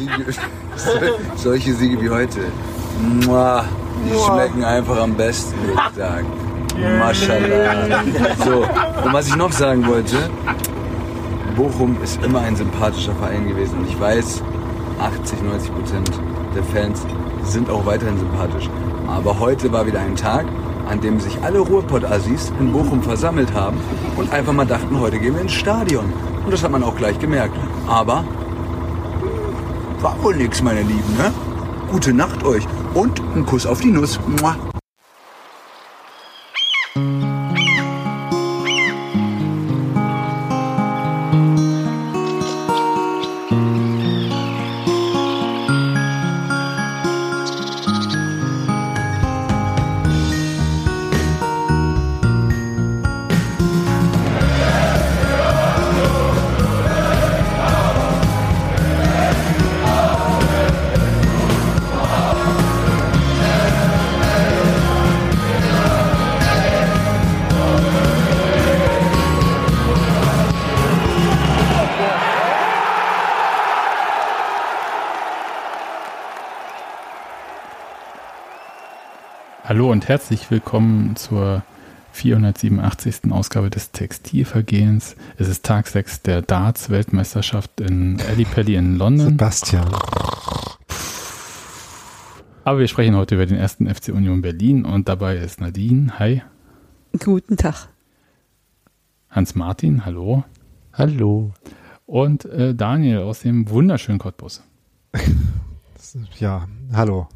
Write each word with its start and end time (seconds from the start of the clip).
Siege, 0.00 0.24
solche 1.36 1.74
Siege 1.74 2.00
wie 2.00 2.08
heute, 2.08 2.40
muah, 3.26 3.64
die 4.02 4.18
schmecken 4.18 4.64
einfach 4.64 4.98
am 4.98 5.12
besten, 5.14 5.54
würde 5.62 5.80
ich 5.90 5.96
sagen. 5.96 6.26
Maschallah. 6.98 8.02
So, 8.42 8.64
und 9.04 9.12
was 9.12 9.28
ich 9.28 9.36
noch 9.36 9.52
sagen 9.52 9.86
wollte, 9.86 10.16
Bochum 11.54 11.98
ist 12.02 12.22
immer 12.24 12.40
ein 12.40 12.56
sympathischer 12.56 13.14
Verein 13.16 13.46
gewesen 13.46 13.80
und 13.80 13.88
ich 13.88 14.00
weiß, 14.00 14.42
80, 15.00 15.42
90 15.42 15.74
Prozent 15.74 16.10
der 16.54 16.62
Fans 16.64 17.02
sind 17.44 17.68
auch 17.68 17.84
weiterhin 17.84 18.18
sympathisch. 18.18 18.70
Aber 19.06 19.38
heute 19.38 19.70
war 19.70 19.86
wieder 19.86 20.00
ein 20.00 20.16
Tag, 20.16 20.46
an 20.88 21.02
dem 21.02 21.20
sich 21.20 21.36
alle 21.42 21.58
Ruhrpott-Assis 21.58 22.52
in 22.58 22.72
Bochum 22.72 23.02
versammelt 23.02 23.52
haben 23.52 23.78
und 24.16 24.32
einfach 24.32 24.54
mal 24.54 24.66
dachten, 24.66 24.98
heute 24.98 25.18
gehen 25.18 25.34
wir 25.34 25.42
ins 25.42 25.52
Stadion. 25.52 26.06
Und 26.44 26.52
das 26.52 26.62
hat 26.62 26.70
man 26.70 26.82
auch 26.82 26.96
gleich 26.96 27.18
gemerkt. 27.18 27.54
Aber 27.86 28.24
war 30.02 30.22
wohl 30.22 30.36
nix, 30.36 30.62
meine 30.62 30.82
Lieben, 30.82 31.16
ne? 31.16 31.32
Gute 31.90 32.12
Nacht 32.12 32.44
euch 32.44 32.66
und 32.94 33.20
ein 33.34 33.44
Kuss 33.44 33.66
auf 33.66 33.80
die 33.80 33.90
Nuss. 33.90 34.18
Mua. 34.40 34.69
Hallo 79.90 79.96
und 79.96 80.06
herzlich 80.06 80.48
willkommen 80.52 81.16
zur 81.16 81.64
487. 82.12 83.32
Ausgabe 83.32 83.70
des 83.70 83.90
Textilvergehens. 83.90 85.16
Es 85.36 85.48
ist 85.48 85.64
Tag 85.64 85.88
6 85.88 86.22
der 86.22 86.42
Darts-Weltmeisterschaft 86.42 87.80
in 87.80 88.20
Ellipelli 88.20 88.76
in 88.76 88.98
London. 88.98 89.30
Sebastian. 89.30 89.92
Aber 92.62 92.78
wir 92.78 92.86
sprechen 92.86 93.16
heute 93.16 93.34
über 93.34 93.46
den 93.46 93.58
ersten 93.58 93.92
FC 93.92 94.10
Union 94.10 94.42
Berlin 94.42 94.84
und 94.84 95.08
dabei 95.08 95.38
ist 95.38 95.60
Nadine. 95.60 96.20
Hi. 96.20 96.42
Guten 97.18 97.56
Tag. 97.56 97.88
Hans-Martin. 99.30 100.04
Hallo. 100.06 100.44
Hallo. 100.92 101.52
Und 102.06 102.44
äh, 102.44 102.76
Daniel 102.76 103.22
aus 103.22 103.40
dem 103.40 103.68
wunderschönen 103.68 104.20
Cottbus. 104.20 104.62
Ja, 106.38 106.66
hallo. 106.92 107.28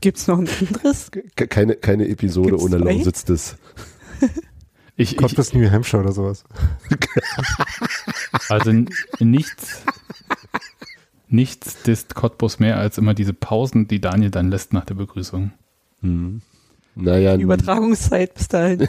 Gibt's 0.00 0.26
noch 0.26 0.38
ein 0.38 0.48
anderes? 0.60 1.10
Ke- 1.10 1.48
Keine, 1.48 1.74
keine 1.76 2.08
Episode 2.08 2.50
Gibt's 2.50 2.64
ohne 2.64 2.78
zwei? 2.78 2.92
Lausitz 2.94 3.24
des. 3.24 3.56
Ich, 5.00 5.12
ich, 5.12 5.16
Cottbus 5.16 5.52
New 5.54 5.70
Hampshire 5.70 6.02
oder 6.02 6.10
sowas. 6.10 6.42
also 8.48 8.72
nichts, 9.20 9.84
nichts 11.28 11.82
disst 11.84 12.16
Cottbus 12.16 12.58
mehr 12.58 12.78
als 12.78 12.98
immer 12.98 13.14
diese 13.14 13.32
Pausen, 13.32 13.86
die 13.86 14.00
Daniel 14.00 14.32
dann 14.32 14.50
lässt 14.50 14.72
nach 14.72 14.84
der 14.84 14.94
Begrüßung. 14.94 15.52
Hm. 16.00 16.42
Naja, 16.96 17.36
Die 17.36 17.44
Übertragungszeit 17.44 18.34
bis 18.34 18.48
dahin. 18.48 18.88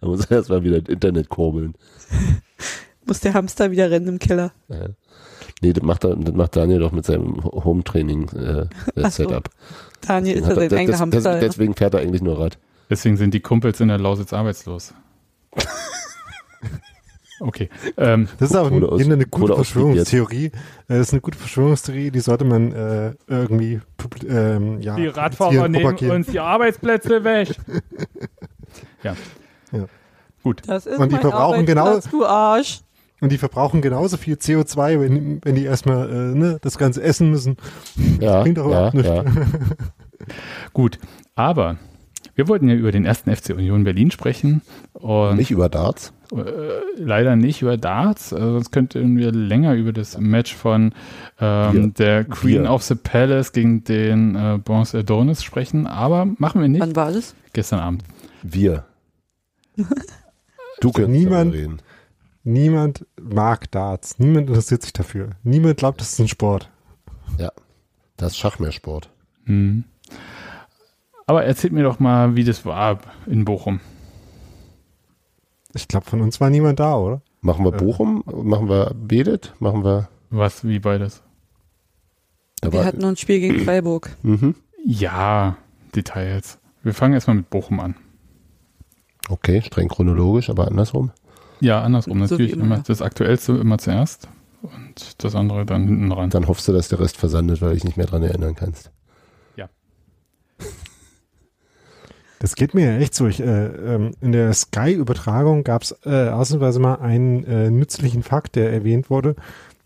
da 0.00 0.06
muss 0.06 0.26
er 0.26 0.36
erstmal 0.36 0.62
wieder 0.62 0.80
das 0.80 0.92
Internet 0.94 1.28
kurbeln. 1.28 1.74
Muss 3.04 3.18
der 3.18 3.34
Hamster 3.34 3.72
wieder 3.72 3.90
rennen 3.90 4.06
im 4.06 4.18
Keller. 4.20 4.52
Ja. 4.68 4.90
Nee, 5.60 5.72
das 5.72 5.82
macht, 5.82 6.04
das 6.04 6.14
macht 6.34 6.54
Daniel 6.56 6.78
doch 6.80 6.92
mit 6.92 7.04
seinem 7.04 7.42
Home-Training-Setup. 7.44 8.68
Äh. 8.94 9.10
Setup. 9.10 9.48
Daniel 10.06 10.36
ist 10.38 10.46
Hat 10.46 10.56
ja 10.56 10.62
er- 10.62 10.68
sein 10.68 10.68
das- 10.70 10.78
eigener 10.78 10.92
das- 10.92 11.00
Hamster. 11.00 11.34
ja. 11.34 11.40
Deswegen 11.40 11.74
fährt 11.74 11.94
er 11.94 12.00
eigentlich 12.00 12.22
nur 12.22 12.38
Rad. 12.38 12.58
Deswegen 12.90 13.16
sind 13.16 13.34
die 13.34 13.40
Kumpels 13.40 13.80
in 13.80 13.88
der 13.88 13.98
Lausitz 13.98 14.32
arbeitslos. 14.32 14.94
Okay. 17.40 17.68
Ähm, 17.96 18.26
Das 18.40 18.50
ist 18.50 18.56
auch 18.56 18.68
Kohle 18.68 18.88
aus- 18.88 19.00
eine 19.00 19.24
gute 19.24 19.54
Verschwörungstheorie. 19.54 20.46
Äh, 20.46 20.50
Das 20.88 20.98
ist 20.98 21.12
eine 21.12 21.20
gute 21.20 21.38
Verschwörungstheorie, 21.38 22.10
die 22.10 22.18
sollte 22.18 22.44
man 22.44 22.72
äh, 22.72 23.12
irgendwie 23.28 23.80
ähm, 24.28 24.80
ja, 24.80 24.96
die 24.96 25.06
Radfahrer 25.06 25.68
nehmen 25.68 25.96
uns 26.10 26.26
die 26.26 26.40
Arbeitsplätze 26.40 27.22
weg. 27.22 27.54
ja. 29.04 29.14
Ja. 29.70 29.84
Gut. 30.42 30.62
Das 30.66 30.86
ist 30.86 30.98
Und 30.98 31.12
die 31.12 31.16
verbrauchen 31.16 31.64
genau- 31.64 31.82
Arbeitsplatz, 31.86 32.10
du 32.10 32.26
Arsch. 32.26 32.80
Und 33.20 33.32
die 33.32 33.38
verbrauchen 33.38 33.80
genauso 33.82 34.16
viel 34.16 34.36
CO2, 34.36 35.00
wenn, 35.00 35.40
wenn 35.44 35.54
die 35.56 35.64
erstmal 35.64 36.08
äh, 36.08 36.34
ne, 36.38 36.58
das 36.60 36.78
Ganze 36.78 37.02
essen 37.02 37.30
müssen. 37.30 37.56
Ja, 38.20 38.42
Bringt 38.42 38.58
doch 38.58 38.70
ja, 38.70 38.90
überhaupt 38.90 38.94
nichts. 38.94 39.08
ja. 39.08 39.24
Gut. 40.72 40.98
Aber 41.34 41.76
wir 42.34 42.46
wollten 42.48 42.68
ja 42.68 42.74
über 42.76 42.92
den 42.92 43.04
ersten 43.04 43.34
FC 43.34 43.50
Union 43.50 43.82
Berlin 43.84 44.10
sprechen. 44.12 44.62
Und 44.92 45.36
Nicht 45.36 45.50
über 45.50 45.68
Darts. 45.68 46.12
äh, 46.32 46.42
leider 46.96 47.34
nicht 47.34 47.62
über 47.62 47.76
Darts. 47.76 48.32
Also 48.32 48.52
sonst 48.52 48.70
könnten 48.70 49.16
wir 49.16 49.32
länger 49.32 49.74
über 49.74 49.92
das 49.92 50.16
Match 50.18 50.54
von 50.54 50.92
ähm, 51.40 51.94
der 51.94 52.24
Queen 52.24 52.62
Bier. 52.62 52.72
of 52.72 52.82
the 52.84 52.94
Palace 52.94 53.52
gegen 53.52 53.82
den 53.82 54.36
äh, 54.36 54.58
Bronze 54.62 54.98
Adonis 54.98 55.42
sprechen. 55.42 55.86
Aber 55.88 56.24
machen 56.38 56.60
wir 56.60 56.68
nicht. 56.68 56.80
Wann 56.80 56.94
war 56.94 57.10
das? 57.12 57.34
Gestern 57.52 57.80
Abend. 57.80 58.04
Wir. 58.42 58.84
Du 60.80 60.92
könntest 60.92 61.18
niemand- 61.18 61.54
reden. 61.54 61.78
Niemand 62.48 63.04
mag 63.20 63.70
Darts. 63.72 64.18
Niemand 64.18 64.48
interessiert 64.48 64.80
sich 64.80 64.94
dafür. 64.94 65.30
Niemand 65.42 65.76
glaubt, 65.76 66.00
das 66.00 66.12
ist 66.14 66.18
ein 66.18 66.28
Sport. 66.28 66.70
Ja. 67.38 67.52
Das 68.16 68.32
ist 68.32 68.38
Schachmehrsport. 68.38 69.10
Hm. 69.44 69.84
Aber 71.26 71.44
erzählt 71.44 71.74
mir 71.74 71.82
doch 71.82 71.98
mal, 71.98 72.36
wie 72.36 72.44
das 72.44 72.64
war 72.64 73.00
in 73.26 73.44
Bochum. 73.44 73.80
Ich 75.74 75.88
glaube, 75.88 76.06
von 76.06 76.22
uns 76.22 76.40
war 76.40 76.48
niemand 76.48 76.80
da, 76.80 76.96
oder? 76.96 77.20
Machen 77.42 77.66
wir 77.66 77.72
Ja. 77.72 77.76
Bochum? 77.76 78.24
Machen 78.26 78.70
wir 78.70 78.94
Bedet? 78.94 79.52
Machen 79.58 79.84
wir. 79.84 80.08
Was, 80.30 80.64
wie 80.66 80.78
beides? 80.78 81.22
Da 82.62 82.72
Wir 82.72 82.82
hatten 82.86 83.02
noch 83.02 83.08
ein 83.08 83.16
Spiel 83.18 83.40
gegen 83.40 83.60
Freiburg. 83.60 84.16
mhm. 84.22 84.54
Ja, 84.86 85.58
Details. 85.94 86.56
Wir 86.82 86.94
fangen 86.94 87.12
erstmal 87.12 87.36
mit 87.36 87.50
Bochum 87.50 87.78
an. 87.80 87.94
Okay, 89.28 89.60
streng 89.60 89.88
chronologisch, 89.88 90.48
aber 90.48 90.66
andersrum. 90.68 91.10
Ja, 91.60 91.82
andersrum. 91.82 92.18
So 92.26 92.34
Natürlich 92.34 92.52
immer. 92.52 92.64
immer 92.64 92.78
das 92.86 93.02
Aktuellste 93.02 93.52
immer 93.52 93.78
zuerst 93.78 94.28
und 94.62 95.22
das 95.22 95.34
andere 95.34 95.64
dann 95.66 95.86
hinten 95.86 96.12
ran. 96.12 96.30
Dann 96.30 96.48
hoffst 96.48 96.68
du, 96.68 96.72
dass 96.72 96.88
der 96.88 97.00
Rest 97.00 97.16
versandet, 97.16 97.60
weil 97.60 97.70
du 97.70 97.74
dich 97.74 97.84
nicht 97.84 97.96
mehr 97.96 98.06
dran 98.06 98.22
erinnern 98.22 98.54
kannst. 98.54 98.90
Das 102.40 102.54
geht 102.54 102.72
mir 102.72 102.92
ja 102.92 102.98
echt 102.98 103.14
so. 103.14 103.26
Ich, 103.26 103.40
äh, 103.40 103.66
ähm, 103.66 104.12
in 104.20 104.30
der 104.30 104.52
Sky-Übertragung 104.52 105.64
gab 105.64 105.82
es 105.82 105.98
äh, 106.04 106.28
ausnahmsweise 106.28 106.78
mal 106.78 106.96
einen 106.96 107.42
äh, 107.44 107.68
nützlichen 107.70 108.22
Fakt, 108.22 108.54
der 108.54 108.72
erwähnt 108.72 109.10
wurde, 109.10 109.34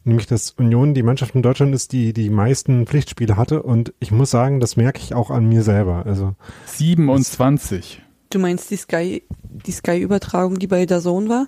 nämlich 0.04 0.26
dass 0.26 0.50
Union 0.50 0.92
die 0.92 1.02
Mannschaft 1.02 1.34
in 1.34 1.40
Deutschland 1.40 1.74
ist, 1.74 1.92
die 1.92 2.12
die 2.12 2.28
meisten 2.28 2.86
Pflichtspiele 2.86 3.38
hatte. 3.38 3.62
Und 3.62 3.94
ich 4.00 4.10
muss 4.10 4.30
sagen, 4.30 4.60
das 4.60 4.76
merke 4.76 4.98
ich 4.98 5.14
auch 5.14 5.30
an 5.30 5.48
mir 5.48 5.62
selber. 5.62 6.04
Also 6.04 6.34
27. 6.66 8.02
Du 8.28 8.38
meinst 8.38 8.70
die 8.70 8.76
Sky, 8.76 9.22
die 9.42 9.72
Sky-Übertragung, 9.72 10.58
die 10.58 10.66
bei 10.66 10.84
der 10.84 11.00
Zone 11.00 11.30
war? 11.30 11.46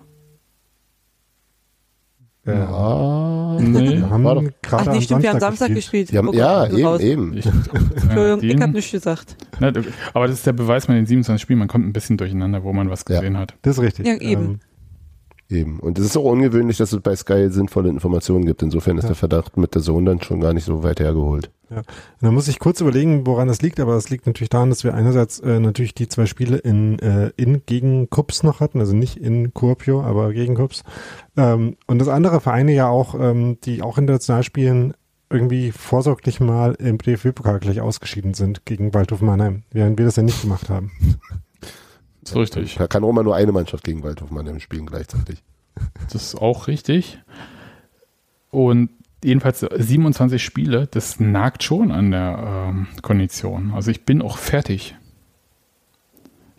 Äh, 2.46 2.52
Ja. 2.52 3.56
Nee. 3.60 3.98
wir 3.98 4.10
haben 4.10 4.22
gerade 4.24 4.50
Ach 4.70 4.86
nee, 4.86 4.92
am 4.92 5.00
stimmt, 5.00 5.22
wir 5.22 5.30
haben 5.30 5.40
Samstag 5.40 5.68
Samstag 5.68 5.74
gespielt. 5.74 6.08
gespielt. 6.08 6.18
Haben, 6.18 6.28
Oh 6.28 6.32
Gott, 6.32 6.38
ja, 6.40 6.64
bin 6.66 6.78
eben, 6.78 6.86
raus. 6.86 7.00
eben. 7.00 7.36
Ich, 7.36 7.46
Entschuldigung, 8.02 8.42
ich 8.42 8.60
habe 8.62 8.72
nichts 8.72 8.90
gesagt. 8.92 9.36
Na, 9.60 9.72
aber 10.12 10.26
das 10.26 10.36
ist 10.36 10.46
der 10.46 10.52
Beweis 10.52 10.88
mit 10.88 10.96
den 10.96 11.06
27 11.06 11.40
Spielen. 11.42 11.58
Man 11.60 11.68
kommt 11.68 11.86
ein 11.86 11.92
bisschen 11.92 12.16
durcheinander, 12.16 12.62
wo 12.64 12.72
man 12.72 12.90
was 12.90 13.04
Ja. 13.08 13.16
gesehen 13.20 13.38
hat. 13.38 13.54
Das 13.62 13.78
ist 13.78 13.82
richtig. 13.82 14.06
Ja, 14.06 14.14
eben. 14.16 14.42
Ähm, 14.44 14.60
Eben. 15.50 15.78
Und 15.78 15.98
es 15.98 16.06
ist 16.06 16.16
auch 16.16 16.24
ungewöhnlich, 16.24 16.78
dass 16.78 16.92
es 16.92 17.00
bei 17.00 17.14
Sky 17.14 17.48
sinnvolle 17.50 17.90
Informationen 17.90 18.46
gibt. 18.46 18.62
Insofern 18.62 18.96
ist 18.96 19.04
Ja. 19.04 19.08
der 19.08 19.16
Verdacht 19.16 19.56
mit 19.58 19.74
der 19.74 19.82
Sohn 19.82 20.04
dann 20.06 20.22
schon 20.22 20.40
gar 20.40 20.54
nicht 20.54 20.64
so 20.64 20.82
weit 20.82 21.00
hergeholt. 21.00 21.50
Und 21.70 21.84
Da 22.20 22.30
muss 22.30 22.48
ich 22.48 22.58
kurz 22.60 22.80
überlegen, 22.80 23.26
woran 23.26 23.48
das 23.48 23.60
liegt, 23.60 23.80
aber 23.80 23.94
es 23.96 24.08
liegt 24.08 24.26
natürlich 24.26 24.48
daran, 24.48 24.70
dass 24.70 24.84
wir 24.84 24.94
einerseits 24.94 25.40
äh, 25.40 25.58
natürlich 25.60 25.94
die 25.94 26.08
zwei 26.08 26.26
Spiele 26.26 26.56
in, 26.56 26.98
äh, 27.00 27.30
in 27.36 27.62
gegen 27.66 28.08
Kups 28.10 28.42
noch 28.42 28.60
hatten, 28.60 28.80
also 28.80 28.94
nicht 28.94 29.16
in 29.16 29.52
Kuopio, 29.52 30.02
aber 30.02 30.32
gegen 30.32 30.54
Kups. 30.54 30.82
Ähm, 31.36 31.76
und 31.86 31.98
das 31.98 32.08
andere 32.08 32.40
Vereine 32.40 32.72
ja 32.72 32.88
auch, 32.88 33.14
ähm, 33.18 33.58
die 33.64 33.82
auch 33.82 33.98
international 33.98 34.44
spielen, 34.44 34.94
irgendwie 35.30 35.72
vorsorglich 35.72 36.38
mal 36.38 36.74
im 36.74 36.98
DFB-Pokal 36.98 37.58
gleich 37.58 37.80
ausgeschieden 37.80 38.34
sind 38.34 38.64
gegen 38.66 38.94
Waldhof 38.94 39.20
Mannheim, 39.20 39.64
während 39.72 39.98
wir 39.98 40.04
das 40.06 40.16
ja 40.16 40.22
nicht 40.22 40.42
gemacht 40.42 40.68
haben. 40.70 40.92
So 42.24 42.40
richtig. 42.40 42.76
Da 42.76 42.86
kann 42.86 43.04
auch 43.04 43.12
mal 43.12 43.24
nur 43.24 43.36
eine 43.36 43.52
Mannschaft 43.52 43.84
gegen 43.84 44.02
Waldhof 44.02 44.30
Mannheim 44.30 44.60
spielen 44.60 44.86
gleichzeitig. 44.86 45.42
Das 46.10 46.22
ist 46.22 46.34
auch 46.36 46.68
richtig. 46.68 47.18
Und 48.50 48.90
jedenfalls 49.24 49.60
27 49.60 50.42
Spiele, 50.42 50.86
das 50.86 51.18
nagt 51.18 51.62
schon 51.64 51.90
an 51.90 52.10
der 52.10 52.68
ähm, 52.70 52.86
Kondition. 53.02 53.72
Also 53.74 53.90
ich 53.90 54.04
bin 54.04 54.22
auch 54.22 54.38
fertig. 54.38 54.96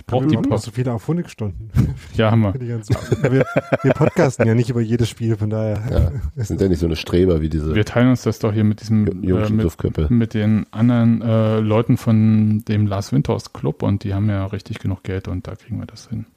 Ich 0.08 0.12
brauche 0.12 0.26
die 0.28 0.32
Wir 0.34 0.38
haben 0.38 0.44
noch 0.44 0.50
Post. 0.52 0.66
so 0.66 0.72
viele 0.72 0.94
auf 0.94 1.08
Honigstunden. 1.08 1.72
Ja, 2.14 2.30
haben 2.30 2.42
wir. 2.42 2.54
Wir, 2.60 3.44
wir 3.82 3.94
podcasten 3.94 4.46
ja 4.46 4.54
nicht 4.54 4.70
über 4.70 4.80
jedes 4.82 5.10
Spiel, 5.10 5.36
von 5.36 5.50
daher. 5.50 6.22
Ja, 6.36 6.44
sind 6.44 6.62
ja 6.62 6.68
nicht 6.68 6.78
so 6.78 6.86
eine 6.86 6.96
Streber 6.96 7.42
wie 7.42 7.50
diese 7.50 7.74
Wir 7.74 7.86
teilen 7.86 8.10
uns 8.10 8.22
das 8.22 8.38
doch 8.38 8.54
hier 8.54 8.64
mit 8.64 8.82
diesem 8.82 9.08
äh, 9.24 9.50
mit, 9.50 10.12
mit 10.12 10.34
den 10.36 10.68
anderen 10.72 11.24
äh, 11.24 11.60
Leuten 11.60 11.98
von 11.98 12.64
dem 12.68 12.86
Lars 12.86 13.14
Windhorst 13.14 13.56
Club 13.56 13.82
und 13.82 14.04
die 14.04 14.14
haben 14.14 14.30
ja 14.30 14.46
richtig 14.46 14.78
genug 14.78 15.02
Geld 15.02 15.28
und 15.28 15.48
da 15.48 15.56
kriegen 15.56 15.80
wir 15.80 15.88
das 15.88 16.08
hin. 16.08 16.28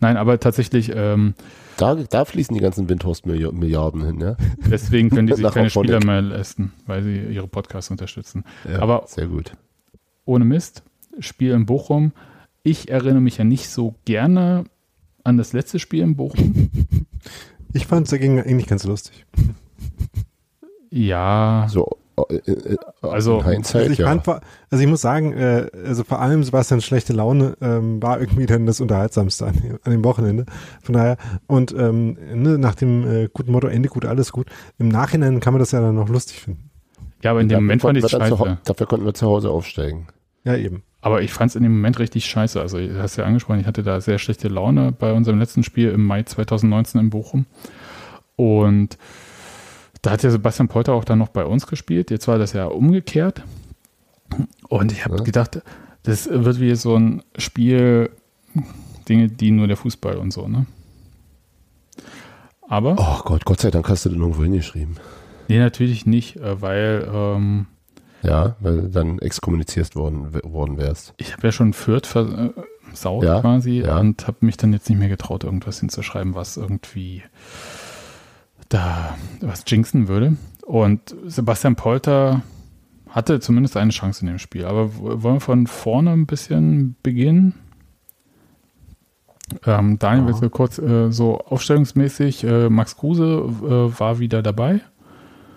Nein, 0.00 0.16
aber 0.16 0.40
tatsächlich, 0.40 0.90
ähm, 0.94 1.34
Da, 1.76 1.94
da 1.94 2.24
fließen 2.24 2.52
die 2.54 2.60
ganzen 2.60 2.88
Windhorst-Milliarden 2.88 4.04
hin, 4.04 4.20
ja? 4.20 4.36
deswegen 4.68 5.10
können 5.10 5.28
die 5.28 5.34
sich 5.36 5.50
keine. 5.52 5.70
Spieler 5.70 6.04
mehr 6.04 6.20
leisten, 6.20 6.72
weil 6.86 7.04
sie 7.04 7.16
ihre 7.20 7.46
Podcasts 7.46 7.92
unterstützen. 7.92 8.42
ja 8.68 8.80
Aber- 8.82 9.04
sehr 9.06 9.28
gut. 9.28 9.52
ohne 10.24 10.44
Mist, 10.44 10.82
Spiel 11.20 11.52
in 11.52 11.64
Bochum. 11.64 12.10
Ich 12.64 12.88
erinnere 12.90 13.20
mich 13.20 13.36
ja 13.36 13.44
nicht 13.44 13.68
so 13.68 13.94
gerne 14.06 14.64
an 15.22 15.36
das 15.36 15.52
letzte 15.52 15.78
Spiel 15.78 16.02
in 16.02 16.16
Bochum. 16.16 16.70
Ich 17.76 17.86
fand 17.88 18.06
es 18.06 18.12
dagegen 18.12 18.40
eigentlich 18.40 18.68
ganz 18.68 18.84
lustig. 18.84 19.26
Ja, 20.90 21.66
So, 21.68 21.88
äh, 22.30 22.36
äh, 22.36 22.76
Also- 23.02 23.40
in 23.40 23.46
Hindsight, 23.46 23.80
Also 23.82 23.92
ich 23.92 23.98
ja. 23.98 24.06
fand, 24.06 24.28
also 24.70 24.84
ich 24.84 24.88
muss 24.88 25.00
sagen, 25.00 25.32
äh, 25.32 25.66
also 25.84 26.04
vor 26.04 26.20
allem 26.20 26.44
Sebastians 26.44 26.84
schlechte 26.84 27.12
Laune 27.12 27.56
ähm, 27.60 28.00
war 28.00 28.20
irgendwie 28.20 28.46
dann 28.46 28.66
das 28.66 28.80
Unterhaltsamste 28.80 29.46
an, 29.46 29.54
dem- 29.60 29.78
an 29.82 29.90
dem 29.90 30.04
Wochenende. 30.04 30.46
Von 30.82 30.92
daher, 30.92 31.16
und 31.48 31.74
ähm, 31.76 32.16
ne, 32.32 32.58
nach 32.58 32.76
dem 32.76 33.04
äh, 33.08 33.28
guten 33.32 33.50
Motto, 33.50 33.66
Ende 33.66 33.88
gut, 33.88 34.04
alles 34.04 34.30
gut, 34.30 34.46
im 34.78 34.86
Nachhinein 34.88 35.40
kann 35.40 35.52
man 35.52 35.58
das 35.60 35.72
ja 35.72 35.80
dann 35.80 35.96
noch 35.96 36.08
lustig 36.08 36.40
finden. 36.40 36.70
ja, 37.24 37.32
aber 37.32 37.40
in 37.40 37.48
dem 37.48 37.56
Moment 37.56 37.82
fand 37.82 37.98
ich 37.98 38.04
es 38.04 38.10
scheiße. 38.12 38.58
Dafür 38.64 38.86
konnten 38.86 39.04
wir 39.04 39.14
zu 39.14 39.26
Hause 39.26 39.50
aufsteigen. 39.50 40.06
Ja, 40.44 40.56
eben. 40.56 40.82
Aber 41.00 41.22
ich 41.22 41.32
fand 41.32 41.50
es 41.50 41.56
in 41.56 41.62
dem 41.62 41.72
Moment 41.72 41.98
richtig 41.98 42.24
scheiße. 42.26 42.60
Also, 42.60 42.78
du 42.78 43.00
hast 43.02 43.16
ja 43.16 43.24
angesprochen, 43.24 43.60
ich 43.60 43.66
hatte 43.66 43.82
da 43.82 44.00
sehr 44.00 44.18
schlechte 44.18 44.48
Laune 44.48 44.92
bei 44.92 45.12
unserem 45.12 45.38
letzten 45.38 45.62
Spiel 45.62 45.90
im 45.90 46.04
Mai 46.06 46.22
2019 46.22 47.00
in 47.00 47.10
Bochum. 47.10 47.46
Und 48.36 48.96
da 50.02 50.10
hat 50.12 50.22
ja 50.22 50.30
Sebastian 50.30 50.68
Polter 50.68 50.92
auch 50.94 51.04
dann 51.04 51.18
noch 51.18 51.28
bei 51.28 51.44
uns 51.44 51.66
gespielt. 51.66 52.10
Jetzt 52.10 52.26
war 52.28 52.38
das 52.38 52.52
ja 52.52 52.66
umgekehrt. 52.66 53.42
Und 54.68 54.92
ich 54.92 55.04
habe 55.04 55.16
Ja. 55.18 55.22
gedacht, 55.24 55.62
das 56.02 56.28
wird 56.28 56.58
wie 56.60 56.74
so 56.74 56.96
ein 56.96 57.22
Spiel, 57.38 58.10
Dinge, 59.08 59.28
die 59.28 59.50
nur 59.50 59.66
der 59.66 59.76
Fußball 59.76 60.16
und 60.16 60.32
so, 60.32 60.48
ne? 60.48 60.66
Aber, 62.66 62.96
Oh 62.98 63.22
Gott, 63.24 63.44
Gott 63.44 63.60
sei 63.60 63.70
Dank 63.70 63.88
hast 63.88 64.04
du 64.06 64.08
den 64.08 64.20
irgendwo 64.20 64.42
hingeschrieben. 64.42 64.96
nee, 65.48 65.58
natürlich 65.58 66.06
nicht, 66.06 66.36
äh, 66.36 66.60
weil 66.60 67.06
ähm, 67.12 67.66
Ja, 68.24 68.56
weil 68.60 68.82
du 68.82 68.88
dann 68.88 69.18
exkommuniziert 69.20 69.94
worden, 69.96 70.32
worden 70.44 70.78
wärst. 70.78 71.14
ich 71.18 71.32
habe 71.32 71.46
ja 71.46 71.52
schon 71.52 71.72
Fürth 71.72 72.06
versaut 72.06 73.24
Ja, 73.24 73.40
quasi 73.40 73.80
ja. 73.82 73.98
und 73.98 74.26
habe 74.26 74.38
mich 74.40 74.56
dann 74.56 74.72
jetzt 74.72 74.88
nicht 74.88 74.98
mehr 74.98 75.08
getraut, 75.08 75.44
irgendwas 75.44 75.80
hinzuschreiben, 75.80 76.34
was 76.34 76.56
irgendwie 76.56 77.22
da 78.68 79.16
was 79.40 79.64
jinxen 79.66 80.08
würde. 80.08 80.36
Und 80.64 81.14
Sebastian 81.26 81.76
Polter 81.76 82.42
hatte 83.10 83.38
zumindest 83.40 83.76
eine 83.76 83.90
Chance 83.90 84.22
in 84.22 84.28
dem 84.28 84.38
Spiel. 84.38 84.64
Aber 84.64 84.90
wollen 84.98 85.36
wir 85.36 85.40
von 85.40 85.66
vorne 85.66 86.10
ein 86.12 86.26
bisschen 86.26 86.96
beginnen? 87.02 87.54
Ähm, 89.66 89.98
Daniel, 89.98 90.22
Ja. 90.22 90.26
willst 90.28 90.42
du 90.42 90.50
kurz 90.50 90.78
äh, 90.78 91.12
so 91.12 91.38
aufstellungsmäßig, 91.38 92.44
äh, 92.44 92.70
Max 92.70 92.96
Kruse 92.96 93.44
äh, 93.62 94.00
war 94.00 94.18
wieder 94.18 94.42
dabei. 94.42 94.80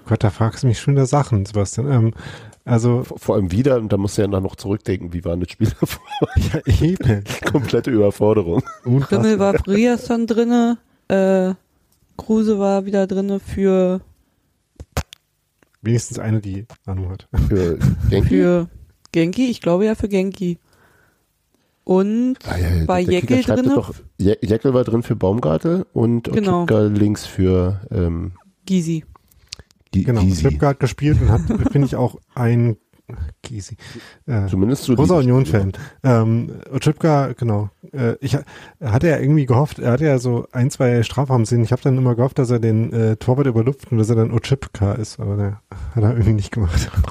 Gott, 0.07 0.23
da 0.23 0.29
fragst 0.29 0.63
du 0.63 0.67
mich 0.67 0.79
schon 0.79 0.93
wieder 0.95 1.05
Sachen, 1.05 1.45
Sebastian. 1.45 1.91
Ähm, 1.91 2.13
also, 2.67 3.03
Vor, 3.03 3.17
vor 3.19 3.35
allem 3.35 3.51
wieder, 3.51 3.77
und 3.77 3.91
da 3.91 3.97
musst 3.97 4.17
du 4.17 4.21
ja 4.21 4.27
dann 4.27 4.43
noch 4.43 4.55
zurückdenken, 4.55 5.13
wie 5.13 5.23
war 5.25 5.35
das 5.37 5.49
Spiel 5.51 5.71
davor? 5.79 6.01
ja, 6.53 6.59
eben. 6.81 7.23
Komplette 7.51 7.91
Überforderung. 7.91 8.61
Unfassbar. 8.85 9.19
Rimmel 9.23 9.39
war 9.39 9.53
Briasson 9.53 10.27
drinne, 10.27 10.77
äh, 11.07 11.53
Kruse 12.17 12.59
war 12.59 12.85
wieder 12.85 13.07
drinne 13.07 13.39
für, 13.39 14.01
Wenigstens 15.81 16.19
eine, 16.19 16.41
die 16.41 16.65
Ahnung 16.85 17.09
hat. 17.11 17.27
Für 17.47 17.77
Genki. 18.09 18.27
für 18.29 18.67
Genki, 19.11 19.49
ich 19.49 19.61
glaube 19.61 19.85
ja 19.85 19.95
für 19.95 20.09
Genki. 20.09 20.57
Und 21.83 22.37
Ah, 22.45 22.57
ja, 22.57 22.67
ja, 22.69 22.87
War 22.87 22.97
der 22.97 23.05
Kicker 23.21 23.35
Jäckel 23.35 23.43
schreibt 23.43 23.59
drinne? 23.61 23.75
Doch, 23.75 23.93
Je- 24.17 24.37
Jäckel 24.41 24.73
war 24.73 24.83
drin 24.83 25.03
für 25.03 25.15
Baumgartel 25.15 25.85
und 25.93 26.23
Genau. 26.31 26.65
Links 26.67 27.25
für 27.25 27.79
ähm, 27.91 28.33
Gysi. 28.65 29.05
Gi- 29.91 30.03
Genau, 30.03 30.21
hat 30.21 30.79
gespielt 30.79 31.21
und 31.21 31.29
hat, 31.29 31.41
finde 31.71 31.87
ich, 31.87 31.95
auch 31.95 32.17
ein 32.35 32.77
Gysi. 33.41 33.77
Äh, 34.25 34.47
Zumindest 34.47 34.83
so 34.83 34.93
großer 34.95 35.17
Union-Fan. 35.17 35.71
Ähm, 36.03 36.51
Otschipka, 36.73 37.31
genau. 37.37 37.69
Äh, 37.93 38.15
ich 38.19 38.35
ha- 38.35 38.43
er 38.79 38.91
hatte 38.91 39.07
ja 39.07 39.17
irgendwie 39.17 39.45
gehofft, 39.45 39.79
er 39.79 39.93
hatte 39.93 40.03
ja 40.05 40.19
so 40.19 40.45
ein, 40.51 40.69
zwei 40.71 41.01
Strafraumszenen. 41.03 41.63
Ich 41.63 41.71
habe 41.71 41.81
dann 41.81 41.97
immer 41.97 42.15
gehofft, 42.15 42.37
dass 42.37 42.49
er 42.49 42.59
den 42.59 42.91
äh, 42.91 43.15
Torwart 43.15 43.47
überlupft 43.47 43.91
und 43.93 43.97
dass 43.97 44.09
er 44.09 44.17
dann 44.17 44.31
Otschipka 44.33 44.91
ist, 44.93 45.21
aber 45.21 45.37
der 45.37 45.61
hat 45.95 46.03
er 46.03 46.11
irgendwie 46.11 46.33
nicht 46.33 46.51
gemacht. 46.51 46.91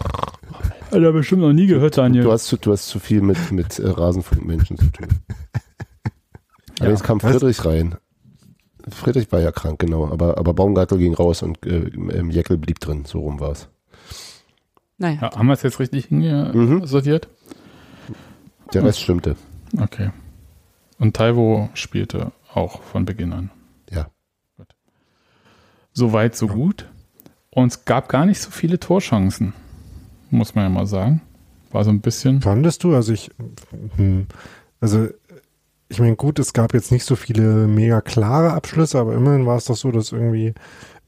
Hat 0.93 1.03
er 1.03 1.13
bestimmt 1.13 1.43
noch 1.43 1.53
nie 1.53 1.67
gehört, 1.67 1.99
Daniel. 1.99 2.23
Du 2.23 2.31
hast, 2.33 2.47
zu, 2.47 2.57
du 2.57 2.71
hast 2.73 2.87
zu 2.87 3.01
viel 3.01 3.21
mit, 3.21 3.51
mit 3.51 3.79
äh, 3.81 3.89
Rasenfunkmenschen 3.89 4.79
zu 4.79 4.87
tun. 4.87 5.09
Allerdings 6.79 7.03
kam 7.03 7.21
Was? 7.23 7.33
Friedrich 7.33 7.65
rein. 7.65 7.97
Friedrich 8.89 9.31
war 9.33 9.41
ja 9.41 9.53
krank, 9.53 9.79
genau. 9.81 10.07
Aber, 10.09 10.39
aber 10.39 10.55
Baumgartel 10.55 10.99
ging 10.99 11.15
raus 11.15 11.43
und 11.43 11.65
äh, 11.67 11.89
ähm, 11.89 12.31
Jäckel 12.31 12.57
blieb 12.57 12.81
drin. 12.81 13.05
So 13.05 13.21
rum 13.21 13.41
war 13.41 13.53
es. 13.53 13.69
Naja. 14.99 15.19
Ja, 15.23 15.37
haben 15.37 15.47
wir 15.47 15.53
es 15.55 15.63
jetzt 15.63 15.79
richtig 15.81 16.11
Mhm. 16.11 16.53
hingesortiert? 16.53 17.29
Der 18.73 18.85
Rest 18.85 19.01
stimmte. 19.01 19.37
Okay. 19.79 20.11
Und 20.99 21.17
Taiwo 21.17 21.69
spielte 21.75 22.33
auch 22.53 22.83
von 22.83 23.05
Beginn 23.05 23.33
an. 23.33 23.51
Ja. 23.91 24.09
So 25.93 26.13
weit, 26.13 26.37
so 26.37 26.47
gut. 26.47 26.87
Und 27.51 27.73
es 27.73 27.85
gab 27.85 28.09
gar 28.09 28.27
nicht 28.27 28.41
so 28.41 28.51
viele 28.51 28.79
Torchancen, 28.79 29.53
muss 30.31 30.55
man 30.55 30.65
ja 30.65 30.71
mal 30.71 30.87
sagen. 30.87 31.23
War 31.71 31.85
so 31.85 31.91
ein 31.91 32.01
bisschen. 32.01 32.41
Fandest 32.43 32.85
du? 32.85 32.95
Also 32.95 33.13
ich, 33.13 33.31
hm, 33.97 34.27
also 34.81 35.09
ich 35.89 36.01
meine, 36.01 36.17
gut, 36.17 36.39
es 36.39 36.53
gab 36.53 36.75
jetzt 36.75 36.91
nicht 36.93 37.05
so 37.05 37.17
viele 37.17 37.67
mega 37.69 38.01
klare 38.01 38.53
Abschlüsse, 38.53 38.99
aber 38.99 39.15
immerhin 39.15 39.47
war 39.47 39.57
es 39.57 39.67
doch 39.67 39.77
so, 39.77 39.91
dass 39.91 40.13
irgendwie 40.13 40.55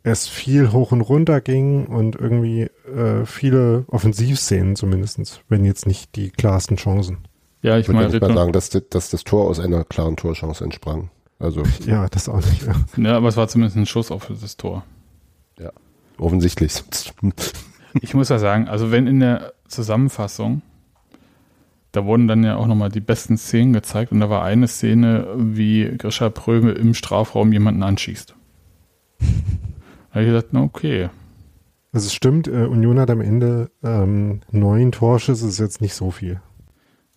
es 0.04 0.28
viel 0.28 0.72
hoch 0.72 0.92
und 0.92 1.00
runter 1.00 1.40
ging 1.40 1.87
und 1.87 2.14
irgendwie 2.16 2.70
äh, 2.87 3.26
viele 3.26 3.85
Offensivszenen 3.88 4.76
zumindestens, 4.76 5.40
wenn 5.49 5.64
jetzt 5.64 5.87
nicht 5.87 6.14
die 6.16 6.30
klarsten 6.30 6.76
Chancen. 6.76 7.18
Ja, 7.61 7.76
ich 7.76 7.88
Ich 7.88 7.94
würde 7.94 8.08
nicht 8.08 8.20
mal 8.20 8.35
sagen, 8.35 8.52
dass, 8.52 8.70
das- 8.70 8.88
dass 8.88 9.11
das 9.11 9.25
Tor 9.25 9.49
aus 9.49 9.58
einer 9.58 9.85
klaren 9.85 10.16
Torchance 10.16 10.62
entsprang. 10.62 11.11
Also 11.40 11.62
Ja, 11.87 12.08
das 12.08 12.28
auch 12.28 12.37
nicht. 12.37 12.62
Ja. 12.66 12.75
ja, 12.97 13.16
aber 13.16 13.28
es 13.28 13.37
war 13.37 13.49
zumindest 13.49 13.76
ein 13.76 13.87
Schuss 13.87 14.11
auf 14.12 14.30
das 14.40 14.56
Tor. 14.56 14.85
offensichtlich. 16.18 16.82
Ich 18.02 18.12
muss 18.12 18.28
ja 18.28 18.38
sagen, 18.38 18.68
also 18.68 18.92
wenn 18.92 19.06
in 19.06 19.18
der 19.18 19.54
Zusammenfassung, 19.66 20.61
da 21.92 22.04
wurden 22.04 22.28
dann 22.28 22.45
ja 22.45 22.57
auch 22.57 22.66
nochmal 22.66 22.90
die 22.90 23.00
besten 23.00 23.37
Szenen 23.38 23.73
gezeigt 23.73 24.12
und 24.12 24.21
da 24.21 24.28
war 24.28 24.42
eine 24.45 24.68
Szene, 24.68 25.26
wie 25.37 25.97
Grisha 25.97 26.28
Pröme 26.30 26.73
im 26.73 26.95
Strafraum 26.95 27.52
jemanden 27.52 27.83
anschießt. 27.83 28.35
Da 29.21 29.25
habe 30.12 30.23
ich 30.23 30.28
gedacht, 30.28 30.47
na 30.52 30.62
okay. 30.62 31.11
Also 31.92 32.07
es 32.07 32.14
stimmt, 32.14 32.49
äh, 32.49 32.66
Union 32.66 33.00
hat 33.00 33.11
am 33.11 33.21
Ende 33.21 33.71
ähm, 33.83 34.40
neun 34.50 34.92
Torschüsse, 34.92 35.49
ist 35.49 35.59
jetzt 35.59 35.80
nicht 35.80 35.95
so 35.95 36.11
viel. 36.11 36.40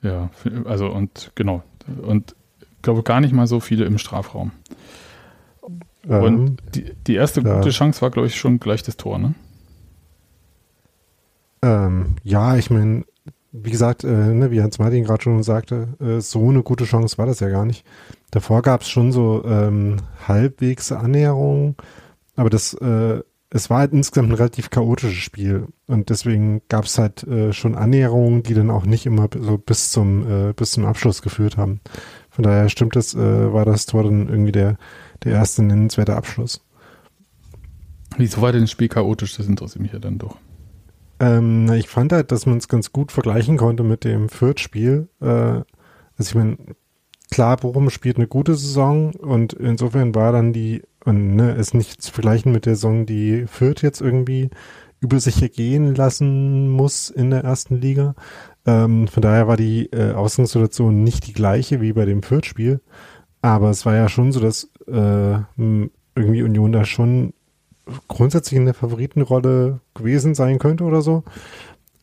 Ja, 0.02 0.30
also 0.66 0.88
und 0.88 1.32
genau. 1.36 1.64
Und 2.02 2.36
ich 2.60 2.82
glaube 2.82 3.04
gar 3.04 3.22
nicht 3.22 3.34
mal 3.34 3.48
so 3.48 3.60
viele 3.60 3.86
im 3.86 3.98
Strafraum. 3.98 4.52
Ähm, 6.08 6.24
Und 6.24 6.58
die, 6.74 6.94
die 7.06 7.16
erste 7.16 7.44
gute 7.44 7.70
Chance 7.70 8.02
war, 8.02 8.10
glaube 8.10 8.28
ich, 8.28 8.36
schon 8.36 8.60
gleich 8.60 8.82
das 8.82 8.98
Tor, 8.98 9.20
ne? 9.20 9.36
Ähm, 11.62 12.16
ja, 12.24 12.56
ich 12.58 12.72
meine, 12.72 13.06
wie 13.52 13.72
gesagt, 13.72 14.04
äh, 14.04 14.08
ne, 14.08 14.52
wie 14.52 14.62
Hans 14.62 14.80
Martin 14.80 15.04
gerade 15.04 15.24
schon 15.24 15.44
sagte, 15.44 15.90
äh, 16.00 16.22
so 16.22 16.50
eine 16.50 16.64
gute 16.64 16.86
Chance 16.86 17.18
war 17.18 17.26
das 17.26 17.42
ja 17.42 17.50
gar 17.50 17.66
nicht. 17.66 17.86
Davor 18.32 18.62
gab 18.62 18.82
es 18.82 18.90
schon 18.90 19.12
so 19.12 19.44
ähm, 19.46 19.98
halbwegs 20.28 20.92
Annäherungen, 20.92 21.76
aber 22.36 22.50
das, 22.50 22.74
äh, 22.76 23.22
es 23.50 23.70
war 23.70 23.80
halt 23.80 23.92
insgesamt 23.92 24.30
ein 24.30 24.36
relativ 24.36 24.70
chaotisches 24.70 25.18
Spiel 25.18 25.68
und 25.88 26.10
deswegen 26.10 26.62
gab 26.70 26.86
es 26.86 26.98
halt 26.98 27.24
äh, 27.24 27.52
schon 27.52 27.76
Annäherungen, 27.76 28.44
die 28.44 28.54
dann 28.54 28.70
auch 28.70 28.86
nicht 28.86 29.06
immer 29.06 29.28
so 29.38 29.58
bis 29.58 29.92
zum 29.92 30.50
äh, 30.50 30.54
bis 30.54 30.72
zum 30.72 30.86
Abschluss 30.86 31.22
geführt 31.22 31.58
haben. 31.58 31.82
Von 32.30 32.44
daher 32.44 32.70
stimmt 32.70 32.96
das, 32.96 33.14
äh, 33.14 33.54
war 33.54 33.66
das 33.66 33.86
Tor 33.86 34.04
dann 34.04 34.30
irgendwie 34.30 34.54
der 34.54 34.78
der 35.24 35.34
erste 35.34 35.62
nennenswerte 35.64 36.16
Abschluss. 36.16 36.62
Wieso 38.18 38.42
war 38.42 38.54
denn 38.54 38.62
das 38.62 38.72
Spiel 38.72 38.88
chaotisch? 38.88 39.36
Das 39.36 39.48
interessiert 39.48 39.82
mich 39.82 39.92
ja 39.92 40.00
dann 40.00 40.18
doch. 40.18 40.38
Ähm, 41.22 41.72
ich 41.74 41.88
fand 41.88 42.12
halt, 42.12 42.32
dass 42.32 42.48
man 42.48 42.58
es 42.58 42.68
ganz 42.68 42.92
gut 42.92 43.12
vergleichen 43.12 43.56
konnte 43.56 43.84
mit 43.84 44.04
dem 44.04 44.28
Fürth-Spiel. 44.28 45.08
Äh, 45.22 45.26
also 45.26 45.64
ich 46.20 46.36
meine, 46.36 46.58
klar, 47.30 47.58
Bochum 47.58 47.92
spielt 47.92 48.18
eine 48.18 48.28
gute 48.28 48.56
Saison 48.56 49.12
und 49.14 49.54
insofern 49.54 50.16
war 50.16 50.32
dann 50.32 50.52
die, 50.52 50.82
und 51.06 51.36
ne, 51.36 51.52
ist 51.54 51.76
nicht 51.76 52.02
zu 52.02 52.12
vergleichen 52.12 52.52
mit 52.52 52.66
der 52.66 52.76
Saison, 52.76 53.06
die 53.06 53.46
Fürth 53.46 53.84
jetzt 53.84 54.02
irgendwie 54.02 54.50
über 55.00 55.20
sich 55.20 55.42
ergehen 55.42 55.94
lassen 55.94 56.70
muss 56.70 57.10
in 57.12 57.30
der 57.30 57.44
ersten 57.44 57.76
Liga. 57.80 58.16
Ähm, 58.66 59.08
von 59.08 59.22
daher 59.22 59.48
war 59.48 59.58
die 59.58 59.92
äh, 59.92 60.14
Ausgangssituation 60.14 61.04
nicht 61.04 61.28
die 61.28 61.34
gleiche 61.34 61.82
wie 61.82 61.94
bei 61.94 62.06
dem 62.06 62.24
Fürth-Spiel. 62.24 62.82
Aber 63.44 63.70
es 63.70 63.86
war 63.86 63.96
ja 63.96 64.10
schon 64.10 64.32
so, 64.32 64.40
dass 64.40 64.72
äh, 64.88 65.38
irgendwie 66.16 66.44
Union 66.44 66.72
da 66.72 66.84
schon 66.86 67.34
grundsätzlich 68.08 68.58
in 68.58 68.66
der 68.66 68.74
Favoritenrolle 68.74 69.80
gewesen 69.94 70.36
sein 70.36 70.60
könnte 70.60 70.84
oder 70.84 71.02
so. 71.02 71.24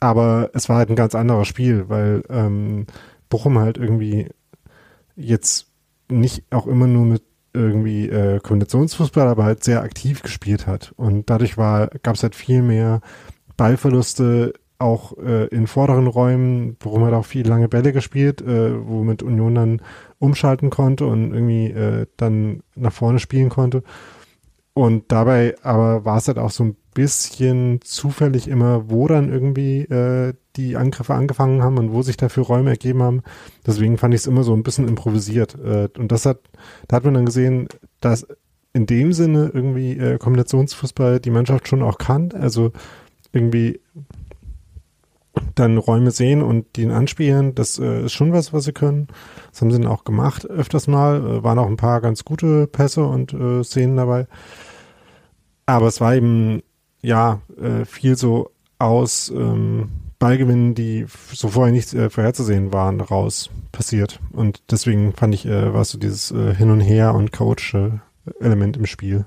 Aber 0.01 0.51
es 0.55 0.69
war 0.69 0.77
halt 0.77 0.91
ein 0.91 0.97
ganz 0.97 1.15
anderes 1.15 1.49
Spiel, 1.49 1.89
weil 1.89 2.23
ähm, 2.29 2.87
Bochum 3.29 3.59
halt 3.59 3.79
irgendwie 3.79 4.29
jetzt 5.17 5.67
nicht 6.09 6.45
auch 6.51 6.67
immer 6.67 6.87
nur 6.87 7.05
mit 7.05 7.23
irgendwie 7.53 8.09
äh, 8.09 8.39
Kombinationsfußball, 8.41 9.27
aber 9.27 9.45
halt 9.45 9.65
sehr 9.65 9.83
aktiv 9.83 10.23
gespielt 10.23 10.67
hat. 10.67 10.93
Und 10.97 11.29
dadurch 11.31 11.57
gab 11.57 12.15
es 12.15 12.23
halt 12.23 12.35
viel 12.35 12.63
mehr 12.63 13.01
Ballverluste 13.57 14.55
auch 14.79 15.17
äh, 15.19 15.47
in 15.47 15.67
vorderen 15.67 16.07
Räumen, 16.07 16.77
worum 16.81 17.05
hat 17.05 17.13
auch 17.13 17.25
viel 17.25 17.47
lange 17.47 17.69
Bälle 17.69 17.93
gespielt, 17.93 18.41
äh, 18.41 18.87
womit 18.87 19.23
Union 19.23 19.55
dann 19.57 19.83
umschalten 20.21 20.71
konnte 20.71 21.07
und 21.07 21.33
irgendwie 21.33 21.71
äh, 21.71 22.07
dann 22.17 22.63
nach 22.77 22.93
vorne 22.93 23.19
spielen 23.19 23.49
konnte. 23.49 23.83
Und 24.79 25.11
dabei 25.11 25.57
aber 25.65 26.05
war 26.05 26.19
es 26.19 26.29
halt 26.29 26.39
auch 26.39 26.53
so 26.53 26.63
ein 26.63 26.77
bisschen 26.95 27.81
zufällig 27.83 28.47
immer, 28.47 28.89
wo 28.89 29.09
dann 29.09 29.29
irgendwie 29.29 29.81
äh, 29.81 30.35
die 30.55 30.77
Angriffe 30.77 31.15
angefangen 31.15 31.65
haben 31.65 31.79
und 31.79 31.93
wo 31.93 32.03
sich 32.03 32.17
dafür 32.17 32.45
Räume 32.45 32.71
ergeben 32.71 33.03
haben. 33.03 33.23
Deswegen 33.67 33.99
fand 33.99 34.15
ich 34.15 34.21
es 34.21 34.29
immer 34.29 34.45
so 34.45 34.55
ein 34.55 34.63
bisschen 34.63 34.87
improvisiert. 34.87 35.57
Äh, 35.59 35.89
und 35.99 36.13
das 36.13 36.27
hat, 36.27 36.39
da 36.87 36.95
hat 36.95 37.05
man 37.05 37.15
dann 37.15 37.27
gesehen, 37.27 37.67
dass 37.99 38.25
in 38.73 38.87
dem 38.87 39.13
Sinne 39.13 39.51
irgendwie 39.53 39.99
äh, 39.99 40.17
Kombinationsfußball 40.17 41.19
die 41.19 41.31
Mannschaft 41.31 41.67
schon 41.67 41.83
auch 41.83 41.99
kann. 41.99 42.31
Also 42.31 42.71
irgendwie 43.33 43.81
dann 45.57 45.77
Räume 45.77 46.13
sehen 46.13 46.41
und 46.41 46.77
die 46.77 46.87
anspielen, 46.87 47.57
das 47.57 47.81
äh, 47.81 48.05
ist 48.05 48.13
schon 48.13 48.33
was, 48.33 48.53
was 48.53 48.63
sie 48.63 48.73
können. 48.73 49.09
Das 49.51 49.61
haben 49.61 49.73
sie 49.73 49.81
dann 49.81 49.91
auch 49.91 50.05
gemacht 50.05 50.49
öfters 50.49 50.87
mal. 50.87 51.17
Äh, 51.17 51.43
waren 51.43 51.59
auch 51.59 51.67
ein 51.67 51.77
paar 51.77 52.01
ganz 52.01 52.25
gute 52.25 52.69
Pässe 52.69 53.05
und 53.05 53.33
äh, 53.33 53.65
Szenen 53.65 53.97
dabei. 53.97 54.29
Aber 55.69 55.87
es 55.87 56.01
war 56.01 56.15
eben, 56.15 56.63
ja, 57.03 57.43
äh, 57.61 57.85
viel 57.85 58.17
so 58.17 58.53
aus 58.79 59.31
ähm, 59.37 59.91
Ballgewinnen, 60.19 60.75
die 60.75 61.05
so 61.35 61.49
vorher 61.49 61.75
nicht 61.75 61.93
äh, 61.93 62.09
vorherzusehen 62.09 62.73
waren, 62.73 63.03
raus 63.03 63.51
passiert. 63.71 64.19
Und 64.33 64.63
deswegen 64.71 65.13
fand 65.13 65.35
ich, 65.35 65.45
äh, 65.45 65.75
war 65.75 65.85
so 65.85 65.99
dieses 65.99 66.31
äh, 66.31 66.55
Hin 66.55 66.71
und 66.71 66.81
Her 66.81 67.15
und 67.15 67.33
chaotische 67.33 68.01
Element 68.41 68.79
im 68.79 68.87
Spiel. 68.87 69.27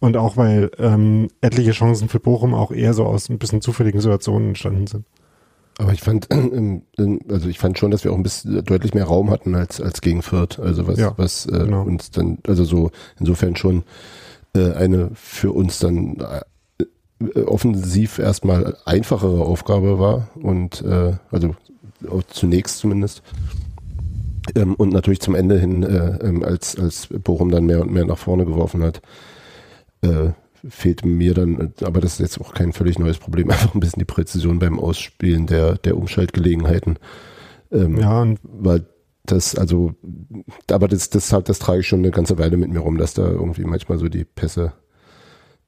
Und 0.00 0.16
auch 0.16 0.36
weil 0.36 0.72
ähm, 0.78 1.28
etliche 1.40 1.70
Chancen 1.70 2.08
für 2.08 2.18
Bochum 2.18 2.52
auch 2.52 2.72
eher 2.72 2.92
so 2.92 3.04
aus 3.04 3.28
ein 3.28 3.38
bisschen 3.38 3.60
zufälligen 3.60 4.00
Situationen 4.00 4.48
entstanden 4.48 4.88
sind. 4.88 5.04
Aber 5.78 5.92
ich 5.92 6.00
fand, 6.00 6.26
also 7.30 7.48
ich 7.48 7.60
fand 7.60 7.78
schon, 7.78 7.92
dass 7.92 8.02
wir 8.02 8.12
auch 8.12 8.16
ein 8.16 8.24
bisschen 8.24 8.64
deutlich 8.64 8.92
mehr 8.92 9.04
Raum 9.04 9.30
hatten 9.30 9.54
als, 9.54 9.80
als 9.80 10.00
gegen 10.00 10.22
Fürth. 10.22 10.58
Also 10.58 10.88
was, 10.88 10.98
ja, 10.98 11.14
was 11.16 11.46
äh, 11.46 11.60
genau. 11.60 11.82
uns 11.82 12.10
dann, 12.10 12.38
also 12.44 12.64
so 12.64 12.90
insofern 13.20 13.54
schon 13.54 13.84
äh, 14.54 14.72
eine 14.72 15.10
für 15.14 15.52
uns 15.52 15.78
dann 15.78 16.16
äh, 16.20 17.40
offensiv 17.42 18.18
erstmal 18.18 18.76
einfachere 18.84 19.44
Aufgabe 19.44 19.98
war 19.98 20.28
und 20.34 20.82
äh, 20.82 21.14
also 21.30 21.54
zunächst 22.28 22.78
zumindest. 22.78 23.22
Ähm, 24.54 24.74
und 24.74 24.92
natürlich 24.92 25.20
zum 25.20 25.34
Ende 25.34 25.58
hin, 25.58 25.82
äh, 25.82 26.18
ähm, 26.22 26.42
als, 26.42 26.78
als 26.78 27.08
Bochum 27.08 27.50
dann 27.50 27.64
mehr 27.64 27.80
und 27.80 27.92
mehr 27.92 28.04
nach 28.04 28.18
vorne 28.18 28.44
geworfen 28.44 28.82
hat, 28.82 29.00
äh, 30.02 30.30
fehlt 30.68 31.04
mir 31.04 31.34
dann, 31.34 31.72
aber 31.82 32.00
das 32.00 32.14
ist 32.14 32.20
jetzt 32.20 32.40
auch 32.40 32.52
kein 32.52 32.72
völlig 32.72 32.98
neues 32.98 33.18
Problem, 33.18 33.50
einfach 33.50 33.74
ein 33.74 33.80
bisschen 33.80 34.00
die 34.00 34.04
Präzision 34.04 34.58
beim 34.58 34.78
Ausspielen 34.78 35.46
der, 35.46 35.76
der 35.78 35.96
Umschaltgelegenheiten. 35.96 36.98
Ähm, 37.72 37.98
ja, 37.98 38.22
und 38.22 38.38
weil 38.42 38.86
das, 39.26 39.54
also, 39.54 39.94
aber 40.70 40.88
das, 40.88 41.10
das, 41.10 41.32
halt, 41.32 41.48
das 41.48 41.58
trage 41.58 41.80
ich 41.80 41.88
schon 41.88 42.00
eine 42.00 42.10
ganze 42.10 42.38
Weile 42.38 42.56
mit 42.56 42.70
mir 42.70 42.80
rum, 42.80 42.98
dass 42.98 43.14
da 43.14 43.26
irgendwie 43.26 43.64
manchmal 43.64 43.98
so 43.98 44.08
die 44.08 44.24
Pässe 44.24 44.72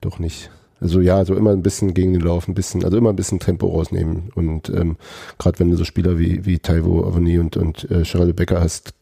doch 0.01 0.19
nicht. 0.19 0.51
Also 0.79 1.01
ja, 1.01 1.25
so 1.25 1.35
immer 1.35 1.53
ein 1.53 1.63
bisschen 1.63 1.95
gegen 1.95 2.13
den 2.13 2.21
Lauf, 2.21 2.49
ein 2.49 2.55
bisschen, 2.55 2.85
also 2.85 2.99
immer 2.99 3.11
ein 3.11 3.17
bisschen 3.17 3.41
Tempo 3.41 3.67
rausnehmen. 3.69 4.31
Und 4.35 4.69
ähm, 4.69 4.97
gerade 5.39 5.59
wenn 5.59 5.71
du 5.71 5.77
so 5.77 5.85
Spieler 5.85 6.19
wie, 6.19 6.45
wie 6.45 6.59
Taiwo 6.59 7.05
Avoni 7.05 7.39
und, 7.39 7.57
und 7.57 7.91
äh, 7.91 8.03
Charles 8.03 8.37
Becker 8.37 8.61
hast, 8.61 8.93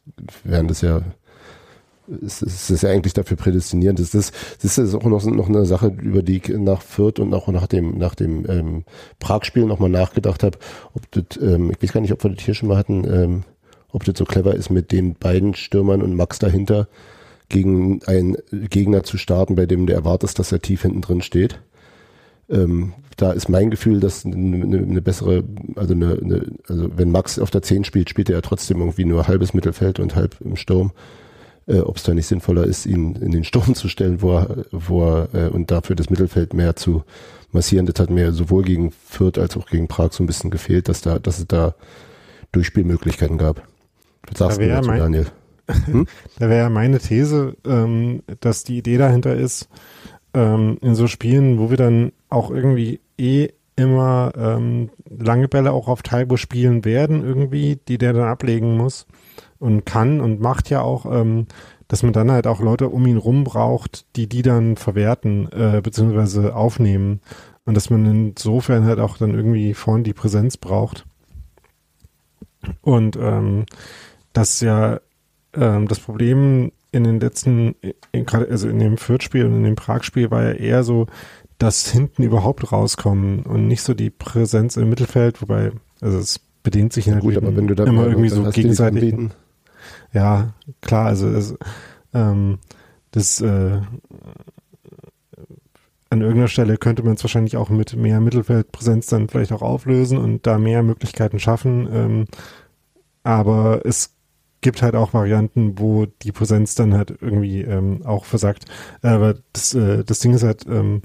wären 0.45 0.69
das 0.69 0.83
ja 0.83 1.03
es 2.25 2.43
ist, 2.43 2.71
ist 2.71 2.83
ja 2.83 2.91
eigentlich 2.91 3.15
dafür 3.15 3.37
prädestiniert. 3.37 3.99
Das 3.99 4.15
ist, 4.15 4.35
das 4.63 4.79
ist 4.79 4.95
auch 4.95 5.05
noch, 5.05 5.25
noch 5.25 5.49
eine 5.49 5.65
Sache, 5.65 5.87
über 5.87 6.23
die 6.23 6.37
ich 6.37 6.49
nach 6.49 6.83
Fürth 6.83 7.19
und 7.19 7.33
auch 7.33 7.49
nach 7.49 7.67
dem, 7.67 7.99
nach 7.99 8.15
dem 8.15 8.49
ähm, 8.49 8.85
Prag-Spiel 9.21 9.65
nochmal 9.65 9.91
nachgedacht 9.91 10.43
habe. 10.43 10.59
Ob 10.93 11.11
das, 11.13 11.41
ähm, 11.41 11.71
ich 11.71 11.83
weiß 11.83 11.93
gar 11.93 12.01
nicht, 12.01 12.13
ob 12.13 12.23
wir 12.23 12.31
das 12.31 12.45
hier 12.45 12.55
schon 12.55 12.69
mal 12.69 12.77
hatten, 12.77 13.05
ähm, 13.05 13.45
ob 13.95 14.05
das 14.05 14.19
so 14.19 14.25
clever 14.25 14.55
ist, 14.55 14.71
mit 14.71 14.93
den 14.93 15.15
beiden 15.15 15.55
Stürmern 15.55 16.03
und 16.03 16.17
Max 16.17 16.39
dahinter 16.39 16.89
gegen 17.49 18.03
einen 18.07 18.37
Gegner 18.51 19.05
zu 19.05 19.19
starten, 19.19 19.55
bei 19.55 19.67
dem 19.67 19.87
du 19.87 19.93
erwartest, 19.95 20.39
dass 20.39 20.51
er 20.51 20.61
tief 20.61 20.83
hinten 20.83 21.01
drin 21.01 21.23
steht. 21.23 21.61
Ähm, 22.51 22.93
da 23.17 23.31
ist 23.31 23.49
mein 23.49 23.71
Gefühl, 23.71 24.01
dass 24.01 24.27
eine, 24.27 24.79
eine 24.79 25.01
bessere, 25.01 25.45
also 25.77 25.95
eine, 25.95 26.19
eine, 26.21 26.47
also 26.69 26.91
wenn 26.97 27.13
Max 27.13 27.39
auf 27.39 27.53
der 27.53 27.63
10 27.63 27.85
spielt, 27.85 28.11
spielt 28.11 28.29
er 28.29 28.37
ja 28.37 28.41
trotzdem 28.41 28.81
irgendwie 28.81 29.05
nur 29.05 29.29
halbes 29.29 29.55
Mittelfeld 29.55 30.01
und 30.01 30.17
halb 30.17 30.37
im 30.41 30.57
Sturm. 30.57 30.93
Äh, 31.67 31.79
Ob 31.79 31.97
es 31.97 32.03
da 32.03 32.13
nicht 32.13 32.27
sinnvoller 32.27 32.65
ist, 32.65 32.87
ihn 32.87 33.15
in 33.15 33.31
den 33.31 33.45
Sturm 33.45 33.75
zu 33.77 33.89
stellen, 33.89 34.21
wo 34.21 34.39
er, 34.39 34.65
wo 34.73 35.05
er 35.05 35.29
äh, 35.35 35.49
und 35.49 35.71
dafür 35.71 35.95
das 35.95 36.11
Mittelfeld 36.11 36.53
mehr 36.53 36.75
zu 36.75 37.05
massieren. 37.53 37.87
Das 37.87 38.01
hat 38.01 38.11
mir 38.11 38.33
sowohl 38.33 38.65
gegen 38.65 38.91
Fürth 38.91 39.39
als 39.39 39.57
auch 39.57 39.67
gegen 39.67 39.87
Prag 39.87 40.13
so 40.13 40.25
ein 40.25 40.27
bisschen 40.27 40.51
gefehlt, 40.51 40.89
dass 40.89 41.01
da, 41.01 41.21
dass 41.21 41.39
es 41.39 41.47
da 41.47 41.77
Durchspielmöglichkeiten 42.51 43.39
gab. 43.39 43.63
Was 44.29 44.39
sagst 44.39 44.61
du 44.61 44.69
dazu, 44.69 44.89
mein, 44.89 44.99
Daniel? 45.01 45.27
Hm? 45.87 46.07
da 46.39 46.51
wäre 46.51 46.65
ja 46.65 46.69
meine 46.69 46.99
These, 46.99 47.57
ähm, 47.67 48.23
dass 48.41 48.65
die 48.65 48.77
Idee 48.77 48.99
dahinter 48.99 49.35
ist, 49.35 49.71
ähm, 50.35 50.77
in 50.83 50.95
so 50.95 51.07
Spielen, 51.07 51.59
wo 51.59 51.71
wir 51.71 51.79
dann 51.79 52.13
auch 52.29 52.51
irgendwie 52.51 53.01
eh 53.17 53.49
immer 53.77 54.33
ähm, 54.37 54.91
lange 55.09 55.49
Bälle 55.49 55.73
auch 55.73 55.89
auf 55.89 56.03
Taibo 56.03 56.37
spielen 56.37 56.85
werden, 56.85 57.25
irgendwie, 57.25 57.79
die 57.89 57.99
der 57.99 58.13
dann 58.13 58.29
ablegen 58.29 58.77
muss 58.77 59.07
und 59.59 59.85
kann 59.85 60.21
und 60.21 60.41
macht 60.41 60.71
ja 60.71 60.83
auch, 60.83 61.07
ähm, 61.07 61.47
dass 61.89 62.03
man 62.03 62.13
dann 62.13 62.31
halt 62.31 62.47
auch 62.47 62.61
Leute 62.61 62.89
um 62.89 63.07
ihn 63.07 63.17
rum 63.17 63.45
braucht, 63.45 64.05
die 64.17 64.29
die 64.29 64.43
dann 64.43 64.77
verwerten 64.77 65.51
äh, 65.53 65.81
beziehungsweise 65.83 66.55
aufnehmen 66.55 67.21
und 67.65 67.75
dass 67.75 67.91
man 67.91 68.05
insofern 68.07 68.85
halt 68.85 69.01
auch 69.01 69.17
dann 69.17 69.35
irgendwie 69.35 69.75
vorne 69.75 70.03
die 70.03 70.13
Präsenz 70.13 70.57
braucht. 70.57 71.07
Und 72.83 73.17
ähm, 73.17 73.67
das 74.35 74.61
ja 74.61 75.01
ähm, 75.55 75.89
das 75.89 76.01
Problem 76.01 76.73
in 76.93 77.05
den 77.05 77.19
letzten, 77.19 77.75
gerade 78.13 78.49
also 78.49 78.69
in 78.69 78.79
dem 78.79 78.99
Fürth-Spiel 78.99 79.47
und 79.47 79.57
in 79.57 79.65
dem 79.65 79.77
Prag-Spiel 79.77 80.31
war 80.31 80.45
ja 80.45 80.53
eher 80.53 80.85
so, 80.85 81.07
dass 81.59 81.91
hinten 81.91 82.23
überhaupt 82.23 82.71
rauskommen 82.71 83.43
und 83.45 83.67
nicht 83.67 83.83
so 83.83 83.95
die 83.95 84.11
Präsenz 84.11 84.77
im 84.77 84.91
Mittelfeld, 84.91 85.43
wobei, 85.43 85.73
also 86.01 86.19
es 86.19 86.41
bedient 86.63 86.93
sich 86.93 87.07
ja 87.07 87.19
gut, 87.19 87.37
aber 87.37 87.57
wenn 87.57 87.67
du 87.67 87.75
dann 87.75 87.89
immer 87.89 88.07
irgendwie 88.07 88.29
so 88.29 88.45
gegenseitig. 88.45 89.15
Ja, 90.13 90.55
klar, 90.81 91.07
also 91.07 91.29
es, 91.29 91.55
ähm, 92.15 92.59
das 93.11 93.41
äh, 93.41 93.81
an 96.11 96.21
irgendeiner 96.21 96.49
Stelle 96.49 96.77
könnte 96.77 97.03
man 97.03 97.15
es 97.15 97.25
wahrscheinlich 97.25 97.57
auch 97.57 97.71
mit 97.71 97.97
mehr 97.97 98.21
Mittelfeldpräsenz 98.21 99.07
dann 99.09 99.29
vielleicht 99.29 99.53
auch 99.53 99.63
auflösen 99.63 100.17
und 100.17 100.47
da 100.47 100.59
mehr 100.59 100.83
Möglichkeiten 100.83 101.41
schaffen. 101.41 101.89
Ähm, 101.93 102.25
aber 103.25 103.83
es 103.85 104.14
gibt 104.65 104.81
halt 104.81 104.97
auch 104.97 105.13
Varianten, 105.13 105.79
wo 105.79 106.07
die 106.07 106.33
Präsenz 106.33 106.75
dann 106.75 106.95
halt 106.95 107.15
irgendwie 107.21 107.61
ähm, 107.61 108.01
auch 108.05 108.25
versagt. 108.25 108.65
Aber 109.03 109.35
das, 109.53 109.75
äh, 109.75 110.03
das 110.05 110.21
Ding 110.21 110.33
ist 110.33 110.43
halt, 110.43 110.65
ähm, 110.67 111.03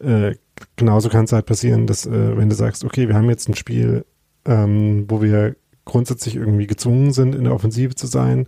äh, 0.00 0.34
genauso 0.74 1.08
kann 1.08 1.24
es 1.24 1.32
halt 1.32 1.46
passieren, 1.46 1.86
dass 1.86 2.06
äh, 2.06 2.36
wenn 2.36 2.48
du 2.48 2.56
sagst, 2.56 2.84
okay, 2.84 3.06
wir 3.06 3.14
haben 3.14 3.30
jetzt 3.30 3.48
ein 3.48 3.54
Spiel, 3.54 4.04
ähm, 4.44 5.06
wo 5.08 5.22
wir 5.22 5.54
grundsätzlich 5.84 6.34
irgendwie 6.34 6.66
gezwungen 6.66 7.12
sind, 7.12 7.36
in 7.36 7.44
der 7.44 7.54
Offensive 7.54 7.94
zu 7.94 8.08
sein, 8.08 8.46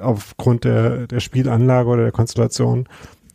aufgrund 0.00 0.64
der, 0.64 1.06
der 1.06 1.20
Spielanlage 1.20 1.90
oder 1.90 2.04
der 2.04 2.12
Konstellation, 2.12 2.88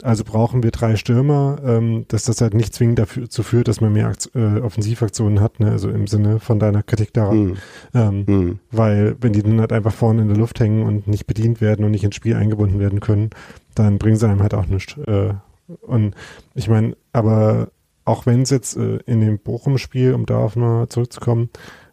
also 0.03 0.23
brauchen 0.23 0.63
wir 0.63 0.71
drei 0.71 0.95
Stürmer, 0.95 1.59
ähm, 1.65 2.05
dass 2.07 2.23
das 2.23 2.41
halt 2.41 2.53
nicht 2.53 2.73
zwingend 2.73 2.99
dazu 2.99 3.43
führt, 3.43 3.67
dass 3.67 3.81
man 3.81 3.93
mehr 3.93 4.07
Akt 4.07 4.29
äh, 4.35 4.59
Offensivaktionen 4.59 5.39
hat, 5.39 5.59
ne? 5.59 5.71
also 5.71 5.89
im 5.89 6.07
Sinne 6.07 6.39
von 6.39 6.59
deiner 6.59 6.83
Kritik 6.83 7.13
daran. 7.13 7.43
Mhm. 7.43 7.57
Ähm, 7.93 8.23
mhm. 8.27 8.59
Weil 8.71 9.15
wenn 9.21 9.33
die 9.33 9.43
dann 9.43 9.59
halt 9.59 9.73
einfach 9.73 9.93
vorne 9.93 10.21
in 10.21 10.27
der 10.27 10.37
Luft 10.37 10.59
hängen 10.59 10.85
und 10.85 11.07
nicht 11.07 11.27
bedient 11.27 11.61
werden 11.61 11.85
und 11.85 11.91
nicht 11.91 12.03
ins 12.03 12.15
Spiel 12.15 12.35
eingebunden 12.35 12.79
werden 12.79 12.99
können, 12.99 13.29
dann 13.75 13.97
bringen 13.97 14.17
sie 14.17 14.27
einem 14.27 14.41
halt 14.41 14.53
auch 14.53 14.67
nichts. 14.67 14.97
Äh, 14.97 15.33
und 15.81 16.15
ich 16.53 16.67
meine, 16.67 16.95
aber 17.13 17.69
auch 18.05 18.25
wenn 18.25 18.41
es 18.41 18.49
jetzt 18.49 18.77
äh, 18.77 18.99
in 19.05 19.21
dem 19.21 19.39
Bochum-Spiel, 19.39 20.13
um 20.13 20.25
darauf 20.25 20.55
mal 20.55 20.87
zurückzukommen, 20.89 21.49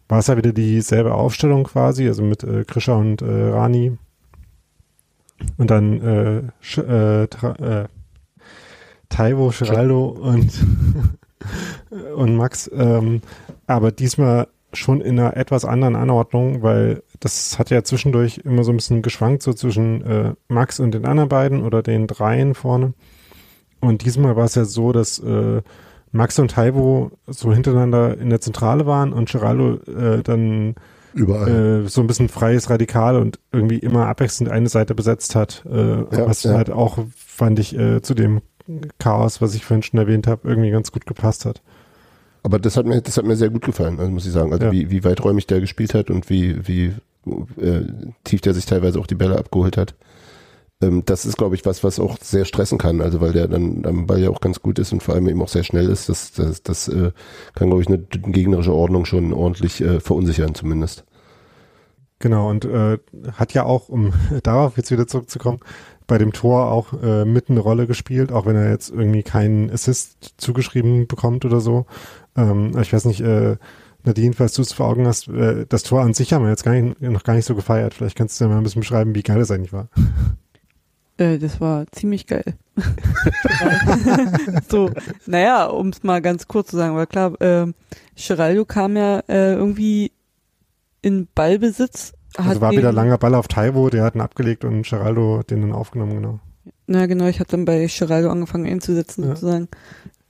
war 0.09 0.21
es 0.21 0.27
ja 0.27 0.37
wieder 0.37 0.53
dieselbe 0.53 1.15
Aufstellung 1.15 1.65
quasi, 1.65 2.07
also 2.09 2.23
mit 2.23 2.43
äh, 2.43 2.65
Krischer 2.65 2.97
und 2.97 3.23
äh, 3.23 3.51
Rani 3.51 3.99
und 5.57 5.71
dann 5.71 6.01
äh, 6.01 6.43
Sch, 6.61 6.79
äh, 6.79 7.27
tra, 7.29 7.53
äh, 7.57 7.89
Taiwo, 9.09 9.53
Geraldo 9.57 10.07
und, 10.09 10.53
und 12.17 12.37
Max. 12.37 12.71
Ähm, 12.73 13.23
aber 13.67 13.93
diesmal 13.93 14.49
schon 14.73 15.01
in 15.01 15.19
einer 15.19 15.37
etwas 15.37 15.65
anderen 15.65 15.97
Anordnung, 15.97 16.63
weil 16.63 17.03
das 17.21 17.59
hat 17.59 17.71
ja 17.71 17.83
zwischendurch 17.85 18.39
immer 18.45 18.65
so 18.65 18.73
ein 18.73 18.77
bisschen 18.77 19.03
geschwankt, 19.03 19.43
so 19.43 19.53
zwischen 19.53 20.03
äh, 20.03 20.35
Max 20.49 20.79
und 20.79 20.93
den 20.93 21.07
anderen 21.07 21.29
beiden 21.29 21.63
oder 21.63 21.83
den 21.83 22.07
dreien 22.07 22.55
vorne. 22.55 22.93
Und 23.81 24.05
diesmal 24.05 24.37
war 24.37 24.45
es 24.45 24.55
ja 24.55 24.65
so, 24.65 24.93
dass 24.93 25.19
äh, 25.21 25.63
Max 26.13 26.39
und 26.39 26.53
Taiwo 26.53 27.13
so 27.27 27.53
hintereinander 27.53 28.19
in 28.19 28.31
der 28.31 28.41
Zentrale 28.41 28.87
waren 28.87 29.13
und 29.13 29.31
Geraldo 29.31 29.75
äh, 29.87 30.23
dann 30.23 30.75
Überall. 31.15 31.85
Äh, 31.85 31.89
so 31.89 32.01
ein 32.01 32.07
bisschen 32.07 32.29
freies 32.29 32.71
Radikal 32.71 33.17
und 33.17 33.41
irgendwie 33.51 33.79
immer 33.79 34.07
abwechselnd 34.07 34.51
eine 34.51 34.69
Seite 34.69 34.95
besetzt 34.95 35.35
hat, 35.35 35.65
äh, 35.69 36.01
ja, 36.01 36.07
was 36.27 36.43
ja. 36.43 36.53
halt 36.53 36.71
auch, 36.71 36.99
fand 37.15 37.59
ich, 37.59 37.77
äh, 37.77 38.03
zu 38.03 38.15
dem 38.15 38.41
Chaos, 38.99 39.41
was 39.41 39.55
ich 39.55 39.65
vorhin 39.65 39.83
schon 39.83 39.99
erwähnt 39.99 40.27
habe, 40.27 40.49
irgendwie 40.49 40.71
ganz 40.71 40.93
gut 40.93 41.07
gepasst 41.07 41.45
hat. 41.45 41.63
Aber 42.43 42.59
das 42.59 42.77
hat 42.77 42.87
mir, 42.87 43.01
das 43.01 43.17
hat 43.17 43.25
mir 43.25 43.37
sehr 43.37 43.51
gut 43.51 43.65
gefallen, 43.65 43.99
also 43.99 44.11
muss 44.11 44.27
ich 44.27 44.33
sagen. 44.33 44.53
Also 44.53 44.67
ja. 44.67 44.73
wie, 44.73 44.91
wie 44.91 45.05
weiträumig 45.05 45.47
der 45.47 45.61
gespielt 45.61 45.95
hat 45.95 46.11
und 46.11 46.31
wie, 46.31 46.67
wie 46.67 46.93
äh, 47.61 47.83
tief 48.25 48.41
der 48.41 48.55
sich 48.55 48.67
teilweise 48.67 48.99
auch 49.01 49.07
die 49.07 49.15
Bälle 49.15 49.39
abgeholt 49.39 49.77
hat. 49.77 49.95
Ähm, 50.81 51.03
das 51.05 51.27
ist, 51.27 51.37
glaube 51.37 51.55
ich, 51.57 51.67
was, 51.67 51.83
was 51.83 51.99
auch 51.99 52.19
sehr 52.21 52.45
stressen 52.45 52.79
kann. 52.79 53.01
Also 53.01 53.21
weil 53.21 53.33
der 53.33 53.49
dann 53.49 53.85
am 53.85 54.07
Ball 54.07 54.21
ja 54.21 54.31
auch 54.31 54.41
ganz 54.41 54.61
gut 54.61 54.79
ist 54.79 54.93
und 54.93 55.03
vor 55.03 55.15
allem 55.15 55.29
eben 55.29 55.43
auch 55.43 55.49
sehr 55.49 55.65
schnell 55.65 55.89
ist. 55.89 56.09
Das, 56.09 56.33
das, 56.33 56.63
das 56.63 56.89
äh, 56.89 57.13
kann, 57.55 57.69
glaube 57.69 57.83
ich, 57.83 57.89
eine 57.89 57.99
gegnerische 57.99 58.73
Ordnung 58.73 59.05
schon 59.05 59.33
ordentlich 59.33 59.81
äh, 59.81 60.01
verunsichern 60.01 60.55
zumindest. 60.55 61.05
Genau, 62.21 62.51
und 62.51 62.65
äh, 62.65 62.99
hat 63.33 63.55
ja 63.55 63.65
auch, 63.65 63.89
um 63.89 64.13
darauf 64.43 64.77
jetzt 64.77 64.91
wieder 64.91 65.07
zurückzukommen, 65.07 65.61
bei 66.09 66.19
dem 66.19 66.33
Tor 66.33 66.73
auch 66.73 66.95
äh, 67.01 67.25
mit 67.25 67.51
eine 67.51 67.61
Rolle 67.61 67.87
gespielt, 67.87 68.33
auch 68.33 68.47
wenn 68.47 68.57
er 68.57 68.71
jetzt 68.71 68.91
irgendwie 68.91 69.23
keinen 69.23 69.71
Assist 69.71 70.35
zugeschrieben 70.39 71.07
bekommt 71.07 71.45
oder 71.45 71.61
so. 71.61 71.87
Ähm, 72.37 72.77
ich 72.81 72.93
weiß 72.93 73.05
nicht, 73.05 73.21
äh, 73.21 73.57
Nadine, 74.05 74.33
falls 74.33 74.55
du 74.55 74.63
es 74.63 74.73
vor 74.73 74.89
Augen 74.89 75.07
hast, 75.07 75.29
äh, 75.29 75.67
das 75.69 75.83
Tor 75.83 76.01
an 76.01 76.15
sich 76.15 76.33
haben 76.33 76.45
wir 76.45 76.51
jetzt 76.51 76.65
gar 76.65 76.73
nicht, 76.73 77.01
noch 77.01 77.25
gar 77.25 77.35
nicht 77.35 77.45
so 77.45 77.55
gefeiert. 77.55 77.95
Vielleicht 77.95 78.17
kannst 78.17 78.41
du 78.41 78.45
ja 78.45 78.51
mal 78.51 78.57
ein 78.57 78.65
bisschen 78.65 78.81
beschreiben, 78.81 79.15
wie 79.15 79.23
geil 79.23 79.41
es 79.41 79.53
eigentlich 79.53 79.73
war. 79.73 79.89
Äh, 81.21 81.39
das 81.39 81.61
war 81.61 81.85
ziemlich 81.91 82.29
geil. 82.29 82.55
so, 84.69 84.89
naja, 85.27 85.67
um 85.67 85.89
es 85.89 86.05
mal 86.05 86.23
ganz 86.23 86.47
kurz 86.47 86.71
zu 86.71 86.77
sagen, 86.77 86.95
weil 86.95 87.09
klar, 87.09 87.33
äh, 87.41 87.67
Geraldo 88.15 88.65
kam 88.65 88.97
ja 88.97 89.19
äh, 89.27 89.55
irgendwie 89.55 90.13
in 91.03 91.27
Ballbesitz. 91.35 92.13
Also 92.37 92.61
war 92.61 92.73
wieder 92.73 92.93
langer 92.93 93.19
Ball 93.19 93.35
auf 93.35 93.49
Taiwo, 93.49 93.89
der 93.91 94.05
hat 94.05 94.15
ihn 94.15 94.21
abgelegt 94.21 94.65
und 94.65 94.83
Geraldo 94.83 95.43
den 95.43 95.63
dann 95.63 95.73
aufgenommen, 95.73 96.15
genau. 96.15 96.41
Na 96.87 97.07
genau, 97.07 97.27
ich 97.27 97.41
habe 97.41 97.51
dann 97.51 97.65
bei 97.65 97.87
Geraldo 97.87 98.31
angefangen 98.31 98.67
einzusetzen 98.67 99.23
ja. 99.25 99.31
sozusagen. 99.31 99.69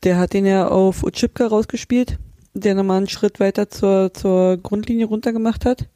Der 0.04 0.18
hat 0.18 0.32
den 0.32 0.46
ja 0.46 0.68
auf 0.68 1.02
Utschipka 1.02 1.46
rausgespielt, 1.46 2.18
der 2.54 2.74
nochmal 2.74 2.98
einen 2.98 3.08
Schritt 3.08 3.40
weiter 3.40 3.68
zur, 3.68 4.12
zur 4.14 4.56
Grundlinie 4.56 5.06
runtergemacht 5.06 5.64
hat. 5.64 5.88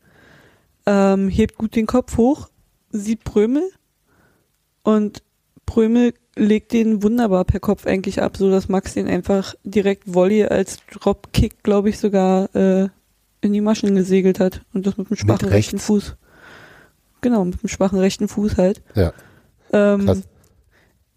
Ähm, 0.86 1.28
hebt 1.28 1.56
gut 1.56 1.76
den 1.76 1.86
Kopf 1.86 2.16
hoch, 2.16 2.48
sieht 2.90 3.24
Prömel 3.24 3.62
und 4.82 5.22
Prömel 5.66 6.14
legt 6.34 6.72
den 6.72 7.02
wunderbar 7.02 7.44
per 7.44 7.60
Kopf 7.60 7.86
eigentlich 7.86 8.22
ab, 8.22 8.36
so 8.36 8.50
dass 8.50 8.68
Max 8.68 8.94
den 8.94 9.06
einfach 9.06 9.54
direkt 9.64 10.12
Volley 10.12 10.44
als 10.44 10.78
Dropkick, 10.90 11.62
glaube 11.62 11.90
ich, 11.90 11.98
sogar 11.98 12.54
äh, 12.54 12.88
in 13.42 13.52
die 13.52 13.60
Maschen 13.60 13.94
gesegelt 13.94 14.40
hat 14.40 14.62
und 14.72 14.86
das 14.86 14.96
mit 14.96 15.10
dem 15.10 15.16
schwachen 15.16 15.46
mit 15.46 15.54
rechten 15.54 15.78
Fuß. 15.78 16.16
Genau, 17.20 17.44
mit 17.44 17.62
dem 17.62 17.68
schwachen 17.68 17.98
rechten 17.98 18.28
Fuß 18.28 18.56
halt. 18.56 18.82
Ja. 18.94 19.12
Ähm, 19.72 20.22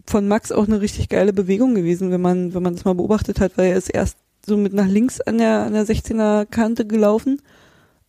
von 0.05 0.27
Max 0.27 0.51
auch 0.51 0.67
eine 0.67 0.81
richtig 0.81 1.09
geile 1.09 1.33
Bewegung 1.33 1.75
gewesen, 1.75 2.11
wenn 2.11 2.21
man, 2.21 2.53
wenn 2.53 2.63
man 2.63 2.75
das 2.75 2.85
mal 2.85 2.95
beobachtet 2.95 3.39
hat, 3.39 3.57
weil 3.57 3.71
er 3.71 3.77
ist 3.77 3.89
erst 3.89 4.17
so 4.45 4.57
mit 4.57 4.73
nach 4.73 4.87
links 4.87 5.21
an 5.21 5.37
der, 5.37 5.61
an 5.61 5.73
der 5.73 5.85
16er 5.85 6.45
Kante 6.45 6.85
gelaufen, 6.85 7.41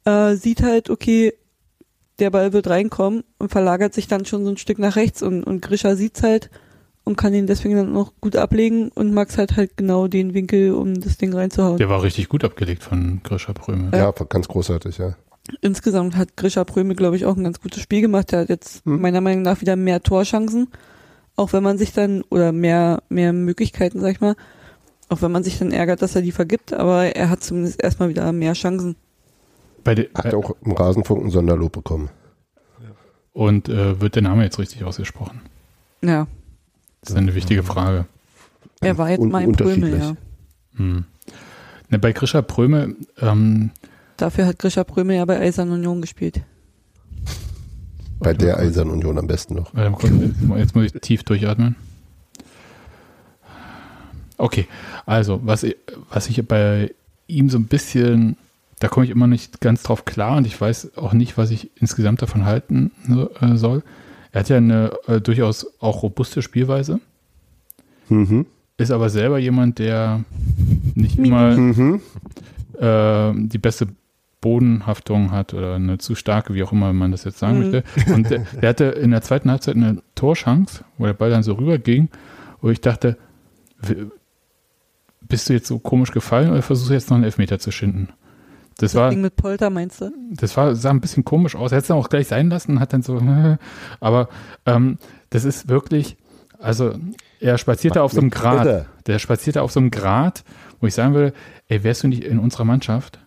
äh, 0.04 0.34
sieht 0.34 0.62
halt, 0.62 0.90
okay, 0.90 1.32
der 2.18 2.30
Ball 2.30 2.52
wird 2.52 2.68
reinkommen 2.68 3.24
und 3.38 3.50
verlagert 3.50 3.94
sich 3.94 4.08
dann 4.08 4.24
schon 4.24 4.44
so 4.44 4.50
ein 4.50 4.56
Stück 4.56 4.78
nach 4.78 4.96
rechts 4.96 5.22
und, 5.22 5.44
und 5.44 5.60
Grisha 5.62 5.96
sieht's 5.96 6.22
halt 6.22 6.50
und 7.06 7.16
kann 7.16 7.32
ihn 7.32 7.46
deswegen 7.46 7.76
dann 7.76 7.92
noch 7.92 8.12
gut 8.20 8.34
ablegen 8.34 8.88
und 8.88 9.14
Max 9.14 9.38
hat 9.38 9.56
halt 9.56 9.76
genau 9.76 10.08
den 10.08 10.34
Winkel, 10.34 10.74
um 10.74 11.00
das 11.00 11.16
Ding 11.16 11.32
reinzuhauen. 11.32 11.78
Der 11.78 11.88
war 11.88 12.02
richtig 12.02 12.28
gut 12.28 12.42
abgelegt 12.42 12.82
von 12.82 13.20
Grisha 13.22 13.52
Pröme. 13.52 13.90
Ja, 13.92 13.98
ja 13.98 14.12
ganz 14.28 14.48
großartig, 14.48 14.98
ja. 14.98 15.14
Insgesamt 15.60 16.16
hat 16.16 16.36
Grisha 16.36 16.64
Pröme, 16.64 16.96
glaube 16.96 17.14
ich, 17.14 17.24
auch 17.24 17.36
ein 17.36 17.44
ganz 17.44 17.60
gutes 17.60 17.80
Spiel 17.80 18.00
gemacht. 18.00 18.32
Er 18.32 18.40
hat 18.40 18.48
jetzt 18.48 18.84
hm. 18.84 19.00
meiner 19.00 19.20
Meinung 19.20 19.42
nach 19.42 19.60
wieder 19.60 19.76
mehr 19.76 20.02
Torchancen, 20.02 20.66
auch 21.36 21.52
wenn 21.52 21.62
man 21.62 21.78
sich 21.78 21.92
dann, 21.92 22.22
oder 22.28 22.50
mehr, 22.50 23.04
mehr 23.08 23.32
Möglichkeiten, 23.32 24.00
sag 24.00 24.10
ich 24.10 24.20
mal, 24.20 24.34
auch 25.08 25.22
wenn 25.22 25.30
man 25.30 25.44
sich 25.44 25.60
dann 25.60 25.70
ärgert, 25.70 26.02
dass 26.02 26.16
er 26.16 26.22
die 26.22 26.32
vergibt, 26.32 26.72
aber 26.72 27.14
er 27.14 27.30
hat 27.30 27.44
zumindest 27.44 27.80
erstmal 27.80 28.08
wieder 28.08 28.32
mehr 28.32 28.54
Chancen. 28.54 28.96
Bei 29.84 29.94
de, 29.94 30.08
hat 30.12 30.34
auch 30.34 30.56
im 30.64 30.72
Rasenfunk 30.72 31.24
ein 31.24 31.30
Sonderlob 31.30 31.70
bekommen. 31.70 32.10
Und 33.32 33.68
äh, 33.68 34.00
wird 34.00 34.16
der 34.16 34.22
Name 34.22 34.42
jetzt 34.42 34.58
richtig 34.58 34.82
ausgesprochen? 34.82 35.42
Ja. 36.02 36.26
Das 37.06 37.12
ist 37.12 37.18
eine 37.18 37.36
wichtige 37.36 37.62
Frage. 37.62 38.06
Er 38.80 38.98
war 38.98 39.10
jetzt 39.10 39.20
Un 39.20 39.30
mal 39.30 39.44
im 39.44 39.52
Prömel, 39.52 39.96
ja. 39.96 40.16
Hm. 40.74 41.04
Ne, 41.88 41.98
bei 42.00 42.12
Grisha 42.12 42.42
Prömel. 42.42 42.96
Ähm, 43.20 43.70
Dafür 44.16 44.46
hat 44.46 44.58
Grisha 44.58 44.82
Prömel 44.82 45.16
ja 45.16 45.24
bei 45.24 45.38
Eisern 45.38 45.70
Union 45.70 46.00
gespielt. 46.00 46.40
Bei 48.18 48.34
der 48.34 48.58
Eisern 48.58 48.90
Union 48.90 49.18
am 49.18 49.28
besten 49.28 49.54
noch. 49.54 49.72
Jetzt 50.56 50.74
muss 50.74 50.86
ich 50.86 50.92
tief 51.00 51.22
durchatmen. 51.22 51.76
Okay, 54.36 54.66
also 55.06 55.40
was 55.44 55.62
ich, 55.62 55.76
was 56.10 56.28
ich 56.28 56.44
bei 56.46 56.92
ihm 57.28 57.50
so 57.50 57.58
ein 57.58 57.66
bisschen, 57.66 58.36
da 58.80 58.88
komme 58.88 59.06
ich 59.06 59.12
immer 59.12 59.28
nicht 59.28 59.60
ganz 59.60 59.84
drauf 59.84 60.04
klar 60.04 60.36
und 60.38 60.46
ich 60.46 60.60
weiß 60.60 60.96
auch 60.96 61.12
nicht, 61.12 61.38
was 61.38 61.52
ich 61.52 61.70
insgesamt 61.76 62.20
davon 62.20 62.46
halten 62.46 62.90
äh, 63.40 63.54
soll. 63.54 63.84
Er 64.36 64.40
hat 64.40 64.50
ja 64.50 64.58
eine 64.58 64.92
äh, 65.06 65.18
durchaus 65.18 65.66
auch 65.80 66.02
robuste 66.02 66.42
Spielweise. 66.42 67.00
Mhm. 68.10 68.44
Ist 68.76 68.90
aber 68.90 69.08
selber 69.08 69.38
jemand, 69.38 69.78
der 69.78 70.26
nicht 70.94 71.18
immer 71.18 71.56
mhm. 71.56 72.02
äh, 72.78 73.32
die 73.34 73.56
beste 73.56 73.88
Bodenhaftung 74.42 75.30
hat 75.30 75.54
oder 75.54 75.76
eine 75.76 75.96
zu 75.96 76.14
starke, 76.14 76.52
wie 76.52 76.62
auch 76.62 76.72
immer 76.72 76.92
man 76.92 77.12
das 77.12 77.24
jetzt 77.24 77.38
sagen 77.38 77.54
mhm. 77.54 77.70
möchte. 77.70 78.12
Und 78.12 78.28
der, 78.28 78.40
der, 78.60 78.68
hatte 78.68 78.84
in 78.84 79.10
der 79.10 79.22
zweiten 79.22 79.50
Halbzeit 79.50 79.74
eine 79.74 80.02
Torschance, 80.14 80.84
wo 80.98 81.06
der 81.06 81.14
Ball 81.14 81.30
dann 81.30 81.42
so 81.42 81.54
rüberging, 81.54 82.10
wo 82.60 82.68
ich 82.68 82.82
dachte, 82.82 83.16
bist 85.22 85.48
du 85.48 85.54
jetzt 85.54 85.66
so 85.66 85.78
komisch 85.78 86.12
gefallen 86.12 86.50
oder 86.50 86.60
versuchst 86.60 86.90
du 86.90 86.94
jetzt 86.94 87.08
noch 87.08 87.14
einen 87.14 87.24
Elfmeter 87.24 87.58
zu 87.58 87.70
schinden? 87.70 88.10
Das, 88.78 88.92
das 88.92 89.00
war, 89.00 89.10
Ding 89.10 89.22
mit 89.22 89.36
Polter, 89.36 89.70
meinst 89.70 90.00
du? 90.00 90.12
Das 90.32 90.56
war, 90.56 90.76
sah 90.76 90.90
ein 90.90 91.00
bisschen 91.00 91.24
komisch 91.24 91.56
aus. 91.56 91.72
Er 91.72 91.76
hätte 91.76 91.84
es 91.84 91.88
dann 91.88 91.96
auch 91.96 92.10
gleich 92.10 92.28
sein 92.28 92.50
lassen, 92.50 92.78
hat 92.78 92.92
dann 92.92 93.02
so, 93.02 93.20
aber 94.00 94.28
ähm, 94.66 94.98
das 95.30 95.44
ist 95.44 95.68
wirklich, 95.68 96.16
also 96.58 96.94
er 97.40 97.58
spazierte 97.58 98.02
auf 98.02 98.12
so 98.12 98.20
einem 98.20 98.30
Grat, 98.30 98.86
der 99.06 99.18
spazierte 99.18 99.62
auf 99.62 99.72
so 99.72 99.80
einem 99.80 99.90
Grat, 99.90 100.44
wo 100.80 100.86
ich 100.86 100.94
sagen 100.94 101.14
würde, 101.14 101.32
ey, 101.68 101.84
wärst 101.84 102.02
du 102.02 102.08
nicht 102.08 102.24
in 102.24 102.38
unserer 102.38 102.64
Mannschaft? 102.64 103.18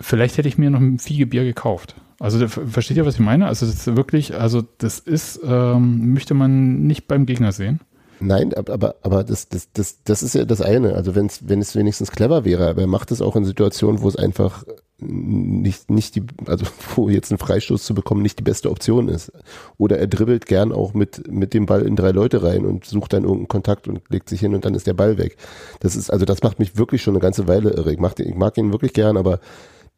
Vielleicht 0.00 0.38
hätte 0.38 0.48
ich 0.48 0.58
mir 0.58 0.70
noch 0.70 0.80
ein 0.80 0.98
Viehgebier 0.98 1.44
gekauft. 1.44 1.94
Also 2.20 2.48
versteht 2.48 2.96
ihr, 2.96 3.06
was 3.06 3.14
ich 3.14 3.20
meine? 3.20 3.46
Also 3.46 3.66
das 3.66 3.86
ist 3.86 3.96
wirklich, 3.96 4.34
also 4.34 4.62
das 4.78 4.98
ist, 4.98 5.40
ähm, 5.44 6.12
möchte 6.12 6.34
man 6.34 6.86
nicht 6.86 7.06
beim 7.06 7.26
Gegner 7.26 7.52
sehen. 7.52 7.80
Nein, 8.20 8.52
aber, 8.54 8.96
aber 9.02 9.24
das, 9.24 9.48
das, 9.48 9.68
das, 9.72 10.02
das 10.04 10.22
ist 10.22 10.34
ja 10.34 10.44
das 10.44 10.60
eine. 10.60 10.94
Also 10.94 11.14
wenn's, 11.14 11.40
wenn 11.46 11.60
es 11.60 11.76
wenigstens 11.76 12.10
clever 12.10 12.44
wäre, 12.44 12.68
aber 12.68 12.82
er 12.82 12.86
macht 12.86 13.10
es 13.10 13.22
auch 13.22 13.36
in 13.36 13.44
Situationen, 13.44 14.02
wo 14.02 14.08
es 14.08 14.16
einfach 14.16 14.64
nicht, 15.00 15.90
nicht 15.90 16.16
die, 16.16 16.24
also 16.46 16.66
wo 16.96 17.08
jetzt 17.08 17.30
einen 17.30 17.38
Freistoß 17.38 17.84
zu 17.84 17.94
bekommen 17.94 18.22
nicht 18.22 18.38
die 18.38 18.44
beste 18.44 18.70
Option 18.70 19.08
ist. 19.08 19.32
Oder 19.76 19.98
er 19.98 20.08
dribbelt 20.08 20.46
gern 20.46 20.72
auch 20.72 20.94
mit, 20.94 21.30
mit 21.30 21.54
dem 21.54 21.66
Ball 21.66 21.82
in 21.82 21.96
drei 21.96 22.10
Leute 22.10 22.42
rein 22.42 22.64
und 22.64 22.84
sucht 22.84 23.12
dann 23.12 23.22
irgendeinen 23.22 23.48
Kontakt 23.48 23.86
und 23.86 24.00
legt 24.08 24.28
sich 24.28 24.40
hin 24.40 24.54
und 24.54 24.64
dann 24.64 24.74
ist 24.74 24.86
der 24.86 24.94
Ball 24.94 25.18
weg. 25.18 25.36
Das 25.80 25.94
ist, 25.94 26.10
also 26.10 26.24
das 26.24 26.42
macht 26.42 26.58
mich 26.58 26.76
wirklich 26.76 27.02
schon 27.02 27.14
eine 27.14 27.22
ganze 27.22 27.46
Weile 27.46 27.70
irre. 27.70 27.92
Ich 27.92 28.00
mag, 28.00 28.18
ich 28.18 28.34
mag 28.34 28.58
ihn 28.58 28.72
wirklich 28.72 28.92
gern, 28.92 29.16
aber 29.16 29.38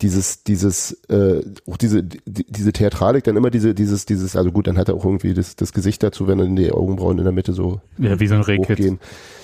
dieses, 0.02 0.44
dieses, 0.44 0.92
äh, 1.08 1.42
auch 1.70 1.76
diese, 1.76 2.02
die, 2.02 2.46
diese 2.48 2.72
Theatralik, 2.72 3.24
dann 3.24 3.36
immer 3.36 3.50
diese, 3.50 3.74
dieses, 3.74 4.06
dieses, 4.06 4.36
also 4.36 4.50
gut, 4.50 4.66
dann 4.66 4.78
hat 4.78 4.88
er 4.88 4.94
auch 4.94 5.04
irgendwie 5.04 5.34
das, 5.34 5.56
das 5.56 5.72
Gesicht 5.72 6.02
dazu, 6.02 6.26
wenn 6.26 6.38
dann 6.38 6.56
die 6.56 6.72
Augenbrauen 6.72 7.18
in 7.18 7.24
der 7.24 7.32
Mitte 7.32 7.52
so 7.52 7.80
ja, 7.98 8.18
wie 8.18 8.26
so 8.26 8.36
ein 8.36 8.42
hochgehen. 8.42 8.98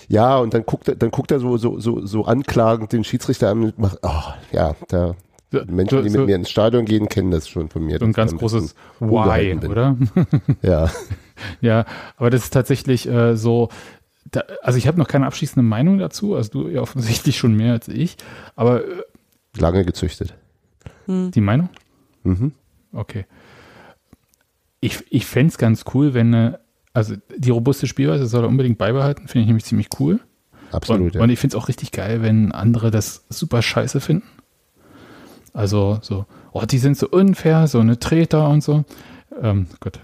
Ja, 0.08 0.38
und 0.38 0.54
dann 0.54 0.64
guckt 0.64 0.88
er, 0.88 0.94
dann 0.94 1.10
guckt 1.10 1.30
er 1.30 1.40
so, 1.40 1.56
so, 1.56 1.80
so, 1.80 2.06
so 2.06 2.24
anklagend 2.24 2.92
den 2.92 3.04
Schiedsrichter 3.04 3.50
an 3.50 3.64
und 3.64 3.78
macht, 3.78 3.98
oh, 4.02 4.32
ja, 4.52 4.76
da, 4.88 5.16
so, 5.52 5.60
Menschen, 5.66 6.02
die 6.02 6.10
so, 6.10 6.18
mit 6.18 6.28
mir 6.28 6.36
ins 6.36 6.50
Stadion 6.50 6.84
gehen, 6.84 7.08
kennen 7.08 7.30
das 7.30 7.48
schon 7.48 7.68
von 7.68 7.84
mir. 7.84 7.98
So 7.98 8.04
ein 8.04 8.12
ganz 8.12 8.34
großes 8.34 8.74
Why, 9.00 9.58
oder? 9.66 9.96
ja. 10.62 10.90
ja, 11.60 11.84
aber 12.16 12.30
das 12.30 12.44
ist 12.44 12.50
tatsächlich 12.50 13.08
äh, 13.08 13.36
so, 13.36 13.68
da, 14.30 14.42
also 14.62 14.78
ich 14.78 14.86
habe 14.86 14.98
noch 14.98 15.08
keine 15.08 15.26
abschließende 15.26 15.66
Meinung 15.66 15.98
dazu, 15.98 16.34
also 16.34 16.50
du 16.50 16.68
ja 16.68 16.80
offensichtlich 16.80 17.36
schon 17.36 17.54
mehr 17.54 17.72
als 17.72 17.88
ich, 17.88 18.16
aber 18.54 18.84
äh, 18.84 19.02
lange 19.56 19.84
gezüchtet. 19.84 20.34
Hm. 21.06 21.30
Die 21.30 21.40
Meinung? 21.40 21.68
Mhm. 22.24 22.52
Okay. 22.92 23.24
ich, 24.80 25.04
ich 25.10 25.26
fände 25.26 25.50
es 25.50 25.58
ganz 25.58 25.84
cool, 25.94 26.14
wenn 26.14 26.34
eine, 26.34 26.60
also 26.92 27.14
die 27.36 27.50
robuste 27.50 27.86
Spielweise 27.86 28.26
soll 28.26 28.44
er 28.44 28.48
unbedingt 28.48 28.78
beibehalten, 28.78 29.28
finde 29.28 29.42
ich 29.42 29.46
nämlich 29.46 29.64
ziemlich 29.64 29.88
cool. 29.98 30.20
Absolut. 30.72 31.06
Und, 31.06 31.14
ja. 31.14 31.22
und 31.22 31.30
ich 31.30 31.38
finde 31.38 31.56
es 31.56 31.62
auch 31.62 31.68
richtig 31.68 31.92
geil, 31.92 32.22
wenn 32.22 32.52
andere 32.52 32.90
das 32.90 33.24
super 33.28 33.62
scheiße 33.62 34.00
finden. 34.00 34.26
Also 35.52 35.98
so, 36.02 36.26
oh, 36.52 36.64
die 36.64 36.78
sind 36.78 36.96
so 36.98 37.08
unfair, 37.08 37.66
so 37.66 37.80
eine 37.80 37.98
Treter 37.98 38.48
und 38.48 38.62
so. 38.62 38.84
Ähm, 39.42 39.66
Gott, 39.80 40.00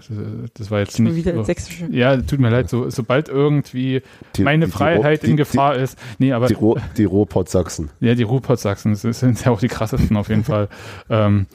das 0.53 0.71
war 0.71 0.79
jetzt 0.79 0.99
nicht. 0.99 1.15
Wieder 1.15 1.43
so, 1.43 1.53
ja, 1.89 2.17
tut 2.17 2.39
mir 2.39 2.49
leid, 2.49 2.69
so, 2.69 2.89
sobald 2.89 3.29
irgendwie 3.29 4.01
die, 4.35 4.43
meine 4.43 4.65
die, 4.65 4.71
Freiheit 4.71 5.23
die, 5.23 5.31
in 5.31 5.37
Gefahr 5.37 5.75
ist. 5.75 5.97
Nee, 6.19 6.33
aber. 6.33 6.47
Die, 6.47 6.55
die 6.97 7.05
Ruhrpott-Sachsen. 7.05 7.89
Ja, 7.99 8.15
die 8.15 8.23
Ruhrpott-Sachsen 8.23 8.95
sind 8.95 9.43
ja 9.43 9.51
auch 9.51 9.59
die 9.59 9.67
krassesten 9.67 10.15
auf 10.17 10.29
jeden 10.29 10.43
Fall. 10.43 10.69
Ähm, 11.09 11.47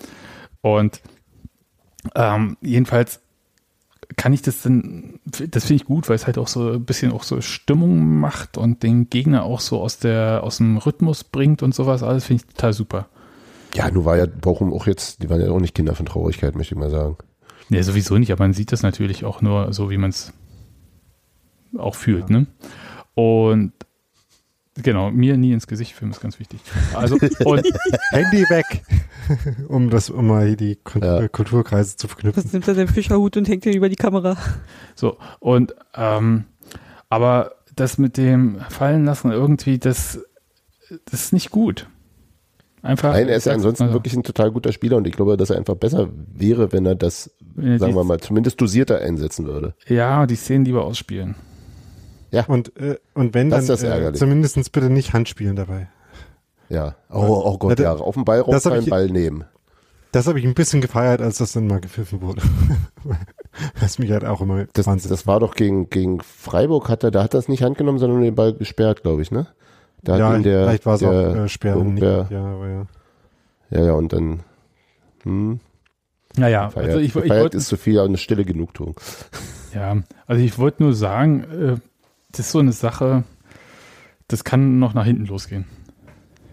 und 0.61 1.01
ähm, 2.15 2.57
jedenfalls 2.61 3.21
kann 4.17 4.33
ich 4.33 4.43
das 4.43 4.63
dann, 4.63 5.21
das 5.25 5.67
finde 5.67 5.83
ich 5.83 5.85
gut, 5.85 6.09
weil 6.09 6.17
es 6.17 6.27
halt 6.27 6.39
auch 6.39 6.49
so 6.49 6.73
ein 6.73 6.85
bisschen 6.85 7.13
auch 7.13 7.23
so 7.23 7.41
Stimmung 7.41 8.19
macht 8.19 8.57
und 8.57 8.83
den 8.83 9.11
Gegner 9.11 9.45
auch 9.45 9.61
so 9.61 9.81
aus 9.81 9.99
der, 9.99 10.43
aus 10.43 10.59
dem 10.59 10.79
Rhythmus 10.79 11.25
bringt 11.25 11.63
und 11.63 11.75
sowas. 11.75 12.03
Alles 12.03 12.25
finde 12.25 12.43
ich 12.43 12.55
total 12.55 12.73
super. 12.73 13.09
Ja, 13.75 13.91
nur 13.91 14.07
war 14.07 14.17
ja 14.17 14.27
Bochum 14.27 14.73
auch 14.73 14.87
jetzt, 14.87 15.23
die 15.23 15.29
waren 15.29 15.41
ja 15.41 15.51
auch 15.51 15.61
nicht 15.61 15.75
Kinder 15.75 15.95
von 15.95 16.07
Traurigkeit, 16.07 16.55
möchte 16.57 16.75
ich 16.75 16.81
mal 16.81 16.91
sagen. 16.91 17.17
Ja, 17.71 17.83
sowieso 17.83 18.17
nicht, 18.19 18.33
aber 18.33 18.45
man 18.45 18.53
sieht 18.53 18.73
das 18.73 18.83
natürlich 18.83 19.25
auch 19.25 19.43
nur 19.43 19.73
so, 19.73 19.91
wie 19.91 19.99
man 19.99 20.11
es 20.11 20.33
auch 21.77 21.95
fühlt, 21.95 22.31
ja. 22.31 22.41
ne? 22.41 22.47
Und 23.15 23.73
genau, 24.83 25.11
mir 25.11 25.37
nie 25.37 25.53
ins 25.53 25.67
Gesicht 25.67 25.95
filmen 25.95 26.13
ist 26.13 26.21
ganz 26.21 26.39
wichtig. 26.39 26.61
Also 26.95 27.17
und 27.45 27.67
Handy 28.11 28.43
weg, 28.49 28.83
um 29.69 29.91
das, 29.91 30.09
um 30.11 30.29
mal 30.29 30.47
hier 30.47 30.57
die 30.57 30.79
ja. 31.01 31.29
Kulturkreise 31.29 31.97
zu 31.97 32.09
verknüpfen. 32.09 32.43
Das 32.43 32.53
nimmt 32.53 32.69
er 32.69 32.75
den 32.75 32.89
Fischerhut 32.89 33.37
und 33.37 33.49
hängt 33.49 33.67
ihn 33.67 33.75
über 33.75 33.89
die 33.89 33.97
Kamera. 33.97 34.37
So 34.95 35.19
und 35.41 35.75
ähm, 35.95 36.45
aber 37.09 37.53
das 37.75 37.99
mit 37.99 38.17
dem 38.17 38.61
Fallen 38.71 39.05
lassen 39.05 39.31
irgendwie, 39.31 39.79
das, 39.79 40.21
das 41.07 41.25
ist 41.25 41.33
nicht 41.33 41.51
gut. 41.51 41.89
Einfach. 42.83 43.13
Nein, 43.13 43.29
er 43.29 43.37
ist 43.37 43.47
ja 43.47 43.53
ansonsten 43.53 43.85
also. 43.85 43.95
wirklich 43.95 44.15
ein 44.15 44.23
total 44.23 44.53
guter 44.53 44.73
Spieler 44.73 44.97
und 44.97 45.07
ich 45.07 45.15
glaube, 45.15 45.37
dass 45.37 45.51
er 45.51 45.57
einfach 45.57 45.75
besser 45.75 46.09
wäre, 46.33 46.73
wenn 46.73 46.87
er 46.87 46.95
das, 46.95 47.31
ja, 47.57 47.79
sagen 47.79 47.95
wir 47.95 48.05
mal, 48.05 48.21
zumindest 48.21 48.61
dosierter 48.61 48.99
einsetzen 48.99 49.47
würde. 49.47 49.75
Ja, 49.87 50.27
die 50.27 50.37
Szenen 50.37 50.65
lieber 50.65 50.85
ausspielen. 50.85 51.35
Ja. 52.31 52.45
Und, 52.47 52.77
äh, 52.77 52.97
und 53.15 53.35
wenn 53.35 53.51
das 53.51 53.67
dann 53.67 54.03
äh, 54.03 54.13
zumindest 54.13 54.71
bitte 54.73 54.91
nicht 54.91 55.13
Handspielen 55.13 55.57
dabei. 55.57 55.89
Ja. 56.69 56.97
Oh, 57.11 57.43
oh 57.45 57.59
Gott, 57.59 57.81
ja. 57.81 57.95
Auf 57.95 58.15
den 58.15 58.25
Ball 58.25 58.41
rauf, 58.41 58.67
einen 58.67 58.87
Ball 58.87 59.09
nehmen. 59.09 59.45
Das 60.13 60.27
habe 60.27 60.39
ich 60.39 60.47
ein 60.47 60.55
bisschen 60.55 60.81
gefeiert, 60.81 61.21
als 61.21 61.39
das 61.39 61.53
dann 61.53 61.67
mal 61.67 61.81
gepfiffen 61.81 62.23
wurde. 62.23 62.43
Was 63.81 63.99
mich 63.99 64.11
halt 64.11 64.25
auch 64.25 64.41
immer 64.41 64.67
das, 64.73 64.87
das 64.87 65.27
war 65.27 65.41
doch 65.41 65.55
gegen, 65.55 65.91
gegen 65.91 66.21
Freiburg, 66.21 66.89
hat 66.89 67.03
er, 67.03 67.11
da 67.11 67.23
hat 67.23 67.35
er 67.35 67.41
es 67.41 67.49
nicht 67.49 67.63
handgenommen, 67.63 67.99
sondern 67.99 68.23
den 68.23 68.35
Ball 68.35 68.55
gesperrt, 68.55 69.03
glaube 69.03 69.23
ich, 69.23 69.31
ne? 69.31 69.49
Da 70.03 70.19
ja, 70.19 70.29
hat 70.31 70.45
der, 70.45 70.65
vielleicht 70.65 70.87
war 70.87 70.95
es 70.95 71.03
auch 71.03 71.13
äh, 71.13 71.49
Sperren. 71.49 71.95
Nicht, 71.95 72.03
ja, 72.03 72.29
ja. 72.31 72.87
Ja, 73.71 73.85
ja, 73.85 73.93
und 73.93 74.13
dann. 74.13 74.41
Hm, 75.25 75.61
naja, 76.37 76.71
feiert, 76.71 76.89
also 76.89 77.01
ich, 77.01 77.15
ich 77.17 77.31
wollte. 77.31 77.57
ist 77.57 77.69
so 77.69 77.77
viel 77.77 77.99
eine 77.99 78.17
stille 78.17 78.45
Genugtuung. 78.45 78.99
Ja, 79.75 79.99
also 80.27 80.43
ich 80.43 80.59
wollte 80.59 80.83
nur 80.83 80.95
sagen, 80.95 81.45
äh, 81.45 81.77
das 82.31 82.47
ist 82.47 82.53
so 82.53 82.59
eine 82.59 82.73
Sache, 82.73 83.25
das 84.29 84.45
kann 84.45 84.79
noch 84.79 84.95
nach 84.95 85.05
hinten 85.05 85.27
losgehen. 85.27 85.65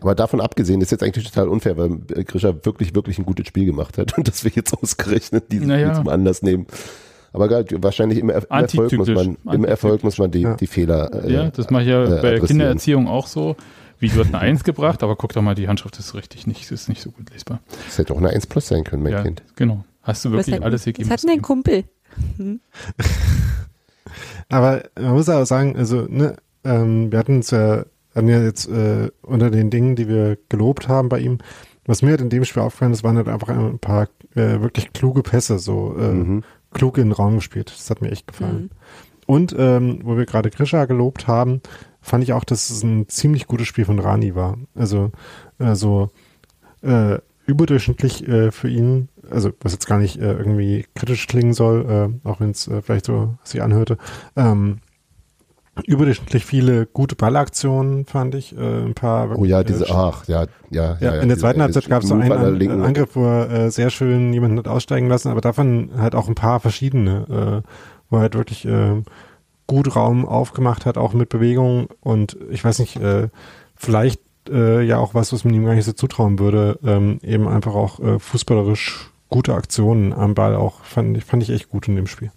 Aber 0.02 0.16
davon 0.16 0.42
abgesehen, 0.42 0.82
ist 0.82 0.92
jetzt 0.92 1.04
eigentlich 1.04 1.26
total 1.26 1.48
unfair, 1.48 1.78
weil 1.78 1.98
Grisha 2.26 2.54
wirklich, 2.64 2.94
wirklich 2.94 3.18
ein 3.18 3.26
gutes 3.26 3.48
Spiel 3.48 3.66
gemacht 3.66 3.98
hat 3.98 4.18
und 4.18 4.28
dass 4.28 4.44
wir 4.44 4.52
jetzt 4.54 4.74
ausgerechnet 4.74 5.52
dieses 5.52 5.68
naja. 5.68 5.88
Spiel 5.88 6.04
zum 6.04 6.10
Anlass 6.10 6.42
nehmen. 6.42 6.68
Aber 7.36 7.50
wahrscheinlich 7.50 8.20
im, 8.20 8.30
er 8.30 8.44
im 8.44 8.48
Erfolg 8.50 8.94
muss 8.94 9.08
man, 9.10 9.38
im 9.52 9.66
Erfolg 9.66 10.04
muss 10.04 10.18
man 10.18 10.32
die, 10.32 10.42
ja. 10.42 10.56
die 10.56 10.68
Fehler. 10.68 11.26
Äh, 11.26 11.34
ja, 11.34 11.50
das 11.50 11.70
mache 11.70 11.84
ich 11.84 11.90
ja 11.90 12.04
äh, 12.06 12.22
bei 12.22 12.40
Kindererziehung 12.40 13.08
auch 13.08 13.28
so. 13.28 13.58
Wie 14.00 14.08
du 14.08 14.20
hast 14.20 14.28
eine 14.28 14.40
Eins 14.40 14.64
gebracht, 14.64 15.04
aber 15.04 15.16
guck 15.16 15.34
doch 15.34 15.42
mal, 15.42 15.56
die 15.56 15.68
Handschrift 15.68 15.98
ist 16.00 16.16
richtig 16.16 16.48
nicht, 16.48 16.70
ist 16.72 16.90
nicht 16.90 17.02
so 17.02 17.12
gut 17.12 17.30
lesbar. 17.32 17.60
Das 17.86 17.98
hätte 17.98 18.14
auch 18.14 18.18
eine 18.18 18.30
Eins 18.30 18.48
plus 18.48 18.68
sein 18.68 18.84
können, 18.84 19.04
mein 19.04 19.12
ja, 19.12 19.22
Kind. 19.22 19.44
Genau. 19.56 19.84
Hast 20.02 20.24
du 20.24 20.32
wirklich 20.32 20.62
alles 20.64 20.86
gegeben? 20.86 21.10
Das 21.10 21.24
hat 21.24 21.30
ein 21.30 21.42
Kumpel. 21.42 21.84
Hm. 22.38 22.62
aber 24.50 24.84
man 24.98 25.14
muss 25.14 25.28
auch 25.28 25.46
sagen, 25.46 25.76
also, 25.76 26.06
ne, 26.10 26.36
ähm, 26.64 27.12
wir 27.12 27.20
hatten 27.20 27.40
es 27.40 27.52
ja, 27.52 27.86
hatten 28.14 28.30
ja 28.30 28.42
jetzt 28.42 28.68
äh, 28.70 29.10
unter 29.22 29.50
den 29.50 29.70
Dingen, 29.70 29.96
die 29.96 30.08
wir 30.08 30.38
gelobt 30.48 30.88
haben 30.88 31.10
bei 31.10 31.20
ihm, 31.20 31.40
was 31.86 32.02
mir 32.02 32.12
halt 32.12 32.22
in 32.22 32.30
dem 32.30 32.46
Spiel 32.46 32.62
aufgefallen 32.62 32.94
ist, 32.94 33.04
waren 33.04 33.18
halt 33.18 33.28
einfach 33.28 33.50
ein 33.50 33.80
paar 33.80 34.08
äh, 34.36 34.62
wirklich 34.62 34.94
kluge 34.94 35.22
Pässe, 35.22 35.60
so 35.60 35.96
äh, 35.98 36.12
mhm 36.12 36.44
klug 36.76 37.00
in 37.00 37.06
den 37.06 37.12
Raum 37.14 37.36
gespielt. 37.36 37.72
Das 37.76 37.90
hat 37.90 38.02
mir 38.02 38.12
echt 38.12 38.28
gefallen. 38.28 38.64
Mhm. 38.64 38.70
Und 39.26 39.56
ähm, 39.58 40.02
wo 40.04 40.18
wir 40.18 40.26
gerade 40.26 40.52
Grisha 40.52 40.86
gelobt 40.86 41.28
haben, 41.28 41.62
fand 42.02 42.24
ich 42.24 42.34
auch, 42.34 42.44
dass 42.44 42.70
es 42.70 42.84
ein 42.84 43.10
ziemlich 43.10 43.48
gutes 43.48 43.68
Spiel 43.68 43.86
von 43.86 43.98
Rani 43.98 44.36
war. 44.36 44.58
Also 44.76 45.12
äh, 45.58 45.74
so 45.74 46.12
äh, 46.84 47.18
überdurchschnittlich 47.48 48.28
äh, 48.28 48.52
für 48.52 48.70
ihn, 48.70 49.10
also 49.32 49.52
was 49.62 49.72
jetzt 49.72 49.88
gar 49.88 49.98
nicht 49.98 50.18
äh, 50.18 50.34
irgendwie 50.34 50.86
kritisch 50.94 51.26
klingen 51.26 51.54
soll, 51.54 51.86
äh, 52.24 52.28
auch 52.28 52.40
wenn 52.40 52.52
es 52.52 52.68
äh, 52.68 52.82
vielleicht 52.84 53.06
so 53.06 53.36
sich 53.44 53.64
anhörte, 53.64 53.98
ähm, 54.36 54.80
überdurchschnittlich 55.84 56.46
viele 56.46 56.86
gute 56.86 57.16
Ballaktionen, 57.16 58.06
fand 58.06 58.36
ich. 58.36 58.58
Äh, 58.58 58.86
ein 58.86 58.94
paar. 58.94 59.38
Oh 59.38 59.46
ja, 59.46 59.64
diese, 59.64 59.90
ach, 59.90 60.28
ja, 60.28 60.46
ja, 60.70 60.98
ja. 61.00 61.16
ja 61.16 61.22
in 61.22 61.28
der 61.28 61.38
zweiten 61.38 61.62
Halbzeit 61.62 61.90
gab 61.90 62.04
es 62.04 62.10
so 62.10 62.16
einen 62.16 62.32
An 62.32 62.82
Angriff, 62.84 63.16
wo 63.16 63.26
er 63.26 63.50
äh, 63.50 63.72
sehr 63.72 63.90
schön 63.90 64.34
jemanden 64.34 64.58
hat 64.58 64.68
aussteigen 64.68 65.08
lassen, 65.08 65.30
aber 65.30 65.42
davon 65.42 65.92
halt 65.98 66.16
auch 66.16 66.28
ein 66.28 66.36
paar 66.36 66.60
verschiedene, 66.60 67.64
äh, 67.66 67.70
wo 68.10 68.18
er 68.18 68.22
halt 68.22 68.36
wirklich 68.36 68.66
äh, 68.66 69.02
gut 69.68 69.96
Raum 69.96 70.26
aufgemacht 70.26 70.86
hat, 70.86 70.98
auch 70.98 71.14
mit 71.14 71.30
Bewegung 71.30 71.88
und 72.02 72.38
ich 72.50 72.64
weiß 72.64 72.80
nicht, 72.80 72.98
äh, 72.98 73.30
vielleicht 73.76 74.22
äh, 74.50 74.84
ja 74.84 74.98
auch 74.98 75.14
was, 75.14 75.34
was 75.34 75.44
man 75.44 75.54
ihm 75.54 75.66
gar 75.66 75.74
nicht 75.74 75.86
so 75.86 75.94
zutrauen 75.94 76.40
würde, 76.40 76.80
ähm, 76.86 77.20
eben 77.24 77.48
einfach 77.48 77.74
auch 77.74 78.00
äh, 78.00 78.20
fußballerisch 78.20 79.12
gute 79.30 79.54
Aktionen 79.56 80.14
am 80.14 80.36
Ball 80.36 80.56
auch, 80.56 80.84
fand, 80.84 81.22
fand 81.24 81.44
ich 81.44 81.50
echt 81.50 81.70
gut 81.70 81.88
in 81.88 81.96
dem 81.96 82.08
Spiel. 82.08 82.32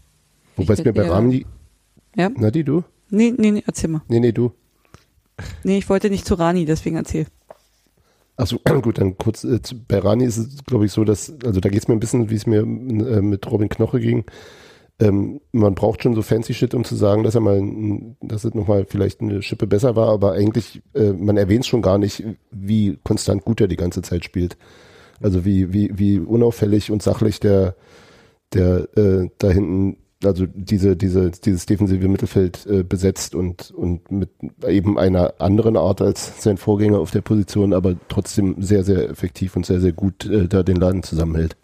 Wobei 0.56 0.74
es 0.74 0.84
mir 0.84 0.92
bei 0.92 1.08
Ramni, 1.08 1.46
ja. 2.16 2.30
na 2.34 2.50
die 2.50 2.64
du? 2.64 2.82
Nee, 3.10 3.34
nee, 3.36 3.50
nee, 3.50 3.62
erzähl 3.66 3.90
mal. 3.90 4.02
Nee, 4.08 4.20
nee, 4.20 4.32
du. 4.32 4.52
Nee, 5.64 5.78
ich 5.78 5.88
wollte 5.88 6.10
nicht 6.10 6.26
zu 6.26 6.34
Rani, 6.34 6.64
deswegen 6.64 6.96
erzähl. 6.96 7.26
Achso, 8.36 8.58
gut, 8.82 8.98
dann 8.98 9.18
kurz, 9.18 9.44
äh, 9.44 9.60
bei 9.86 9.98
Rani 9.98 10.24
ist 10.24 10.36
es, 10.36 10.64
glaube 10.64 10.86
ich, 10.86 10.92
so, 10.92 11.04
dass, 11.04 11.32
also 11.44 11.60
da 11.60 11.68
geht 11.68 11.82
es 11.82 11.88
mir 11.88 11.94
ein 11.94 12.00
bisschen, 12.00 12.30
wie 12.30 12.36
es 12.36 12.46
mir 12.46 12.60
äh, 12.60 13.20
mit 13.22 13.50
Robin 13.50 13.68
Knoche 13.68 14.00
ging. 14.00 14.24
Ähm, 15.00 15.40
man 15.52 15.74
braucht 15.74 16.02
schon 16.02 16.14
so 16.14 16.22
fancy 16.22 16.54
Shit, 16.54 16.74
um 16.74 16.84
zu 16.84 16.96
sagen, 16.96 17.22
dass 17.22 17.36
er 17.36 17.40
mal, 17.40 17.62
dass 18.20 18.44
es 18.44 18.54
nochmal 18.54 18.84
vielleicht 18.88 19.20
eine 19.20 19.42
Schippe 19.42 19.66
besser 19.68 19.94
war, 19.94 20.08
aber 20.08 20.32
eigentlich, 20.32 20.82
äh, 20.94 21.12
man 21.12 21.36
erwähnt 21.36 21.66
schon 21.66 21.82
gar 21.82 21.98
nicht, 21.98 22.24
wie 22.50 22.98
konstant 23.04 23.44
gut 23.44 23.60
er 23.60 23.68
die 23.68 23.76
ganze 23.76 24.02
Zeit 24.02 24.24
spielt. 24.24 24.56
Also 25.20 25.44
wie, 25.44 25.72
wie, 25.72 25.90
wie 25.96 26.18
unauffällig 26.18 26.90
und 26.90 27.02
sachlich 27.02 27.38
der, 27.40 27.76
der 28.54 28.88
äh, 28.96 29.28
da 29.38 29.50
hinten 29.50 29.98
also 30.24 30.46
diese, 30.46 30.96
diese, 30.96 31.30
dieses 31.30 31.66
defensive 31.66 32.08
Mittelfeld 32.08 32.66
äh, 32.66 32.82
besetzt 32.82 33.34
und, 33.34 33.70
und 33.70 34.10
mit 34.10 34.30
eben 34.66 34.98
einer 34.98 35.34
anderen 35.38 35.76
Art 35.76 36.02
als 36.02 36.42
sein 36.42 36.56
Vorgänger 36.56 36.98
auf 36.98 37.10
der 37.10 37.20
Position, 37.20 37.72
aber 37.72 37.94
trotzdem 38.08 38.56
sehr, 38.60 38.82
sehr 38.82 39.08
effektiv 39.10 39.54
und 39.56 39.64
sehr, 39.64 39.80
sehr 39.80 39.92
gut 39.92 40.26
äh, 40.26 40.48
da 40.48 40.62
den 40.62 40.76
Laden 40.76 41.02
zusammenhält. 41.02 41.56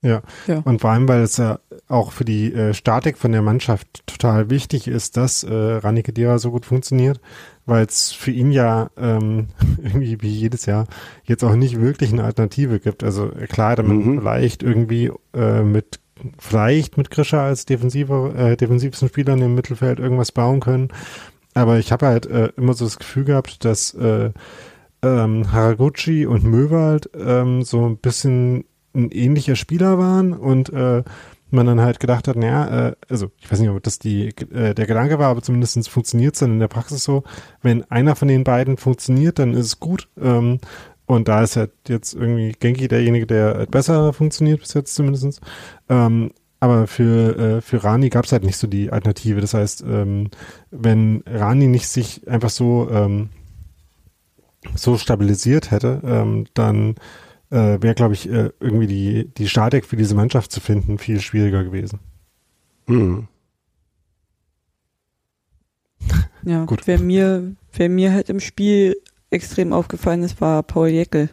Ja. 0.00 0.22
ja. 0.46 0.60
und 0.64 0.80
vor 0.80 0.90
allem, 0.90 1.08
weil 1.08 1.22
es 1.22 1.38
ja 1.38 1.58
auch 1.88 2.12
für 2.12 2.24
die 2.24 2.52
äh, 2.52 2.72
Statik 2.72 3.18
von 3.18 3.32
der 3.32 3.42
Mannschaft 3.42 4.06
total 4.06 4.48
wichtig 4.48 4.86
ist, 4.86 5.16
dass 5.16 5.42
äh, 5.42 5.52
Rani 5.52 6.04
Kedira 6.04 6.38
so 6.38 6.52
gut 6.52 6.66
funktioniert, 6.66 7.20
weil 7.66 7.84
es 7.84 8.12
für 8.12 8.30
ihn 8.30 8.52
ja 8.52 8.90
ähm, 8.96 9.48
irgendwie 9.82 10.22
wie 10.22 10.30
jedes 10.30 10.66
Jahr 10.66 10.86
jetzt 11.24 11.42
auch 11.42 11.56
nicht 11.56 11.80
wirklich 11.80 12.12
eine 12.12 12.22
Alternative 12.22 12.78
gibt. 12.78 13.02
Also 13.02 13.30
klar, 13.48 13.74
damit 13.74 14.06
mhm. 14.06 14.20
vielleicht 14.20 14.62
irgendwie 14.62 15.10
äh, 15.34 15.62
mit 15.62 15.98
vielleicht 16.38 16.96
mit 16.96 17.10
Grisha 17.10 17.44
als 17.44 17.64
defensiver, 17.66 18.34
äh, 18.34 18.56
defensivsten 18.56 19.08
Spieler 19.08 19.34
im 19.34 19.54
Mittelfeld 19.54 19.98
irgendwas 19.98 20.32
bauen 20.32 20.60
können. 20.60 20.88
Aber 21.54 21.78
ich 21.78 21.92
habe 21.92 22.06
halt 22.06 22.26
äh, 22.26 22.50
immer 22.56 22.74
so 22.74 22.84
das 22.84 22.98
Gefühl 22.98 23.24
gehabt, 23.24 23.64
dass 23.64 23.94
äh, 23.94 24.30
ähm, 25.02 25.52
Haraguchi 25.52 26.26
und 26.26 26.44
Möwald 26.44 27.10
ähm, 27.18 27.62
so 27.62 27.86
ein 27.86 27.98
bisschen 27.98 28.64
ein 28.94 29.10
ähnlicher 29.10 29.56
Spieler 29.56 29.98
waren 29.98 30.32
und 30.32 30.70
äh, 30.70 31.02
man 31.50 31.66
dann 31.66 31.80
halt 31.80 32.00
gedacht 32.00 32.28
hat, 32.28 32.36
naja, 32.36 32.88
äh, 32.88 32.96
also 33.08 33.30
ich 33.38 33.50
weiß 33.50 33.60
nicht, 33.60 33.70
ob 33.70 33.82
das 33.82 33.98
die, 33.98 34.28
äh, 34.52 34.74
der 34.74 34.86
Gedanke 34.86 35.18
war, 35.18 35.28
aber 35.28 35.42
zumindest 35.42 35.88
funktioniert 35.88 36.34
es 36.34 36.40
dann 36.40 36.52
in 36.52 36.60
der 36.60 36.68
Praxis 36.68 37.04
so, 37.04 37.24
wenn 37.62 37.84
einer 37.90 38.16
von 38.16 38.28
den 38.28 38.44
beiden 38.44 38.76
funktioniert, 38.76 39.38
dann 39.38 39.54
ist 39.54 39.66
es 39.66 39.80
gut. 39.80 40.08
Ähm, 40.20 40.60
und 41.08 41.26
da 41.26 41.42
ist 41.42 41.56
halt 41.56 41.72
jetzt 41.88 42.14
irgendwie 42.14 42.52
Genki 42.52 42.86
derjenige, 42.86 43.26
der 43.26 43.54
halt 43.54 43.70
besser 43.70 44.12
funktioniert 44.12 44.60
bis 44.60 44.74
jetzt 44.74 44.94
zumindest. 44.94 45.40
Ähm, 45.88 46.32
aber 46.60 46.86
für, 46.86 47.38
äh, 47.38 47.60
für 47.62 47.82
Rani 47.82 48.10
gab 48.10 48.26
es 48.26 48.32
halt 48.32 48.44
nicht 48.44 48.58
so 48.58 48.66
die 48.66 48.92
Alternative. 48.92 49.40
Das 49.40 49.54
heißt, 49.54 49.84
ähm, 49.88 50.28
wenn 50.70 51.22
Rani 51.26 51.66
nicht 51.66 51.88
sich 51.88 52.28
einfach 52.28 52.50
so, 52.50 52.90
ähm, 52.90 53.30
so 54.74 54.98
stabilisiert 54.98 55.70
hätte, 55.70 56.02
ähm, 56.04 56.46
dann 56.52 56.96
äh, 57.50 57.80
wäre, 57.80 57.94
glaube 57.94 58.12
ich, 58.12 58.28
äh, 58.28 58.50
irgendwie 58.60 58.86
die, 58.86 59.30
die 59.38 59.48
Statik 59.48 59.86
für 59.86 59.96
diese 59.96 60.14
Mannschaft 60.14 60.52
zu 60.52 60.60
finden 60.60 60.98
viel 60.98 61.20
schwieriger 61.20 61.64
gewesen. 61.64 62.00
Mhm. 62.86 63.28
Ja, 66.44 66.66
gut. 66.66 66.86
Wer 66.86 66.98
mir, 66.98 67.54
wer 67.72 67.88
mir 67.88 68.12
halt 68.12 68.28
im 68.28 68.40
Spiel 68.40 68.96
extrem 69.30 69.72
aufgefallen 69.72 70.22
ist, 70.22 70.40
war 70.40 70.62
Paul 70.62 70.88
Jeckel. 70.88 71.30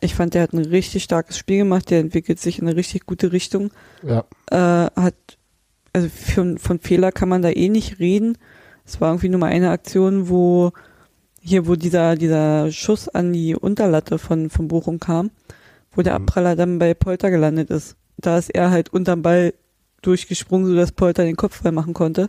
Ich 0.00 0.14
fand, 0.14 0.34
der 0.34 0.42
hat 0.42 0.52
ein 0.52 0.64
richtig 0.64 1.02
starkes 1.02 1.36
Spiel 1.36 1.58
gemacht, 1.58 1.90
der 1.90 2.00
entwickelt 2.00 2.40
sich 2.40 2.58
in 2.58 2.66
eine 2.66 2.76
richtig 2.76 3.04
gute 3.04 3.32
Richtung. 3.32 3.70
Ja. 4.02 4.24
Äh, 4.50 4.90
hat, 4.98 5.14
also 5.92 6.08
von, 6.08 6.58
von 6.58 6.78
Fehler 6.78 7.12
kann 7.12 7.28
man 7.28 7.42
da 7.42 7.50
eh 7.50 7.68
nicht 7.68 7.98
reden. 7.98 8.38
Es 8.86 9.00
war 9.00 9.10
irgendwie 9.10 9.28
nur 9.28 9.40
mal 9.40 9.50
eine 9.50 9.70
Aktion, 9.70 10.28
wo 10.30 10.72
hier, 11.40 11.66
wo 11.66 11.74
dieser, 11.74 12.16
dieser 12.16 12.70
Schuss 12.72 13.08
an 13.08 13.32
die 13.32 13.54
Unterlatte 13.54 14.18
von, 14.18 14.50
von 14.50 14.68
Bochum 14.68 15.00
kam, 15.00 15.30
wo 15.92 16.02
der 16.02 16.18
mhm. 16.18 16.24
Abpraller 16.24 16.56
dann 16.56 16.78
bei 16.78 16.94
Polter 16.94 17.30
gelandet 17.30 17.70
ist. 17.70 17.96
Da 18.16 18.38
ist 18.38 18.50
er 18.50 18.70
halt 18.70 18.90
unterm 18.90 19.22
Ball 19.22 19.54
durchgesprungen, 20.02 20.66
sodass 20.66 20.92
Polter 20.92 21.24
den 21.24 21.36
Kopf 21.36 21.56
frei 21.56 21.72
machen 21.72 21.94
konnte. 21.94 22.28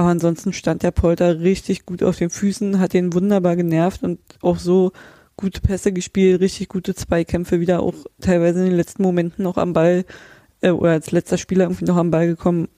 Aber 0.00 0.08
ansonsten 0.08 0.54
stand 0.54 0.82
der 0.82 0.92
Polter 0.92 1.40
richtig 1.40 1.84
gut 1.84 2.02
auf 2.02 2.16
den 2.16 2.30
Füßen, 2.30 2.78
hat 2.78 2.94
den 2.94 3.12
wunderbar 3.12 3.54
genervt 3.54 4.02
und 4.02 4.18
auch 4.40 4.56
so 4.56 4.92
gute 5.36 5.60
Pässe 5.60 5.92
gespielt, 5.92 6.40
richtig 6.40 6.70
gute 6.70 6.94
Zweikämpfe, 6.94 7.60
wieder 7.60 7.82
auch 7.82 7.92
teilweise 8.18 8.60
in 8.60 8.70
den 8.70 8.76
letzten 8.76 9.02
Momenten 9.02 9.44
noch 9.44 9.58
am 9.58 9.74
Ball 9.74 10.06
äh, 10.62 10.70
oder 10.70 10.92
als 10.92 11.10
letzter 11.10 11.36
Spieler 11.36 11.64
irgendwie 11.64 11.84
noch 11.84 11.98
am 11.98 12.10
Ball 12.10 12.28
gekommen. 12.28 12.68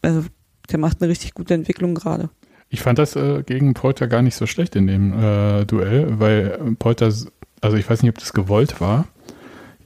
Also 0.00 0.24
der 0.70 0.78
macht 0.78 1.02
eine 1.02 1.10
richtig 1.10 1.34
gute 1.34 1.52
Entwicklung 1.52 1.94
gerade. 1.94 2.30
Ich 2.70 2.80
fand 2.80 2.98
das 2.98 3.14
äh, 3.14 3.42
gegen 3.42 3.74
Polter 3.74 4.06
gar 4.08 4.22
nicht 4.22 4.36
so 4.36 4.46
schlecht 4.46 4.74
in 4.74 4.86
dem 4.86 5.12
äh, 5.12 5.66
Duell, 5.66 6.18
weil 6.18 6.76
Polter, 6.78 7.12
also 7.60 7.76
ich 7.76 7.90
weiß 7.90 8.02
nicht, 8.02 8.10
ob 8.10 8.18
das 8.18 8.32
gewollt 8.32 8.80
war. 8.80 9.06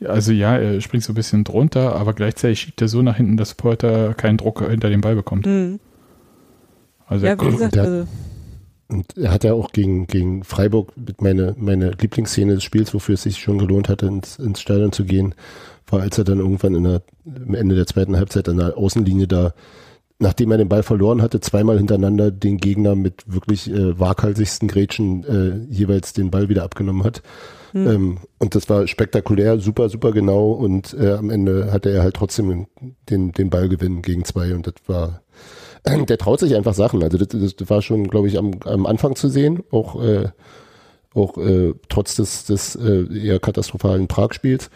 Also 0.07 0.31
ja, 0.31 0.57
er 0.57 0.81
springt 0.81 1.03
so 1.03 1.11
ein 1.11 1.17
bisschen 1.17 1.43
drunter, 1.43 1.97
aber 1.97 2.13
gleichzeitig 2.13 2.61
schiebt 2.61 2.81
er 2.81 2.87
so 2.87 3.03
nach 3.03 3.17
hinten, 3.17 3.37
dass 3.37 3.55
Polter 3.55 4.15
keinen 4.15 4.37
Druck 4.37 4.61
hinter 4.71 4.91
dem 4.91 5.01
Ball 5.01 5.17
bekommt. 5.17 5.47
Mhm. 5.47 5.81
Also 7.07 7.27
ja, 7.27 7.41
wie 7.41 7.51
gesagt, 7.51 7.77
also 7.77 8.07
und 8.89 9.17
er 9.17 9.33
hat 9.33 9.45
ja 9.45 9.55
auch 9.55 9.73
gegen, 9.73 10.07
gegen 10.07 10.45
Freiburg 10.45 10.93
meine, 11.21 11.55
meine 11.59 11.93
Lieblingsszene 11.93 12.55
des 12.55 12.65
Spiels, 12.65 12.93
wofür 12.93 13.15
es 13.15 13.23
sich 13.23 13.39
schon 13.39 13.59
gelohnt 13.59 13.89
hatte, 13.89 14.07
ins, 14.07 14.39
ins 14.39 14.61
Stadion 14.61 14.93
zu 14.93 15.05
gehen, 15.05 15.35
war, 15.89 16.01
als 16.01 16.19
er 16.19 16.25
dann 16.25 16.39
irgendwann 16.39 16.75
in 16.75 16.85
der, 16.85 17.03
am 17.27 17.55
Ende 17.55 17.75
der 17.75 17.87
zweiten 17.87 18.17
Halbzeit 18.17 18.49
an 18.49 18.59
der 18.59 18.77
Außenlinie 18.77 19.27
da, 19.27 19.55
nachdem 20.19 20.51
er 20.53 20.59
den 20.59 20.69
Ball 20.69 20.83
verloren 20.83 21.23
hatte, 21.23 21.41
zweimal 21.41 21.79
hintereinander 21.79 22.31
den 22.31 22.59
Gegner 22.59 22.95
mit 22.95 23.25
wirklich 23.27 23.71
äh, 23.71 23.99
waghalsigsten 23.99 24.69
Grätschen 24.69 25.25
äh, 25.25 25.73
jeweils 25.73 26.13
den 26.13 26.31
Ball 26.31 26.49
wieder 26.49 26.63
abgenommen 26.63 27.05
hat. 27.05 27.23
Mhm. 27.73 27.87
Ähm, 27.89 28.19
und 28.39 28.55
das 28.55 28.69
war 28.69 28.87
spektakulär, 28.87 29.59
super, 29.59 29.89
super 29.89 30.13
genau 30.13 30.53
und 30.53 30.95
äh, 30.95 31.15
am 31.15 31.31
Ende 31.31 31.73
hatte 31.73 31.91
er 31.91 32.03
halt 32.03 32.15
trotzdem 32.15 32.67
den, 33.11 33.33
den 33.33 33.51
Ballgewinn 33.51 34.03
gegen 34.03 34.25
zwei 34.25 34.55
und 34.55 34.67
das 34.67 34.75
war 34.87 35.24
der 35.85 36.19
traut 36.19 36.41
sich 36.41 36.55
einfach 36.57 36.75
Sachen. 36.75 37.03
Also 37.03 37.19
das, 37.19 37.29
das 37.29 37.71
war 37.71 37.83
schon, 37.83 38.09
glaube 38.09 38.29
ich, 38.29 38.39
am, 38.39 38.53
am 38.65 38.87
Anfang 38.87 39.17
zu 39.17 39.29
sehen, 39.29 39.63
auch, 39.71 40.03
äh, 40.03 40.29
auch 41.15 41.37
äh, 41.39 41.75
trotz 41.89 42.15
des, 42.15 42.47
des 42.47 42.77
äh, 42.77 43.07
eher 43.15 43.39
katastrophalen 43.39 44.09
Prag-Spiels, 44.09 44.71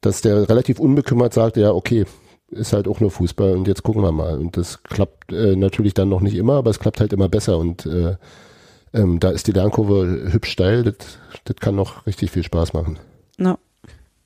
dass 0.00 0.20
der 0.20 0.48
relativ 0.48 0.80
unbekümmert 0.80 1.32
sagt, 1.32 1.56
ja, 1.56 1.72
okay, 1.72 2.06
ist 2.50 2.72
halt 2.72 2.88
auch 2.88 3.00
nur 3.00 3.10
Fußball 3.10 3.52
und 3.56 3.68
jetzt 3.68 3.82
gucken 3.82 4.02
wir 4.02 4.12
mal. 4.12 4.38
Und 4.38 4.56
das 4.56 4.82
klappt 4.82 5.32
äh, 5.32 5.54
natürlich 5.54 5.94
dann 5.94 6.08
noch 6.08 6.20
nicht 6.20 6.34
immer, 6.34 6.54
aber 6.54 6.70
es 6.70 6.78
klappt 6.78 7.00
halt 7.00 7.12
immer 7.12 7.28
besser 7.28 7.58
und 7.58 7.86
äh, 7.86 8.16
ähm, 8.94 9.20
da 9.20 9.30
ist 9.30 9.46
die 9.46 9.52
Lernkurve 9.52 10.32
hübsch 10.32 10.50
steil, 10.50 10.82
das, 10.82 10.94
das 11.44 11.56
kann 11.56 11.76
noch 11.76 12.06
richtig 12.06 12.30
viel 12.30 12.42
Spaß 12.42 12.72
machen. 12.72 12.98
No. 13.36 13.58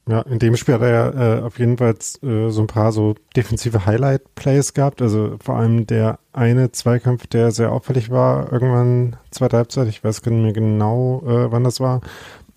Ja, 0.09 0.23
in 0.23 0.41
dem 0.41 0.57
Spiel 0.57 0.75
hat 0.75 0.83
er 0.83 0.91
ja 0.91 1.39
äh, 1.39 1.43
auf 1.43 1.61
jeden 1.61 1.79
Fall 1.79 1.95
äh, 2.23 2.51
so 2.51 2.61
ein 2.61 2.67
paar 2.67 2.91
so 2.91 3.15
defensive 3.37 3.87
Highlight-Plays 3.87 4.75
gehabt. 4.75 5.01
Also 5.01 5.37
vor 5.43 5.57
allem 5.57 5.87
der 5.87 6.19
eine 6.33 6.73
Zweikampf, 6.73 7.29
der 7.29 7.53
sehr 7.53 7.71
auffällig 7.71 8.11
war, 8.11 8.53
irgendwann 8.53 9.17
zweite 9.31 9.59
Halbzeit, 9.59 9.87
ich 9.89 10.03
weiß 10.03 10.23
gar 10.23 10.33
nicht 10.33 10.43
mehr 10.43 10.53
genau, 10.53 11.23
äh, 11.25 11.53
wann 11.53 11.63
das 11.63 11.79
war. 11.79 12.01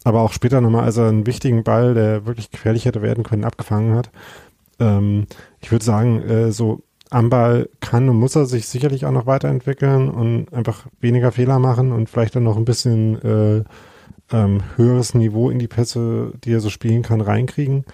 Aber 0.04 0.22
auch 0.22 0.34
später 0.34 0.60
nochmal, 0.60 0.86
als 0.86 0.98
er 0.98 1.08
einen 1.10 1.28
wichtigen 1.28 1.64
Ball, 1.64 1.94
der 1.94 2.26
wirklich 2.26 2.50
gefährlich 2.50 2.86
hätte 2.86 3.02
werden 3.04 3.24
können, 3.24 3.44
abgefangen 3.44 3.96
hat. 3.96 4.10
Ähm, 4.80 5.28
ich 5.62 5.72
würde 5.72 5.86
sagen, 5.86 6.22
äh, 6.24 6.52
so 6.52 6.82
am 7.12 7.30
Ball 7.30 7.70
kann 7.80 8.10
und 8.10 8.18
muss 8.18 8.36
er 8.36 8.46
sich 8.48 8.68
sicherlich 8.68 9.06
auch 9.06 9.12
noch 9.12 9.28
weiterentwickeln 9.28 10.10
und 10.10 10.52
einfach 10.52 10.88
weniger 11.00 11.32
Fehler 11.32 11.60
machen 11.60 11.92
und 11.92 12.10
vielleicht 12.10 12.36
dann 12.36 12.44
noch 12.44 12.58
ein 12.58 12.66
bisschen 12.66 13.22
äh, 13.22 13.64
ähm, 14.32 14.64
höheres 14.76 15.14
Niveau 15.14 15.50
in 15.50 15.60
die 15.60 15.68
Pässe, 15.68 16.34
die 16.44 16.52
er 16.52 16.60
so 16.60 16.70
spielen 16.70 17.04
kann, 17.04 17.22
reinkriegen. 17.22 17.86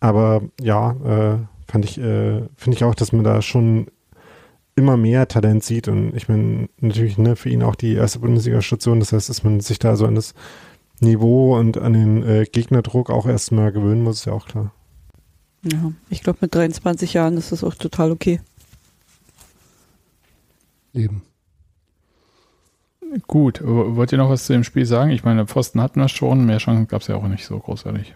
Aber 0.00 0.42
ja, 0.60 0.92
äh, 0.92 1.38
fand 1.70 1.84
ich, 1.84 1.98
äh, 1.98 2.42
finde 2.56 2.76
ich 2.76 2.84
auch, 2.84 2.94
dass 2.94 3.12
man 3.12 3.24
da 3.24 3.42
schon 3.42 3.88
immer 4.76 4.96
mehr 4.96 5.26
Talent 5.26 5.64
sieht 5.64 5.88
und 5.88 6.14
ich 6.14 6.28
meine, 6.28 6.68
natürlich 6.80 7.16
ne, 7.16 7.34
für 7.34 7.48
ihn 7.48 7.62
auch 7.62 7.74
die 7.74 7.94
erste 7.94 8.18
Bundesliga-Station, 8.18 9.00
das 9.00 9.12
heißt, 9.12 9.30
dass 9.30 9.42
man 9.42 9.60
sich 9.60 9.78
da 9.78 9.96
so 9.96 10.06
an 10.06 10.14
das 10.14 10.34
Niveau 11.00 11.58
und 11.58 11.78
an 11.78 11.94
den 11.94 12.22
äh, 12.22 12.44
Gegnerdruck 12.44 13.10
auch 13.10 13.26
erstmal 13.26 13.72
gewöhnen 13.72 14.02
muss, 14.02 14.18
ist 14.18 14.24
ja 14.26 14.32
auch 14.34 14.46
klar. 14.46 14.72
Ja, 15.62 15.92
ich 16.10 16.22
glaube, 16.22 16.38
mit 16.42 16.54
23 16.54 17.14
Jahren 17.14 17.36
ist 17.36 17.52
das 17.52 17.64
auch 17.64 17.74
total 17.74 18.12
okay. 18.12 18.40
Eben. 20.92 21.22
Gut, 23.26 23.60
wollt 23.64 24.12
ihr 24.12 24.18
noch 24.18 24.30
was 24.30 24.46
zu 24.46 24.52
dem 24.52 24.64
Spiel 24.64 24.86
sagen? 24.86 25.10
Ich 25.10 25.24
meine, 25.24 25.46
Pfosten 25.46 25.80
hatten 25.80 26.00
wir 26.00 26.08
schon, 26.08 26.44
mehr 26.44 26.58
Chancen 26.58 26.88
gab 26.88 27.02
es 27.02 27.08
ja 27.08 27.16
auch 27.16 27.28
nicht 27.28 27.46
so 27.46 27.58
großartig. 27.58 28.14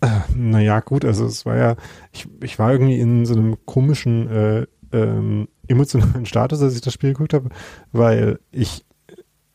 Äh, 0.00 0.06
naja, 0.34 0.80
gut, 0.80 1.04
also 1.04 1.26
es 1.26 1.44
war 1.44 1.56
ja, 1.56 1.76
ich, 2.12 2.28
ich 2.42 2.58
war 2.58 2.72
irgendwie 2.72 3.00
in 3.00 3.26
so 3.26 3.34
einem 3.34 3.56
komischen 3.66 4.28
äh, 4.28 4.66
ähm, 4.92 5.48
emotionalen 5.66 6.26
Status, 6.26 6.62
als 6.62 6.74
ich 6.74 6.80
das 6.80 6.94
Spiel 6.94 7.12
geguckt 7.12 7.34
habe, 7.34 7.50
weil 7.92 8.38
ich 8.52 8.84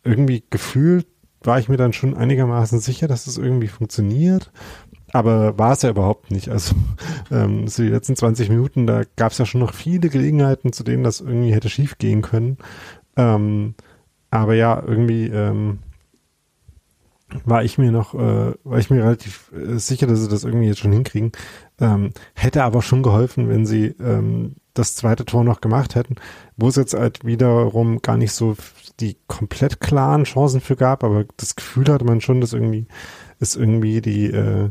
irgendwie 0.03 0.43
gefühlt 0.49 1.07
war 1.45 1.59
ich 1.59 1.69
mir 1.69 1.77
dann 1.77 1.93
schon 1.93 2.15
einigermaßen 2.15 2.79
sicher, 2.79 3.07
dass 3.07 3.27
es 3.27 3.35
das 3.35 3.43
irgendwie 3.43 3.67
funktioniert. 3.67 4.51
Aber 5.11 5.59
war 5.59 5.73
es 5.73 5.83
ja 5.83 5.89
überhaupt 5.89 6.31
nicht. 6.31 6.49
Also 6.49 6.75
ähm, 7.31 7.67
so 7.67 7.83
die 7.83 7.89
letzten 7.89 8.15
20 8.15 8.49
Minuten, 8.49 8.87
da 8.87 9.03
gab 9.15 9.31
es 9.31 9.37
ja 9.37 9.45
schon 9.45 9.61
noch 9.61 9.73
viele 9.73 10.09
Gelegenheiten, 10.09 10.73
zu 10.73 10.83
denen 10.83 11.03
das 11.03 11.21
irgendwie 11.21 11.53
hätte 11.53 11.69
schief 11.69 11.97
gehen 11.97 12.21
können. 12.21 12.57
Ähm, 13.15 13.75
aber 14.33 14.55
ja, 14.55 14.81
irgendwie 14.85 15.27
ähm, 15.27 15.79
war 17.45 17.63
ich 17.63 17.77
mir 17.77 17.91
noch, 17.91 18.15
äh, 18.15 18.53
war 18.63 18.79
ich 18.79 18.89
mir 18.89 19.03
relativ 19.03 19.51
äh, 19.53 19.77
sicher, 19.77 20.07
dass 20.07 20.21
sie 20.21 20.27
das 20.27 20.43
irgendwie 20.43 20.67
jetzt 20.67 20.79
schon 20.79 20.91
hinkriegen. 20.91 21.31
Ähm, 21.79 22.11
hätte 22.33 22.63
aber 22.63 22.81
schon 22.81 23.03
geholfen, 23.03 23.47
wenn 23.47 23.65
sie 23.65 23.95
ähm, 23.99 24.55
das 24.73 24.95
zweite 24.95 25.25
Tor 25.25 25.43
noch 25.43 25.61
gemacht 25.61 25.93
hätten, 25.93 26.15
wo 26.57 26.67
es 26.67 26.77
jetzt 26.77 26.95
halt 26.95 27.23
wiederum 27.25 28.01
gar 28.01 28.17
nicht 28.17 28.31
so 28.31 28.55
die 28.99 29.17
komplett 29.27 29.79
klaren 29.79 30.23
Chancen 30.23 30.61
für 30.61 30.75
gab, 30.75 31.03
aber 31.03 31.25
das 31.37 31.55
Gefühl 31.55 31.87
hatte 31.87 32.05
man 32.05 32.21
schon, 32.21 32.41
dass 32.41 32.53
irgendwie 32.53 32.87
ist 33.39 33.55
irgendwie 33.55 34.01
die 34.01 34.31
äh, 34.31 34.69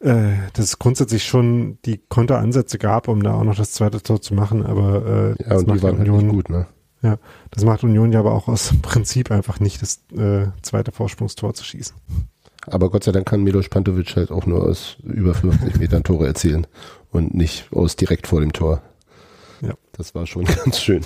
äh, 0.00 0.32
dass 0.52 0.64
es 0.66 0.78
grundsätzlich 0.78 1.24
schon 1.24 1.78
die 1.86 1.98
Konteransätze 2.08 2.78
gab, 2.78 3.08
um 3.08 3.22
da 3.22 3.34
auch 3.34 3.44
noch 3.44 3.56
das 3.56 3.72
zweite 3.72 4.02
Tor 4.02 4.20
zu 4.20 4.34
machen, 4.34 4.64
aber 4.64 5.36
äh, 5.38 5.42
ja, 5.42 5.56
und 5.56 5.70
die 5.70 5.82
waren 5.82 5.98
halt 5.98 6.10
nicht 6.10 6.28
gut, 6.28 6.50
ne? 6.50 6.66
Ja, 7.02 7.18
das 7.50 7.64
macht 7.64 7.82
Union 7.82 8.12
ja 8.12 8.20
aber 8.20 8.32
auch 8.32 8.48
aus 8.48 8.72
Prinzip 8.82 9.30
einfach 9.30 9.60
nicht, 9.60 9.82
das 9.82 10.00
äh, 10.16 10.48
zweite 10.62 10.92
Vorsprungstor 10.92 11.54
zu 11.54 11.64
schießen. 11.64 11.96
Aber 12.66 12.90
Gott 12.90 13.04
sei 13.04 13.12
Dank 13.12 13.26
kann 13.26 13.42
Milos 13.42 13.68
Pantovic 13.68 14.16
halt 14.16 14.30
auch 14.30 14.44
nur 14.44 14.62
aus 14.62 14.96
über 15.02 15.34
50 15.34 15.78
Metern 15.78 16.04
Tore 16.04 16.26
erzielen 16.26 16.66
und 17.10 17.34
nicht 17.34 17.72
aus 17.72 17.96
direkt 17.96 18.26
vor 18.26 18.40
dem 18.40 18.52
Tor. 18.52 18.82
Ja. 19.62 19.74
Das 19.92 20.14
war 20.14 20.26
schon 20.26 20.44
ganz 20.64 20.80
schön. 20.80 21.04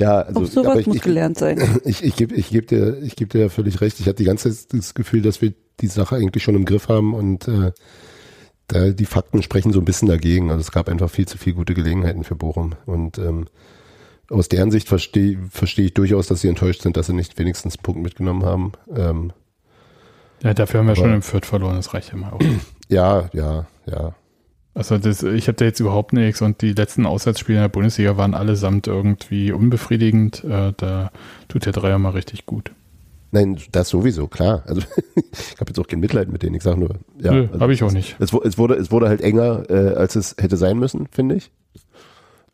Ja, 0.00 0.22
also, 0.22 0.40
auch 0.40 0.46
sowas 0.46 0.78
ich, 0.78 0.86
muss 0.86 1.00
gelernt 1.00 1.38
sein. 1.38 1.80
Ich, 1.84 2.02
ich, 2.02 2.16
gebe 2.16 2.34
ich 2.34 2.50
geb 2.50 2.66
dir, 2.66 2.98
ich 3.02 3.14
geb 3.14 3.30
dir 3.30 3.42
ja 3.42 3.48
völlig 3.48 3.80
recht. 3.80 4.00
Ich 4.00 4.06
hatte 4.06 4.16
die 4.16 4.24
ganze 4.24 4.50
Zeit 4.50 4.72
das 4.72 4.94
Gefühl, 4.94 5.22
dass 5.22 5.40
wir 5.40 5.54
die 5.80 5.86
Sache 5.86 6.16
eigentlich 6.16 6.42
schon 6.42 6.56
im 6.56 6.64
Griff 6.64 6.88
haben 6.88 7.14
und 7.14 7.46
äh, 7.46 7.72
da 8.66 8.90
die 8.90 9.06
Fakten 9.06 9.42
sprechen 9.42 9.72
so 9.72 9.80
ein 9.80 9.84
bisschen 9.84 10.08
dagegen. 10.08 10.50
Also 10.50 10.60
es 10.60 10.72
gab 10.72 10.88
einfach 10.88 11.10
viel 11.10 11.26
zu 11.26 11.38
viele 11.38 11.56
gute 11.56 11.74
Gelegenheiten 11.74 12.24
für 12.24 12.34
Bochum 12.34 12.74
und 12.86 13.18
ähm, 13.18 13.46
aus 14.30 14.48
deren 14.48 14.70
Sicht 14.70 14.88
verstehe 14.88 15.38
versteh 15.50 15.86
ich 15.86 15.94
durchaus, 15.94 16.26
dass 16.26 16.40
sie 16.40 16.48
enttäuscht 16.48 16.82
sind, 16.82 16.96
dass 16.96 17.06
sie 17.06 17.14
nicht 17.14 17.38
wenigstens 17.38 17.76
einen 17.76 17.82
Punkt 17.82 18.02
mitgenommen 18.02 18.44
haben. 18.44 18.72
Ähm, 18.94 19.32
ja, 20.42 20.54
dafür 20.54 20.80
haben 20.80 20.88
wir 20.88 20.96
schon 20.96 21.14
im 21.14 21.22
Viert 21.22 21.46
verloren, 21.46 21.76
das 21.76 21.94
reicht 21.94 22.12
ja 22.12 22.18
mal 22.18 22.32
auch. 22.32 22.40
Ja, 22.90 23.30
ja, 23.32 23.66
ja. 23.86 24.14
Also 24.74 24.98
das, 24.98 25.22
ich 25.22 25.48
habe 25.48 25.56
da 25.56 25.64
jetzt 25.64 25.80
überhaupt 25.80 26.12
nichts 26.12 26.42
und 26.42 26.60
die 26.60 26.72
letzten 26.72 27.06
Auswärtsspiele 27.06 27.58
in 27.58 27.62
der 27.62 27.68
Bundesliga 27.68 28.18
waren 28.18 28.34
allesamt 28.34 28.86
irgendwie 28.86 29.52
unbefriedigend. 29.52 30.44
Äh, 30.44 30.74
da 30.76 31.10
tut 31.48 31.64
der 31.64 31.72
Dreier 31.72 31.98
mal 31.98 32.10
richtig 32.10 32.44
gut. 32.44 32.72
Nein, 33.30 33.58
das 33.72 33.88
sowieso, 33.88 34.26
klar. 34.26 34.64
Also 34.66 34.82
ich 35.16 35.60
habe 35.60 35.70
jetzt 35.70 35.78
auch 35.78 35.86
kein 35.86 36.00
Mitleid 36.00 36.28
mit 36.28 36.42
denen. 36.42 36.56
Ich 36.56 36.62
sage 36.62 36.78
nur, 36.78 36.96
ja. 37.18 37.30
Also, 37.30 37.60
habe 37.60 37.72
ich 37.72 37.82
auch 37.82 37.92
nicht. 37.92 38.16
Es, 38.18 38.32
es, 38.32 38.58
wurde, 38.58 38.74
es 38.74 38.90
wurde 38.90 39.08
halt 39.08 39.22
enger, 39.22 39.62
äh, 39.70 39.94
als 39.94 40.14
es 40.14 40.36
hätte 40.38 40.56
sein 40.56 40.78
müssen, 40.78 41.06
finde 41.10 41.36
ich. 41.36 41.50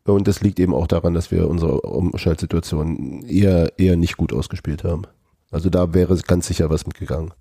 Und 0.05 0.27
das 0.27 0.41
liegt 0.41 0.59
eben 0.59 0.73
auch 0.73 0.87
daran, 0.87 1.13
dass 1.13 1.31
wir 1.31 1.47
unsere 1.47 1.81
Umschaltsituation 1.81 3.23
eher, 3.23 3.77
eher 3.77 3.97
nicht 3.97 4.17
gut 4.17 4.33
ausgespielt 4.33 4.83
haben. 4.83 5.03
Also 5.51 5.69
da 5.69 5.93
wäre 5.93 6.17
ganz 6.17 6.47
sicher 6.47 6.69
was 6.69 6.87
mitgegangen. 6.87 7.31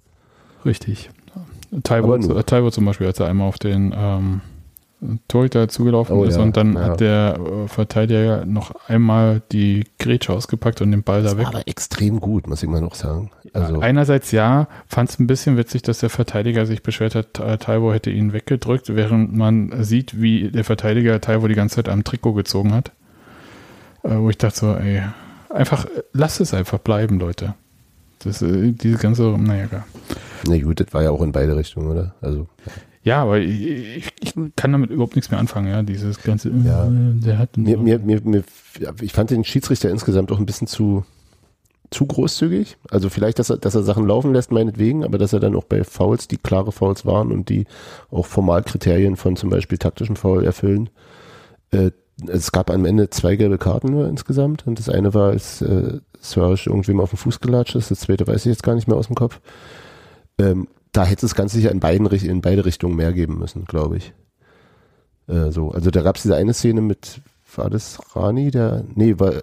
Richtig. 0.64 1.10
Taiwo, 1.84 2.18
Taiwo 2.42 2.70
zum 2.70 2.84
Beispiel, 2.84 3.06
als 3.06 3.20
er 3.20 3.28
einmal 3.28 3.48
auf 3.48 3.58
den 3.58 3.94
ähm, 3.96 4.40
Torhüter 5.28 5.68
zugelaufen 5.68 6.16
oh, 6.16 6.24
ist 6.24 6.36
ja, 6.36 6.42
und 6.42 6.56
dann 6.56 6.74
ja. 6.74 6.80
hat 6.80 7.00
der 7.00 7.38
äh, 7.38 7.68
Verteidiger 7.68 8.44
noch 8.44 8.74
einmal 8.86 9.40
die 9.50 9.84
Grätsche 9.98 10.32
ausgepackt 10.32 10.82
und 10.82 10.90
den 10.90 11.02
Ball 11.02 11.22
das 11.22 11.32
da 11.32 11.38
weg. 11.38 11.46
aber 11.46 11.66
extrem 11.66 12.20
gut, 12.20 12.46
muss 12.46 12.62
ich 12.62 12.68
mal 12.68 12.80
noch 12.80 12.94
sagen. 12.94 13.30
Also 13.54 13.80
Einerseits 13.80 14.30
ja, 14.30 14.68
fand 14.86 15.10
es 15.10 15.18
ein 15.18 15.26
bisschen 15.26 15.56
witzig, 15.56 15.82
dass 15.82 16.00
der 16.00 16.10
Verteidiger 16.10 16.66
sich 16.66 16.82
beschwert 16.82 17.14
hat, 17.14 17.34
Taiwo 17.60 17.92
hätte 17.92 18.10
ihn 18.10 18.32
weggedrückt, 18.32 18.94
während 18.94 19.34
man 19.34 19.82
sieht, 19.82 20.20
wie 20.20 20.50
der 20.50 20.64
Verteidiger 20.64 21.20
Taiwo 21.20 21.48
die 21.48 21.54
ganze 21.54 21.76
Zeit 21.76 21.88
am 21.88 22.04
Trikot 22.04 22.34
gezogen 22.34 22.74
hat. 22.74 22.92
Äh, 24.02 24.16
wo 24.16 24.30
ich 24.30 24.38
dachte 24.38 24.58
so, 24.58 24.74
ey, 24.74 25.02
einfach, 25.48 25.86
lass 26.12 26.40
es 26.40 26.54
einfach 26.54 26.78
bleiben, 26.78 27.18
Leute. 27.18 27.54
Das, 28.20 28.42
äh, 28.42 28.72
diese 28.72 28.98
ganze, 28.98 29.22
naja, 29.38 29.66
gar. 29.66 29.86
Na 30.46 30.58
gut, 30.58 30.80
das 30.80 30.92
war 30.92 31.02
ja 31.02 31.10
auch 31.10 31.22
in 31.22 31.32
beide 31.32 31.56
Richtungen, 31.56 31.88
oder? 31.88 32.14
Also. 32.20 32.46
Ja. 32.66 32.72
Ja, 33.02 33.22
aber 33.22 33.38
ich, 33.38 34.12
ich, 34.20 34.34
kann 34.56 34.72
damit 34.72 34.90
überhaupt 34.90 35.16
nichts 35.16 35.30
mehr 35.30 35.40
anfangen, 35.40 35.68
ja, 35.68 35.82
dieses 35.82 36.22
ganze, 36.22 36.50
ja. 36.50 36.86
der 36.90 37.38
hat 37.38 37.56
mir, 37.56 37.76
so. 37.76 37.82
mir, 37.82 37.98
mir, 37.98 38.20
mir, 38.22 38.44
ich 39.00 39.12
fand 39.12 39.30
den 39.30 39.44
Schiedsrichter 39.44 39.88
insgesamt 39.90 40.30
auch 40.30 40.38
ein 40.38 40.44
bisschen 40.44 40.66
zu, 40.66 41.04
zu 41.90 42.06
großzügig. 42.06 42.76
Also 42.90 43.08
vielleicht, 43.08 43.38
dass 43.38 43.50
er, 43.50 43.56
dass 43.56 43.74
er 43.74 43.82
Sachen 43.82 44.06
laufen 44.06 44.32
lässt, 44.32 44.52
meinetwegen, 44.52 45.04
aber 45.04 45.16
dass 45.16 45.32
er 45.32 45.40
dann 45.40 45.56
auch 45.56 45.64
bei 45.64 45.82
Fouls, 45.82 46.28
die 46.28 46.36
klare 46.36 46.72
Fouls 46.72 47.06
waren 47.06 47.32
und 47.32 47.48
die 47.48 47.66
auch 48.10 48.26
Formalkriterien 48.26 49.16
von 49.16 49.36
zum 49.36 49.48
Beispiel 49.48 49.78
taktischen 49.78 50.16
Foul 50.16 50.44
erfüllen. 50.44 50.90
Äh, 51.70 51.92
es 52.26 52.52
gab 52.52 52.70
am 52.70 52.84
Ende 52.84 53.08
zwei 53.08 53.36
gelbe 53.36 53.56
Karten 53.56 53.92
nur 53.92 54.08
insgesamt 54.08 54.66
und 54.66 54.78
das 54.78 54.90
eine 54.90 55.14
war, 55.14 55.30
als 55.30 55.62
äh, 55.62 56.00
Swerge 56.22 56.64
irgendwem 56.66 57.00
auf 57.00 57.10
den 57.10 57.16
Fuß 57.16 57.40
gelatscht 57.40 57.76
ist, 57.76 57.90
das 57.90 58.00
zweite 58.00 58.26
weiß 58.26 58.40
ich 58.40 58.50
jetzt 58.50 58.62
gar 58.62 58.74
nicht 58.74 58.88
mehr 58.88 58.96
aus 58.98 59.06
dem 59.06 59.16
Kopf. 59.16 59.40
Ähm, 60.38 60.68
da 60.92 61.04
hätte 61.04 61.26
es 61.26 61.34
ganz 61.34 61.52
sicher 61.52 61.70
in, 61.70 61.80
beiden, 61.80 62.06
in 62.06 62.40
beide 62.40 62.64
Richtungen 62.64 62.96
mehr 62.96 63.12
geben 63.12 63.38
müssen, 63.38 63.64
glaube 63.64 63.96
ich. 63.98 64.12
Äh, 65.28 65.50
so, 65.50 65.70
also 65.70 65.90
da 65.90 66.02
gab 66.02 66.16
es 66.16 66.22
diese 66.22 66.36
eine 66.36 66.54
Szene 66.54 66.80
mit, 66.80 67.20
war 67.54 67.70
das 67.70 67.98
Rani, 68.14 68.50
der, 68.50 68.84
nee, 68.94 69.18
war, 69.18 69.34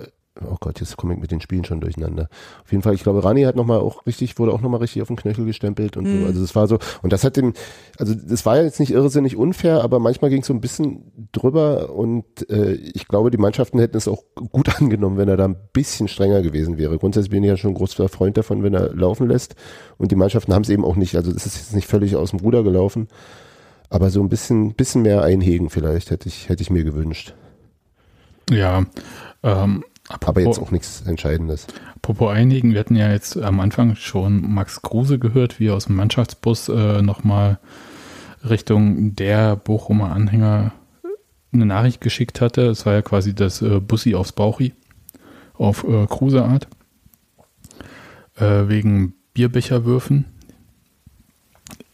oh 0.46 0.58
Gott, 0.60 0.80
jetzt 0.80 0.98
komme 0.98 1.14
ich 1.14 1.20
mit 1.20 1.32
den 1.32 1.42
Spielen 1.42 1.66
schon 1.66 1.82
durcheinander. 1.82 2.30
Auf 2.64 2.72
jeden 2.72 2.84
Fall, 2.84 2.94
ich 2.94 3.04
glaube, 3.04 3.24
Rani 3.24 3.44
hat 3.44 3.56
nochmal 3.56 3.80
auch 3.80 4.06
richtig, 4.06 4.38
wurde 4.40 4.54
auch 4.54 4.62
nochmal 4.62 4.80
richtig 4.80 5.02
auf 5.02 5.08
den 5.08 5.18
Knöchel 5.18 5.46
gestempelt 5.46 5.98
und 5.98 6.06
mhm. 6.06 6.22
so. 6.22 6.26
Also 6.28 6.42
das 6.42 6.56
war 6.56 6.68
so, 6.68 6.80
und 7.02 7.14
das 7.14 7.24
hat 7.24 7.38
dem, 7.38 7.54
also 7.98 8.14
das 8.14 8.46
war 8.46 8.62
jetzt 8.62 8.80
nicht 8.80 8.92
irrsinnig 8.92 9.36
unfair, 9.38 9.84
aber 9.84 10.00
manchmal 10.00 10.30
ging 10.30 10.42
es 10.42 10.48
so 10.48 10.54
ein 10.54 10.62
bisschen 10.62 11.30
drüber 11.32 11.94
und 11.94 12.26
äh, 12.50 12.74
ich 12.74 13.08
glaube, 13.08 13.32
die 13.32 13.38
Mannschaften 13.38 13.80
hätten 13.80 13.98
es 13.98 14.08
auch 14.08 14.24
gut 14.52 14.70
angenommen, 14.82 15.18
wenn 15.18 15.30
er 15.30 15.38
da 15.38 15.46
ein 15.46 15.58
bisschen 15.74 16.08
strenger 16.08 16.42
gewesen 16.42 16.78
wäre. 16.78 16.98
Grundsätzlich 16.98 17.32
bin 17.32 17.44
ich 17.44 17.50
ja 17.50 17.58
schon 17.58 17.72
ein 17.72 17.76
großer 17.76 18.10
Freund 18.10 18.38
davon, 18.38 18.64
wenn 18.64 18.74
er 18.74 18.94
laufen 18.94 19.28
lässt. 19.28 19.56
Und 19.98 20.12
die 20.12 20.16
Mannschaften 20.16 20.54
haben 20.54 20.64
es 20.64 20.70
eben 20.70 20.86
auch 20.86 20.96
nicht, 20.96 21.16
also 21.16 21.32
es 21.32 21.46
ist 21.46 21.58
jetzt 21.58 21.76
nicht 21.76 21.88
völlig 21.88 22.16
aus 22.16 22.32
dem 22.32 22.40
Ruder 22.40 22.64
gelaufen. 22.64 23.08
Aber 23.90 24.10
so 24.10 24.22
ein 24.22 24.30
bisschen, 24.30 24.74
bisschen 24.74 25.02
mehr 25.02 25.24
einhegen 25.24 25.70
vielleicht 25.70 26.12
hätte 26.12 26.28
ich, 26.28 26.50
hätte 26.50 26.62
ich 26.62 26.70
mir 26.70 26.84
gewünscht. 26.84 27.34
Ja, 28.50 28.86
ähm, 29.44 29.84
Apropos, 30.10 30.30
aber 30.30 30.42
jetzt 30.42 30.60
auch 30.60 30.72
nichts 30.72 31.02
Entscheidendes. 31.06 31.68
Apropos 31.96 32.32
einigen, 32.32 32.74
wir 32.74 32.80
hatten 32.80 32.96
ja 32.96 33.12
jetzt 33.12 33.38
am 33.38 33.60
Anfang 33.60 33.96
schon 33.96 34.54
Max 34.54 34.82
Kruse 34.82 35.20
gehört, 35.20 35.60
wie 35.60 35.68
er 35.68 35.76
aus 35.76 35.86
dem 35.86 35.98
Mannschaftsbus 35.98 36.70
äh, 36.70 37.02
nochmal 37.02 37.60
Richtung 38.48 39.16
der 39.16 39.58
Bochumer 39.58 40.12
Anhänger 40.12 40.72
eine 41.52 41.66
Nachricht 41.66 42.00
geschickt 42.00 42.40
hatte. 42.40 42.68
Es 42.68 42.86
war 42.86 42.94
ja 42.94 43.02
quasi 43.02 43.36
das 43.36 43.62
äh, 43.62 43.82
Bussi 43.82 44.16
aufs 44.16 44.32
Bauchi 44.32 44.74
auf 45.54 45.84
äh, 45.84 46.06
Kruse-Art. 46.06 46.68
Äh, 48.36 48.70
wegen 48.70 49.14
Bierbecherwürfen. 49.34 50.26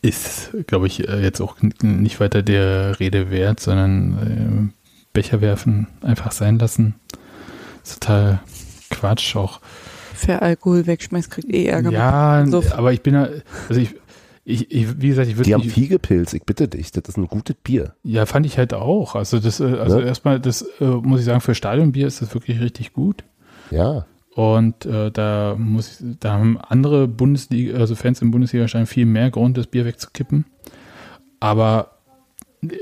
Ist, 0.01 0.51
glaube 0.67 0.87
ich, 0.87 1.07
äh, 1.07 1.21
jetzt 1.21 1.39
auch 1.39 1.55
nicht 1.81 2.19
weiter 2.19 2.43
der 2.43 2.99
Rede 2.99 3.31
wert, 3.31 3.59
sondern 3.61 4.73
äh, 4.73 5.13
Becher 5.13 5.41
werfen 5.41 5.87
einfach 6.01 6.31
sein 6.31 6.59
lassen 6.59 6.95
ist 7.83 8.01
total 8.01 8.39
Quatsch 8.89 9.35
auch. 9.35 9.59
Wer 10.25 10.41
Alkohol 10.41 10.87
wegschmeißt, 10.87 11.29
kriegt 11.29 11.53
eh 11.53 11.65
Ärger. 11.65 11.91
Ja, 11.91 12.45
so. 12.47 12.63
aber 12.71 12.93
ich 12.93 13.01
bin 13.01 13.13
ja, 13.15 13.27
also 13.67 13.81
ich, 13.81 13.95
ich, 14.45 14.71
ich, 14.71 15.01
wie 15.01 15.07
gesagt, 15.07 15.29
ich 15.29 15.37
würde. 15.37 15.47
Die 15.47 15.53
haben 15.53 15.63
Fiegepilz, 15.63 16.33
ich 16.33 16.43
bitte 16.43 16.67
dich, 16.67 16.91
das 16.91 17.03
ist 17.07 17.17
ein 17.17 17.27
gutes 17.27 17.55
Bier. 17.63 17.93
Ja, 18.03 18.25
fand 18.25 18.45
ich 18.45 18.57
halt 18.57 18.73
auch. 18.73 19.15
Also 19.15 19.39
das, 19.39 19.59
äh, 19.59 19.63
also 19.63 19.99
ja? 19.99 20.05
erstmal, 20.05 20.39
das 20.39 20.61
äh, 20.79 20.85
muss 20.85 21.21
ich 21.21 21.25
sagen, 21.25 21.41
für 21.41 21.55
Stadionbier 21.55 22.07
ist 22.07 22.21
das 22.21 22.33
wirklich 22.33 22.59
richtig 22.59 22.93
gut. 22.93 23.23
Ja. 23.71 24.05
Und 24.35 24.85
äh, 24.85 25.11
da 25.11 25.55
muss 25.57 26.01
ich, 26.01 26.17
da 26.19 26.33
haben 26.33 26.57
andere 26.59 27.07
Bundesliga, 27.07 27.77
also 27.77 27.95
Fans 27.95 28.21
im 28.21 28.31
Bundesliga 28.31 28.67
scheinen 28.67 28.87
viel 28.87 29.05
mehr 29.05 29.29
Grund, 29.29 29.57
das 29.57 29.67
Bier 29.67 29.85
wegzukippen. 29.85 30.45
Aber 31.39 31.91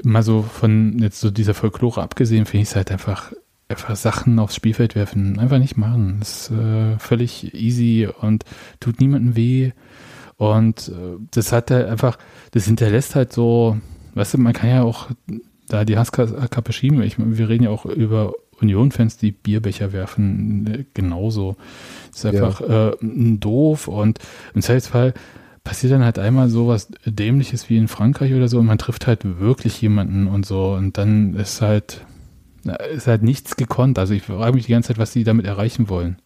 mal 0.03 0.23
so 0.23 0.41
von 0.41 0.97
jetzt 0.99 1.19
so 1.19 1.29
dieser 1.29 1.53
Folklore 1.53 2.01
abgesehen, 2.01 2.45
finde 2.45 2.63
ich 2.63 2.69
es 2.69 2.75
halt 2.75 2.91
einfach 2.91 3.33
einfach 3.71 3.95
Sachen 3.95 4.39
aufs 4.39 4.55
Spielfeld 4.55 4.95
werfen. 4.95 5.39
Einfach 5.39 5.59
nicht 5.59 5.77
machen. 5.77 6.17
Das 6.19 6.49
ist 6.49 6.51
äh, 6.51 6.99
völlig 6.99 7.53
easy 7.53 8.07
und 8.19 8.45
tut 8.79 8.99
niemandem 8.99 9.35
weh. 9.35 9.71
Und 10.37 10.89
äh, 10.89 11.17
das 11.31 11.51
hat 11.51 11.71
er 11.71 11.89
einfach, 11.89 12.17
das 12.51 12.65
hinterlässt 12.65 13.15
halt 13.15 13.33
so, 13.33 13.77
weißt 14.15 14.35
du, 14.35 14.37
man 14.39 14.53
kann 14.53 14.69
ja 14.69 14.83
auch 14.83 15.09
da 15.67 15.85
die 15.85 15.97
Hasskappe 15.97 16.73
schieben. 16.73 17.01
Ich, 17.01 17.15
wir 17.17 17.49
reden 17.49 17.65
ja 17.65 17.69
auch 17.69 17.85
über 17.85 18.33
Union-Fans, 18.61 19.17
die 19.17 19.31
Bierbecher 19.31 19.93
werfen, 19.93 20.67
äh, 20.67 20.85
genauso. 20.93 21.55
Das 22.11 22.19
ist 22.19 22.25
einfach 22.25 22.61
ja. 22.61 22.89
äh, 22.89 22.97
doof 23.01 23.87
und 23.87 24.19
im 24.53 24.61
Zweifelsfall 24.61 25.13
passiert 25.63 25.93
dann 25.93 26.03
halt 26.03 26.17
einmal 26.17 26.49
sowas 26.49 26.87
Dämliches 27.05 27.69
wie 27.69 27.77
in 27.77 27.87
Frankreich 27.87 28.33
oder 28.33 28.47
so 28.47 28.59
und 28.59 28.65
man 28.65 28.77
trifft 28.77 29.07
halt 29.07 29.39
wirklich 29.39 29.81
jemanden 29.81 30.27
und 30.27 30.45
so 30.45 30.73
und 30.73 30.97
dann 30.97 31.35
ist 31.35 31.61
halt, 31.61 32.01
ist 32.93 33.07
halt 33.07 33.23
nichts 33.23 33.55
gekonnt. 33.55 33.97
Also 33.99 34.13
ich 34.13 34.23
frage 34.23 34.53
mich 34.53 34.65
die 34.65 34.71
ganze 34.71 34.89
Zeit, 34.89 34.97
was 34.97 35.13
sie 35.13 35.23
damit 35.23 35.45
erreichen 35.45 35.89
wollen. 35.89 36.17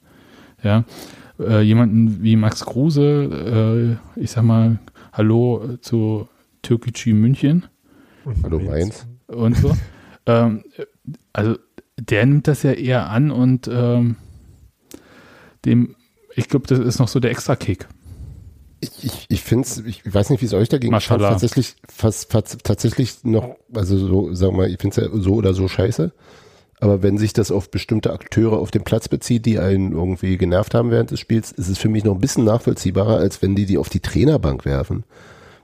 Ja, 0.64 0.84
äh, 1.40 1.62
jemanden 1.62 2.24
wie 2.24 2.36
Max 2.36 2.66
Kruse, 2.66 4.00
äh, 4.18 4.20
ich 4.20 4.32
sag 4.32 4.44
mal, 4.44 4.80
Hallo 5.14 5.78
zu 5.82 6.28
Türkgücü 6.62 7.14
München. 7.14 7.66
Hallo 8.44 8.60
Mainz. 8.60 9.08
Und 9.28 9.58
so. 9.58 9.76
ähm, 10.26 10.64
also 11.34 11.58
der 11.98 12.26
nimmt 12.26 12.48
das 12.48 12.64
ja 12.64 12.74
eher 12.74 13.10
an 13.10 13.32
und 13.32 13.70
ähm, 13.72 14.18
dem, 15.66 15.96
ich 16.36 16.50
glaube, 16.50 16.68
das 16.68 16.80
ist 16.80 17.00
noch 17.00 17.08
so 17.08 17.20
der 17.20 17.32
Extra-Kick. 17.32 17.88
Ich, 18.82 19.04
ich, 19.04 19.26
ich 19.30 19.42
finde 19.42 19.68
es, 19.68 19.78
ich 19.80 20.14
weiß 20.14 20.30
nicht, 20.30 20.42
wie 20.42 20.46
es 20.46 20.54
euch 20.54 20.70
dagegen 20.70 20.92
geht. 20.94 21.08
Tatsächlich, 21.08 21.76
fast, 21.88 22.32
fast, 22.32 22.64
tatsächlich 22.64 23.24
noch, 23.24 23.56
also 23.74 23.98
so, 23.98 24.34
sagen 24.34 24.54
wir 24.54 24.64
mal, 24.64 24.70
ich 24.70 24.80
finde 24.80 25.02
es 25.02 25.08
ja 25.08 25.20
so 25.20 25.36
oder 25.36 25.54
so 25.54 25.68
scheiße. 25.68 26.12
Aber 26.82 27.02
wenn 27.02 27.18
sich 27.18 27.34
das 27.34 27.52
auf 27.52 27.72
bestimmte 27.72 28.12
Akteure 28.12 28.60
auf 28.60 28.70
dem 28.70 28.84
Platz 28.84 29.08
bezieht, 29.08 29.46
die 29.46 29.60
einen 29.60 29.94
irgendwie 29.94 30.38
genervt 30.38 30.74
haben 30.74 30.92
während 30.92 31.12
des 31.12 31.20
Spiels, 31.20 31.52
ist 31.52 31.70
es 31.70 31.78
für 31.78 31.88
mich 31.88 32.04
noch 32.04 32.14
ein 32.14 32.22
bisschen 32.22 32.44
nachvollziehbarer, 32.44 33.18
als 33.18 33.42
wenn 33.42 33.56
die 33.56 33.66
die 33.66 33.78
auf 33.78 33.90
die 33.90 34.02
Trainerbank 34.02 34.66
werfen. 34.66 35.06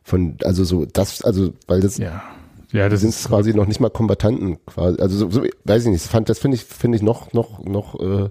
Von, 0.03 0.37
also 0.43 0.63
so, 0.63 0.85
das, 0.85 1.21
also, 1.21 1.53
weil 1.67 1.81
das, 1.81 1.97
ja. 1.97 2.23
Ja, 2.71 2.87
das 2.87 3.01
sind 3.01 3.13
quasi 3.13 3.53
noch 3.53 3.67
nicht 3.67 3.81
mal 3.81 3.89
Kombatanten 3.89 4.65
quasi. 4.65 5.01
Also 5.01 5.17
so, 5.17 5.29
so 5.29 5.43
weiß 5.65 5.83
ich 5.83 5.91
nicht. 5.91 6.05
Fand, 6.05 6.29
das 6.29 6.39
finde 6.39 6.55
ich, 6.55 6.63
finde 6.63 6.95
ich 6.95 7.01
noch, 7.01 7.33
noch, 7.33 7.63
noch 7.65 7.99
äh, 7.99 8.29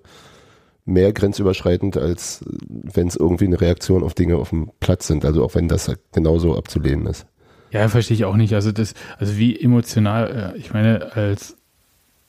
mehr 0.90 1.12
grenzüberschreitend, 1.12 1.96
als 1.96 2.44
wenn 2.68 3.08
es 3.08 3.16
irgendwie 3.16 3.46
eine 3.46 3.60
Reaktion 3.60 4.02
auf 4.02 4.14
Dinge 4.14 4.36
auf 4.36 4.50
dem 4.50 4.70
Platz 4.80 5.06
sind. 5.06 5.24
Also 5.24 5.44
auch 5.44 5.54
wenn 5.54 5.68
das 5.68 5.90
genauso 6.12 6.56
abzulehnen 6.56 7.06
ist. 7.06 7.26
Ja, 7.70 7.88
verstehe 7.88 8.16
ich 8.16 8.24
auch 8.24 8.36
nicht. 8.36 8.54
Also 8.54 8.72
das, 8.72 8.94
also 9.18 9.38
wie 9.38 9.58
emotional, 9.58 10.54
äh, 10.54 10.58
ich 10.58 10.72
meine, 10.72 11.14
als 11.14 11.56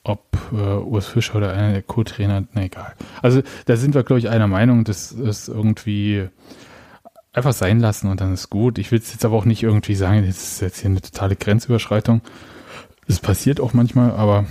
ob 0.04 0.36
äh, 0.52 0.56
Urs 0.56 1.06
Fischer 1.06 1.36
oder 1.36 1.52
einer 1.52 1.72
der 1.72 1.82
Co-Trainer, 1.82 2.44
na 2.52 2.64
egal. 2.64 2.94
Also 3.20 3.42
da 3.66 3.76
sind 3.76 3.94
wir, 3.94 4.02
glaube 4.02 4.20
ich, 4.20 4.28
einer 4.28 4.48
Meinung, 4.48 4.84
das 4.84 5.12
ist 5.12 5.48
irgendwie 5.48 6.28
einfach 7.32 7.52
sein 7.52 7.80
lassen 7.80 8.10
und 8.10 8.20
dann 8.20 8.34
ist 8.34 8.50
gut. 8.50 8.78
Ich 8.78 8.90
will 8.90 8.98
es 8.98 9.12
jetzt 9.12 9.24
aber 9.24 9.36
auch 9.36 9.44
nicht 9.44 9.62
irgendwie 9.62 9.94
sagen, 9.94 10.24
das 10.26 10.36
ist 10.36 10.60
jetzt 10.60 10.80
hier 10.80 10.90
eine 10.90 11.00
totale 11.00 11.36
Grenzüberschreitung. 11.36 12.20
Das 13.06 13.20
passiert 13.20 13.60
auch 13.60 13.74
manchmal, 13.74 14.12
aber 14.12 14.46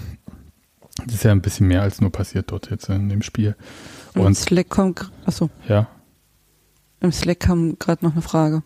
das 1.05 1.15
ist 1.15 1.23
ja 1.23 1.31
ein 1.31 1.41
bisschen 1.41 1.67
mehr 1.67 1.81
als 1.81 2.01
nur 2.01 2.11
passiert 2.11 2.51
dort 2.51 2.69
jetzt 2.69 2.89
in 2.89 3.09
dem 3.09 3.21
Spiel. 3.21 3.55
Und 4.15 4.27
Im 4.27 4.35
Slack 4.35 4.69
kommt, 4.69 5.11
achso. 5.25 5.49
Ja. 5.67 5.87
Im 6.99 7.11
Slack 7.11 7.39
kam 7.39 7.77
gerade 7.79 8.05
noch 8.05 8.13
eine 8.13 8.21
Frage. 8.21 8.63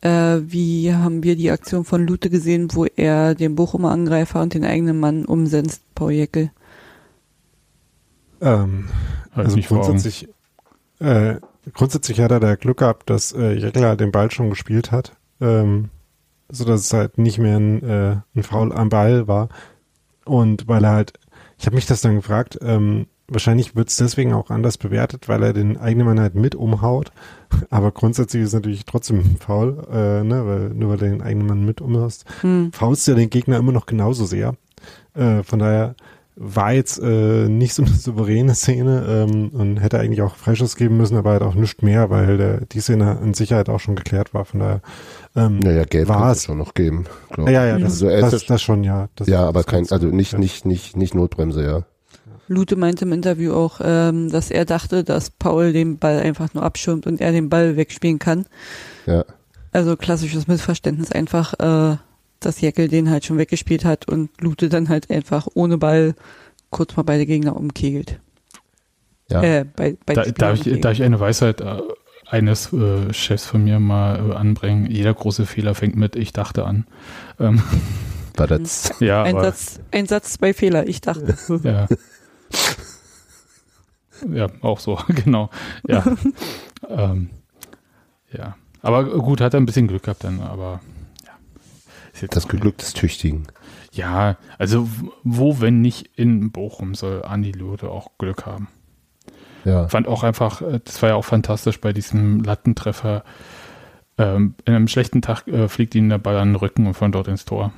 Äh, 0.00 0.42
wie 0.42 0.92
haben 0.92 1.22
wir 1.22 1.34
die 1.34 1.50
Aktion 1.50 1.84
von 1.84 2.06
Lute 2.06 2.28
gesehen, 2.28 2.68
wo 2.74 2.84
er 2.84 3.34
den 3.34 3.54
Bochumer 3.54 3.90
Angreifer 3.90 4.42
und 4.42 4.52
den 4.52 4.64
eigenen 4.64 5.00
Mann 5.00 5.24
umsetzt, 5.24 5.82
Paul 5.94 6.12
Jeckel? 6.12 6.50
Ähm, 8.42 8.88
also 9.32 9.58
grundsätzlich, 9.60 10.28
äh, 10.98 11.36
grundsätzlich 11.72 12.20
hat 12.20 12.30
er 12.30 12.40
da 12.40 12.56
Glück 12.56 12.78
gehabt, 12.78 13.08
dass 13.08 13.32
äh, 13.32 13.54
Jeckel 13.54 13.84
halt 13.84 14.00
den 14.00 14.12
Ball 14.12 14.30
schon 14.30 14.50
gespielt 14.50 14.92
hat, 14.92 15.16
ähm, 15.40 15.88
so 16.50 16.66
dass 16.66 16.82
es 16.82 16.92
halt 16.92 17.16
nicht 17.16 17.38
mehr 17.38 17.56
ein, 17.56 17.82
äh, 17.82 18.16
ein 18.34 18.42
Foul 18.42 18.72
am 18.72 18.90
Ball 18.90 19.26
war. 19.26 19.48
Und 20.26 20.68
weil 20.68 20.84
er 20.84 20.92
halt, 20.92 21.14
ich 21.58 21.64
habe 21.64 21.76
mich 21.76 21.86
das 21.86 22.02
dann 22.02 22.16
gefragt, 22.16 22.58
ähm, 22.60 23.06
wahrscheinlich 23.28 23.74
wird 23.74 23.88
es 23.88 23.96
deswegen 23.96 24.32
auch 24.32 24.50
anders 24.50 24.78
bewertet, 24.78 25.28
weil 25.28 25.42
er 25.42 25.52
den 25.52 25.76
eigenen 25.76 26.06
Mann 26.06 26.20
halt 26.20 26.34
mit 26.34 26.54
umhaut. 26.54 27.12
Aber 27.70 27.92
grundsätzlich 27.92 28.42
ist 28.42 28.48
es 28.48 28.54
natürlich 28.54 28.84
trotzdem 28.84 29.36
faul, 29.38 29.86
äh, 29.90 30.22
ne, 30.22 30.46
weil 30.46 30.68
nur 30.70 30.90
weil 30.90 30.98
du 30.98 31.08
den 31.08 31.22
eigenen 31.22 31.46
Mann 31.46 31.64
mit 31.64 31.80
umhaust, 31.80 32.24
hm. 32.40 32.72
faust 32.72 33.06
ja 33.08 33.14
den 33.14 33.30
Gegner 33.30 33.56
immer 33.56 33.72
noch 33.72 33.86
genauso 33.86 34.24
sehr. 34.24 34.54
Äh, 35.14 35.42
von 35.42 35.58
daher 35.58 35.94
war 36.36 36.72
jetzt 36.72 36.98
äh, 36.98 37.48
nicht 37.48 37.74
so 37.74 37.82
eine 37.82 37.92
souveräne 37.94 38.54
Szene 38.54 39.06
ähm, 39.08 39.50
und 39.50 39.76
hätte 39.76 40.00
eigentlich 40.00 40.22
auch 40.22 40.36
Freischuss 40.36 40.76
geben 40.76 40.96
müssen, 40.96 41.16
aber 41.16 41.30
halt 41.30 41.42
auch 41.42 41.54
nichts 41.54 41.82
mehr, 41.82 42.10
weil 42.10 42.36
der, 42.36 42.60
die 42.66 42.80
Szene 42.80 43.20
in 43.22 43.34
Sicherheit 43.34 43.68
auch 43.68 43.80
schon 43.80 43.94
geklärt 43.94 44.34
war. 44.34 44.44
Von 44.44 44.60
daher 44.60 44.80
ähm, 45.36 45.60
naja, 45.60 45.84
Gelb 45.84 46.08
war 46.08 46.32
es 46.32 46.44
schon 46.44 46.58
noch 46.58 46.74
geben. 46.74 47.04
Glaub. 47.30 47.48
Ja, 47.48 47.64
ja, 47.64 47.78
das, 47.78 48.02
also 48.02 48.30
das, 48.30 48.46
das, 48.46 48.62
schon, 48.62 48.84
ja. 48.84 49.08
Das, 49.14 49.28
ja, 49.28 49.46
aber 49.46 49.62
kein, 49.64 49.90
also 49.90 50.08
nicht, 50.08 50.36
nicht, 50.38 50.64
nicht, 50.64 50.96
nicht 50.96 51.14
Notbremse, 51.14 51.64
ja. 51.64 51.84
Lute 52.48 52.76
meinte 52.76 53.04
im 53.04 53.12
Interview 53.12 53.52
auch, 53.52 53.80
ähm, 53.82 54.30
dass 54.30 54.50
er 54.50 54.64
dachte, 54.64 55.04
dass 55.04 55.30
Paul 55.30 55.72
den 55.72 55.98
Ball 55.98 56.20
einfach 56.20 56.52
nur 56.54 56.62
abschirmt 56.62 57.06
und 57.06 57.20
er 57.20 57.32
den 57.32 57.48
Ball 57.48 57.76
wegspielen 57.76 58.18
kann. 58.18 58.46
Ja. 59.06 59.24
Also 59.72 59.96
klassisches 59.96 60.46
Missverständnis 60.46 61.10
einfach, 61.12 61.54
äh, 61.54 61.96
dass 62.40 62.60
Jeckel 62.60 62.88
den 62.88 63.10
halt 63.10 63.24
schon 63.24 63.38
weggespielt 63.38 63.84
hat 63.84 64.08
und 64.08 64.30
Lute 64.40 64.68
dann 64.68 64.88
halt 64.88 65.10
einfach 65.10 65.48
ohne 65.54 65.78
Ball 65.78 66.14
kurz 66.70 66.96
mal 66.96 67.02
beide 67.02 67.26
Gegner 67.26 67.56
umkegelt. 67.56 68.20
Ja. 69.30 69.42
Äh, 69.42 69.64
bei, 69.64 69.96
bei 70.04 70.14
da, 70.14 70.24
darf, 70.24 70.66
ich, 70.66 70.80
darf 70.80 70.92
ich 70.92 71.02
eine 71.02 71.18
Weisheit 71.18 71.60
äh, 71.60 71.80
eines 72.26 72.72
äh, 72.72 73.12
Chefs 73.12 73.46
von 73.46 73.64
mir 73.64 73.80
mal 73.80 74.30
äh, 74.30 74.34
anbringen? 74.34 74.90
Jeder 74.90 75.14
große 75.14 75.46
Fehler 75.46 75.74
fängt 75.74 75.96
mit 75.96 76.16
Ich 76.16 76.32
dachte 76.32 76.64
an. 76.66 76.86
Ähm, 77.40 77.62
War 78.36 78.46
das? 78.46 78.92
Ja, 79.00 79.22
ein, 79.22 79.34
Satz, 79.34 79.80
ein 79.92 80.06
Satz, 80.06 80.34
zwei 80.34 80.52
Fehler, 80.52 80.86
ich 80.86 81.00
dachte. 81.00 81.36
ja. 81.62 81.86
Ja, 84.32 84.46
auch 84.62 84.78
so, 84.78 84.98
genau. 85.08 85.50
Ja. 85.86 86.04
ähm, 86.88 87.30
ja. 88.32 88.56
Aber 88.82 89.04
gut, 89.04 89.40
hat 89.40 89.54
er 89.54 89.60
ein 89.60 89.66
bisschen 89.66 89.88
Glück 89.88 90.04
gehabt 90.04 90.24
dann, 90.24 90.40
aber 90.40 90.80
ja. 91.24 92.26
Das 92.28 92.48
Glück 92.48 92.78
des 92.78 92.92
Tüchtigen. 92.92 93.46
Ja, 93.92 94.36
also 94.58 94.88
wo, 95.22 95.60
wenn 95.60 95.80
nicht 95.80 96.10
in 96.16 96.50
Bochum, 96.50 96.94
soll 96.94 97.24
Andi 97.24 97.52
Lode 97.52 97.90
auch 97.90 98.10
Glück 98.18 98.44
haben. 98.46 98.68
Ja. 99.64 99.88
Fand 99.88 100.08
auch 100.08 100.22
einfach, 100.22 100.60
äh, 100.60 100.80
das 100.84 101.00
war 101.00 101.10
ja 101.10 101.14
auch 101.14 101.24
fantastisch 101.24 101.80
bei 101.80 101.92
diesem 101.92 102.42
Lattentreffer. 102.42 103.24
Ähm, 104.18 104.54
in 104.64 104.74
einem 104.74 104.88
schlechten 104.88 105.22
Tag 105.22 105.46
äh, 105.48 105.68
fliegt 105.68 105.94
ihm 105.94 106.08
der 106.08 106.18
Ball 106.18 106.36
an 106.36 106.50
den 106.50 106.56
Rücken 106.56 106.86
und 106.86 106.94
von 106.94 107.12
dort 107.12 107.28
ins 107.28 107.44
Tor. 107.44 107.72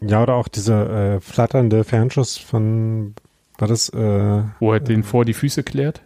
Ja, 0.00 0.22
oder 0.22 0.34
auch 0.34 0.48
dieser 0.48 1.16
äh, 1.16 1.20
flatternde 1.20 1.84
Fernschuss 1.84 2.36
von 2.36 3.14
war 3.60 3.68
das, 3.68 3.88
äh, 3.90 4.42
Wo 4.58 4.72
er 4.72 4.80
den 4.80 5.02
vor 5.02 5.24
die 5.24 5.34
Füße 5.34 5.62
klärt? 5.62 6.02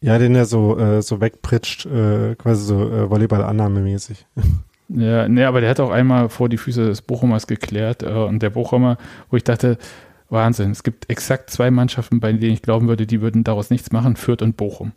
Ja, 0.00 0.18
den 0.18 0.34
er 0.34 0.46
so, 0.46 0.78
äh, 0.78 1.02
so 1.02 1.20
wegpritscht, 1.20 1.86
äh, 1.86 2.34
quasi 2.36 2.64
so 2.64 2.90
äh, 2.90 3.10
Volleyball-Annahmemäßig. 3.10 4.26
Ja, 4.92 5.28
nee, 5.28 5.44
aber 5.44 5.60
der 5.60 5.70
hat 5.70 5.78
auch 5.78 5.90
einmal 5.90 6.28
vor 6.28 6.48
die 6.48 6.56
Füße 6.56 6.84
des 6.84 7.02
Bochumers 7.02 7.46
geklärt 7.46 8.02
äh, 8.02 8.08
und 8.08 8.42
der 8.42 8.50
Bochumer, 8.50 8.98
wo 9.30 9.36
ich 9.36 9.44
dachte, 9.44 9.78
Wahnsinn, 10.30 10.72
es 10.72 10.82
gibt 10.82 11.08
exakt 11.08 11.50
zwei 11.50 11.70
Mannschaften, 11.70 12.18
bei 12.18 12.32
denen 12.32 12.54
ich 12.54 12.62
glauben 12.62 12.88
würde, 12.88 13.06
die 13.06 13.20
würden 13.20 13.44
daraus 13.44 13.70
nichts 13.70 13.92
machen, 13.92 14.16
Fürth 14.16 14.42
und 14.42 14.56
Bochum. 14.56 14.90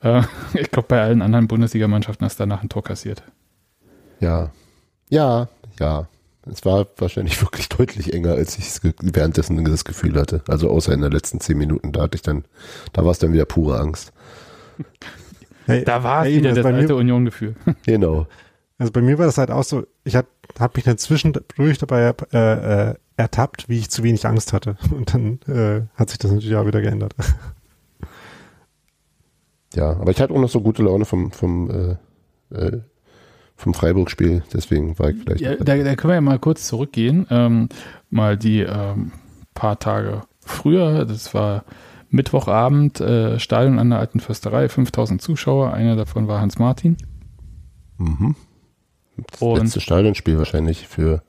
Äh, 0.00 0.22
ich 0.54 0.70
glaube, 0.70 0.86
bei 0.86 1.02
allen 1.02 1.20
anderen 1.20 1.48
Bundesligamannschaften 1.48 2.24
hast 2.24 2.38
du 2.38 2.42
danach 2.42 2.62
ein 2.62 2.68
Tor 2.68 2.84
kassiert. 2.84 3.24
Ja, 4.20 4.52
ja, 5.08 5.48
ja. 5.80 6.06
Es 6.50 6.64
war 6.64 6.86
wahrscheinlich 6.98 7.40
wirklich 7.42 7.68
deutlich 7.68 8.12
enger, 8.12 8.32
als 8.32 8.58
ich 8.58 8.66
es 8.66 8.80
währenddessen 9.00 9.64
das 9.64 9.84
Gefühl 9.84 10.18
hatte. 10.18 10.42
Also 10.48 10.70
außer 10.70 10.92
in 10.92 11.00
den 11.00 11.12
letzten 11.12 11.40
zehn 11.40 11.58
Minuten, 11.58 11.92
da 11.92 12.02
hatte 12.02 12.16
ich 12.16 12.22
dann, 12.22 12.44
da 12.92 13.04
war 13.04 13.10
es 13.10 13.18
dann 13.18 13.32
wieder 13.32 13.44
pure 13.44 13.78
Angst. 13.78 14.12
Hey, 15.66 15.82
da 15.82 16.02
war 16.02 16.24
hey, 16.24 16.36
wieder 16.36 16.52
das 16.52 16.62
alte 16.62 16.94
Union-Gefühl. 16.94 17.56
Genau. 17.86 18.26
Also 18.76 18.92
bei 18.92 19.00
mir 19.00 19.16
war 19.16 19.24
das 19.24 19.38
halt 19.38 19.50
auch 19.50 19.64
so, 19.64 19.86
ich 20.04 20.14
habe 20.14 20.28
hab 20.58 20.76
mich 20.76 20.84
dann 20.84 20.98
zwischendurch 20.98 21.78
dabei 21.78 22.12
äh, 22.34 22.90
äh, 22.90 22.94
ertappt, 23.16 23.70
wie 23.70 23.78
ich 23.78 23.88
zu 23.88 24.02
wenig 24.02 24.26
Angst 24.26 24.52
hatte. 24.52 24.76
Und 24.90 25.14
dann 25.14 25.40
äh, 25.48 25.86
hat 25.94 26.10
sich 26.10 26.18
das 26.18 26.32
natürlich 26.32 26.54
auch 26.56 26.66
wieder 26.66 26.82
geändert. 26.82 27.14
Ja, 29.74 29.92
aber 29.92 30.10
ich 30.10 30.20
hatte 30.20 30.34
auch 30.34 30.40
noch 30.40 30.50
so 30.50 30.60
gute 30.60 30.82
Laune 30.82 31.06
vom, 31.06 31.32
vom 31.32 31.98
äh, 32.50 32.54
äh, 32.54 32.80
vom 33.56 33.74
Freiburg-Spiel, 33.74 34.42
deswegen 34.52 34.98
war 34.98 35.10
ich 35.10 35.16
vielleicht. 35.22 35.40
Ja, 35.40 35.54
da, 35.56 35.76
da, 35.76 35.94
können 35.94 36.10
wir 36.10 36.14
ja 36.14 36.20
mal 36.20 36.38
kurz 36.38 36.66
zurückgehen. 36.66 37.26
Ähm, 37.30 37.68
mal 38.10 38.36
die 38.36 38.60
ähm, 38.60 39.12
paar 39.54 39.78
Tage 39.78 40.22
früher, 40.40 41.04
das 41.04 41.34
war 41.34 41.64
Mittwochabend, 42.10 43.00
äh, 43.00 43.38
Stadion 43.38 43.78
an 43.78 43.90
der 43.90 43.98
Alten 43.98 44.20
Försterei, 44.20 44.68
5000 44.68 45.20
Zuschauer, 45.20 45.72
einer 45.72 45.96
davon 45.96 46.28
war 46.28 46.40
Hans 46.40 46.58
Martin. 46.58 46.96
Mhm. 47.98 48.36
Das 49.30 49.40
und, 49.40 49.58
letzte 49.58 49.80
Stadionspiel 49.80 50.38
wahrscheinlich 50.38 50.88
für. 50.88 51.22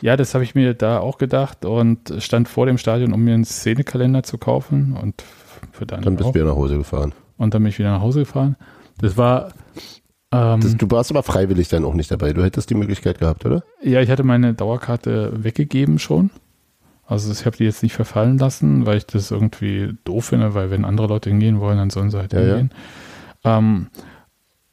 Ja, 0.00 0.16
das 0.16 0.34
habe 0.34 0.44
ich 0.44 0.54
mir 0.54 0.74
da 0.74 1.00
auch 1.00 1.18
gedacht 1.18 1.64
und 1.64 2.14
stand 2.18 2.48
vor 2.48 2.66
dem 2.66 2.78
Stadion, 2.78 3.12
um 3.12 3.22
mir 3.22 3.34
einen 3.34 3.44
Szenekalender 3.44 4.22
zu 4.22 4.38
kaufen 4.38 4.96
und 5.00 5.22
für 5.72 5.86
dann. 5.86 6.02
Dann 6.02 6.16
bist 6.16 6.30
du 6.30 6.34
wieder 6.34 6.46
nach 6.46 6.56
Hause 6.56 6.78
gefahren. 6.78 7.14
Und 7.36 7.54
dann 7.54 7.62
bin 7.62 7.70
ich 7.70 7.78
wieder 7.78 7.90
nach 7.90 8.00
Hause 8.00 8.20
gefahren. 8.20 8.56
Das 8.98 9.16
war 9.16 9.52
ähm, 10.32 10.60
das, 10.60 10.76
du 10.76 10.90
warst 10.90 11.10
aber 11.10 11.22
freiwillig 11.22 11.68
dann 11.68 11.84
auch 11.84 11.94
nicht 11.94 12.10
dabei. 12.10 12.32
Du 12.32 12.42
hättest 12.42 12.70
die 12.70 12.74
Möglichkeit 12.74 13.18
gehabt, 13.18 13.46
oder? 13.46 13.62
Ja, 13.82 14.00
ich 14.00 14.10
hatte 14.10 14.24
meine 14.24 14.54
Dauerkarte 14.54 15.32
weggegeben 15.42 15.98
schon. 15.98 16.30
Also 17.06 17.32
ich 17.32 17.46
habe 17.46 17.56
die 17.56 17.64
jetzt 17.64 17.82
nicht 17.82 17.94
verfallen 17.94 18.36
lassen, 18.36 18.84
weil 18.84 18.98
ich 18.98 19.06
das 19.06 19.30
irgendwie 19.30 19.94
doof 20.04 20.26
finde, 20.26 20.54
weil 20.54 20.70
wenn 20.70 20.84
andere 20.84 21.06
Leute 21.06 21.30
hingehen 21.30 21.58
wollen, 21.58 21.78
dann 21.78 21.88
sollen 21.88 22.10
sie 22.10 22.18
halt 22.18 22.34
ja, 22.34 22.40
hingehen. 22.40 22.70
Ja. 23.44 23.58
Ähm, 23.58 23.86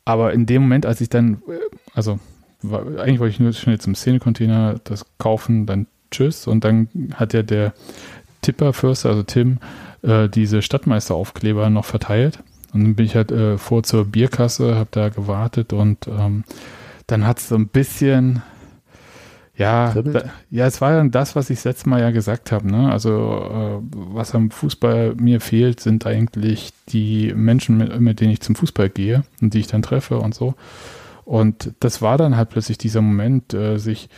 aber 0.03 0.33
in 0.33 0.45
dem 0.45 0.63
Moment, 0.63 0.85
als 0.85 0.99
ich 0.99 1.09
dann, 1.09 1.41
äh, 1.47 1.59
also 1.93 2.19
war, 2.61 2.81
eigentlich 2.99 3.19
wollte 3.19 3.33
ich 3.33 3.39
nur 3.39 3.53
schnell 3.53 3.79
zum 3.79 3.95
Szenecontainer 3.95 4.81
das 4.83 5.05
kaufen, 5.17 5.65
dann 5.65 5.87
tschüss. 6.11 6.47
Und 6.47 6.65
dann 6.65 6.89
hat 7.15 7.33
ja 7.33 7.41
der 7.41 7.73
Tipperfürster, 8.41 9.09
also 9.09 9.23
Tim, 9.23 9.59
äh, 10.01 10.27
diese 10.27 10.61
Stadtmeisteraufkleber 10.61 11.69
noch 11.69 11.85
verteilt. 11.85 12.39
Und 12.75 12.83
dann 12.83 12.95
bin 12.95 13.05
ich 13.05 13.15
halt 13.15 13.31
äh, 13.31 13.57
vor 13.57 13.83
zur 13.83 14.03
Bierkasse, 14.03 14.75
habe 14.75 14.89
da 14.91 15.07
gewartet 15.07 15.71
und 15.71 16.09
ähm, 16.09 16.43
dann 17.07 17.25
hat 17.25 17.39
es 17.39 17.47
so 17.47 17.55
ein 17.55 17.69
bisschen, 17.69 18.43
ja, 19.55 19.93
da, 19.93 20.23
ja, 20.49 20.65
es 20.65 20.81
war 20.81 20.91
dann 20.91 21.09
das, 21.09 21.37
was 21.37 21.49
ich 21.49 21.63
letztes 21.63 21.85
Mal 21.85 22.01
ja 22.01 22.11
gesagt 22.11 22.51
habe. 22.51 22.69
Ne? 22.69 22.91
Also 22.91 23.81
äh, 23.81 23.81
was 23.91 24.35
am 24.35 24.51
Fußball 24.51 25.15
mir 25.15 25.39
fehlt, 25.39 25.79
sind 25.79 26.05
eigentlich 26.05 26.73
die 26.89 27.33
Menschen, 27.33 27.77
mit, 27.77 27.97
mit 28.01 28.19
denen 28.19 28.33
ich 28.33 28.41
zum 28.41 28.55
Fußball 28.55 28.89
gehe 28.89 29.23
und 29.41 29.53
die 29.53 29.59
ich 29.59 29.67
dann 29.67 29.81
treffe 29.81 30.19
und 30.19 30.35
so. 30.35 30.55
Und 31.23 31.73
das 31.79 32.01
war 32.01 32.17
dann 32.17 32.35
halt 32.35 32.49
plötzlich 32.49 32.77
dieser 32.77 33.01
Moment, 33.01 33.53
äh, 33.53 33.77
sich 33.77 34.09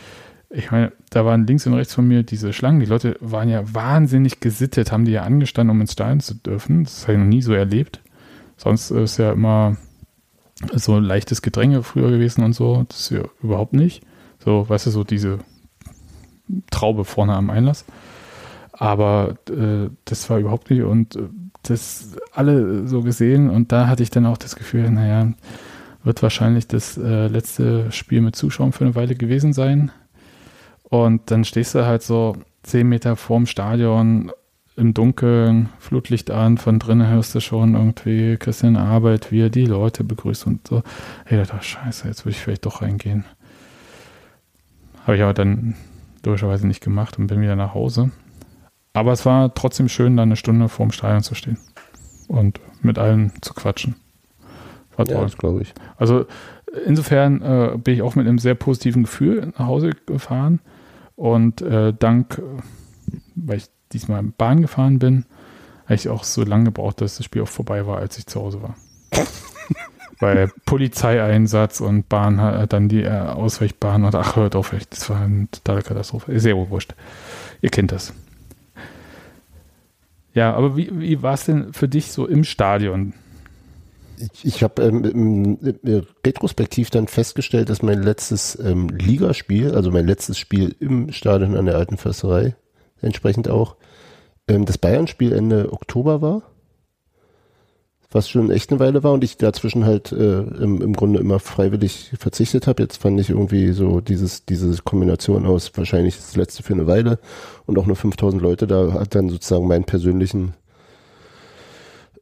ich 0.50 0.70
meine, 0.70 0.92
da 1.10 1.24
waren 1.24 1.46
links 1.46 1.66
und 1.66 1.74
rechts 1.74 1.94
von 1.94 2.08
mir 2.08 2.22
diese 2.22 2.54
Schlangen. 2.54 2.80
Die 2.80 2.86
Leute 2.86 3.16
waren 3.20 3.50
ja 3.50 3.62
wahnsinnig 3.74 4.40
gesittet, 4.40 4.90
haben 4.90 5.04
die 5.04 5.12
ja 5.12 5.22
angestanden, 5.22 5.76
um 5.76 5.80
ins 5.80 5.92
Stadion 5.92 6.20
zu 6.20 6.34
dürfen. 6.34 6.84
Das 6.84 7.02
habe 7.02 7.12
ich 7.12 7.18
noch 7.18 7.26
nie 7.26 7.42
so 7.42 7.52
erlebt. 7.52 8.00
Sonst 8.58 8.90
ist 8.90 9.16
ja 9.16 9.32
immer 9.32 9.76
so 10.74 10.98
leichtes 10.98 11.40
Gedränge 11.40 11.82
früher 11.82 12.10
gewesen 12.10 12.44
und 12.44 12.52
so. 12.52 12.84
Das 12.88 13.00
ist 13.00 13.10
ja 13.10 13.22
überhaupt 13.42 13.72
nicht. 13.72 14.02
So, 14.44 14.68
weißt 14.68 14.86
du, 14.86 14.90
so 14.90 15.04
diese 15.04 15.38
Traube 16.70 17.04
vorne 17.04 17.34
am 17.34 17.50
Einlass. 17.50 17.84
Aber 18.72 19.36
äh, 19.48 19.90
das 20.04 20.28
war 20.28 20.38
überhaupt 20.38 20.70
nicht 20.70 20.82
und 20.82 21.16
äh, 21.16 21.28
das 21.62 22.16
alle 22.32 22.86
so 22.86 23.02
gesehen 23.02 23.50
und 23.50 23.72
da 23.72 23.88
hatte 23.88 24.02
ich 24.02 24.10
dann 24.10 24.26
auch 24.26 24.38
das 24.38 24.54
Gefühl, 24.54 24.88
naja, 24.90 25.32
wird 26.04 26.22
wahrscheinlich 26.22 26.68
das 26.68 26.96
äh, 26.96 27.26
letzte 27.26 27.90
Spiel 27.90 28.20
mit 28.20 28.36
Zuschauern 28.36 28.72
für 28.72 28.84
eine 28.84 28.94
Weile 28.94 29.16
gewesen 29.16 29.52
sein. 29.52 29.90
Und 30.84 31.30
dann 31.30 31.44
stehst 31.44 31.74
du 31.74 31.84
halt 31.84 32.02
so 32.02 32.36
zehn 32.62 32.88
Meter 32.88 33.16
vorm 33.16 33.46
Stadion 33.46 34.30
im 34.78 34.94
Dunkeln, 34.94 35.68
Flutlicht 35.78 36.30
an, 36.30 36.56
von 36.56 36.78
drinnen 36.78 37.08
hörst 37.08 37.34
du 37.34 37.40
schon 37.40 37.74
irgendwie 37.74 38.36
Christian 38.36 38.76
Arbeit, 38.76 39.32
wie 39.32 39.42
er 39.42 39.50
die 39.50 39.66
Leute 39.66 40.04
begrüßt 40.04 40.46
und 40.46 40.66
so. 40.66 40.82
Hey, 41.24 41.42
da 41.44 41.60
scheiße, 41.60 42.06
jetzt 42.06 42.24
würde 42.24 42.36
ich 42.36 42.40
vielleicht 42.40 42.64
doch 42.64 42.80
reingehen. 42.80 43.24
Habe 45.02 45.16
ich 45.16 45.22
aber 45.22 45.34
dann 45.34 45.74
logischerweise 46.24 46.66
nicht 46.66 46.82
gemacht 46.82 47.18
und 47.18 47.26
bin 47.26 47.40
wieder 47.40 47.56
nach 47.56 47.74
Hause. 47.74 48.10
Aber 48.92 49.12
es 49.12 49.26
war 49.26 49.52
trotzdem 49.54 49.88
schön, 49.88 50.16
da 50.16 50.22
eine 50.22 50.36
Stunde 50.36 50.68
vorm 50.68 50.92
Stadion 50.92 51.22
zu 51.22 51.34
stehen 51.34 51.58
und 52.28 52.60
mit 52.82 52.98
allen 52.98 53.32
zu 53.40 53.54
quatschen. 53.54 53.96
War 54.96 55.06
toll. 55.06 55.26
Ja, 55.28 55.36
glaube 55.36 55.62
ich. 55.62 55.74
Also 55.96 56.26
insofern 56.86 57.42
äh, 57.42 57.78
bin 57.78 57.94
ich 57.94 58.02
auch 58.02 58.14
mit 58.14 58.26
einem 58.26 58.38
sehr 58.38 58.54
positiven 58.54 59.04
Gefühl 59.04 59.52
nach 59.58 59.66
Hause 59.66 59.90
gefahren 60.06 60.60
und 61.16 61.62
äh, 61.62 61.92
dank, 61.98 62.40
weil 63.34 63.58
ich 63.58 63.66
diesmal 63.92 64.22
Bahn 64.22 64.62
gefahren 64.62 64.98
bin, 64.98 65.24
habe 65.84 65.94
ich 65.94 66.08
auch 66.08 66.24
so 66.24 66.44
lange 66.44 66.64
gebraucht, 66.64 67.00
dass 67.00 67.16
das 67.16 67.24
Spiel 67.24 67.42
auch 67.42 67.48
vorbei 67.48 67.86
war, 67.86 67.98
als 67.98 68.18
ich 68.18 68.26
zu 68.26 68.40
Hause 68.40 68.62
war. 68.62 68.76
Weil 70.20 70.50
Polizeieinsatz 70.66 71.80
und 71.80 72.08
Bahn, 72.08 72.66
dann 72.68 72.88
die 72.88 73.04
äh, 73.04 73.08
Ausweichbahn 73.08 74.04
und 74.04 74.14
ach, 74.14 74.36
hört 74.36 74.56
auf, 74.56 74.74
das 74.90 75.08
war 75.08 75.20
eine 75.20 75.48
totale 75.50 75.82
Katastrophe. 75.82 76.38
Sehr 76.40 76.56
wurscht. 76.56 76.94
Ihr 77.62 77.70
kennt 77.70 77.92
das. 77.92 78.12
Ja, 80.34 80.54
aber 80.54 80.76
wie, 80.76 80.90
wie 80.92 81.22
war 81.22 81.34
es 81.34 81.44
denn 81.44 81.72
für 81.72 81.88
dich 81.88 82.12
so 82.12 82.26
im 82.26 82.44
Stadion? 82.44 83.14
Ich, 84.18 84.44
ich 84.44 84.62
habe 84.62 84.82
ähm, 84.82 85.58
retrospektiv 86.24 86.90
dann 86.90 87.06
festgestellt, 87.06 87.70
dass 87.70 87.82
mein 87.82 88.02
letztes 88.02 88.58
ähm, 88.60 88.88
Ligaspiel, 88.88 89.74
also 89.74 89.90
mein 89.90 90.06
letztes 90.06 90.38
Spiel 90.38 90.74
im 90.80 91.12
Stadion 91.12 91.56
an 91.56 91.66
der 91.66 91.76
Alten 91.76 91.96
Försterei, 91.96 92.56
entsprechend 93.00 93.48
auch, 93.48 93.76
ähm, 94.48 94.64
das 94.64 94.78
Bayern-Spiel 94.78 95.32
Ende 95.32 95.72
Oktober 95.72 96.22
war 96.22 96.42
was 98.10 98.28
schon 98.28 98.50
echt 98.50 98.70
eine 98.70 98.80
Weile 98.80 99.02
war 99.04 99.12
und 99.12 99.22
ich 99.22 99.36
dazwischen 99.36 99.84
halt 99.84 100.12
äh, 100.12 100.40
im, 100.40 100.80
im 100.80 100.94
Grunde 100.94 101.20
immer 101.20 101.40
freiwillig 101.40 102.12
verzichtet 102.18 102.66
habe. 102.66 102.82
Jetzt 102.82 103.02
fand 103.02 103.20
ich 103.20 103.30
irgendwie 103.30 103.72
so 103.72 104.00
dieses 104.00 104.46
diese 104.46 104.82
Kombination 104.82 105.44
aus 105.44 105.70
wahrscheinlich 105.74 106.16
das 106.16 106.34
letzte 106.34 106.62
für 106.62 106.72
eine 106.72 106.86
Weile 106.86 107.18
und 107.66 107.78
auch 107.78 107.86
nur 107.86 107.96
5000 107.96 108.42
Leute, 108.42 108.66
da 108.66 108.94
hat 108.94 109.14
dann 109.14 109.28
sozusagen 109.28 109.68
meinen 109.68 109.84
persönlichen 109.84 110.54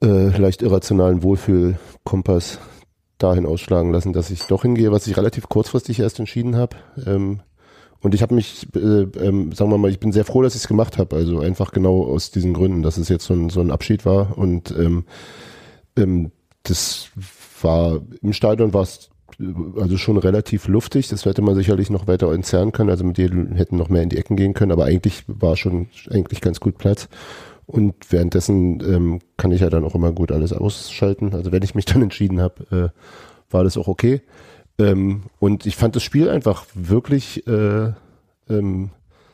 äh, 0.03 0.37
leicht 0.37 0.63
irrationalen 0.63 1.23
Wohlfühlkompass 1.23 2.59
dahin 3.19 3.47
ausschlagen 3.47 3.93
lassen, 3.93 4.13
dass 4.13 4.31
ich 4.31 4.43
doch 4.43 4.63
hingehe, 4.63 4.93
was 4.93 5.07
ich 5.07 5.17
relativ 5.17 5.49
kurzfristig 5.49 6.01
erst 6.01 6.19
entschieden 6.19 6.57
habe. 6.57 6.77
Ähm, 7.07 7.41
und 8.01 8.15
ich 8.15 8.23
habe 8.23 8.35
mich, 8.35 8.67
äh, 8.75 8.79
ähm, 8.79 9.53
sagen 9.53 9.71
wir 9.71 9.79
mal, 9.79 9.91
ich 9.91 10.01
bin 10.01 10.13
sehr 10.13 10.25
froh, 10.25 10.43
dass 10.43 10.55
ich 10.55 10.63
es 10.63 10.69
gemacht 10.69 10.99
habe. 10.99 11.17
Also 11.17 11.41
einfach 11.41 11.73
genau 11.73 12.05
aus 12.05 12.31
diesen 12.31 12.55
Gründen, 12.55 12.83
dass 12.83 12.99
es 12.99 13.09
jetzt 13.09 13.25
so 13.25 13.35
ein, 13.35 13.51
so 13.51 13.61
ein 13.61 13.71
Abschied 13.71 14.05
war 14.05 14.37
und 14.39 14.75
ähm, 14.79 15.05
ähm, 15.97 16.31
das 16.63 17.11
war 17.63 18.01
im 18.23 18.33
Stadion 18.33 18.75
war 18.75 18.83
es 18.83 19.11
äh, 19.41 19.45
also 19.81 19.97
schon 19.97 20.19
relativ 20.19 20.69
luftig. 20.69 21.09
Das 21.09 21.25
hätte 21.25 21.43
man 21.43 21.55
sicherlich 21.55 21.91
noch 21.91 22.07
weiter 22.07 22.33
entzerren 22.33 22.73
können. 22.73 22.91
Also 22.91 23.05
mit 23.05 23.19
denen 23.19 23.55
hätten 23.55 23.77
noch 23.77 23.89
mehr 23.89 24.03
in 24.03 24.09
die 24.09 24.19
Ecken 24.19 24.37
gehen 24.37 24.55
können. 24.55 24.73
Aber 24.73 24.85
eigentlich 24.85 25.25
war 25.27 25.57
schon 25.57 25.89
eigentlich 26.11 26.41
ganz 26.41 26.61
gut 26.61 26.79
Platz. 26.79 27.09
Und 27.67 27.95
währenddessen 28.11 28.81
ähm, 28.81 29.21
kann 29.37 29.51
ich 29.51 29.61
ja 29.61 29.71
dann 29.71 29.85
auch 29.85 29.95
immer 29.95 30.13
gut 30.13 30.31
alles 30.31 30.53
ausschalten. 30.53 31.35
Also 31.35 31.51
wenn 31.53 31.63
ich 31.63 31.75
mich 31.75 31.85
dann 31.85 32.03
entschieden 32.03 32.41
habe, 32.41 32.93
äh, 32.95 33.53
war 33.53 33.65
das 33.65 33.77
auch 33.77 33.89
okay. 33.89 34.23
Ähm, 34.79 35.25
und 35.39 35.67
ich 35.67 35.77
fand 35.77 35.97
das 35.97 36.03
Spiel 36.03 36.29
einfach 36.29 36.67
wirklich 36.75 37.47
äh, 37.47 37.93
ähm, 38.49 38.91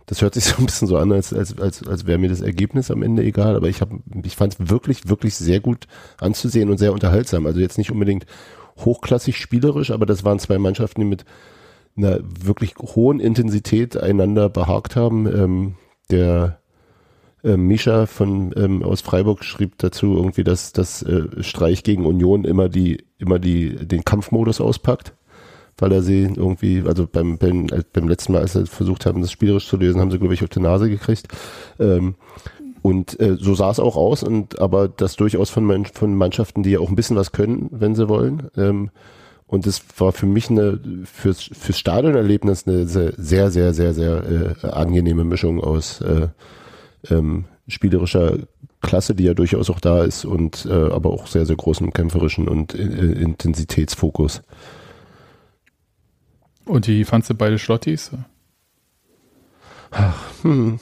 das 0.07 0.21
hört 0.21 0.35
sich 0.35 0.45
so 0.47 0.57
ein 0.59 0.67
bisschen 0.67 0.89
so 0.89 0.97
an, 0.97 1.13
als, 1.13 1.33
als, 1.33 1.59
als, 1.59 1.87
als 1.87 2.07
wäre 2.07 2.19
mir 2.19 2.29
das 2.29 2.41
Ergebnis 2.41 2.91
am 2.91 3.03
Ende 3.03 3.23
egal, 3.23 3.57
aber 3.57 3.69
ich, 3.69 3.81
hab, 3.81 3.91
ich 4.25 4.37
fand 4.37 4.55
es 4.55 4.71
wirklich, 4.71 5.09
wirklich 5.09 5.35
sehr 5.35 5.61
gut 5.61 5.87
anzusehen 6.19 6.71
und 6.71 6.79
sehr 6.79 6.93
unterhaltsam. 6.93 7.47
Also 7.47 7.61
jetzt 7.61 7.79
nicht 7.79 7.91
unbedingt 7.91 8.27
hochklassig 8.79 9.39
spielerisch, 9.39 9.91
aber 9.91 10.07
das 10.07 10.25
waren 10.25 10.39
zwei 10.39 10.59
Mannschaften, 10.59 11.01
die 11.01 11.07
mit 11.07 11.25
einer 11.97 12.21
wirklich 12.23 12.75
hohen 12.79 13.21
Intensität 13.21 13.97
einander 13.97 14.49
behagt 14.49 14.97
haben. 14.97 15.27
Ähm, 15.27 15.75
der 16.11 16.59
äh, 17.45 17.57
Misha 17.57 18.07
von 18.07 18.53
ähm, 18.57 18.83
aus 18.83 19.03
Freiburg 19.03 19.45
schrieb 19.45 19.79
dazu 19.79 20.17
irgendwie, 20.17 20.45
dass 20.45 20.73
das 20.73 21.03
äh, 21.03 21.43
Streich 21.43 21.85
gegen 21.85 22.07
Union 22.07 22.45
immer 22.45 22.69
die 22.69 23.05
immer 23.19 23.39
die 23.39 23.77
den 23.87 24.05
Kampfmodus 24.05 24.61
auspackt 24.61 25.15
weil 25.79 25.93
er 25.93 26.03
sie 26.03 26.23
irgendwie, 26.23 26.83
also 26.87 27.07
beim, 27.11 27.39
beim, 27.39 27.69
beim 27.93 28.09
letzten 28.09 28.33
Mal, 28.33 28.43
als 28.43 28.53
sie 28.53 28.67
versucht 28.67 29.07
haben, 29.07 29.21
das 29.21 29.33
spielerisch 29.33 29.67
zu 29.67 29.77
lösen, 29.77 30.01
haben 30.01 30.11
sie, 30.11 30.19
glaube 30.19 30.35
ich, 30.35 30.43
auf 30.43 30.49
die 30.49 30.61
Nase 30.61 30.89
gekriegt. 30.89 31.29
Ähm, 31.79 32.15
und 32.83 33.19
äh, 33.21 33.37
so 33.39 33.55
sah 33.55 33.71
es 33.71 33.79
auch 33.79 33.97
aus, 33.97 34.23
und 34.23 34.61
aber 34.61 34.89
das 34.89 35.17
durchaus 35.17 35.51
von, 35.51 35.85
von 35.87 36.15
Mannschaften, 36.17 36.63
die 36.63 36.71
ja 36.71 36.81
auch 36.81 36.89
ein 36.89 36.97
bisschen 36.97 37.17
was 37.17 37.33
können, 37.33 37.69
wenn 37.71 37.95
sie 37.95 38.09
wollen. 38.09 38.51
Ähm, 38.57 38.91
und 39.47 39.67
das 39.67 39.83
war 39.99 40.13
für 40.13 40.27
mich 40.27 40.51
eine, 40.51 40.81
fürs, 41.05 41.43
fürs 41.43 41.79
Stadionerlebnis 41.79 42.67
eine 42.67 42.87
sehr, 42.87 43.13
sehr, 43.17 43.51
sehr, 43.51 43.75
sehr, 43.75 43.95
sehr 43.95 44.57
äh, 44.65 44.67
angenehme 44.67 45.25
Mischung 45.25 45.63
aus 45.63 46.01
äh, 46.01 46.29
ähm, 47.11 47.45
spielerischer 47.69 48.39
Klasse, 48.81 49.15
die 49.15 49.25
ja 49.25 49.35
durchaus 49.35 49.71
auch 49.71 49.79
da 49.79 50.03
ist, 50.05 50.25
und 50.25 50.67
äh, 50.67 50.73
aber 50.73 51.11
auch 51.11 51.27
sehr, 51.27 51.47
sehr 51.47 51.57
großen 51.57 51.93
kämpferischen 51.93 52.49
und 52.49 52.75
äh, 52.75 52.83
Intensitätsfokus. 52.83 54.43
Und 56.65 56.87
wie 56.89 57.05
fandst 57.05 57.31
du 57.31 57.35
beide 57.35 57.59
Schlottis? 57.59 58.13
Ach, 59.91 60.23
hm. 60.43 60.79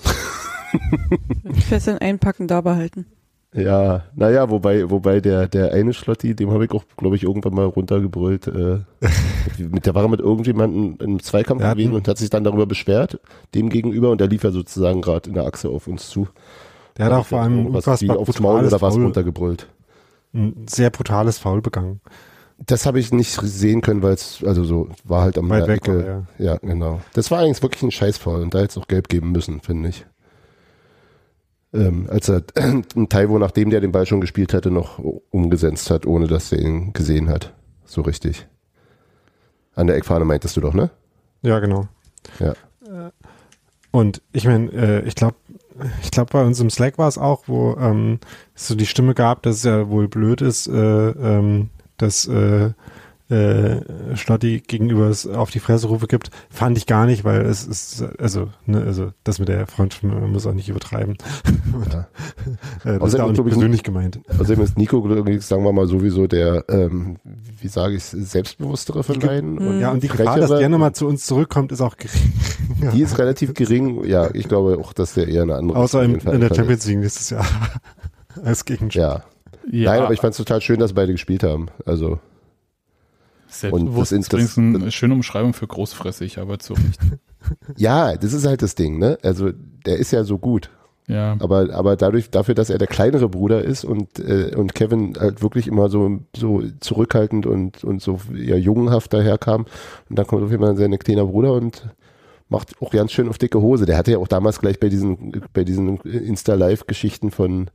Fest 1.68 1.88
in 1.88 1.98
Einpacken 1.98 2.46
da 2.46 2.60
behalten. 2.60 3.06
Ja, 3.52 4.04
naja, 4.14 4.48
wobei, 4.48 4.88
wobei 4.90 5.20
der, 5.20 5.48
der 5.48 5.72
eine 5.72 5.92
Schlotti, 5.92 6.36
dem 6.36 6.52
habe 6.52 6.66
ich 6.66 6.70
auch, 6.70 6.84
glaube 6.96 7.16
ich, 7.16 7.24
irgendwann 7.24 7.54
mal 7.54 7.64
runtergebrüllt. 7.64 8.46
Äh, 8.46 8.78
mit, 9.58 9.86
der 9.86 9.94
war 9.96 10.06
mit 10.06 10.20
irgendjemandem 10.20 10.98
im 11.00 11.20
Zweikampf 11.20 11.60
gewesen 11.60 11.94
und 11.94 12.06
hat 12.06 12.18
sich 12.18 12.30
dann 12.30 12.44
darüber 12.44 12.66
beschwert, 12.66 13.18
dem 13.56 13.68
gegenüber, 13.68 14.10
und 14.10 14.20
der 14.20 14.28
lief 14.28 14.44
ja 14.44 14.52
sozusagen 14.52 15.00
gerade 15.00 15.28
in 15.28 15.34
der 15.34 15.46
Achse 15.46 15.68
auf 15.68 15.88
uns 15.88 16.08
zu. 16.08 16.28
Der 16.96 17.06
hat 17.06 17.12
auch 17.12 17.26
vor 17.26 17.40
allem 17.40 17.72
was 17.72 17.88
aufs 17.88 18.40
Maul 18.40 18.64
oder 18.64 18.80
was 18.80 18.94
runtergebrüllt. 18.94 19.66
Ein 20.32 20.66
sehr 20.68 20.90
brutales 20.90 21.38
Foul 21.38 21.60
begangen. 21.60 22.00
Das 22.66 22.84
habe 22.84 23.00
ich 23.00 23.12
nicht 23.12 23.40
sehen 23.42 23.80
können, 23.80 24.02
weil 24.02 24.12
es, 24.12 24.44
also 24.44 24.64
so, 24.64 24.88
war 25.04 25.22
halt 25.22 25.38
am 25.38 25.48
Weit 25.48 25.66
weg, 25.66 25.88
war, 25.88 26.04
ja. 26.04 26.26
ja. 26.38 26.56
genau. 26.58 27.00
Das 27.14 27.30
war 27.30 27.40
eigentlich 27.40 27.62
wirklich 27.62 27.82
ein 27.82 27.90
Scheißfall 27.90 28.42
und 28.42 28.54
da 28.54 28.58
hätte 28.58 28.68
es 28.68 28.78
auch 28.78 28.88
gelb 28.88 29.08
geben 29.08 29.32
müssen, 29.32 29.60
finde 29.60 29.88
ich. 29.88 30.06
Ähm, 31.72 32.06
als 32.10 32.28
er 32.28 32.42
ein 32.56 33.08
Taiwo, 33.08 33.38
nachdem 33.38 33.70
der 33.70 33.80
den 33.80 33.92
Ball 33.92 34.06
schon 34.06 34.20
gespielt 34.20 34.52
hatte, 34.52 34.70
noch 34.70 34.98
umgesetzt 35.30 35.90
hat, 35.90 36.06
ohne 36.06 36.26
dass 36.26 36.52
er 36.52 36.58
ihn 36.58 36.92
gesehen 36.92 37.28
hat. 37.28 37.54
So 37.84 38.02
richtig. 38.02 38.46
An 39.74 39.86
der 39.86 39.96
Eckfahne 39.96 40.24
meintest 40.24 40.56
du 40.56 40.60
doch, 40.60 40.74
ne? 40.74 40.90
Ja, 41.42 41.58
genau. 41.60 41.88
Ja. 42.38 42.52
Äh, 42.84 43.10
und 43.92 44.22
ich 44.32 44.44
meine, 44.44 44.70
äh, 44.72 45.00
ich 45.06 45.14
glaube, 45.14 45.36
ich 46.02 46.10
glaube, 46.10 46.32
bei 46.32 46.44
uns 46.44 46.60
im 46.60 46.70
Slack 46.70 46.98
war 46.98 47.08
es 47.08 47.18
auch, 47.18 47.44
wo 47.46 47.76
ähm, 47.76 48.18
es 48.54 48.68
so 48.68 48.74
die 48.74 48.86
Stimme 48.86 49.14
gab, 49.14 49.42
dass 49.42 49.56
es 49.56 49.62
ja 49.64 49.88
wohl 49.88 50.08
blöd 50.08 50.42
ist, 50.42 50.66
äh, 50.66 51.10
ähm, 51.10 51.70
dass 52.00 52.26
äh, 52.26 52.70
äh, 53.30 54.16
Schlotti 54.16 54.60
gegenüber 54.66 55.08
es 55.08 55.26
auf 55.26 55.50
die 55.50 55.60
Fresse 55.60 55.88
gibt, 56.08 56.30
fand 56.50 56.76
ich 56.76 56.86
gar 56.86 57.06
nicht, 57.06 57.24
weil 57.24 57.42
es 57.42 57.64
ist, 57.64 58.04
also, 58.18 58.48
ne, 58.66 58.82
also 58.82 59.12
das 59.22 59.38
mit 59.38 59.48
der 59.48 59.68
Freundschaft, 59.68 60.02
man 60.02 60.32
muss 60.32 60.46
auch 60.46 60.52
nicht 60.52 60.68
übertreiben. 60.68 61.16
Ja. 61.92 62.08
äh, 62.84 62.98
das 62.98 63.14
ist 63.14 63.20
auch 63.20 63.30
nicht 63.30 63.44
persönlich 63.44 63.82
gemeint. 63.82 64.20
Außerdem 64.28 64.64
ist 64.64 64.76
Nico, 64.76 65.00
sagen 65.38 65.64
wir 65.64 65.72
mal, 65.72 65.86
sowieso 65.86 66.26
der, 66.26 66.64
ähm, 66.68 67.16
wie 67.24 67.68
sage 67.68 67.94
ich, 67.94 68.04
selbstbewusstere 68.04 69.02
von 69.02 69.18
beiden. 69.18 69.80
ja, 69.80 69.92
und 69.92 70.02
die 70.02 70.08
Gefahr, 70.08 70.38
dass 70.38 70.50
der 70.50 70.68
nochmal 70.68 70.92
zu 70.92 71.06
uns 71.06 71.24
zurückkommt, 71.26 71.72
ist 71.72 71.80
auch 71.80 71.96
gering. 71.96 72.32
ja. 72.82 72.90
Die 72.90 73.02
ist 73.02 73.18
relativ 73.18 73.54
gering. 73.54 74.04
Ja, 74.04 74.28
ich 74.34 74.48
glaube 74.48 74.78
auch, 74.78 74.92
dass 74.92 75.14
der 75.14 75.28
eher 75.28 75.42
eine 75.42 75.54
andere 75.54 75.78
Außer 75.78 76.02
im, 76.02 76.16
in 76.16 76.40
der 76.40 76.54
Champions 76.54 76.86
League 76.86 76.98
nächstes 76.98 77.30
Jahr 77.30 77.46
als 78.44 78.64
Gegenspiel. 78.64 79.02
Ja. 79.02 79.22
Ja. 79.70 79.92
Nein, 79.92 80.02
aber 80.02 80.12
ich 80.12 80.20
fand 80.20 80.32
es 80.32 80.38
total 80.38 80.60
schön, 80.60 80.78
dass 80.78 80.92
beide 80.92 81.12
gespielt 81.12 81.42
haben. 81.42 81.68
Also. 81.86 82.18
Selbstbewusst 83.48 84.12
und 84.12 84.20
das 84.20 84.40
ist 84.40 84.56
übrigens 84.56 84.58
eine 84.58 84.92
schöne 84.92 85.14
Umschreibung 85.14 85.54
für 85.54 85.66
großfressig, 85.66 86.38
aber 86.38 86.60
zu 86.60 86.74
Recht. 86.74 87.00
ja, 87.76 88.16
das 88.16 88.32
ist 88.32 88.46
halt 88.46 88.62
das 88.62 88.76
Ding, 88.76 88.98
ne? 88.98 89.18
Also 89.22 89.50
der 89.84 89.98
ist 89.98 90.12
ja 90.12 90.22
so 90.22 90.38
gut. 90.38 90.70
Ja. 91.08 91.36
Aber, 91.40 91.74
aber 91.74 91.96
dadurch, 91.96 92.30
dafür, 92.30 92.54
dass 92.54 92.70
er 92.70 92.78
der 92.78 92.86
kleinere 92.86 93.28
Bruder 93.28 93.64
ist 93.64 93.84
und, 93.84 94.20
äh, 94.20 94.54
und 94.54 94.76
Kevin 94.76 95.14
halt 95.18 95.42
wirklich 95.42 95.66
immer 95.66 95.88
so, 95.88 96.20
so 96.36 96.62
zurückhaltend 96.78 97.46
und, 97.46 97.82
und 97.82 98.00
so 98.00 98.20
ja, 98.32 98.54
jungenhaft 98.54 99.12
daherkam. 99.12 99.66
Und 100.08 100.18
dann 100.18 100.26
kommt 100.28 100.44
auf 100.44 100.52
jeden 100.52 100.62
Fall 100.62 100.76
sein 100.76 100.96
kleiner 101.00 101.26
Bruder 101.26 101.54
und 101.54 101.88
macht 102.48 102.80
auch 102.80 102.92
ganz 102.92 103.10
schön 103.10 103.28
auf 103.28 103.38
dicke 103.38 103.60
Hose. 103.60 103.86
Der 103.86 103.96
hatte 103.96 104.12
ja 104.12 104.18
auch 104.18 104.28
damals 104.28 104.60
gleich 104.60 104.78
bei 104.78 104.88
diesen, 104.88 105.42
bei 105.52 105.64
diesen 105.64 105.98
Insta-Live-Geschichten 105.98 107.32
von, 107.32 107.70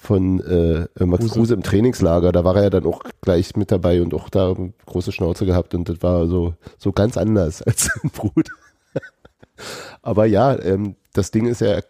von 0.00 0.40
äh, 0.40 1.04
Max 1.04 1.24
Kruse. 1.24 1.34
Kruse 1.34 1.54
im 1.54 1.62
Trainingslager. 1.62 2.32
Da 2.32 2.42
war 2.42 2.56
er 2.56 2.64
ja 2.64 2.70
dann 2.70 2.86
auch 2.86 3.02
gleich 3.20 3.54
mit 3.54 3.70
dabei 3.70 4.00
und 4.00 4.14
auch 4.14 4.30
da 4.30 4.56
große 4.86 5.12
Schnauze 5.12 5.44
gehabt 5.44 5.74
und 5.74 5.90
das 5.90 6.02
war 6.02 6.26
so, 6.26 6.54
so 6.78 6.90
ganz 6.90 7.18
anders 7.18 7.60
als 7.66 7.84
sein 7.84 8.10
Bruder. 8.10 8.50
Aber 10.02 10.24
ja, 10.24 10.58
ähm, 10.58 10.96
das 11.12 11.30
Ding 11.30 11.46
ist 11.46 11.60
ja, 11.60 11.80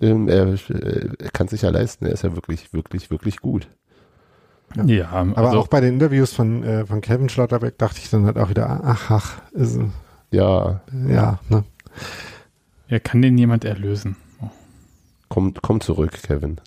ähm, 0.00 0.28
er, 0.28 0.54
er 1.18 1.30
kann 1.32 1.48
sich 1.48 1.62
ja 1.62 1.68
leisten. 1.68 2.06
Er 2.06 2.12
ist 2.12 2.24
ja 2.24 2.34
wirklich, 2.34 2.72
wirklich, 2.72 3.10
wirklich 3.10 3.40
gut. 3.40 3.68
Ja, 4.74 4.84
ja 4.84 5.10
also 5.10 5.36
aber 5.36 5.58
auch 5.58 5.68
bei 5.68 5.82
den 5.82 5.94
Interviews 5.94 6.32
von, 6.32 6.64
äh, 6.64 6.86
von 6.86 7.02
Kevin 7.02 7.28
Schlotterbeck 7.28 7.76
dachte 7.76 7.98
ich 7.98 8.08
dann 8.08 8.24
halt 8.24 8.38
auch 8.38 8.48
wieder, 8.48 8.80
ach, 8.84 9.10
ach, 9.10 9.42
ist, 9.52 9.78
ja, 10.30 10.80
ja, 11.08 11.40
ne? 11.50 11.64
Er 12.88 13.00
kann 13.00 13.20
den 13.20 13.36
jemand 13.36 13.64
erlösen. 13.64 14.16
Oh. 14.40 14.48
Komm, 15.28 15.54
komm 15.60 15.80
zurück, 15.80 16.12
Kevin. 16.22 16.58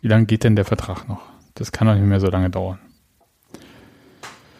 Wie 0.00 0.08
lange 0.08 0.26
geht 0.26 0.44
denn 0.44 0.56
der 0.56 0.64
Vertrag 0.64 1.08
noch? 1.08 1.20
Das 1.54 1.72
kann 1.72 1.86
doch 1.86 1.94
nicht 1.94 2.04
mehr 2.04 2.20
so 2.20 2.28
lange 2.28 2.50
dauern. 2.50 2.78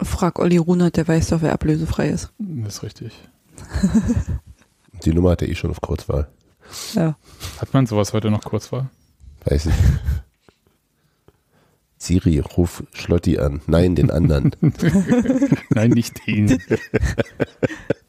Frag 0.03 0.39
Olli 0.39 0.57
Runert, 0.57 0.97
der 0.97 1.09
weiß 1.09 1.29
doch, 1.29 1.43
wer 1.43 1.53
ablösefrei 1.53 2.09
ist. 2.09 2.33
Das 2.39 2.77
ist 2.77 2.83
richtig. 2.83 3.13
Die 5.05 5.13
Nummer 5.13 5.31
hat 5.31 5.43
er 5.43 5.49
eh 5.49 5.55
schon 5.55 5.71
auf 5.71 5.81
Kurzwahl. 5.81 6.29
Ja. 6.95 7.17
Hat 7.59 7.73
man 7.73 7.87
sowas 7.87 8.13
heute 8.13 8.31
noch 8.31 8.43
Kurzwahl? 8.43 8.89
Weiß 9.45 9.67
ich. 9.67 9.75
Siri, 11.97 12.39
ruf 12.41 12.83
Schlotti 12.95 13.39
an. 13.39 13.61
Nein, 13.67 13.95
den 13.95 14.11
anderen. 14.11 14.53
Nein, 15.71 15.91
nicht 15.91 16.27
den. 16.27 16.61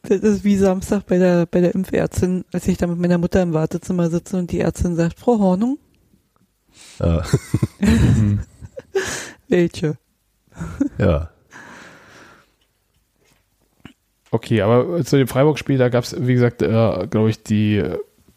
Das 0.04 0.22
ist 0.22 0.44
wie 0.44 0.58
Samstag 0.58 1.06
bei 1.06 1.20
der, 1.20 1.46
bei 1.46 1.62
der 1.62 1.76
Impfärztin, 1.76 2.44
als 2.52 2.68
ich 2.68 2.78
da 2.78 2.88
mit 2.88 2.98
meiner 3.00 3.20
Mutter 3.20 3.42
im 3.42 3.54
Wartezimmer 3.54 4.10
sitze 4.10 4.36
und 4.36 4.52
die 4.52 4.60
Ärztin 4.60 4.96
sagt, 4.96 5.20
Frau 5.20 5.40
Hornung. 5.40 5.78
Welche? 9.48 9.98
Ja. 10.98 11.30
Okay, 14.30 14.62
aber 14.62 15.04
zu 15.04 15.18
dem 15.18 15.28
Freiburg-Spiel, 15.28 15.78
da 15.78 15.90
gab 15.90 16.06
es, 16.06 16.16
wie 16.18 16.34
gesagt, 16.34 16.62
äh, 16.62 17.08
glaube 17.10 17.30
ich, 17.30 17.44
die 17.44 17.84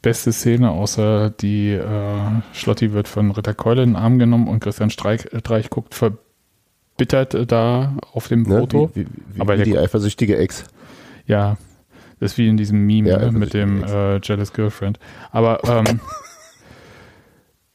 beste 0.03 0.33
Szene, 0.33 0.71
außer 0.71 1.31
die 1.31 1.71
äh, 1.71 2.19
Schlotti 2.53 2.93
wird 2.93 3.09
von 3.09 3.31
Ritter 3.31 3.55
Keule 3.55 3.83
in 3.83 3.91
den 3.91 3.97
Arm 3.97 4.19
genommen 4.19 4.49
und 4.49 4.61
Christian 4.61 4.91
Streich, 4.91 5.27
Streich 5.39 5.71
guckt 5.71 5.95
verbittert 5.95 7.35
äh, 7.35 7.47
da 7.47 7.97
auf 8.13 8.29
dem 8.29 8.43
ne, 8.43 8.59
Foto. 8.59 8.91
Wie, 8.95 9.07
wie, 9.07 9.41
aber 9.41 9.59
wie 9.59 9.63
die 9.63 9.79
eifersüchtige 9.79 10.37
Ex. 10.37 10.65
Ja, 11.27 11.57
das 12.21 12.33
ist 12.33 12.39
wie 12.39 12.49
in 12.49 12.57
diesem 12.57 12.85
Meme 12.87 13.11
ja, 13.11 13.19
ne, 13.19 13.33
mit 13.33 13.55
dem 13.55 13.83
äh, 13.85 14.19
Jealous 14.21 14.53
Girlfriend. 14.53 14.99
Aber 15.31 15.61
ähm, 15.65 16.01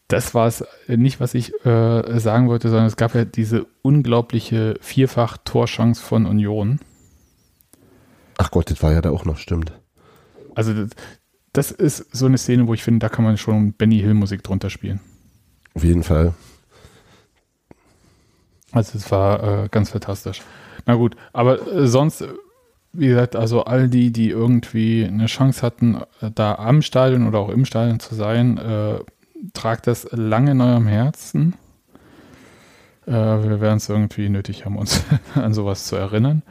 das 0.10 0.34
war 0.34 0.47
es 0.47 0.66
nicht, 0.88 1.20
was 1.20 1.36
ich 1.36 1.53
äh, 1.66 2.20
sagen 2.20 2.49
wollte, 2.49 2.70
sondern 2.70 2.88
es 2.88 2.97
gab 2.97 3.14
ja 3.14 3.26
diese 3.26 3.68
unglaubliche 3.84 4.76
Vierfach-Torchance 4.82 6.01
von 6.01 6.26
Union. 6.26 6.80
Ach 8.39 8.49
Gott, 8.49 8.72
das 8.72 8.82
war 8.82 8.91
ja 8.91 9.01
da 9.01 9.12
auch 9.12 9.24
noch, 9.24 9.38
stimmt. 9.38 9.72
Also 10.55 10.74
das, 10.74 10.89
das 11.53 11.72
ist 11.72 12.16
so 12.16 12.26
eine 12.26 12.39
Szene, 12.39 12.68
wo 12.68 12.74
ich 12.74 12.84
finde, 12.84 12.99
da 12.99 13.10
kann 13.10 13.24
man 13.24 13.38
schon 13.38 13.74
Benny 13.74 13.99
Hill 13.99 14.16
Musik 14.16 14.41
drunter 14.41 14.72
spielen. 14.72 14.99
Auf 15.76 15.84
jeden 15.84 16.03
Fall. 16.03 16.34
Also 18.72 18.97
es 18.97 19.12
war 19.12 19.64
äh, 19.66 19.68
ganz 19.70 19.91
fantastisch. 19.91 20.41
Na 20.88 20.95
gut, 20.95 21.16
aber 21.34 21.72
äh, 21.72 21.88
sonst, 21.88 22.24
wie 22.93 23.07
gesagt, 23.07 23.36
also 23.36 23.66
all 23.66 23.88
die, 23.88 24.12
die 24.12 24.30
irgendwie 24.30 25.05
eine 25.05 25.28
Chance 25.28 25.62
hatten, 25.62 26.01
äh, 26.22 26.32
da 26.34 26.55
am 26.55 26.82
Stadion 26.82 27.28
oder 27.28 27.38
auch 27.38 27.49
im 27.49 27.66
Stadion 27.66 27.99
zu 27.99 28.16
sein, 28.16 28.57
äh, 28.57 28.99
tragt 29.54 29.88
das 29.88 30.08
lange 30.12 30.52
in 30.52 30.62
eurem 30.62 30.88
Herzen. 30.88 31.56
Äh, 33.06 33.12
wir 33.12 33.62
werden 33.62 33.78
es 33.78 33.90
irgendwie 33.90 34.30
nötig 34.30 34.66
haben, 34.66 34.78
uns 34.78 35.04
an 35.36 35.54
sowas 35.54 35.86
zu 35.86 35.96
erinnern. 35.96 36.44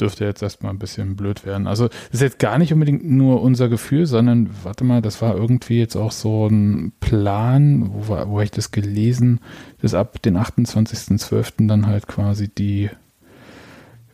Dürfte 0.00 0.24
jetzt 0.24 0.42
erstmal 0.42 0.72
ein 0.72 0.80
bisschen 0.80 1.14
blöd 1.14 1.46
werden. 1.46 1.68
Also, 1.68 1.86
das 1.86 2.14
ist 2.14 2.20
jetzt 2.20 2.38
gar 2.40 2.58
nicht 2.58 2.72
unbedingt 2.72 3.08
nur 3.08 3.40
unser 3.42 3.68
Gefühl, 3.68 4.06
sondern, 4.06 4.50
warte 4.64 4.82
mal, 4.82 5.00
das 5.00 5.22
war 5.22 5.36
irgendwie 5.36 5.78
jetzt 5.78 5.94
auch 5.94 6.10
so 6.10 6.48
ein 6.48 6.92
Plan, 6.98 7.90
wo, 7.92 8.08
war, 8.08 8.28
wo 8.28 8.40
ich 8.40 8.50
das 8.50 8.72
gelesen, 8.72 9.38
dass 9.80 9.94
ab 9.94 10.20
den 10.20 10.36
28.12. 10.36 11.68
dann 11.68 11.86
halt 11.86 12.08
quasi 12.08 12.48
die 12.48 12.90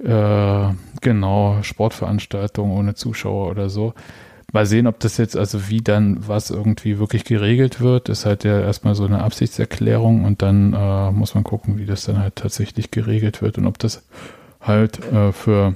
äh, 0.05 0.69
genau 1.01 1.63
Sportveranstaltung 1.63 2.71
ohne 2.73 2.95
Zuschauer 2.95 3.51
oder 3.51 3.71
so 3.71 3.95
mal 4.53 4.67
sehen, 4.67 4.87
ob 4.87 5.01
das 5.01 5.17
jetzt, 5.17 5.37
also 5.37 5.69
wie 5.69 5.81
dann 5.81 6.27
was 6.27 6.51
irgendwie 6.51 6.99
wirklich 6.99 7.25
geregelt 7.25 7.81
wird, 7.81 8.09
ist 8.09 8.27
halt 8.27 8.45
ja 8.45 8.61
erstmal 8.61 8.95
so 8.95 9.05
eine 9.05 9.23
Absichtserklärung 9.23 10.25
und 10.25 10.43
dann 10.43 10.73
äh, 10.73 11.11
muss 11.13 11.35
man 11.35 11.45
gucken, 11.45 11.79
wie 11.79 11.87
das 11.87 12.05
dann 12.05 12.19
halt 12.19 12.37
tatsächlich 12.37 12.91
geregelt 12.91 13.43
wird 13.43 13.59
und 13.59 13.67
ob 13.67 13.79
das 13.79 14.03
halt 14.61 15.05
äh, 15.13 15.33
für 15.33 15.75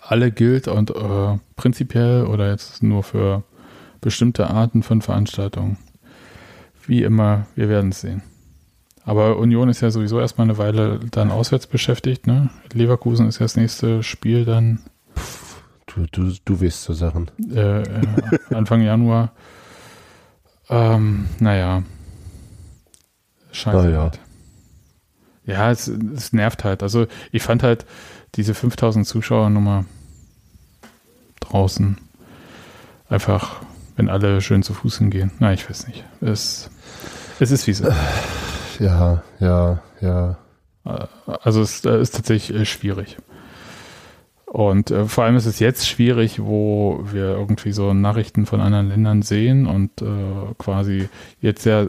alle 0.00 0.30
gilt 0.30 0.68
und 0.68 0.90
äh, 0.90 1.38
prinzipiell 1.56 2.24
oder 2.26 2.50
jetzt 2.50 2.82
nur 2.82 3.02
für 3.02 3.44
bestimmte 4.00 4.48
Arten 4.50 4.82
von 4.82 5.02
Veranstaltungen. 5.02 5.78
Wie 6.86 7.02
immer, 7.02 7.46
wir 7.54 7.68
werden 7.68 7.90
es 7.90 8.00
sehen. 8.00 8.22
Aber 9.04 9.38
Union 9.38 9.68
ist 9.68 9.82
ja 9.82 9.90
sowieso 9.90 10.18
erstmal 10.18 10.46
eine 10.46 10.58
Weile 10.58 11.00
dann 11.12 11.30
auswärts 11.30 11.68
beschäftigt. 11.68 12.26
Ne? 12.26 12.50
Leverkusen 12.72 13.28
ist 13.28 13.38
ja 13.38 13.44
das 13.44 13.56
nächste 13.56 14.02
Spiel 14.02 14.44
dann 14.44 14.80
Du, 15.96 16.04
du, 16.12 16.34
du 16.44 16.60
weißt 16.60 16.82
so 16.82 16.92
Sachen. 16.92 17.30
Äh, 17.50 17.80
äh, 17.82 17.84
Anfang 18.54 18.82
Januar. 18.82 19.32
Ähm, 20.68 21.26
naja. 21.40 21.82
Scheiße. 23.50 23.78
Na 23.78 23.88
ja. 23.88 24.02
Halt. 24.02 24.20
Ja, 25.46 25.70
es, 25.70 25.88
es 25.88 26.34
nervt 26.34 26.64
halt. 26.64 26.82
Also 26.82 27.06
ich 27.32 27.42
fand 27.42 27.62
halt 27.62 27.86
diese 28.34 28.52
5000 28.52 29.06
Zuschauer-Nummer 29.06 29.86
draußen 31.40 31.96
einfach, 33.08 33.62
wenn 33.96 34.10
alle 34.10 34.42
schön 34.42 34.62
zu 34.62 34.74
Fuß 34.74 34.98
hingehen. 34.98 35.30
Na, 35.38 35.54
ich 35.54 35.68
weiß 35.70 35.86
nicht. 35.86 36.04
Es, 36.20 36.68
es 37.40 37.50
ist 37.50 37.66
wie 37.66 37.70
es 37.70 37.80
ist. 37.80 37.96
Ja, 38.80 39.22
ja, 39.40 39.80
ja. 40.02 40.36
Also 40.84 41.62
es 41.62 41.84
ist 41.84 42.14
tatsächlich 42.14 42.54
äh, 42.54 42.66
schwierig. 42.66 43.16
Und 44.56 44.90
äh, 44.90 45.04
vor 45.04 45.24
allem 45.24 45.36
ist 45.36 45.44
es 45.44 45.58
jetzt 45.58 45.86
schwierig, 45.86 46.40
wo 46.42 47.00
wir 47.12 47.24
irgendwie 47.24 47.72
so 47.72 47.92
Nachrichten 47.92 48.46
von 48.46 48.62
anderen 48.62 48.88
Ländern 48.88 49.20
sehen 49.20 49.66
und 49.66 50.00
äh, 50.00 50.54
quasi 50.56 51.10
jetzt 51.42 51.66
ja 51.66 51.86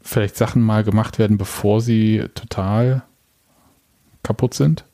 vielleicht 0.00 0.36
Sachen 0.36 0.62
mal 0.62 0.84
gemacht 0.84 1.18
werden, 1.18 1.38
bevor 1.38 1.80
sie 1.80 2.26
total 2.36 3.02
kaputt 4.22 4.54
sind. 4.54 4.84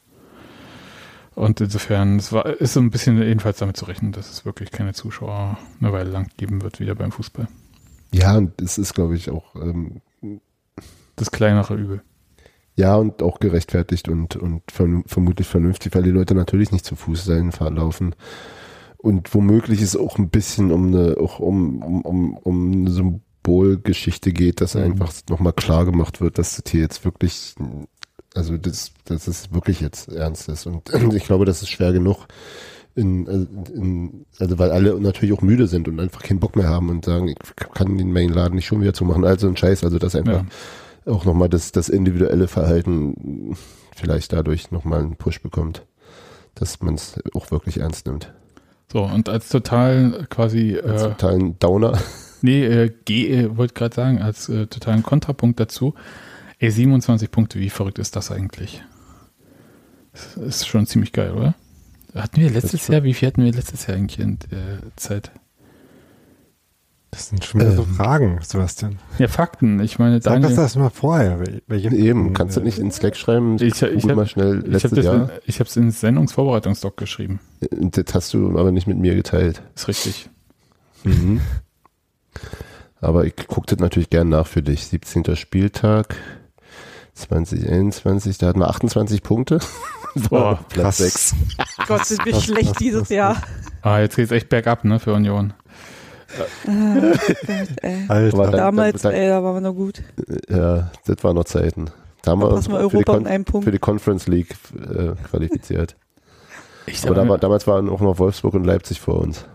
Und 1.34 1.60
insofern, 1.60 2.16
es 2.16 2.32
war, 2.32 2.46
ist 2.46 2.72
so 2.72 2.80
ein 2.80 2.90
bisschen 2.90 3.18
jedenfalls 3.18 3.58
damit 3.58 3.76
zu 3.76 3.84
rechnen, 3.84 4.12
dass 4.12 4.30
es 4.30 4.46
wirklich 4.46 4.70
keine 4.70 4.94
Zuschauer 4.94 5.58
eine 5.78 5.92
Weile 5.92 6.08
lang 6.08 6.30
geben 6.38 6.62
wird, 6.62 6.80
wieder 6.80 6.94
beim 6.94 7.12
Fußball. 7.12 7.48
Ja, 8.14 8.34
und 8.38 8.58
es 8.62 8.78
ist, 8.78 8.94
glaube 8.94 9.14
ich, 9.14 9.28
auch 9.28 9.54
ähm, 9.56 10.00
das 11.16 11.30
kleinere 11.30 11.74
Übel. 11.74 12.00
Ja, 12.80 12.96
und 12.96 13.22
auch 13.22 13.40
gerechtfertigt 13.40 14.08
und, 14.08 14.36
und 14.36 14.62
vermutlich 14.70 15.46
vernünftig, 15.46 15.94
weil 15.94 16.02
die 16.02 16.10
Leute 16.10 16.34
natürlich 16.34 16.72
nicht 16.72 16.86
zu 16.86 16.96
Fuß 16.96 17.26
dahin 17.26 17.52
laufen. 17.76 18.14
Und 18.96 19.34
womöglich 19.34 19.82
ist 19.82 19.96
auch 19.96 20.16
ein 20.16 20.30
bisschen 20.30 20.72
um 20.72 20.86
eine, 20.86 21.18
auch 21.18 21.40
um, 21.40 21.82
um, 21.82 22.00
um, 22.00 22.36
um 22.38 22.72
eine 22.72 22.90
Symbolgeschichte 22.90 24.32
geht, 24.32 24.62
dass 24.62 24.76
mhm. 24.76 24.84
einfach 24.84 25.12
nochmal 25.28 25.52
klar 25.52 25.84
gemacht 25.84 26.22
wird, 26.22 26.38
dass 26.38 26.56
das 26.56 26.72
hier 26.72 26.80
jetzt 26.80 27.04
wirklich, 27.04 27.54
also 28.34 28.56
das, 28.56 28.92
dass 29.04 29.28
es 29.28 29.52
wirklich 29.52 29.82
jetzt 29.82 30.08
ernst 30.08 30.48
ist. 30.48 30.64
Und 30.64 30.88
ich 31.14 31.24
glaube, 31.24 31.44
das 31.44 31.60
ist 31.60 31.68
schwer 31.68 31.92
genug. 31.92 32.28
In, 32.94 33.26
in, 33.26 34.24
also 34.38 34.58
weil 34.58 34.70
alle 34.70 34.98
natürlich 34.98 35.34
auch 35.34 35.42
müde 35.42 35.66
sind 35.66 35.86
und 35.86 36.00
einfach 36.00 36.22
keinen 36.22 36.40
Bock 36.40 36.56
mehr 36.56 36.68
haben 36.68 36.88
und 36.88 37.04
sagen, 37.04 37.28
ich 37.28 37.36
kann 37.74 37.98
den 37.98 38.10
Main 38.10 38.30
Laden 38.30 38.54
nicht 38.54 38.66
schon 38.66 38.80
wieder 38.80 38.94
zumachen, 38.94 39.26
also 39.26 39.48
ein 39.48 39.56
Scheiß, 39.58 39.84
also 39.84 39.98
das 39.98 40.16
einfach 40.16 40.44
ja 40.44 40.46
auch 41.06 41.24
nochmal 41.24 41.48
das, 41.48 41.72
das 41.72 41.88
individuelle 41.88 42.48
Verhalten 42.48 43.56
vielleicht 43.94 44.32
dadurch 44.32 44.70
nochmal 44.70 45.00
einen 45.00 45.16
Push 45.16 45.42
bekommt, 45.42 45.86
dass 46.54 46.80
man 46.80 46.94
es 46.94 47.20
auch 47.34 47.50
wirklich 47.50 47.78
ernst 47.78 48.06
nimmt. 48.06 48.32
So, 48.92 49.04
und 49.04 49.28
als 49.28 49.48
total 49.48 50.26
quasi. 50.30 50.78
Als 50.78 51.02
äh, 51.02 51.08
totalen 51.08 51.58
Downer. 51.58 51.98
Nee, 52.42 52.64
äh, 52.64 52.90
G, 53.04 53.28
äh, 53.28 53.56
wollte 53.58 53.74
gerade 53.74 53.94
sagen, 53.94 54.22
als 54.22 54.48
äh, 54.48 54.66
totalen 54.66 55.02
Kontrapunkt 55.02 55.60
dazu. 55.60 55.92
Ey, 56.58 56.70
27 56.70 57.30
Punkte, 57.30 57.58
wie 57.58 57.68
verrückt 57.68 57.98
ist 57.98 58.16
das 58.16 58.30
eigentlich? 58.30 58.82
Das 60.12 60.36
ist 60.36 60.66
schon 60.66 60.86
ziemlich 60.86 61.12
geil, 61.12 61.32
oder? 61.32 61.54
Hatten 62.14 62.40
wir 62.40 62.48
letztes 62.48 62.88
Jahr, 62.88 63.02
wie 63.04 63.12
viel 63.12 63.28
hatten 63.28 63.44
wir 63.44 63.52
letztes 63.52 63.86
Jahr 63.86 63.98
eigentlich 63.98 64.18
in 64.18 64.38
der 64.50 64.78
Zeit? 64.96 65.32
Das 67.10 67.28
sind 67.28 67.44
schon 67.44 67.60
wieder 67.60 67.70
ähm, 67.70 67.76
so 67.76 67.84
Fragen, 67.84 68.38
Sebastian. 68.40 68.98
Ja, 69.18 69.26
Fakten. 69.26 69.80
Ich 69.80 69.98
meine, 69.98 70.22
Sag 70.22 70.34
Daniel, 70.34 70.54
das 70.54 70.76
mal 70.76 70.90
vorher. 70.90 71.42
Welche 71.66 71.94
Eben, 71.94 72.32
kannst 72.34 72.56
du 72.56 72.60
nicht 72.60 72.78
in 72.78 72.92
Slack 72.92 73.16
schreiben? 73.16 73.56
Ich, 73.56 73.82
ich 73.82 74.04
habe 74.04 74.14
mal 74.14 74.28
schnell 74.28 74.62
letztes 74.64 74.92
ich 74.92 75.04
Jahr. 75.04 75.30
ich 75.44 75.58
habe 75.58 75.68
es 75.68 75.76
ins 75.76 76.00
Sendungsvorbereitungsdoc 76.00 76.96
geschrieben. 76.96 77.40
Das 77.70 78.14
hast 78.14 78.32
du 78.32 78.56
aber 78.58 78.70
nicht 78.70 78.86
mit 78.86 78.98
mir 78.98 79.16
geteilt. 79.16 79.62
Ist 79.74 79.88
richtig. 79.88 80.30
Mhm. 81.02 81.40
Aber 83.00 83.24
ich 83.24 83.34
gucke 83.48 83.66
das 83.66 83.78
natürlich 83.78 84.10
gern 84.10 84.28
nach 84.28 84.46
für 84.46 84.62
dich. 84.62 84.86
17. 84.86 85.34
Spieltag 85.34 86.14
2021, 87.14 88.38
da 88.38 88.48
hatten 88.48 88.60
wir 88.60 88.68
28 88.68 89.22
Punkte. 89.22 89.58
Boah, 90.28 90.60
Platz 90.68 90.98
6. 90.98 91.34
Gott, 91.86 92.04
sind 92.04 92.24
wir 92.24 92.40
schlecht 92.40 92.78
dieses 92.80 93.08
Jahr. 93.08 93.42
Ah, 93.82 93.98
jetzt 94.00 94.16
geht's 94.16 94.30
echt 94.30 94.48
bergab, 94.48 94.84
ne, 94.84 94.98
für 95.00 95.14
Union. 95.14 95.54
Ah, 96.66 98.12
Alter. 98.12 98.50
Damals, 98.50 99.02
dann, 99.02 99.12
ey, 99.12 99.28
da 99.28 99.42
waren 99.42 99.56
wir 99.56 99.60
noch 99.60 99.74
gut. 99.74 100.02
Ja, 100.48 100.90
das 101.06 101.24
waren 101.24 101.36
noch 101.36 101.44
Zeiten. 101.44 101.90
Da 102.22 102.32
haben 102.32 102.40
wir 102.40 102.48
uns 102.48 102.66
für 102.66 102.88
die, 102.88 103.62
für, 103.62 103.70
die 103.70 103.78
Conference 103.78 104.26
League 104.26 104.54
äh, 104.74 105.14
qualifiziert. 105.28 105.96
aber 107.04 107.14
da 107.14 107.28
war, 107.28 107.38
damals 107.38 107.66
waren 107.66 107.88
auch 107.88 108.00
noch 108.00 108.18
Wolfsburg 108.18 108.54
und 108.54 108.64
Leipzig 108.64 109.00
vor 109.00 109.20
uns. 109.20 109.46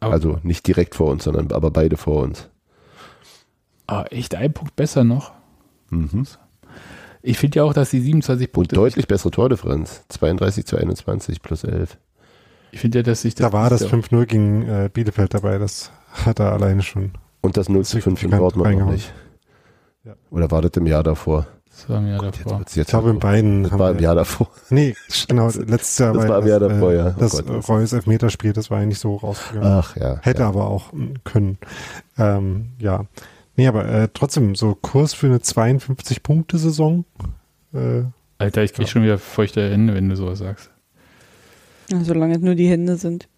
Also 0.00 0.38
nicht 0.42 0.66
direkt 0.66 0.94
vor 0.94 1.10
uns, 1.10 1.24
sondern 1.24 1.50
aber 1.52 1.70
beide 1.70 1.96
vor 1.96 2.22
uns. 2.22 2.48
Ah, 3.86 4.04
echt 4.10 4.34
ein 4.34 4.52
Punkt 4.52 4.76
besser 4.76 5.04
noch. 5.04 5.32
Mhm. 5.90 6.26
Ich 7.22 7.38
finde 7.38 7.58
ja 7.58 7.64
auch, 7.64 7.72
dass 7.72 7.90
die 7.90 8.00
27 8.00 8.52
Punkte. 8.52 8.76
Und 8.76 8.84
deutlich 8.84 9.08
bessere 9.08 9.30
Tordifferenz. 9.30 10.04
32 10.10 10.66
zu 10.66 10.76
21 10.76 11.40
plus 11.40 11.64
11. 11.64 11.96
Ich 12.74 12.80
finde 12.80 12.98
ja, 12.98 13.02
dass 13.04 13.22
sich 13.22 13.36
das. 13.36 13.46
Da 13.46 13.52
war 13.52 13.70
das 13.70 13.86
5-0 13.86 14.26
gegen 14.26 14.68
äh, 14.68 14.90
Bielefeld 14.92 15.32
dabei, 15.32 15.58
das 15.58 15.92
hat 16.10 16.40
er 16.40 16.52
alleine 16.52 16.82
schon. 16.82 17.12
Und 17.40 17.56
das 17.56 17.68
0 17.68 17.84
zu 17.84 18.00
5 18.00 18.24
in 18.24 18.30
Dortmund 18.32 18.78
noch 18.78 18.90
nicht. 18.90 19.14
Ja. 20.02 20.14
Oder 20.30 20.50
war 20.50 20.60
das 20.60 20.72
im 20.74 20.86
Jahr 20.86 21.04
davor? 21.04 21.46
Das 21.70 21.88
war 21.88 21.98
im 21.98 22.08
Jahr 22.08 22.20
davor. 22.20 22.58
Jetzt, 22.58 22.74
jetzt 22.74 22.88
ich 22.88 22.90
glaube, 22.90 23.10
in 23.10 23.20
beiden. 23.20 23.62
Das 23.62 23.78
war 23.78 23.92
im 23.92 24.00
Jahr 24.00 24.16
davor. 24.16 24.50
Nee, 24.70 24.96
genau, 25.28 25.46
letztes 25.46 25.98
Jahr. 25.98 26.14
Das 26.14 26.28
war 26.28 26.40
im 26.40 26.48
Jahr 26.48 26.58
davor, 26.58 26.90
äh, 26.90 26.96
ja. 26.96 27.14
Oh 27.16 27.20
das 27.20 27.44
Gott, 27.44 27.68
Reus 27.68 27.92
Elfmeterspiel, 27.92 28.52
das 28.52 28.72
war 28.72 28.78
eigentlich 28.78 28.98
so 28.98 29.14
rausgegangen. 29.14 29.70
Ach 29.70 29.94
ja. 29.96 30.18
Hätte 30.22 30.42
ja. 30.42 30.48
aber 30.48 30.66
auch 30.66 30.92
können. 31.22 31.58
Ähm, 32.18 32.70
ja. 32.80 33.04
Nee, 33.54 33.68
aber 33.68 33.86
äh, 33.86 34.08
trotzdem, 34.12 34.56
so 34.56 34.74
Kurs 34.74 35.14
für 35.14 35.28
eine 35.28 35.38
52-Punkte-Saison. 35.38 37.04
Äh, 37.72 38.02
Alter, 38.38 38.64
ich 38.64 38.72
krieg 38.72 38.86
ja. 38.86 38.90
schon 38.90 39.04
wieder 39.04 39.18
feuchte 39.18 39.70
Hände, 39.70 39.94
wenn 39.94 40.08
du 40.08 40.16
sowas 40.16 40.40
sagst. 40.40 40.73
Ja, 41.90 42.02
solange 42.04 42.36
es 42.36 42.40
nur 42.40 42.54
die 42.54 42.68
Hände 42.68 42.96
sind. 42.96 43.28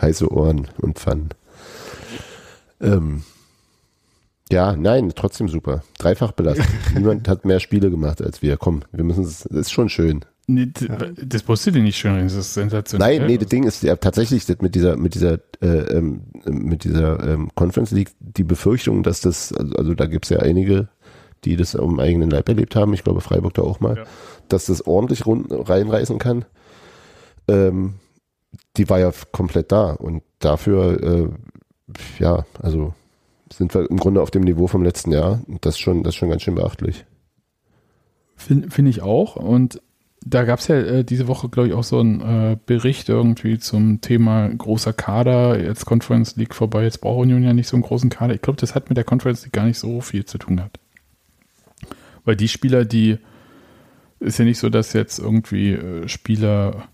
Heiße 0.00 0.30
Ohren 0.32 0.68
und 0.78 0.98
Pfannen. 0.98 1.30
Ähm, 2.80 3.22
ja, 4.50 4.76
nein, 4.76 5.12
trotzdem 5.14 5.48
super. 5.48 5.82
Dreifach 5.98 6.32
belastet. 6.32 6.66
Niemand 6.94 7.28
hat 7.28 7.44
mehr 7.44 7.60
Spiele 7.60 7.90
gemacht 7.90 8.20
als 8.20 8.42
wir. 8.42 8.56
Komm, 8.56 8.82
wir 8.92 9.04
müssen 9.04 9.24
es, 9.24 9.44
das 9.48 9.60
ist 9.60 9.72
schon 9.72 9.88
schön. 9.88 10.24
Nee, 10.48 10.70
das 11.24 11.46
musst 11.46 11.66
du 11.66 11.70
dir 11.70 11.82
nicht 11.82 11.96
schön 11.96 12.14
reden, 12.14 12.26
das 12.26 12.34
ist 12.34 12.54
sensationell. 12.54 13.18
Nein, 13.18 13.26
nee, 13.28 13.38
das 13.38 13.48
Ding 13.48 13.62
ist 13.62 13.82
ja 13.84 13.94
tatsächlich 13.94 14.44
mit 14.60 14.74
dieser, 14.74 14.96
mit 14.96 15.14
dieser, 15.14 15.38
äh, 15.62 15.96
ähm, 15.96 16.22
mit 16.44 16.82
dieser 16.82 17.26
ähm, 17.26 17.50
Conference 17.54 17.92
League 17.92 18.10
die 18.18 18.42
Befürchtung, 18.42 19.04
dass 19.04 19.20
das, 19.20 19.52
also, 19.52 19.74
also 19.76 19.94
da 19.94 20.06
gibt's 20.06 20.30
ja 20.30 20.40
einige, 20.40 20.88
die 21.44 21.56
das 21.56 21.76
am 21.76 22.00
eigenen 22.00 22.28
Leib 22.28 22.48
erlebt 22.48 22.74
haben, 22.74 22.92
ich 22.92 23.04
glaube 23.04 23.20
Freiburg 23.20 23.54
da 23.54 23.62
auch 23.62 23.78
mal, 23.78 23.98
ja. 23.98 24.04
Dass 24.52 24.66
das 24.66 24.86
ordentlich 24.86 25.24
reinreißen 25.26 26.18
kann. 26.18 26.44
Ähm, 27.48 27.94
die 28.76 28.88
war 28.88 29.00
ja 29.00 29.12
komplett 29.32 29.72
da 29.72 29.92
und 29.92 30.22
dafür, 30.38 31.02
äh, 31.02 31.28
ja, 32.18 32.44
also 32.60 32.94
sind 33.52 33.74
wir 33.74 33.90
im 33.90 33.98
Grunde 33.98 34.22
auf 34.22 34.30
dem 34.30 34.42
Niveau 34.42 34.66
vom 34.66 34.82
letzten 34.82 35.12
Jahr. 35.12 35.40
Das 35.60 35.74
ist 35.74 35.80
schon, 35.80 36.02
das 36.02 36.14
ist 36.14 36.18
schon 36.18 36.30
ganz 36.30 36.42
schön 36.42 36.54
beachtlich. 36.54 37.04
Finde 38.36 38.70
find 38.70 38.88
ich 38.88 39.02
auch. 39.02 39.36
Und 39.36 39.80
da 40.24 40.44
gab 40.44 40.60
es 40.60 40.68
ja 40.68 40.76
äh, 40.76 41.04
diese 41.04 41.28
Woche, 41.28 41.48
glaube 41.48 41.68
ich, 41.68 41.74
auch 41.74 41.84
so 41.84 41.98
einen 41.98 42.20
äh, 42.20 42.56
Bericht 42.64 43.08
irgendwie 43.08 43.58
zum 43.58 44.00
Thema 44.00 44.48
großer 44.48 44.92
Kader. 44.92 45.62
Jetzt 45.62 45.84
Conference 45.84 46.36
League 46.36 46.54
vorbei, 46.54 46.84
jetzt 46.84 47.00
braucht 47.00 47.20
Union 47.20 47.42
ja 47.42 47.52
nicht 47.52 47.68
so 47.68 47.76
einen 47.76 47.82
großen 47.82 48.10
Kader. 48.10 48.34
Ich 48.34 48.42
glaube, 48.42 48.60
das 48.60 48.74
hat 48.74 48.88
mit 48.88 48.96
der 48.96 49.04
Conference 49.04 49.44
League 49.44 49.52
gar 49.52 49.66
nicht 49.66 49.78
so 49.78 50.00
viel 50.00 50.24
zu 50.24 50.38
tun 50.38 50.56
gehabt. 50.56 50.78
Weil 52.24 52.36
die 52.36 52.48
Spieler, 52.48 52.84
die 52.84 53.18
ist 54.22 54.38
ja 54.38 54.44
nicht 54.44 54.58
so, 54.58 54.68
dass 54.68 54.92
jetzt 54.92 55.18
irgendwie 55.18 55.72
äh, 55.72 56.08
Spieler 56.08 56.88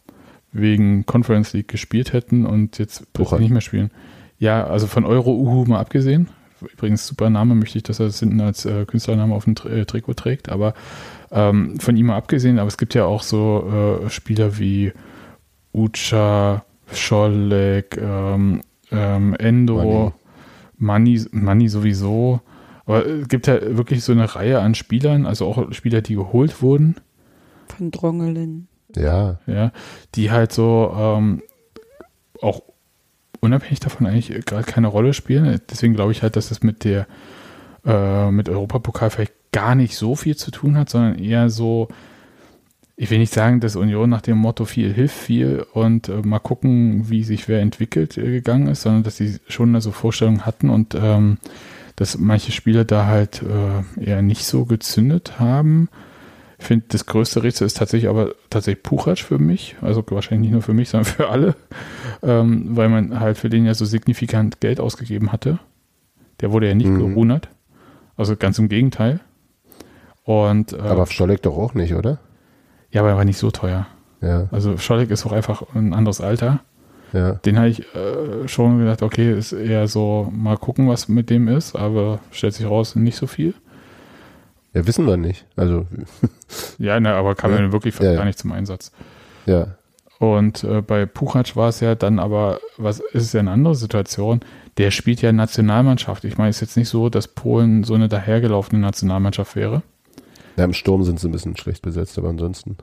wegen 0.53 1.07
Conference 1.07 1.53
League 1.53 1.69
gespielt 1.69 2.13
hätten 2.13 2.47
und 2.47 2.79
jetzt 2.79 3.07
nicht 3.39 3.51
mehr 3.51 3.61
spielen. 3.61 3.91
Ja, 4.39 4.67
also 4.67 4.87
von 4.87 5.05
Euro 5.05 5.35
Uhu 5.35 5.65
mal 5.67 5.81
abgesehen, 5.81 6.29
übrigens 6.73 7.07
super 7.07 7.29
Name, 7.29 7.55
möchte 7.55 7.79
ich, 7.79 7.85
dass 7.85 8.01
er 8.01 8.07
das 8.07 8.21
hinten 8.21 8.41
als 8.41 8.65
äh, 8.65 8.85
Künstlername 8.87 9.35
auf 9.35 9.45
dem 9.45 9.55
Tri 9.55 9.81
äh, 9.81 9.85
Trikot 9.85 10.15
trägt, 10.15 10.49
aber 10.49 10.75
ähm, 11.31 11.79
von 11.79 11.97
ihm 11.97 12.07
mal 12.07 12.17
abgesehen, 12.17 12.59
aber 12.59 12.69
es 12.69 12.79
gibt 12.79 12.95
ja 12.95 13.05
auch 13.05 13.23
so 13.23 14.01
äh, 14.07 14.11
Spieler 14.11 14.59
wie 14.59 14.93
Ucha, 15.73 16.65
Scholek, 16.93 17.99
ähm, 18.01 18.63
ähm, 18.91 19.35
Endo, 19.35 20.15
Money. 20.79 21.27
Money 21.33 21.69
sowieso. 21.69 22.41
Aber 22.87 23.05
es 23.05 23.29
gibt 23.29 23.47
ja 23.47 23.77
wirklich 23.77 24.03
so 24.03 24.13
eine 24.13 24.35
Reihe 24.35 24.61
an 24.61 24.75
Spielern, 24.75 25.27
also 25.27 25.47
auch 25.47 25.73
Spieler, 25.73 26.01
die 26.01 26.15
geholt 26.15 26.63
wurden. 26.63 26.97
Von 27.69 27.91
Drongelen. 27.91 28.69
Ja. 28.97 29.39
Ja, 29.47 29.73
die 30.15 30.31
halt 30.31 30.53
so 30.53 30.93
ähm, 30.97 31.43
auch 32.41 32.63
unabhängig 33.41 33.81
davon 33.81 34.07
eigentlich 34.07 34.45
gerade 34.45 34.65
keine 34.65 34.89
Rolle 34.89 35.15
spielen. 35.15 35.61
Deswegen 35.71 35.95
glaube 35.95 36.13
ich 36.13 36.23
halt, 36.23 36.37
dass 36.37 36.49
das 36.49 36.63
mit 36.63 36.85
der 36.85 37.07
äh, 37.85 38.31
mit 38.31 38.49
Europapokal 38.49 39.11
vielleicht 39.11 39.35
gar 39.53 39.75
nicht 39.75 39.97
so 39.97 40.15
viel 40.15 40.37
zu 40.37 40.51
tun 40.51 40.77
hat, 40.77 40.91
sondern 40.91 41.19
eher 41.19 41.49
so, 41.51 41.89
ich 42.97 43.11
will 43.11 43.19
nicht 43.19 43.33
sagen, 43.33 43.61
dass 43.61 43.77
Union 43.77 44.11
nach 44.11 44.21
dem 44.21 44.39
Motto 44.39 44.65
viel 44.65 44.93
hilft 44.93 45.17
viel 45.17 45.65
und 45.73 46.09
äh, 46.09 46.23
mal 46.23 46.39
gucken, 46.39 47.09
wie 47.09 47.25
sich 47.25 47.49
wer 47.49 47.61
entwickelt 47.61 48.19
äh, 48.19 48.31
gegangen 48.31 48.69
ist, 48.69 48.83
sondern 48.83 49.05
dass 49.05 49.17
sie 49.17 49.39
schon 49.47 49.81
so 49.81 49.91
Vorstellungen 49.93 50.45
hatten 50.45 50.69
und 50.71 50.95
ähm, 50.95 51.39
dass 51.97 52.19
manche 52.19 52.53
Spieler 52.53 52.85
da 52.85 53.07
halt 53.07 53.43
äh, 53.43 54.05
eher 54.05 54.23
nicht 54.23 54.45
so 54.45 54.65
gezündet 54.65 55.41
haben. 55.41 55.89
Ich 56.59 56.67
finde, 56.67 56.87
das 56.89 57.07
größte 57.07 57.43
Rätsel 57.43 57.67
ist 57.67 57.77
tatsächlich 57.77 58.11
aber 58.11 58.35
tatsächlich 58.51 58.83
Puchatsch 58.83 59.23
für 59.23 59.39
mich. 59.39 59.77
Also 59.81 60.05
wahrscheinlich 60.11 60.49
nicht 60.49 60.53
nur 60.53 60.63
für 60.63 60.75
mich, 60.75 60.89
sondern 60.91 61.13
für 61.13 61.29
alle. 61.29 61.55
Ähm, 62.23 62.77
weil 62.77 62.89
man 62.89 63.21
halt 63.21 63.39
für 63.39 63.49
den 63.49 63.65
ja 63.65 63.75
so 63.75 63.85
signifikant 63.85 64.61
Geld 64.61 64.81
ausgegeben 64.81 65.33
hatte. 65.33 65.59
Der 66.41 66.53
wurde 66.53 66.69
ja 66.69 66.75
nicht 66.75 66.89
mhm. 66.89 66.99
gerunert. 66.99 67.49
Also 68.17 68.37
ganz 68.37 68.59
im 68.59 68.69
Gegenteil. 68.69 69.21
Und, 70.25 70.73
äh, 70.73 70.81
aber 70.81 71.07
Scholleck 71.07 71.43
doch 71.43 71.57
auch 71.57 71.75
nicht, 71.75 71.95
oder? 71.95 72.19
Ja, 72.91 73.03
aber 73.03 73.11
er 73.11 73.17
war 73.17 73.25
nicht 73.25 73.39
so 73.39 73.51
teuer. 73.51 73.87
Ja. 74.21 74.49
Also 74.51 74.77
Scholleck 74.77 75.11
ist 75.11 75.25
auch 75.25 75.33
einfach 75.33 75.63
ein 75.75 75.95
anderes 75.95 76.21
Alter. 76.21 76.61
Ja. 77.13 77.33
Den 77.33 77.57
habe 77.57 77.69
ich 77.69 77.81
äh, 77.95 78.49
schon 78.49 78.79
gedacht, 78.79 79.03
okay, 79.03 79.33
ist 79.33 79.53
eher 79.53 79.89
so, 79.89 80.31
mal 80.35 80.57
gucken, 80.57 80.89
was 80.89 81.09
mit 81.09 81.31
dem 81.31 81.49
ist, 81.49 81.77
aber 81.77 82.19
stellt 82.31 82.55
sich 82.55 82.67
raus, 82.67 82.97
nicht 82.97 83.17
so 83.17 83.27
viel. 83.27 83.55
Ja, 84.79 84.87
wissen 84.87 85.07
wir 85.07 85.17
nicht. 85.17 85.45
Also. 85.57 85.87
ja, 86.79 87.01
ne, 87.01 87.15
aber 87.15 87.35
kam 87.35 87.53
ja, 87.53 87.61
ja 87.61 87.73
wirklich 87.73 87.99
ja, 87.99 88.15
gar 88.15 88.25
nicht 88.25 88.39
zum 88.39 88.53
Einsatz. 88.53 88.93
Ja. 89.47 89.77
Und 90.19 90.65
äh, 90.65 90.83
bei 90.83 91.07
Puchatsch 91.07 91.57
war 91.57 91.69
es 91.69 91.81
ja 91.81 91.95
dann 91.95 92.19
aber, 92.19 92.61
was 92.77 93.01
ist 93.01 93.23
es 93.25 93.33
ja 93.33 93.41
eine 93.41 93.51
andere 93.51 93.75
Situation? 93.75 94.41
Der 94.77 94.91
spielt 94.91 95.23
ja 95.23 95.33
Nationalmannschaft. 95.33 96.25
Ich 96.25 96.39
meine, 96.39 96.51
es 96.51 96.57
ist 96.57 96.61
jetzt 96.61 96.77
nicht 96.77 96.89
so, 96.89 97.09
dass 97.09 97.29
Polen 97.29 97.85
so 97.85 97.95
eine 97.95 98.09
dahergelaufene 98.09 98.81
Nationalmannschaft 98.81 99.57
wäre. 99.57 99.83
Ja, 100.57 100.65
im 100.65 100.73
Sturm 100.73 101.05
sind 101.05 101.21
sie 101.21 101.29
ein 101.29 101.33
bisschen 101.33 101.57
schlecht 101.57 101.83
besetzt, 101.83 102.19
aber 102.19 102.29
ansonsten. 102.29 102.77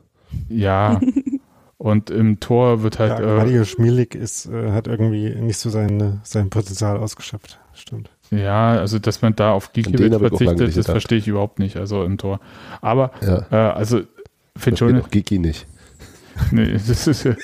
Ja. 0.49 0.99
Und 1.77 2.09
im 2.09 2.39
Tor 2.39 2.83
wird 2.83 2.99
halt. 2.99 3.19
Ja, 3.19 3.43
äh, 3.43 3.65
Schmielig 3.65 4.15
ist, 4.15 4.45
äh, 4.47 4.71
hat 4.71 4.87
irgendwie 4.87 5.35
nicht 5.35 5.57
so 5.57 5.69
sein, 5.69 6.21
sein 6.23 6.49
Potenzial 6.49 6.97
ausgeschöpft. 6.97 7.59
Stimmt. 7.73 8.09
Ja, 8.38 8.71
also 8.71 8.99
dass 8.99 9.21
man 9.21 9.36
da 9.36 9.51
auf 9.51 9.73
Gikiewicz 9.73 10.17
verzichtet, 10.17 10.77
das 10.77 10.86
verstehe 10.86 11.17
ich 11.17 11.27
überhaupt 11.27 11.59
nicht, 11.59 11.77
also 11.77 12.03
im 12.03 12.17
Tor. 12.17 12.39
Aber, 12.81 13.11
ja. 13.21 13.45
äh, 13.51 13.55
also, 13.55 14.01
finde 14.57 14.77
schon. 14.77 15.01
Auch 15.01 15.09
Giki 15.09 15.39
nicht. 15.39 15.67
nee, 16.51 16.73
das 16.73 17.07
ist 17.07 17.23
ja. 17.23 17.36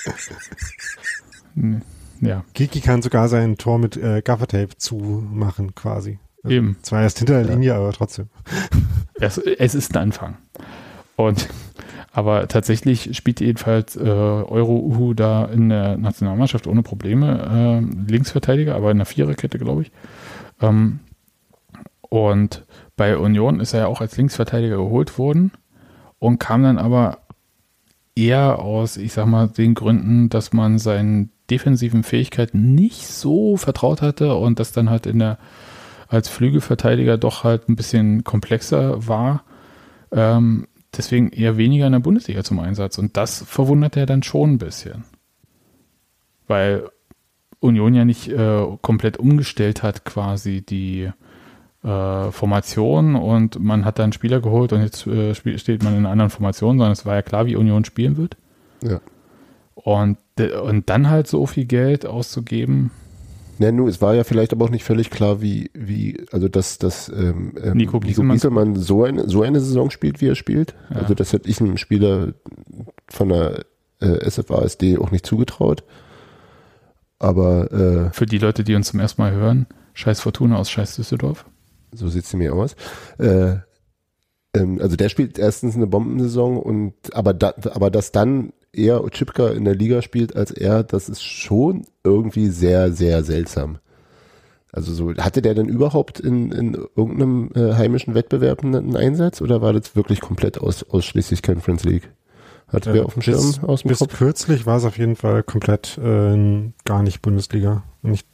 ja. 2.20 2.44
Giki 2.54 2.80
kann 2.80 3.02
sogar 3.02 3.28
sein 3.28 3.56
Tor 3.56 3.78
mit 3.78 3.96
äh, 3.96 4.22
Gaffertape 4.22 4.76
zumachen, 4.76 5.74
quasi. 5.74 6.18
Also, 6.42 6.56
Eben. 6.56 6.76
Zwar 6.82 7.02
erst 7.02 7.18
hinter 7.18 7.42
der 7.42 7.52
Linie, 7.52 7.68
ja. 7.68 7.76
aber 7.76 7.92
trotzdem. 7.92 8.28
Es, 9.20 9.38
es 9.38 9.76
ist 9.76 9.94
ein 9.94 10.02
Anfang. 10.02 10.38
Und 11.14 11.48
aber 12.12 12.46
tatsächlich 12.46 13.16
spielt 13.16 13.40
jedenfalls 13.40 13.96
äh, 13.96 14.00
Euro-Uhu 14.00 15.14
da 15.14 15.46
in 15.46 15.70
der 15.70 15.96
Nationalmannschaft 15.96 16.66
ohne 16.66 16.82
Probleme. 16.82 17.80
Äh, 17.80 18.10
Linksverteidiger, 18.10 18.74
aber 18.74 18.90
in 18.90 18.98
der 18.98 19.06
Viererkette, 19.06 19.58
glaube 19.58 19.82
ich. 19.82 19.92
Ähm, 20.62 21.00
und 22.00 22.64
bei 22.96 23.16
Union 23.16 23.60
ist 23.60 23.72
er 23.72 23.80
ja 23.80 23.86
auch 23.86 24.00
als 24.00 24.16
Linksverteidiger 24.16 24.76
geholt 24.76 25.18
worden 25.18 25.52
und 26.18 26.38
kam 26.38 26.62
dann 26.62 26.78
aber 26.78 27.18
eher 28.14 28.58
aus, 28.58 28.96
ich 28.96 29.12
sag 29.12 29.26
mal, 29.26 29.48
den 29.48 29.74
Gründen, 29.74 30.28
dass 30.28 30.52
man 30.52 30.78
seinen 30.78 31.30
defensiven 31.50 32.02
Fähigkeiten 32.02 32.74
nicht 32.74 33.06
so 33.06 33.56
vertraut 33.56 34.02
hatte 34.02 34.34
und 34.34 34.58
das 34.58 34.72
dann 34.72 34.90
halt 34.90 35.06
in 35.06 35.18
der 35.18 35.38
als 36.08 36.28
Flügelverteidiger 36.28 37.16
doch 37.16 37.42
halt 37.42 37.68
ein 37.68 37.76
bisschen 37.76 38.22
komplexer 38.22 39.08
war. 39.08 39.44
Ähm, 40.10 40.68
deswegen 40.94 41.30
eher 41.30 41.56
weniger 41.56 41.86
in 41.86 41.92
der 41.92 42.00
Bundesliga 42.00 42.44
zum 42.44 42.60
Einsatz. 42.60 42.98
Und 42.98 43.16
das 43.16 43.42
verwundert 43.42 43.96
er 43.96 44.04
dann 44.04 44.22
schon 44.22 44.52
ein 44.52 44.58
bisschen. 44.58 45.04
Weil 46.46 46.90
Union 47.62 47.94
ja 47.94 48.04
nicht 48.04 48.28
äh, 48.28 48.66
komplett 48.82 49.16
umgestellt 49.16 49.82
hat, 49.82 50.04
quasi 50.04 50.62
die 50.62 51.10
äh, 51.84 52.30
Formation 52.30 53.14
und 53.14 53.60
man 53.60 53.84
hat 53.84 53.98
dann 53.98 54.12
Spieler 54.12 54.40
geholt 54.40 54.72
und 54.72 54.82
jetzt 54.82 55.06
äh, 55.06 55.34
steht 55.34 55.82
man 55.82 55.94
in 55.94 56.00
einer 56.00 56.10
anderen 56.10 56.30
Formation, 56.30 56.78
sondern 56.78 56.92
es 56.92 57.06
war 57.06 57.14
ja 57.14 57.22
klar, 57.22 57.46
wie 57.46 57.56
Union 57.56 57.84
spielen 57.84 58.16
wird. 58.16 58.36
Ja. 58.82 59.00
Und, 59.74 60.18
und 60.38 60.90
dann 60.90 61.08
halt 61.08 61.28
so 61.28 61.46
viel 61.46 61.64
Geld 61.64 62.04
auszugeben, 62.04 62.90
ja, 63.58 63.70
nu, 63.70 63.86
es 63.86 64.00
war 64.02 64.14
ja 64.14 64.24
vielleicht 64.24 64.52
aber 64.52 64.64
auch 64.64 64.70
nicht 64.70 64.82
völlig 64.82 65.10
klar, 65.10 65.40
wie, 65.40 65.70
wie, 65.72 66.24
also 66.32 66.48
dass, 66.48 66.78
dass 66.78 67.08
ähm, 67.08 67.52
ähm 67.62 67.76
Nico, 67.76 67.98
Nico 67.98 68.22
Gieselmann 68.22 68.74
so 68.74 69.04
eine, 69.04 69.28
so 69.28 69.42
eine 69.42 69.60
Saison 69.60 69.90
spielt, 69.90 70.20
wie 70.20 70.28
er 70.28 70.34
spielt. 70.34 70.74
Ja. 70.90 70.96
Also 70.96 71.14
das 71.14 71.32
hätte 71.32 71.48
ich 71.48 71.60
einem 71.60 71.76
Spieler 71.76 72.32
von 73.08 73.28
der 73.28 73.64
äh, 74.00 74.28
SFASD 74.28 74.98
auch 74.98 75.12
nicht 75.12 75.24
zugetraut. 75.24 75.84
Aber 77.22 77.70
äh, 77.70 78.12
für 78.12 78.26
die 78.26 78.38
Leute, 78.38 78.64
die 78.64 78.74
uns 78.74 78.88
zum 78.88 78.98
ersten 78.98 79.22
Mal 79.22 79.30
hören, 79.30 79.66
Scheiß 79.94 80.20
Fortuna 80.20 80.56
aus 80.56 80.70
Scheiß 80.70 80.96
Düsseldorf. 80.96 81.44
So 81.92 82.08
sieht 82.08 82.26
sie 82.26 82.36
mir 82.36 82.52
aus. 82.52 82.74
Äh, 83.18 83.58
ähm, 84.54 84.80
also 84.80 84.96
der 84.96 85.08
spielt 85.08 85.38
erstens 85.38 85.76
eine 85.76 85.86
Bombensaison 85.86 86.56
und 86.56 86.94
aber 87.14 87.32
da, 87.32 87.54
aber 87.70 87.90
das 87.92 88.10
dann 88.10 88.52
eher 88.72 89.00
Chipka 89.08 89.50
in 89.50 89.64
der 89.64 89.76
Liga 89.76 90.02
spielt 90.02 90.34
als 90.34 90.50
er, 90.50 90.82
das 90.82 91.08
ist 91.08 91.22
schon 91.22 91.84
irgendwie 92.02 92.48
sehr, 92.48 92.92
sehr 92.92 93.22
seltsam. 93.22 93.78
Also 94.72 94.92
so, 94.92 95.14
hatte 95.14 95.42
der 95.42 95.54
denn 95.54 95.68
überhaupt 95.68 96.18
in, 96.18 96.50
in 96.50 96.74
irgendeinem 96.96 97.50
äh, 97.54 97.74
heimischen 97.74 98.14
Wettbewerb 98.14 98.64
einen 98.64 98.96
Einsatz 98.96 99.40
oder 99.40 99.62
war 99.62 99.72
das 99.72 99.94
wirklich 99.94 100.20
komplett 100.20 100.58
aus, 100.58 100.82
ausschließlich 100.82 101.44
Conference 101.44 101.84
League? 101.84 102.10
Hat 102.72 102.86
ja, 102.86 102.94
wer 102.94 103.06
auf 103.06 103.14
dem 103.14 103.22
Schirm 103.22 103.36
bis, 103.36 103.62
aus 103.62 103.82
dem 103.82 103.88
bis 103.88 103.98
Kopf? 103.98 104.16
kürzlich 104.16 104.66
war 104.66 104.78
es 104.78 104.84
auf 104.84 104.96
jeden 104.98 105.16
Fall 105.16 105.42
komplett 105.42 105.98
äh, 105.98 106.72
gar 106.84 107.02
nicht 107.02 107.20
Bundesliga. 107.22 107.82
Und 108.02 108.14
ich 108.14 108.24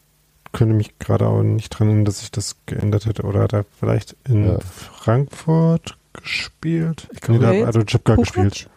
könnte 0.52 0.74
mich 0.74 0.98
gerade 0.98 1.26
auch 1.26 1.42
nicht 1.42 1.70
dran 1.70 1.88
erinnern, 1.88 2.04
dass 2.04 2.22
ich 2.22 2.30
das 2.30 2.56
geändert 2.66 3.06
hätte. 3.06 3.24
Oder 3.24 3.40
hat 3.40 3.52
er 3.52 3.64
vielleicht 3.78 4.16
in 4.28 4.46
ja. 4.46 4.58
Frankfurt 4.60 5.96
gespielt? 6.12 7.08
Ich 7.12 7.20
glaube, 7.20 7.46
nee, 7.46 7.60
da 7.60 7.66
hat 7.66 7.86
Chipka 7.86 8.14
gespielt. 8.16 8.70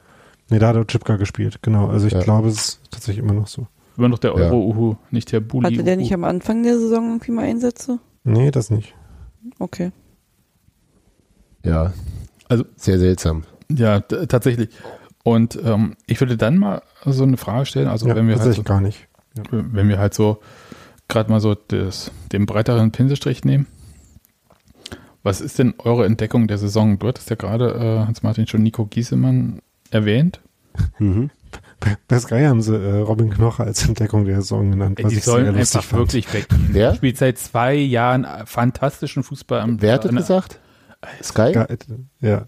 Nee, 0.49 0.59
da 0.59 0.73
hat 0.73 0.87
Chipka 0.87 1.15
gespielt, 1.15 1.59
genau. 1.61 1.87
Also 1.87 2.07
ich 2.07 2.13
ja. 2.13 2.21
glaube, 2.21 2.49
es 2.49 2.55
ist 2.55 2.79
tatsächlich 2.91 3.23
immer 3.23 3.33
noch 3.33 3.47
so. 3.47 3.67
Immer 3.97 4.09
noch 4.09 4.19
der 4.19 4.33
Euro-Uhu, 4.33 4.95
nicht 5.11 5.31
der 5.31 5.41
Bulli. 5.41 5.65
Hatte 5.65 5.83
der 5.83 5.97
nicht 5.97 6.13
am 6.13 6.23
Anfang 6.23 6.63
der 6.63 6.77
Saison 6.77 7.09
irgendwie 7.09 7.31
mal 7.31 7.45
Einsätze? 7.45 7.99
Nee, 8.23 8.51
das 8.51 8.69
nicht. 8.69 8.95
Okay. 9.59 9.91
Ja, 11.63 11.93
also 12.49 12.65
sehr 12.75 12.99
seltsam. 12.99 13.43
Ja, 13.69 13.99
tatsächlich. 13.99 14.69
Und 15.23 15.59
ähm, 15.63 15.95
ich 16.07 16.19
würde 16.19 16.37
dann 16.37 16.57
mal 16.57 16.81
so 17.05 17.23
eine 17.23 17.37
Frage 17.37 17.65
stellen, 17.65 17.87
also 17.87 18.07
ja, 18.07 18.15
wenn 18.15 18.27
wir 18.27 18.39
halt 18.39 18.55
so, 18.55 18.63
gar 18.63 18.81
nicht. 18.81 19.07
Ja. 19.35 19.43
wenn 19.51 19.87
wir 19.87 19.99
halt 19.99 20.13
so 20.13 20.41
gerade 21.07 21.29
mal 21.29 21.39
so 21.39 21.55
das, 21.55 22.11
den 22.31 22.45
breiteren 22.45 22.91
Pinselstrich 22.91 23.43
nehmen. 23.43 23.67
Was 25.23 25.41
ist 25.41 25.59
denn 25.59 25.75
eure 25.77 26.05
Entdeckung 26.05 26.47
der 26.47 26.57
Saison? 26.57 26.97
Du 26.97 27.07
hattest 27.07 27.29
ja 27.29 27.35
gerade, 27.35 27.73
äh, 27.75 28.07
Hans-Martin, 28.07 28.47
schon 28.47 28.63
Nico 28.63 28.85
Giesemann 28.85 29.61
erwähnt. 29.91 30.41
Mhm. 30.97 31.29
Bei 32.07 32.19
Sky 32.19 32.43
haben 32.45 32.61
sie 32.61 32.75
äh, 32.75 32.99
Robin 32.99 33.29
Knoche 33.29 33.63
als 33.63 33.87
Entdeckung 33.87 34.25
der 34.25 34.37
Saison 34.37 34.71
genannt. 34.71 34.99
Was 35.01 35.11
die 35.11 35.17
ich 35.17 35.23
sollen 35.23 35.53
einfach 35.55 35.83
fand. 35.83 36.01
wirklich 36.01 36.31
weg. 36.33 36.47
Wer? 36.49 36.95
Spielt 36.95 37.17
seit 37.17 37.37
zwei 37.37 37.75
Jahren 37.75 38.25
fantastischen 38.45 39.23
Fußball 39.23 39.59
am 39.59 39.81
Wer 39.81 39.93
hat 39.93 40.05
das 40.05 40.15
gesagt? 40.15 40.59
Sky? 41.21 41.53
Sky? 41.53 41.65
Ja. 42.21 42.47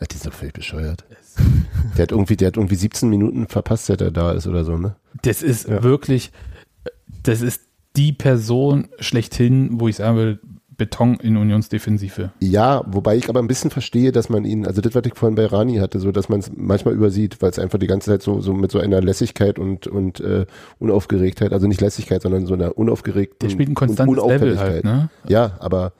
Die 0.00 0.14
ist 0.14 0.26
doch 0.26 0.32
völlig 0.32 0.52
bescheuert. 0.52 1.04
Der 1.96 2.04
hat 2.04 2.12
irgendwie, 2.12 2.36
der 2.36 2.48
hat 2.48 2.56
irgendwie 2.56 2.74
17 2.74 3.08
Minuten 3.08 3.46
verpasst, 3.46 3.86
seit 3.86 4.00
er 4.00 4.10
da 4.10 4.32
ist 4.32 4.46
oder 4.46 4.64
so, 4.64 4.76
ne? 4.76 4.96
Das 5.22 5.42
ist 5.42 5.68
ja. 5.68 5.82
wirklich, 5.82 6.32
das 7.22 7.40
ist 7.40 7.62
die 7.96 8.12
Person 8.12 8.88
schlechthin, 8.98 9.80
wo 9.80 9.88
ich 9.88 9.96
sagen 9.96 10.16
will, 10.16 10.40
Beton 10.76 11.14
in 11.16 11.36
Unionsdefensive. 11.36 12.30
Ja, 12.40 12.82
wobei 12.86 13.16
ich 13.16 13.28
aber 13.28 13.40
ein 13.40 13.46
bisschen 13.46 13.70
verstehe, 13.70 14.12
dass 14.12 14.28
man 14.28 14.44
ihn, 14.44 14.66
also 14.66 14.80
das, 14.80 14.94
was 14.94 15.02
ich 15.06 15.14
vorhin 15.14 15.36
bei 15.36 15.46
Rani 15.46 15.76
hatte, 15.76 16.00
so 16.00 16.12
dass 16.12 16.28
man 16.28 16.40
es 16.40 16.50
manchmal 16.54 16.94
übersieht, 16.94 17.40
weil 17.40 17.50
es 17.50 17.58
einfach 17.58 17.78
die 17.78 17.86
ganze 17.86 18.10
Zeit 18.10 18.22
so, 18.22 18.40
so 18.40 18.52
mit 18.52 18.70
so 18.70 18.78
einer 18.78 19.00
Lässigkeit 19.00 19.58
und, 19.58 19.86
und 19.86 20.20
äh, 20.20 20.46
Unaufgeregtheit, 20.78 21.52
also 21.52 21.66
nicht 21.66 21.80
Lässigkeit, 21.80 22.22
sondern 22.22 22.46
so 22.46 22.54
einer 22.54 22.76
unaufgeregten 22.76 23.38
Der 23.40 23.50
spielt 23.50 23.68
ein 23.68 23.74
konstantes 23.74 24.24
Level 24.26 24.58
halt, 24.58 24.84
ne? 24.84 25.10
Ja, 25.28 25.52
aber 25.60 25.92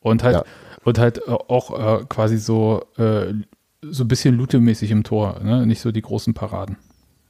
und 0.00 0.22
halt 0.22 0.34
ja. 0.36 0.44
und 0.84 0.98
halt 0.98 1.26
auch 1.28 2.00
äh, 2.00 2.04
quasi 2.08 2.38
so 2.38 2.82
äh, 2.98 3.32
so 3.82 4.04
ein 4.04 4.08
bisschen 4.08 4.36
Lute-mäßig 4.36 4.90
im 4.90 5.02
Tor, 5.02 5.40
ne? 5.42 5.66
Nicht 5.66 5.80
so 5.80 5.92
die 5.92 6.02
großen 6.02 6.34
Paraden. 6.34 6.76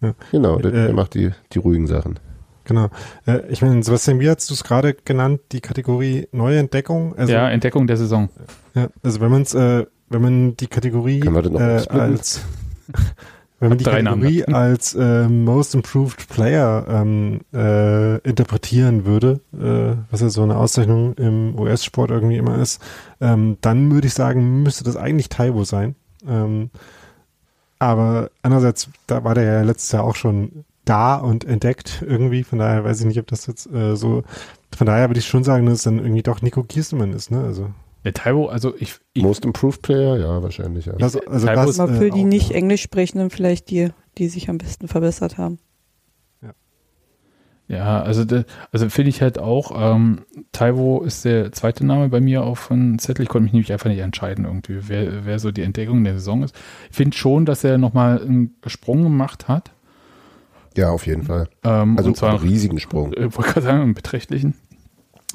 Ja. 0.00 0.14
Genau, 0.30 0.58
der, 0.58 0.70
der 0.70 0.88
äh, 0.90 0.92
macht 0.92 1.14
die, 1.14 1.30
die 1.52 1.58
ruhigen 1.58 1.86
Sachen. 1.86 2.18
Genau. 2.64 2.90
Äh, 3.26 3.40
ich 3.50 3.62
meine, 3.62 3.82
Sebastian, 3.82 4.20
wie 4.20 4.28
hast 4.28 4.48
du 4.50 4.54
es 4.54 4.64
gerade 4.64 4.94
genannt, 4.94 5.40
die 5.52 5.60
Kategorie 5.60 6.28
neue 6.32 6.58
Entdeckung? 6.58 7.16
Also, 7.16 7.32
ja, 7.32 7.48
Entdeckung 7.50 7.86
der 7.86 7.96
Saison. 7.96 8.28
Ja, 8.74 8.88
also 9.02 9.20
wenn 9.20 9.30
man 9.30 9.42
es, 9.42 9.54
äh, 9.54 9.86
wenn 10.08 10.22
man 10.22 10.56
die 10.56 10.66
Kategorie 10.66 11.20
äh, 11.20 11.88
als 11.88 12.44
wenn 13.58 13.70
man 13.70 13.78
die 13.78 13.84
Kategorie 13.84 14.44
als 14.44 14.94
äh, 14.94 15.28
Most 15.28 15.74
Improved 15.74 16.28
Player 16.28 16.84
ähm, 16.88 17.40
äh, 17.54 18.18
interpretieren 18.18 19.06
würde, 19.06 19.40
äh, 19.54 19.96
was 20.10 20.20
ja 20.20 20.28
so 20.28 20.42
eine 20.42 20.56
Auszeichnung 20.56 21.14
im 21.14 21.58
US-Sport 21.58 22.10
irgendwie 22.10 22.36
immer 22.36 22.58
ist, 22.58 22.82
ähm, 23.20 23.58
dann 23.60 23.92
würde 23.92 24.08
ich 24.08 24.14
sagen, 24.14 24.62
müsste 24.62 24.84
das 24.84 24.96
eigentlich 24.96 25.28
Taiwo 25.28 25.64
sein. 25.64 25.94
Ähm, 26.26 26.70
aber 27.78 28.30
andererseits, 28.42 28.88
da 29.06 29.24
war 29.24 29.34
der 29.34 29.44
ja 29.44 29.62
letztes 29.62 29.92
Jahr 29.92 30.04
auch 30.04 30.14
schon 30.14 30.64
da 30.84 31.16
und 31.16 31.44
entdeckt 31.44 32.04
irgendwie. 32.06 32.44
Von 32.44 32.58
daher 32.58 32.84
weiß 32.84 33.00
ich 33.00 33.06
nicht, 33.06 33.18
ob 33.18 33.26
das 33.26 33.46
jetzt 33.46 33.70
äh, 33.72 33.96
so. 33.96 34.22
Von 34.76 34.86
daher 34.86 35.08
würde 35.08 35.20
ich 35.20 35.26
schon 35.26 35.44
sagen, 35.44 35.66
dass 35.66 35.78
es 35.78 35.82
dann 35.82 35.98
irgendwie 35.98 36.22
doch 36.22 36.42
Nico 36.42 36.62
Giesemann 36.62 37.12
ist, 37.12 37.30
ne? 37.30 37.42
Also. 37.42 37.70
Der 38.04 38.14
Taiwo, 38.14 38.46
also 38.46 38.74
ich, 38.78 38.96
ich 39.12 39.22
Most 39.22 39.44
Improved 39.44 39.80
Player, 39.82 40.16
ja, 40.18 40.42
wahrscheinlich, 40.42 40.86
ja. 40.86 40.94
Das, 40.94 41.16
also 41.16 41.46
das, 41.46 41.78
aber 41.78 41.94
für 41.94 42.08
äh, 42.08 42.10
die 42.10 42.24
nicht 42.24 42.50
ja. 42.50 42.56
Englisch 42.56 42.82
sprechenden 42.82 43.30
vielleicht 43.30 43.70
die, 43.70 43.90
die 44.18 44.28
sich 44.28 44.48
am 44.50 44.58
besten 44.58 44.88
verbessert 44.88 45.38
haben. 45.38 45.58
Ja, 47.68 48.02
also, 48.02 48.24
also 48.70 48.88
finde 48.90 49.08
ich 49.08 49.22
halt 49.22 49.38
auch, 49.38 49.72
ähm, 49.74 50.22
Taiwo 50.52 51.02
ist 51.02 51.24
der 51.24 51.52
zweite 51.52 51.86
Name 51.86 52.08
bei 52.08 52.20
mir 52.20 52.42
auf 52.42 52.68
dem 52.68 52.98
Zettel. 52.98 53.22
Ich 53.22 53.28
konnte 53.28 53.44
mich 53.44 53.52
nämlich 53.52 53.72
einfach 53.72 53.88
nicht 53.88 54.00
entscheiden 54.00 54.44
irgendwie, 54.44 54.88
wer, 54.88 55.24
wer 55.24 55.38
so 55.38 55.50
die 55.52 55.62
Entdeckung 55.62 56.04
der 56.04 56.14
Saison 56.14 56.42
ist. 56.42 56.54
Ich 56.90 56.96
finde 56.96 57.16
schon, 57.16 57.46
dass 57.46 57.64
er 57.64 57.78
nochmal 57.78 58.20
einen 58.20 58.54
Sprung 58.66 59.04
gemacht 59.04 59.48
hat. 59.48 59.70
Ja, 60.76 60.90
auf 60.90 61.06
jeden 61.06 61.22
Fall. 61.22 61.48
Ähm, 61.64 61.96
also 61.96 62.12
zwar 62.12 62.30
einen 62.30 62.40
riesigen 62.40 62.80
Sprung. 62.80 63.12
Ich 63.12 63.36
wollte 63.36 63.52
gerade 63.52 63.62
sagen, 63.62 63.80
einen 63.80 63.94
beträchtlichen. 63.94 64.54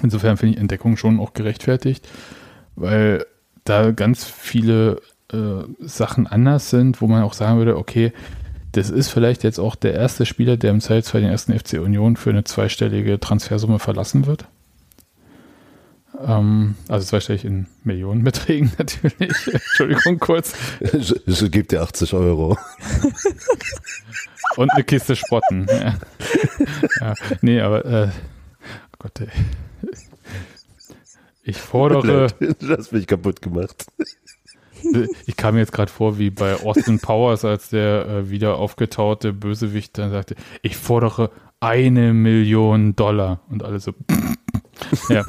Insofern 0.04 0.38
finde 0.38 0.56
ich 0.56 0.60
Entdeckung 0.60 0.98
schon 0.98 1.20
auch 1.20 1.34
gerechtfertigt, 1.34 2.08
weil 2.76 3.26
da 3.64 3.92
ganz 3.92 4.26
viele 4.26 5.02
äh, 5.32 5.64
Sachen 5.80 6.28
anders 6.28 6.70
sind, 6.70 7.02
wo 7.02 7.08
man 7.08 7.24
auch 7.24 7.34
sagen 7.34 7.58
würde, 7.58 7.78
okay, 7.78 8.14
das 8.72 8.90
ist 8.90 9.10
vielleicht 9.10 9.44
jetzt 9.44 9.60
auch 9.60 9.76
der 9.76 9.94
erste 9.94 10.26
Spieler, 10.26 10.58
der 10.58 10.72
im 10.72 10.82
Zweifelsfall 10.82 11.22
den 11.22 11.32
ersten 11.32 11.58
FC 11.58 11.74
Union 11.74 12.16
für 12.16 12.30
eine 12.30 12.44
zweistellige 12.44 13.20
Transfersumme 13.20 13.80
verlassen 13.80 14.26
wird. 14.26 14.48
Ähm, 16.20 16.76
also 16.88 17.06
zweistellig 17.06 17.46
in 17.46 17.68
Millionenbeträgen 17.84 18.72
natürlich. 18.78 19.48
Entschuldigung 19.48 20.20
kurz. 20.20 20.54
Es 20.80 21.52
gibt 21.52 21.74
ja 21.74 21.82
80 21.82 22.14
Euro. 22.14 22.58
Und 24.56 24.72
eine 24.72 24.84
Kiste 24.84 25.16
Spotten. 25.16 25.68
Ja. 25.70 25.96
ja. 27.02 27.14
Nee, 27.42 27.62
aber 27.62 27.86
äh, 27.86 28.10
oh 28.10 28.96
Gott, 29.00 29.22
ey. 29.22 29.28
Ich 31.44 31.58
fordere. 31.58 32.28
Du 32.40 32.78
hast 32.78 32.92
mich 32.92 33.08
kaputt 33.08 33.42
gemacht. 33.42 33.86
Ich 35.26 35.36
kam 35.36 35.56
mir 35.56 35.62
jetzt 35.62 35.72
gerade 35.72 35.92
vor, 35.92 36.18
wie 36.18 36.30
bei 36.30 36.56
Austin 36.56 37.00
Powers, 37.00 37.46
als 37.46 37.70
der 37.70 38.08
äh, 38.08 38.30
wieder 38.30 38.58
aufgetaute 38.58 39.34
Bösewicht 39.34 39.98
dann 39.98 40.12
sagte, 40.12 40.36
ich 40.62 40.78
fordere 40.78 41.32
eine 41.60 42.14
Million 42.14 42.96
Dollar. 42.96 43.40
Und 43.50 43.64
alle 43.64 43.80
so. 43.80 43.94
ja, 45.10 45.24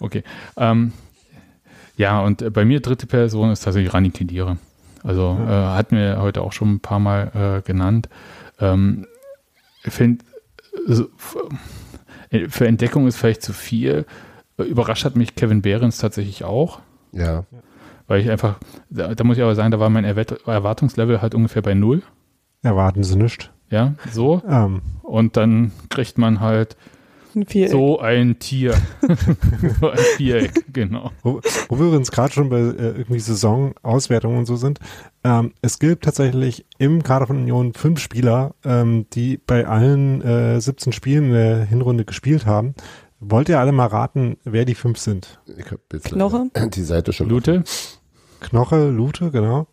okay. 0.00 0.22
Ähm, 0.56 0.92
ja, 1.96 2.20
und 2.20 2.52
bei 2.52 2.64
mir 2.64 2.80
dritte 2.80 3.06
Person 3.06 3.50
ist 3.50 3.60
tatsächlich 3.60 3.92
Rani 3.92 4.10
Kedira. 4.10 4.56
Also 5.02 5.36
äh, 5.40 5.50
hatten 5.50 5.96
wir 5.96 6.20
heute 6.20 6.42
auch 6.42 6.52
schon 6.52 6.74
ein 6.74 6.80
paar 6.80 7.00
Mal 7.00 7.58
äh, 7.58 7.66
genannt. 7.66 8.08
Ähm, 8.60 9.06
ich 9.84 9.92
finde, 9.92 10.24
also, 10.88 11.08
für 12.48 12.66
Entdeckung 12.66 13.06
ist 13.06 13.16
vielleicht 13.16 13.42
zu 13.42 13.52
viel. 13.52 14.06
Überrascht 14.56 15.04
hat 15.04 15.16
mich 15.16 15.34
Kevin 15.34 15.62
Behrens 15.62 15.98
tatsächlich 15.98 16.44
auch. 16.44 16.80
Ja. 17.12 17.44
Weil 18.06 18.20
ich 18.20 18.30
einfach, 18.30 18.58
da, 18.90 19.14
da 19.14 19.24
muss 19.24 19.36
ich 19.36 19.42
aber 19.42 19.54
sagen, 19.54 19.70
da 19.70 19.80
war 19.80 19.90
mein 19.90 20.04
Erwartungslevel 20.04 21.22
halt 21.22 21.34
ungefähr 21.34 21.62
bei 21.62 21.74
null. 21.74 22.02
Erwarten 22.62 23.02
Sie 23.02 23.16
nicht. 23.16 23.52
Ja, 23.70 23.94
so. 24.10 24.42
Ähm. 24.48 24.82
Und 25.02 25.36
dann 25.36 25.72
kriegt 25.88 26.18
man 26.18 26.40
halt 26.40 26.76
ein 27.34 27.68
so 27.68 27.98
ein 27.98 28.38
Tier. 28.38 28.74
so 29.80 29.90
ein 29.90 29.98
Viereck, 30.16 30.64
genau. 30.72 31.10
Wo, 31.22 31.40
wo 31.68 31.78
wir 31.78 31.96
uns 31.96 32.10
gerade 32.10 32.32
schon 32.32 32.50
bei 32.50 32.58
äh, 32.58 32.90
irgendwie 32.98 33.20
Saisonauswertungen 33.20 34.38
und 34.38 34.46
so 34.46 34.56
sind. 34.56 34.78
Ähm, 35.24 35.52
es 35.62 35.78
gibt 35.78 36.04
tatsächlich 36.04 36.66
im 36.78 37.02
Kader 37.02 37.26
von 37.26 37.38
Union 37.38 37.72
fünf 37.74 38.00
Spieler, 38.00 38.54
ähm, 38.64 39.06
die 39.14 39.38
bei 39.38 39.66
allen 39.66 40.20
äh, 40.22 40.60
17 40.60 40.92
Spielen 40.92 41.26
in 41.26 41.32
der 41.32 41.64
Hinrunde 41.64 42.04
gespielt 42.04 42.46
haben. 42.46 42.74
Wollt 43.24 43.48
ihr 43.48 43.60
alle 43.60 43.70
mal 43.70 43.86
raten, 43.86 44.36
wer 44.42 44.64
die 44.64 44.74
fünf 44.74 44.98
sind? 44.98 45.40
Ich 45.56 45.70
hab 45.70 45.80
jetzt 45.92 46.06
Knoche? 46.06 46.50
Die 46.74 46.82
Seite 46.82 47.12
schon. 47.12 47.28
Lute? 47.28 47.62
Knoche, 48.40 48.90
Lute, 48.90 49.30
genau. 49.30 49.68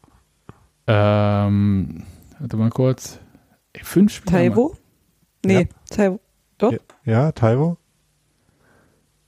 Ähm, 0.85 2.03
warte 2.37 2.57
mal 2.57 2.69
kurz. 2.69 3.19
Fünf 3.81 4.13
Spieler. 4.13 4.37
Taiwo? 4.37 4.75
Nee, 5.43 5.61
ja. 5.61 5.63
Taiwo. 5.89 6.19
Doch? 6.59 6.71
Ja, 6.71 6.79
ja 7.05 7.31
Taiwo. 7.31 7.77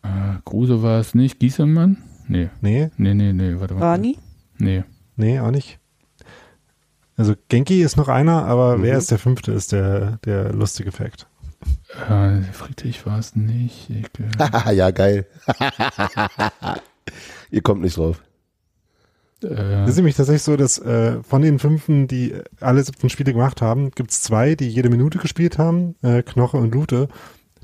Äh, 0.03 0.38
Kruse 0.45 0.84
war 0.84 0.99
es 0.99 1.15
nicht. 1.15 1.39
Gieselmann? 1.39 1.97
Nee. 2.28 2.51
Nee? 2.61 2.91
Nee, 2.97 3.15
nee, 3.15 3.34
nee. 3.34 3.59
Warte 3.59 3.74
mal. 3.74 3.82
Rani? 3.82 4.19
Nee. 4.59 4.84
Nee, 5.15 5.39
auch 5.39 5.49
nicht. 5.49 5.80
Also 7.17 7.34
Genki 7.49 7.82
ist 7.82 7.97
noch 7.97 8.07
einer, 8.07 8.45
aber 8.45 8.78
mhm. 8.78 8.84
wer 8.84 8.99
ist 8.99 9.09
der 9.09 9.17
fünfte, 9.17 9.51
ist 9.51 9.72
der, 9.72 10.17
der 10.26 10.53
lustige 10.53 10.91
Fakt. 10.91 11.28
Äh, 12.09 12.41
Friedrich 12.53 13.05
war 13.05 13.20
es 13.20 13.36
nicht. 13.36 13.89
ja, 14.72 14.91
geil. 14.91 15.26
Ihr 17.51 17.62
kommt 17.62 17.82
nicht 17.82 17.97
drauf. 17.97 18.22
Äh, 19.43 19.47
das 19.47 19.91
ist 19.91 19.95
nämlich 19.97 20.16
tatsächlich 20.16 20.43
so, 20.43 20.55
dass 20.55 20.80
äh, 20.80 21.22
von 21.24 21.41
den 21.41 21.59
Fünfen, 21.59 22.07
die 22.07 22.36
alle 22.59 22.84
17 22.84 23.09
Spiele 23.09 23.34
gemacht 23.34 23.62
haben, 23.62 23.91
gibt 23.91 24.12
es 24.12 24.22
zwei, 24.22 24.55
die 24.55 24.70
jede 24.70 24.89
Minute 24.89 25.18
gespielt 25.18 25.57
haben, 25.57 25.95
äh, 26.01 26.24
Knoche 26.24 26.57
und 26.57 26.74
Lute. 26.74 27.07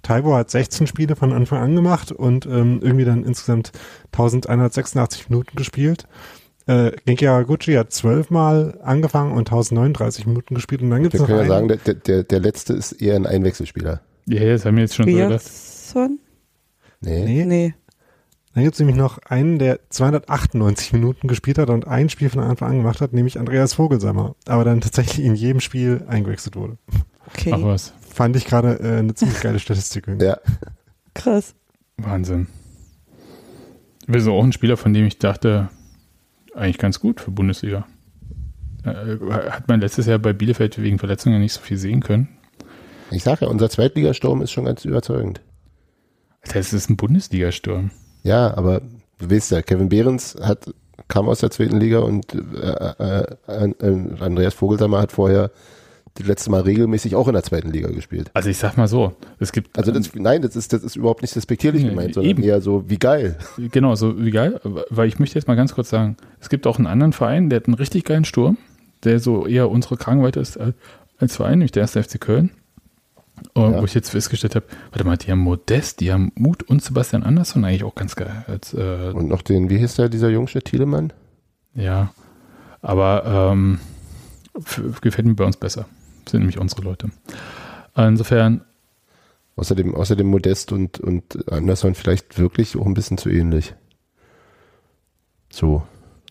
Taibo 0.04 0.36
hat 0.36 0.52
16 0.52 0.88
Spiele 0.88 1.16
von 1.16 1.34
Anfang 1.34 1.62
an 1.62 1.76
gemacht 1.76 2.12
und 2.12 2.46
ähm, 2.46 2.80
irgendwie 2.82 3.06
dann 3.06 3.24
insgesamt 3.24 3.72
1186 4.14 5.30
Minuten 5.30 5.56
gespielt. 5.56 6.08
Äh, 6.68 6.92
Genki 7.06 7.26
Haraguchi 7.26 7.74
hat 7.74 7.94
zwölfmal 7.94 8.80
angefangen 8.84 9.32
und 9.32 9.48
1039 9.48 10.28
Minuten 10.28 10.54
gespielt 10.54 10.82
und 10.82 10.90
dann 10.90 11.02
gibt 11.02 11.16
es 11.16 11.22
noch 11.22 11.30
einen. 11.30 11.42
Ich 11.42 11.48
kann 11.48 11.50
ja 11.50 11.68
sagen, 11.68 11.82
der, 11.86 11.94
der, 11.94 12.24
der 12.24 12.40
letzte 12.40 12.74
ist 12.74 12.92
eher 12.92 13.16
ein 13.16 13.26
Einwechselspieler. 13.26 14.02
Ja, 14.26 14.46
das 14.46 14.66
haben 14.66 14.76
wir 14.76 14.84
jetzt 14.84 14.96
schon 14.96 15.10
so 15.10 15.16
gedacht. 15.16 15.44
Nee. 17.00 17.24
Nee. 17.26 17.46
nee. 17.46 17.74
Dann 18.54 18.64
gibt 18.64 18.74
es 18.74 18.80
nämlich 18.80 18.98
noch 18.98 19.20
einen, 19.20 19.60
der 19.60 19.80
298 19.90 20.92
Minuten 20.92 21.28
gespielt 21.28 21.60
hat 21.60 21.70
und 21.70 21.88
ein 21.88 22.10
Spiel 22.10 22.30
von 22.30 22.42
Anfang 22.42 22.72
an 22.72 22.78
gemacht 22.78 23.02
hat, 23.02 23.14
nämlich 23.14 23.40
Andreas 23.40 23.76
Vogelsammer, 23.76 24.36
aber 24.48 24.64
dann 24.66 24.82
tatsächlich 24.82 25.26
in 25.26 25.36
jedem 25.36 25.60
Spiel 25.60 26.04
eingewechselt 26.08 26.56
wurde. 26.56 26.78
Okay. 27.28 27.52
Ach 27.54 27.62
was. 27.62 27.94
Fand 28.02 28.36
ich 28.36 28.46
gerade 28.46 28.80
äh, 28.80 28.98
eine 28.98 29.14
ziemlich 29.14 29.40
geile 29.42 29.60
Statistik. 29.60 30.08
Ja. 30.20 30.40
Krass. 31.14 31.54
Wahnsinn. 31.98 32.48
Wir 34.08 34.22
sind 34.22 34.32
auch 34.32 34.44
ein 34.44 34.54
Spieler, 34.54 34.76
von 34.76 34.94
dem 34.94 35.06
ich 35.06 35.20
dachte, 35.20 35.70
eigentlich 36.58 36.78
ganz 36.78 37.00
gut 37.00 37.22
für 37.22 37.32
Bundesliga. 37.32 37.86
Äh, 38.84 39.18
hat 39.32 39.68
man 39.68 39.82
letztes 39.82 40.06
Jahr 40.06 40.20
bei 40.20 40.34
Bielefeld 40.34 40.82
wegen 40.82 41.00
Verletzungen 41.00 41.40
nicht 41.40 41.54
so 41.54 41.62
viel 41.62 41.78
sehen 41.78 42.02
können. 42.02 42.30
Ich 43.12 43.24
sage 43.24 43.46
ja, 43.46 43.52
unser 43.52 43.70
Zweitligasturm 43.70 44.42
ist 44.42 44.52
schon 44.52 44.66
ganz 44.66 44.84
überzeugend. 44.86 45.42
Das 46.54 46.74
ist 46.74 46.90
ein 46.90 46.98
Bundesligasturm. 46.98 47.92
Ja, 48.24 48.56
aber 48.56 48.82
du 49.20 49.30
weißt 49.30 49.52
ja, 49.52 49.62
Kevin 49.62 49.90
Behrens 49.90 50.36
hat, 50.42 50.74
kam 51.08 51.30
aus 51.30 51.40
der 51.40 51.52
zweiten 51.52 51.80
Liga 51.80 52.00
und 52.00 52.34
äh, 52.34 52.94
äh, 53.00 53.36
äh, 53.48 54.20
Andreas 54.20 54.54
Vogelsammer 54.54 55.00
hat 55.00 55.12
vorher 55.12 55.52
die 56.18 56.24
letzte 56.24 56.50
Mal 56.52 56.62
regelmäßig 56.62 57.16
auch 57.16 57.28
in 57.28 57.34
der 57.34 57.44
zweiten 57.44 57.72
Liga 57.72 57.90
gespielt. 57.90 58.30
Also 58.34 58.50
ich 58.50 58.58
sag 58.58 58.78
mal 58.78 58.88
so, 58.88 59.16
es 59.40 59.52
gibt. 59.52 59.78
Also 59.78 59.92
das, 59.92 60.14
nein, 60.14 60.42
das 60.42 60.56
ist, 60.56 60.74
das 60.74 60.84
ist 60.84 60.96
überhaupt 60.96 61.22
nicht 61.22 61.36
respektierlich 61.36 61.84
nee, 61.84 61.90
gemeint, 61.90 62.14
sondern 62.14 62.30
eben. 62.32 62.44
eher 62.44 62.62
so, 62.62 62.90
wie 62.90 62.98
geil. 62.98 63.38
Genau, 63.72 63.96
so 63.96 64.24
wie 64.24 64.32
geil, 64.32 64.60
weil 64.90 65.08
ich 65.08 65.20
möchte 65.20 65.36
jetzt 65.38 65.48
mal 65.48 65.56
ganz 65.56 65.74
kurz 65.74 65.90
sagen, 65.90 66.18
es 66.40 66.50
gibt 66.50 66.68
auch 66.68 66.78
einen 66.78 66.88
anderen 66.88 67.14
Verein, 67.14 67.50
der 67.50 67.58
hat 67.58 67.68
einen 67.68 67.76
richtig 67.76 68.06
geilen 68.06 68.26
Sturm, 68.26 68.58
der 69.04 69.20
so 69.20 69.48
eher 69.48 69.70
unsere 69.70 69.98
Kragenweite 69.98 70.40
ist 70.40 70.60
als 71.20 71.36
Verein, 71.36 71.60
nämlich 71.60 71.72
der 71.72 71.82
erste 71.82 72.04
FC 72.04 72.20
Köln. 72.20 72.52
Ja. 73.56 73.80
Wo 73.80 73.86
ich 73.86 73.94
jetzt 73.94 74.10
festgestellt 74.10 74.56
habe, 74.56 74.66
warte 74.92 75.06
mal, 75.06 75.16
die 75.16 75.32
haben 75.32 75.40
Modest, 75.40 76.00
die 76.00 76.12
haben 76.12 76.32
Mut 76.36 76.64
und 76.64 76.82
Sebastian 76.82 77.22
Andersson 77.22 77.64
eigentlich 77.66 77.84
auch 77.84 77.94
ganz 77.94 78.16
geil. 78.16 78.44
Als, 78.48 78.74
äh, 78.74 79.12
und 79.14 79.28
noch 79.28 79.44
den, 79.44 79.70
wie 79.70 79.78
hieß 79.78 79.96
der, 79.96 80.10
dieser 80.10 80.30
Jungsche 80.30 80.60
Thielemann? 80.62 81.14
Ja, 81.76 82.12
aber 82.82 83.52
ähm, 83.54 83.80
gefällt 85.02 85.28
mir 85.28 85.36
bei 85.36 85.46
uns 85.46 85.58
besser. 85.58 85.86
Sind 86.28 86.42
nämlich 86.42 86.60
unsere 86.60 86.82
Leute. 86.82 87.10
Insofern. 87.96 88.62
Außerdem, 89.56 89.96
außerdem 89.96 90.28
Modest 90.28 90.72
und, 90.72 91.00
und 91.00 91.52
Andersson 91.52 91.96
vielleicht 91.96 92.38
wirklich 92.38 92.78
auch 92.78 92.86
ein 92.86 92.94
bisschen 92.94 93.18
zu 93.18 93.30
ähnlich. 93.30 93.74
So. 95.50 95.84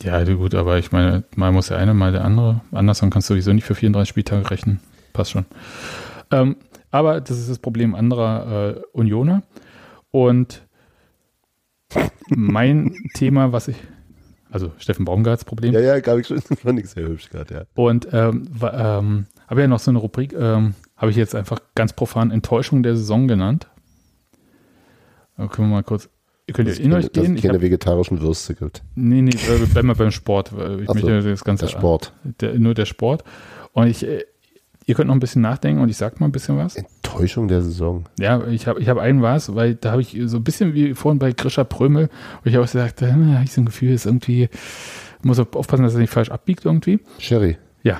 Ja, 0.03 0.22
gut, 0.24 0.55
aber 0.55 0.78
ich 0.78 0.92
meine, 0.92 1.24
mal 1.34 1.51
muss 1.53 1.68
der 1.68 1.78
eine, 1.78 1.94
mal 1.94 2.12
der 2.12 2.24
andere. 2.24 2.61
Andersson 2.70 3.11
kannst 3.11 3.28
du 3.28 3.34
sowieso 3.34 3.53
nicht 3.53 3.64
für 3.64 3.74
34 3.74 4.09
Spieltage 4.09 4.51
rechnen. 4.51 4.80
Passt 5.12 5.32
schon. 5.32 5.47
Ähm, 6.30 6.57
aber 6.90 7.20
das 7.20 7.38
ist 7.38 7.51
das 7.51 7.59
Problem 7.59 7.94
anderer 7.94 8.76
äh, 8.76 8.80
Unioner. 8.92 9.42
Und 10.11 10.66
mein 12.28 12.94
Thema, 13.14 13.53
was 13.53 13.68
ich, 13.68 13.76
also 14.51 14.72
Steffen 14.78 15.05
Baumgarts 15.05 15.44
Problem. 15.44 15.72
Ja, 15.72 15.80
ja, 15.80 16.01
gab 16.01 16.18
ich 16.18 16.26
schon, 16.26 16.40
fand 16.62 16.78
ich 16.78 16.90
sehr 16.90 17.09
hübsch 17.09 17.30
gerade, 17.30 17.55
ja. 17.55 17.62
Und 17.74 18.09
ähm, 18.12 18.49
ähm, 18.72 19.26
habe 19.49 19.61
ja 19.61 19.68
noch 19.68 19.78
so 19.78 19.90
eine 19.90 19.99
Rubrik, 19.99 20.32
ähm, 20.32 20.74
habe 20.97 21.11
ich 21.11 21.16
jetzt 21.16 21.34
einfach 21.34 21.61
ganz 21.74 21.92
profan 21.92 22.30
Enttäuschung 22.30 22.82
der 22.82 22.97
Saison 22.97 23.28
genannt. 23.28 23.68
Da 25.36 25.47
können 25.49 25.68
wir 25.68 25.76
mal 25.76 25.82
kurz, 25.82 26.09
ihr 26.47 26.55
könnt 26.55 26.68
das 26.68 26.78
in 26.78 26.92
euch 26.92 27.12
gehen. 27.12 27.34
Dass 27.34 27.42
es 27.42 27.42
keine 27.42 27.61
vegetarischen 27.61 28.20
Würste 28.20 28.55
gibt. 28.55 28.82
Nee, 28.94 29.22
nee, 29.22 29.30
äh, 29.30 29.66
bleiben 29.66 29.88
wir 29.88 29.94
beim 29.94 30.11
Sport. 30.11 30.53
Ich 30.80 30.88
möchte 30.88 31.22
das 31.22 31.44
Ganze. 31.44 31.66
Der 31.66 31.72
Sport. 31.72 32.12
Der, 32.40 32.59
nur 32.59 32.74
der 32.74 32.86
Sport. 32.86 33.24
Und 33.72 33.88
ich, 33.88 34.07
äh, 34.07 34.24
Ihr 34.88 34.94
könnt 34.94 35.09
noch 35.09 35.16
ein 35.16 35.20
bisschen 35.20 35.42
nachdenken 35.42 35.82
und 35.82 35.88
ich 35.88 35.97
sag 35.97 36.20
mal 36.20 36.26
ein 36.26 36.32
bisschen 36.32 36.57
was. 36.57 36.76
Enttäuschung 36.76 37.49
der 37.49 37.61
Saison. 37.61 38.05
Ja, 38.20 38.47
ich 38.47 38.68
habe 38.68 38.80
ich 38.80 38.88
hab 38.88 38.99
einen 38.99 39.20
was, 39.20 39.53
weil 39.57 39.74
da 39.74 39.90
habe 39.90 40.01
ich 40.01 40.16
so 40.26 40.36
ein 40.36 40.44
bisschen 40.44 40.74
wie 40.74 40.94
vorhin 40.94 41.18
bei 41.18 41.32
Grisha 41.32 41.64
Prömel, 41.64 42.09
wo 42.44 42.49
ich 42.49 42.57
auch 42.57 42.62
gesagt 42.62 43.03
habe, 43.03 43.11
da 43.11 43.34
habe 43.34 43.44
ich 43.44 43.53
so 43.53 43.62
ein 43.62 43.64
Gefühl, 43.64 43.92
ist 43.92 44.07
irgendwie, 44.07 44.49
muss 45.24 45.40
aufpassen, 45.40 45.82
dass 45.82 45.94
er 45.94 46.01
nicht 46.01 46.12
falsch 46.12 46.30
abbiegt 46.30 46.64
irgendwie. 46.64 47.01
Sherry. 47.18 47.57
Ja, 47.82 47.99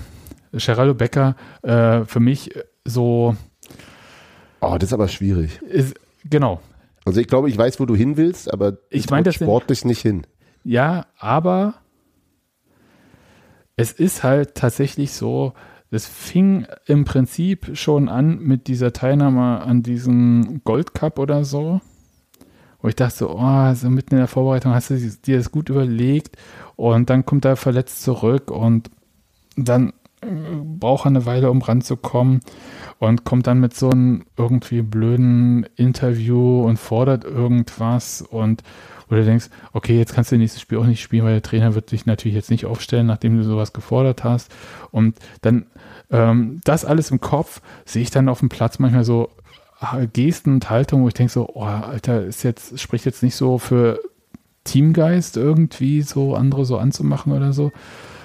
Geraldo 0.59 0.95
Becker, 0.95 1.37
äh, 1.63 2.05
für 2.05 2.21
mich 2.21 2.51
so. 2.85 3.37
Oh, 4.61 4.77
das 4.79 4.91
ist 4.91 4.95
aber 4.95 5.09
schwierig. 5.09 5.61
Ist, 5.63 5.95
genau. 6.25 6.61
Also 7.05 7.21
ich 7.21 7.29
glaube, 7.29 7.49
ich 7.49 7.57
weiß, 7.57 7.79
wo 7.79 7.87
du 7.87 7.95
hin 7.95 8.17
willst, 8.17 8.53
aber 8.53 8.79
ich 8.91 9.09
meine 9.11 9.25
das 9.25 9.37
sportlich 9.37 9.85
nicht 9.85 10.03
hin. 10.03 10.27
Ja, 10.65 11.07
aber 11.19 11.75
es 13.77 13.93
ist 13.93 14.25
halt 14.25 14.55
tatsächlich 14.55 15.13
so, 15.13 15.53
es 15.91 16.07
fing 16.07 16.67
im 16.87 17.05
Prinzip 17.05 17.77
schon 17.77 18.09
an 18.09 18.39
mit 18.41 18.67
dieser 18.67 18.93
Teilnahme 18.93 19.61
an 19.61 19.83
diesem 19.83 20.63
Gold 20.65 20.95
Cup 20.95 21.19
oder 21.19 21.45
so. 21.45 21.81
Wo 22.81 22.89
ich 22.89 22.97
dachte 22.97 23.17
so, 23.17 23.31
oh, 23.31 23.75
so 23.75 23.89
mitten 23.89 24.15
in 24.15 24.19
der 24.19 24.29
Vorbereitung 24.29 24.75
hast 24.75 24.91
du 24.91 24.97
dir 24.97 25.39
das 25.39 25.51
gut 25.51 25.69
überlegt 25.69 26.37
und 26.77 27.09
dann 27.09 27.25
kommt 27.25 27.45
er 27.45 27.57
verletzt 27.57 28.03
zurück 28.03 28.51
und 28.51 28.91
dann 29.57 29.91
äh, 29.91 29.93
braucht 30.21 31.07
eine 31.07 31.27
Weile, 31.27 31.51
um 31.51 31.63
ranzukommen 31.63 32.41
und 32.99 33.25
kommt 33.25 33.47
dann 33.47 33.61
mit 33.61 33.75
so 33.75 33.91
einem 33.91 34.25
irgendwie 34.37 34.83
blöden 34.83 35.67
Interview 35.77 36.63
und 36.65 36.79
fordert 36.79 37.25
irgendwas 37.25 38.23
und 38.23 38.63
wo 39.09 39.15
du 39.15 39.25
denkst, 39.25 39.51
okay, 39.73 39.97
jetzt 39.99 40.15
kannst 40.15 40.33
du 40.33 40.37
das 40.37 40.41
nächste 40.41 40.61
Spiel 40.61 40.79
auch 40.79 40.87
nicht 40.87 41.03
spielen, 41.03 41.25
weil 41.25 41.35
der 41.35 41.43
Trainer 41.43 41.75
wird 41.75 41.93
dich 41.93 42.07
natürlich 42.07 42.35
jetzt 42.35 42.51
nicht 42.51 42.67
aufstellen, 42.67 43.07
nachdem 43.07 43.37
du 43.37 43.45
sowas 43.45 43.73
gefordert 43.73 44.25
hast. 44.25 44.53
Und 44.91 45.17
dann 45.43 45.67
ähm, 46.11 46.61
das 46.65 46.85
alles 46.85 47.11
im 47.11 47.21
Kopf 47.21 47.61
sehe 47.85 48.03
ich 48.03 48.11
dann 48.11 48.29
auf 48.29 48.41
dem 48.41 48.49
Platz 48.49 48.79
manchmal 48.79 49.05
so 49.05 49.31
ah, 49.79 50.05
Gesten 50.13 50.55
und 50.55 50.71
Haltung, 50.71 51.03
wo 51.03 51.09
ich 51.09 51.15
denke 51.15 51.33
so, 51.33 51.49
oh, 51.55 51.63
Alter, 51.63 52.25
ist 52.25 52.43
jetzt, 52.43 52.81
spricht 52.81 53.05
jetzt 53.05 53.23
nicht 53.23 53.37
so 53.37 53.59
für 53.59 54.01
Teamgeist 54.65 55.37
irgendwie 55.37 56.03
so 56.03 56.35
andere 56.35 56.65
so 56.65 56.79
anzumachen 56.79 57.33
oder 57.33 57.53
so. 57.53 57.71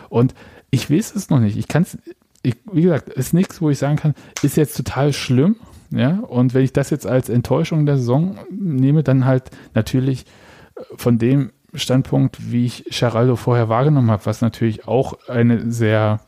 Und 0.10 0.34
ich 0.72 0.89
weiß 0.89 1.15
es 1.15 1.30
noch 1.30 1.39
nicht. 1.39 1.57
Ich 1.57 1.67
kann 1.67 1.84
es, 1.84 1.97
wie 2.43 2.82
gesagt, 2.82 3.09
ist 3.09 3.34
nichts, 3.34 3.61
wo 3.61 3.69
ich 3.69 3.78
sagen 3.78 3.97
kann, 3.97 4.15
ist 4.41 4.57
jetzt 4.57 4.76
total 4.76 5.13
schlimm. 5.13 5.57
Ja, 5.91 6.19
und 6.22 6.53
wenn 6.53 6.63
ich 6.63 6.72
das 6.72 6.89
jetzt 6.89 7.05
als 7.05 7.28
Enttäuschung 7.28 7.86
der 7.86 7.97
Saison 7.97 8.39
nehme, 8.49 9.03
dann 9.03 9.26
halt 9.26 9.51
natürlich 9.74 10.26
von 10.95 11.17
dem 11.17 11.51
Standpunkt, 11.74 12.51
wie 12.51 12.65
ich 12.65 12.86
Geraldo 12.86 13.36
vorher 13.36 13.67
wahrgenommen 13.67 14.09
habe, 14.09 14.26
was 14.26 14.41
natürlich 14.41 14.88
auch 14.88 15.17
eine 15.28 15.69
sehr 15.72 16.22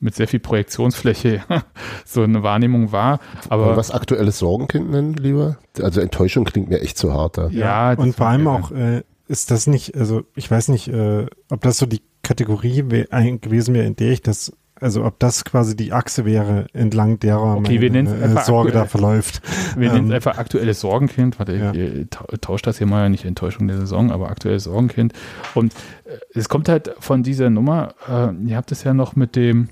mit 0.00 0.14
sehr 0.14 0.28
viel 0.28 0.40
Projektionsfläche 0.40 1.42
so 2.04 2.22
eine 2.22 2.42
Wahrnehmung 2.42 2.92
war. 2.92 3.20
Aber 3.48 3.66
Wollen 3.66 3.76
was 3.76 3.90
aktuelles 3.90 4.38
Sorgenkind 4.38 4.90
nennen, 4.90 5.14
lieber? 5.14 5.56
Also 5.80 6.00
Enttäuschung 6.00 6.44
klingt 6.44 6.68
mir 6.68 6.80
echt 6.80 6.98
zu 6.98 7.14
hart 7.14 7.38
da. 7.38 7.48
Ja, 7.48 7.94
und 7.94 8.14
vor 8.14 8.26
allem 8.26 8.46
auch 8.46 8.70
äh, 8.70 9.02
ist 9.28 9.50
das 9.50 9.66
nicht, 9.66 9.96
also 9.96 10.22
ich 10.34 10.50
weiß 10.50 10.68
nicht, 10.68 10.88
äh, 10.88 11.26
ob 11.48 11.62
das 11.62 11.78
so 11.78 11.86
die 11.86 12.02
Kategorie 12.24 12.82
gewesen 12.82 13.74
wäre, 13.74 13.86
in 13.86 13.94
der 13.94 14.10
ich 14.10 14.22
das 14.22 14.52
also 14.80 15.04
ob 15.04 15.18
das 15.18 15.44
quasi 15.44 15.76
die 15.76 15.92
Achse 15.92 16.24
wäre, 16.24 16.66
entlang 16.72 17.18
derer 17.20 17.56
okay, 17.56 17.78
meine 17.78 18.10
äh, 18.10 18.44
Sorge 18.44 18.72
da 18.72 18.86
verläuft. 18.86 19.40
Wir 19.76 19.88
ähm, 19.88 19.94
nennen 19.94 20.08
es 20.08 20.14
einfach 20.14 20.36
aktuelles 20.36 20.80
Sorgenkind. 20.80 21.38
Warte, 21.38 21.56
ja. 21.56 21.72
ich 21.72 22.08
tausche 22.40 22.64
das 22.64 22.78
hier 22.78 22.86
mal, 22.86 23.08
nicht 23.08 23.24
Enttäuschung 23.24 23.68
der 23.68 23.78
Saison, 23.78 24.10
aber 24.10 24.30
aktuelles 24.30 24.64
Sorgenkind. 24.64 25.12
Und 25.54 25.72
äh, 26.04 26.18
es 26.34 26.48
kommt 26.48 26.68
halt 26.68 26.94
von 26.98 27.22
dieser 27.22 27.50
Nummer, 27.50 27.94
äh, 28.08 28.34
ihr 28.46 28.56
habt 28.56 28.72
es 28.72 28.82
ja 28.84 28.94
noch 28.94 29.14
mit 29.14 29.36
dem, 29.36 29.68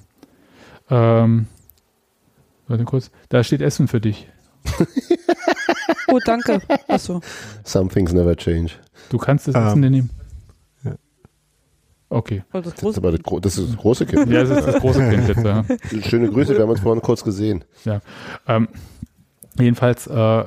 ähm, 0.89 1.47
warte 2.69 2.85
kurz, 2.85 3.11
da 3.29 3.43
steht 3.43 3.61
Essen 3.61 3.89
für 3.89 4.01
dich. 4.01 4.29
oh, 6.07 6.21
danke. 6.25 6.63
Achso. 6.89 7.21
Some 7.65 7.91
things 7.91 8.13
never 8.13 8.37
change. 8.37 8.75
Du 9.11 9.19
kannst 9.19 9.49
das 9.49 9.57
Essen 9.57 9.79
um, 9.79 9.85
ähm, 9.85 9.91
nehmen. 9.91 10.11
Okay. 12.13 12.43
Das, 12.53 12.75
das, 12.75 12.83
ist 12.83 12.99
aber 12.99 13.13
das, 13.13 13.21
das, 13.41 13.59
ist 13.59 13.71
das 13.71 13.77
große 13.77 14.05
Kind. 14.05 14.31
ja, 14.31 14.45
das 14.45 14.59
ist 14.59 14.69
das 14.69 14.81
große 14.81 15.09
Kind 15.09 15.29
jetzt, 15.29 15.45
ja. 15.45 15.65
Schöne 16.09 16.29
Grüße, 16.29 16.55
wir 16.55 16.61
haben 16.61 16.71
uns 16.71 16.81
vorhin 16.81 17.01
kurz 17.01 17.25
gesehen. 17.25 17.65
Ja. 17.85 18.01
Ähm, 18.47 18.69
jedenfalls 19.59 20.07
äh, 20.09 20.45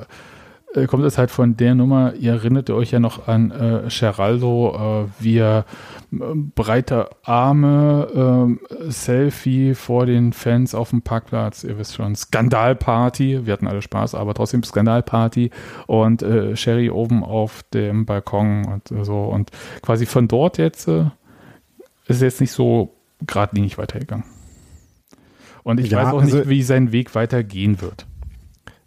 kommt 0.86 1.04
es 1.04 1.18
halt 1.18 1.32
von 1.32 1.56
der 1.56 1.74
Nummer, 1.74 2.14
ihr 2.14 2.34
erinnert 2.34 2.70
euch 2.70 2.92
ja 2.92 3.00
noch 3.00 3.26
an 3.26 3.50
äh, 3.50 3.88
Geraldo, 3.88 5.08
äh, 5.08 5.22
wie 5.22 5.38
er 5.38 5.64
äh, 6.12 6.16
breite 6.54 7.10
Arme, 7.24 8.58
äh, 8.78 8.90
Selfie 8.90 9.74
vor 9.74 10.06
den 10.06 10.32
Fans 10.32 10.72
auf 10.72 10.90
dem 10.90 11.02
Parkplatz, 11.02 11.64
ihr 11.64 11.78
wisst 11.78 11.96
schon, 11.96 12.14
Skandalparty, 12.14 13.44
wir 13.44 13.52
hatten 13.52 13.66
alle 13.66 13.82
Spaß, 13.82 14.14
aber 14.14 14.34
trotzdem 14.34 14.62
Skandalparty 14.62 15.50
und 15.88 16.22
äh, 16.22 16.54
Sherry 16.54 16.90
oben 16.90 17.24
auf 17.24 17.64
dem 17.74 18.06
Balkon 18.06 18.66
und 18.66 19.04
so 19.04 19.24
und 19.24 19.50
quasi 19.82 20.06
von 20.06 20.28
dort 20.28 20.58
jetzt 20.58 20.86
äh, 20.86 21.06
ist 22.06 22.22
jetzt 22.22 22.40
nicht 22.40 22.52
so 22.52 22.96
geradlinig 23.26 23.78
weitergegangen. 23.78 24.24
Und 25.62 25.80
ich 25.80 25.90
ja, 25.90 25.98
weiß 25.98 26.12
auch 26.12 26.20
also, 26.20 26.36
nicht, 26.38 26.48
wie 26.48 26.62
sein 26.62 26.92
Weg 26.92 27.14
weitergehen 27.14 27.80
wird. 27.80 28.06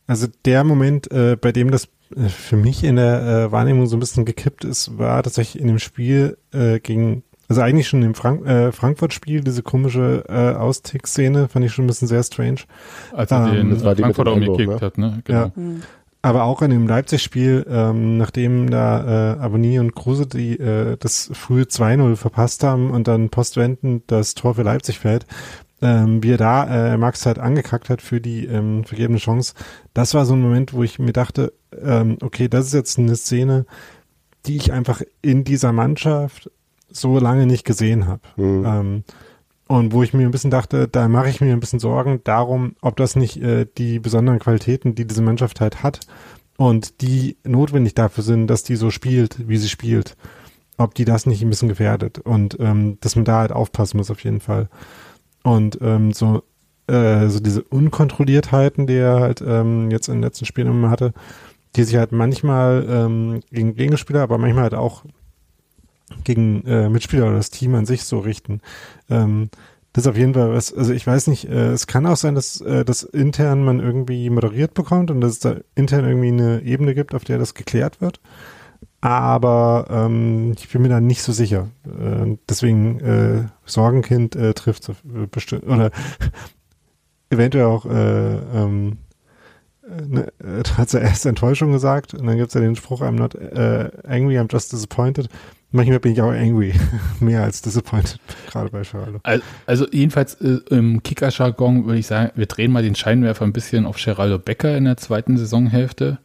Also 0.07 0.27
der 0.45 0.63
Moment, 0.63 1.11
äh, 1.11 1.35
bei 1.39 1.51
dem 1.51 1.71
das 1.71 1.89
äh, 2.15 2.29
für 2.29 2.55
mich 2.55 2.83
in 2.83 2.95
der 2.95 3.21
äh, 3.21 3.51
Wahrnehmung 3.51 3.85
so 3.87 3.97
ein 3.97 3.99
bisschen 3.99 4.25
gekippt 4.25 4.63
ist, 4.63 4.97
war 4.97 5.21
tatsächlich 5.21 5.61
in 5.61 5.67
dem 5.67 5.79
Spiel 5.79 6.37
äh, 6.53 6.79
gegen, 6.79 7.23
also 7.47 7.61
eigentlich 7.61 7.87
schon 7.87 8.01
im 8.01 8.15
Frank 8.15 8.45
äh, 8.45 8.71
Frankfurt-Spiel, 8.71 9.41
diese 9.41 9.61
komische 9.61 10.23
äh, 10.29 10.55
Austick-Szene, 10.55 11.47
fand 11.47 11.65
ich 11.65 11.73
schon 11.73 11.85
ein 11.85 11.87
bisschen 11.87 12.07
sehr 12.07 12.23
strange. 12.23 12.61
Also 13.11 13.35
ähm, 13.35 13.51
den 13.53 13.69
das 13.71 13.83
war 13.83 13.95
die 13.95 14.01
Frankfurt 14.03 14.27
auch 14.29 14.39
gekickt 14.39 14.69
ne? 14.69 14.79
hat, 14.81 14.97
ne? 14.97 15.21
Genau. 15.25 15.39
Ja. 15.39 15.51
Mhm. 15.55 15.81
Aber 16.21 16.43
auch 16.43 16.61
in 16.61 16.71
dem 16.71 16.87
Leipzig-Spiel, 16.87 17.65
ähm, 17.69 18.17
nachdem 18.17 18.69
da 18.69 19.35
äh, 19.35 19.39
Abonnie 19.39 19.79
und 19.79 19.95
Kruse 19.95 20.27
die 20.27 20.59
äh, 20.59 20.97
das 20.97 21.29
frühe 21.33 21.63
2-0 21.63 22.15
verpasst 22.17 22.63
haben 22.63 22.91
und 22.91 23.07
dann 23.07 23.29
postwendend 23.29 24.03
das 24.07 24.33
Tor 24.33 24.55
für 24.55 24.63
Leipzig 24.63 24.99
fällt, 24.99 25.25
ähm, 25.81 26.21
wie 26.21 26.31
er 26.31 26.37
da 26.37 26.93
äh, 26.93 26.97
Max 26.97 27.25
halt 27.25 27.39
angekackt 27.39 27.89
hat 27.89 28.01
für 28.01 28.19
die 28.19 28.45
ähm, 28.45 28.83
vergebene 28.83 29.19
Chance, 29.19 29.53
das 29.93 30.13
war 30.13 30.25
so 30.25 30.33
ein 30.33 30.41
Moment, 30.41 30.73
wo 30.73 30.83
ich 30.83 30.99
mir 30.99 31.13
dachte, 31.13 31.53
ähm, 31.81 32.17
okay, 32.21 32.49
das 32.49 32.67
ist 32.67 32.73
jetzt 32.73 32.99
eine 32.99 33.15
Szene, 33.15 33.65
die 34.45 34.57
ich 34.57 34.73
einfach 34.73 35.01
in 35.21 35.45
dieser 35.45 35.71
Mannschaft 35.71 36.51
so 36.89 37.19
lange 37.19 37.45
nicht 37.45 37.65
gesehen 37.65 38.07
habe. 38.07 38.21
Mhm. 38.35 38.65
Ähm, 38.65 39.03
und 39.69 39.93
wo 39.93 40.01
ich 40.01 40.15
mir 40.15 40.25
ein 40.25 40.31
bisschen 40.31 40.49
dachte, 40.49 40.87
da 40.87 41.07
mache 41.07 41.29
ich 41.29 41.41
mir 41.41 41.53
ein 41.53 41.59
bisschen 41.59 41.77
Sorgen 41.77 42.21
darum, 42.23 42.75
ob 42.81 42.97
das 42.97 43.15
nicht 43.15 43.37
äh, 43.37 43.67
die 43.77 43.99
besonderen 43.99 44.39
Qualitäten, 44.39 44.95
die 44.95 45.05
diese 45.05 45.21
Mannschaft 45.21 45.61
halt 45.61 45.83
hat 45.83 45.99
und 46.57 47.01
die 47.01 47.37
notwendig 47.43 47.93
dafür 47.93 48.23
sind, 48.23 48.47
dass 48.47 48.63
die 48.63 48.75
so 48.75 48.89
spielt, 48.89 49.47
wie 49.47 49.57
sie 49.57 49.69
spielt, 49.69 50.17
ob 50.77 50.95
die 50.95 51.05
das 51.05 51.27
nicht 51.27 51.43
ein 51.43 51.49
bisschen 51.51 51.69
gefährdet 51.69 52.17
und 52.17 52.57
ähm, 52.59 52.97
dass 53.01 53.15
man 53.15 53.25
da 53.25 53.41
halt 53.41 53.51
aufpassen 53.51 53.97
muss 53.97 54.09
auf 54.09 54.23
jeden 54.23 54.39
Fall. 54.39 54.69
Und 55.43 55.77
ähm, 55.81 56.13
so, 56.13 56.41
äh, 56.87 57.27
so 57.27 57.39
diese 57.39 57.61
Unkontrolliertheiten, 57.61 58.87
die 58.87 58.95
er 58.95 59.19
halt 59.19 59.43
ähm, 59.45 59.91
jetzt 59.91 60.07
in 60.07 60.15
den 60.15 60.23
letzten 60.23 60.45
Spielen 60.45 60.67
immer 60.67 60.89
hatte, 60.89 61.13
die 61.75 61.83
sich 61.83 61.95
halt 61.95 62.11
manchmal 62.11 62.87
ähm, 62.89 63.41
gegen 63.51 63.75
Gegenspieler, 63.75 64.23
aber 64.23 64.39
manchmal 64.39 64.63
halt 64.63 64.73
auch 64.73 65.03
gegen 66.23 66.65
äh, 66.65 66.89
Mitspieler 66.89 67.27
oder 67.27 67.37
das 67.37 67.51
Team 67.51 67.75
an 67.75 67.85
sich 67.85 68.03
so 68.03 68.19
richten. 68.19 68.61
Ähm, 69.09 69.49
das 69.93 70.05
ist 70.05 70.09
auf 70.09 70.17
jeden 70.17 70.33
Fall 70.33 70.53
was, 70.53 70.73
also 70.73 70.93
ich 70.93 71.05
weiß 71.05 71.27
nicht, 71.27 71.49
äh, 71.49 71.71
es 71.71 71.87
kann 71.87 72.05
auch 72.05 72.15
sein, 72.15 72.35
dass 72.35 72.61
äh, 72.61 72.85
das 72.85 73.03
intern 73.03 73.63
man 73.63 73.79
irgendwie 73.79 74.29
moderiert 74.29 74.73
bekommt 74.73 75.09
und 75.09 75.21
dass 75.21 75.33
es 75.33 75.39
da 75.39 75.55
intern 75.75 76.05
irgendwie 76.05 76.27
eine 76.27 76.61
Ebene 76.61 76.93
gibt, 76.93 77.15
auf 77.15 77.23
der 77.23 77.39
das 77.39 77.55
geklärt 77.55 77.99
wird. 78.01 78.19
Aber 79.01 79.87
ähm, 79.89 80.53
ich 80.57 80.69
bin 80.69 80.81
mir 80.81 80.89
da 80.89 80.99
nicht 80.99 81.23
so 81.23 81.31
sicher. 81.31 81.69
Äh, 81.85 82.37
deswegen 82.47 82.99
äh, 82.99 83.45
Sorgenkind 83.65 84.35
äh, 84.35 84.53
trifft 84.53 84.91
bestimmt 85.31 85.63
oder 85.63 85.91
eventuell 87.29 87.65
auch 87.65 87.85
äh, 87.85 88.35
ähm, 88.35 88.97
äh, 89.89 90.01
ne, 90.07 90.33
äh, 90.39 90.63
hat 90.77 90.93
er 90.93 91.01
erst 91.01 91.25
Enttäuschung 91.25 91.71
gesagt 91.71 92.13
und 92.13 92.27
dann 92.27 92.37
gibt 92.37 92.49
es 92.49 92.53
ja 92.53 92.61
den 92.61 92.75
Spruch, 92.75 93.01
I'm 93.01 93.11
not 93.11 93.35
uh, 93.35 93.89
angry, 94.07 94.37
I'm 94.37 94.51
just 94.51 94.71
disappointed. 94.71 95.29
Manchmal 95.71 95.99
bin 95.99 96.13
ich 96.13 96.21
auch 96.21 96.31
angry, 96.31 96.73
mehr 97.19 97.43
als 97.43 97.61
disappointed, 97.61 98.19
gerade 98.49 98.71
bei 98.71 98.81
Geraldo. 98.81 99.19
Also, 99.67 99.87
jedenfalls 99.91 100.35
äh, 100.41 100.59
im 100.71 101.03
Kicker-Jargon 101.03 101.85
würde 101.85 101.99
ich 101.99 102.07
sagen, 102.07 102.31
wir 102.35 102.47
drehen 102.47 102.71
mal 102.71 102.81
den 102.81 102.95
Scheinwerfer 102.95 103.45
ein 103.45 103.53
bisschen 103.53 103.85
auf 103.85 104.03
Geraldo 104.03 104.39
Becker 104.39 104.75
in 104.75 104.85
der 104.85 104.97
zweiten 104.97 105.37
Saisonhälfte 105.37 106.17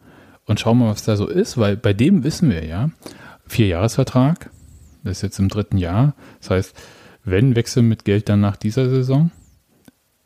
und 0.45 0.59
schauen 0.59 0.79
mal, 0.79 0.89
was 0.89 1.03
da 1.03 1.15
so 1.15 1.27
ist, 1.27 1.57
weil 1.59 1.77
bei 1.77 1.93
dem 1.93 2.23
wissen 2.23 2.49
wir 2.49 2.65
ja, 2.65 2.89
Vierjahresvertrag, 3.45 4.49
das 5.03 5.17
ist 5.17 5.21
jetzt 5.21 5.39
im 5.39 5.49
dritten 5.49 5.77
Jahr, 5.77 6.15
das 6.39 6.49
heißt, 6.49 6.75
wenn 7.23 7.55
Wechsel 7.55 7.83
mit 7.83 8.03
Geld 8.03 8.29
dann 8.29 8.41
nach 8.41 8.55
dieser 8.55 8.89
Saison, 8.89 9.31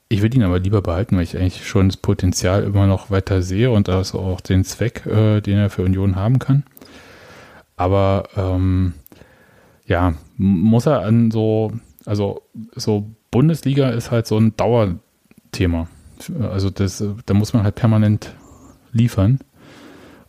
ich 0.07 0.21
würde 0.21 0.37
ihn 0.37 0.43
aber 0.43 0.59
lieber 0.59 0.81
behalten, 0.81 1.17
weil 1.17 1.23
ich 1.23 1.37
eigentlich 1.37 1.67
schon 1.67 1.89
das 1.89 1.97
Potenzial 1.97 2.63
immer 2.63 2.87
noch 2.87 3.11
weiter 3.11 3.41
sehe 3.41 3.69
und 3.69 3.89
also 3.89 4.19
auch 4.19 4.41
den 4.41 4.63
Zweck, 4.63 5.05
äh, 5.05 5.41
den 5.41 5.57
er 5.57 5.69
für 5.69 5.83
Union 5.83 6.15
haben 6.15 6.39
kann. 6.39 6.63
Aber 7.77 8.27
ähm, 8.35 8.95
ja, 9.89 10.13
muss 10.37 10.85
er 10.85 11.01
an 11.01 11.31
so, 11.31 11.71
also 12.05 12.43
so 12.75 13.07
Bundesliga 13.31 13.89
ist 13.89 14.11
halt 14.11 14.27
so 14.27 14.37
ein 14.37 14.55
Dauerthema. 14.55 15.87
Also 16.39 16.69
das, 16.69 17.03
da 17.25 17.33
muss 17.33 17.53
man 17.53 17.63
halt 17.63 17.75
permanent 17.75 18.33
liefern. 18.91 19.39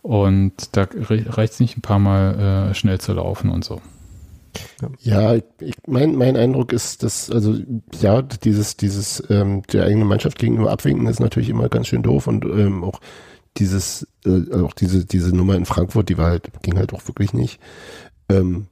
Und 0.01 0.75
da 0.75 0.87
reicht 0.91 1.53
es 1.53 1.59
nicht 1.59 1.77
ein 1.77 1.81
paar 1.81 1.99
Mal 1.99 2.71
äh, 2.71 2.73
schnell 2.73 2.99
zu 2.99 3.13
laufen 3.13 3.51
und 3.51 3.63
so. 3.63 3.81
Ja, 4.99 5.35
ich, 5.35 5.75
mein, 5.87 6.15
mein 6.15 6.35
Eindruck 6.35 6.73
ist, 6.73 7.03
dass, 7.03 7.29
also 7.29 7.55
ja, 8.01 8.21
dieses, 8.23 8.77
dieses 8.77 9.23
ähm, 9.29 9.61
der 9.71 9.85
eigenen 9.85 10.07
Mannschaft 10.07 10.39
gegenüber 10.39 10.71
abwinken 10.71 11.07
ist 11.07 11.19
natürlich 11.19 11.49
immer 11.49 11.69
ganz 11.69 11.87
schön 11.87 12.01
doof 12.01 12.27
und 12.27 12.43
ähm, 12.45 12.83
auch 12.83 12.99
dieses, 13.57 14.07
äh, 14.25 14.53
auch 14.55 14.73
diese, 14.73 15.05
diese 15.05 15.35
Nummer 15.35 15.55
in 15.55 15.65
Frankfurt, 15.65 16.09
die 16.09 16.17
war 16.17 16.31
halt, 16.31 16.49
ging 16.63 16.77
halt 16.77 16.93
auch 16.93 17.07
wirklich 17.07 17.33
nicht. 17.33 17.59
Ähm, 18.27 18.67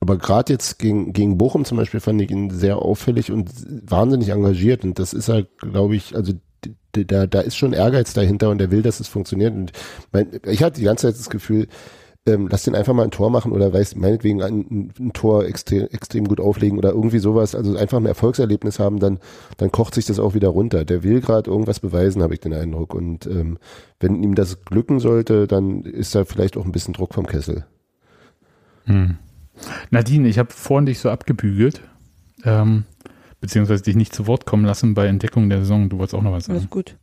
aber 0.00 0.16
gerade 0.16 0.52
jetzt 0.52 0.78
gegen, 0.78 1.12
gegen 1.12 1.38
Bochum 1.38 1.64
zum 1.64 1.76
Beispiel 1.76 2.00
fand 2.00 2.20
ich 2.22 2.30
ihn 2.30 2.50
sehr 2.50 2.78
auffällig 2.78 3.32
und 3.32 3.50
wahnsinnig 3.90 4.28
engagiert. 4.28 4.84
Und 4.84 4.98
das 4.98 5.12
ist 5.12 5.28
halt, 5.28 5.48
glaube 5.58 5.96
ich, 5.96 6.14
also 6.14 6.32
da, 6.92 7.26
da 7.26 7.40
ist 7.40 7.56
schon 7.56 7.72
Ehrgeiz 7.72 8.14
dahinter 8.14 8.50
und 8.50 8.60
er 8.60 8.70
will, 8.70 8.82
dass 8.82 9.00
es 9.00 9.08
funktioniert. 9.08 9.54
Und 9.54 9.72
mein, 10.12 10.28
ich 10.44 10.62
hatte 10.62 10.78
die 10.80 10.84
ganze 10.84 11.08
Zeit 11.08 11.18
das 11.18 11.30
Gefühl, 11.30 11.66
ähm, 12.26 12.48
lass 12.50 12.64
den 12.64 12.74
einfach 12.74 12.94
mal 12.94 13.04
ein 13.04 13.10
Tor 13.10 13.30
machen 13.30 13.52
oder 13.52 13.72
weiß 13.72 13.96
meinetwegen 13.96 14.42
ein, 14.42 14.92
ein 14.98 15.12
Tor 15.12 15.44
extrem, 15.46 15.88
extrem 15.88 16.26
gut 16.26 16.40
auflegen 16.40 16.78
oder 16.78 16.90
irgendwie 16.90 17.18
sowas, 17.18 17.54
also 17.54 17.76
einfach 17.76 17.98
ein 17.98 18.06
Erfolgserlebnis 18.06 18.78
haben, 18.78 19.00
dann, 19.00 19.18
dann 19.56 19.72
kocht 19.72 19.94
sich 19.94 20.06
das 20.06 20.18
auch 20.18 20.34
wieder 20.34 20.48
runter. 20.48 20.84
Der 20.84 21.02
will 21.02 21.20
gerade 21.20 21.50
irgendwas 21.50 21.80
beweisen, 21.80 22.22
habe 22.22 22.34
ich 22.34 22.40
den 22.40 22.54
Eindruck. 22.54 22.94
Und 22.94 23.26
ähm, 23.26 23.58
wenn 24.00 24.22
ihm 24.22 24.34
das 24.34 24.64
glücken 24.64 25.00
sollte, 25.00 25.46
dann 25.46 25.82
ist 25.82 26.14
da 26.14 26.24
vielleicht 26.24 26.56
auch 26.56 26.64
ein 26.64 26.72
bisschen 26.72 26.94
Druck 26.94 27.14
vom 27.14 27.26
Kessel. 27.26 27.64
Hm. 28.84 29.18
Nadine, 29.90 30.28
ich 30.28 30.38
habe 30.38 30.52
vorhin 30.52 30.86
dich 30.86 30.98
so 30.98 31.10
abgebügelt, 31.10 31.82
ähm, 32.44 32.84
beziehungsweise 33.40 33.82
dich 33.82 33.96
nicht 33.96 34.14
zu 34.14 34.26
Wort 34.26 34.46
kommen 34.46 34.64
lassen 34.64 34.94
bei 34.94 35.06
Entdeckung 35.06 35.48
der 35.48 35.60
Saison. 35.60 35.88
Du 35.88 35.98
wolltest 35.98 36.14
auch 36.14 36.22
noch 36.22 36.32
was 36.32 36.44
sagen. 36.44 36.58
Alles 36.58 36.70
gut. 36.70 36.96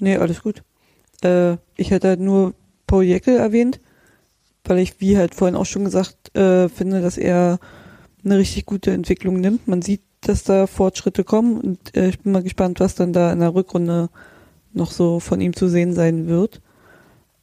Nee, 0.00 0.16
alles 0.16 0.42
gut. 0.42 0.62
Äh, 1.22 1.56
ich 1.76 1.90
hätte 1.90 2.08
halt 2.08 2.20
nur 2.20 2.54
Paul 2.86 3.04
Jeckel 3.04 3.36
erwähnt 3.36 3.80
weil 4.64 4.78
ich, 4.78 5.00
wie 5.00 5.16
halt 5.16 5.34
vorhin 5.34 5.56
auch 5.56 5.66
schon 5.66 5.84
gesagt, 5.84 6.36
äh, 6.36 6.68
finde, 6.68 7.00
dass 7.00 7.18
er 7.18 7.58
eine 8.24 8.38
richtig 8.38 8.66
gute 8.66 8.92
Entwicklung 8.92 9.40
nimmt. 9.40 9.66
Man 9.66 9.82
sieht, 9.82 10.02
dass 10.20 10.44
da 10.44 10.66
Fortschritte 10.66 11.24
kommen 11.24 11.60
und 11.60 11.96
äh, 11.96 12.08
ich 12.08 12.20
bin 12.20 12.32
mal 12.32 12.42
gespannt, 12.42 12.80
was 12.80 12.94
dann 12.94 13.12
da 13.12 13.32
in 13.32 13.40
der 13.40 13.54
Rückrunde 13.54 14.10
noch 14.72 14.90
so 14.90 15.18
von 15.18 15.40
ihm 15.40 15.54
zu 15.54 15.68
sehen 15.68 15.94
sein 15.94 16.28
wird. 16.28 16.60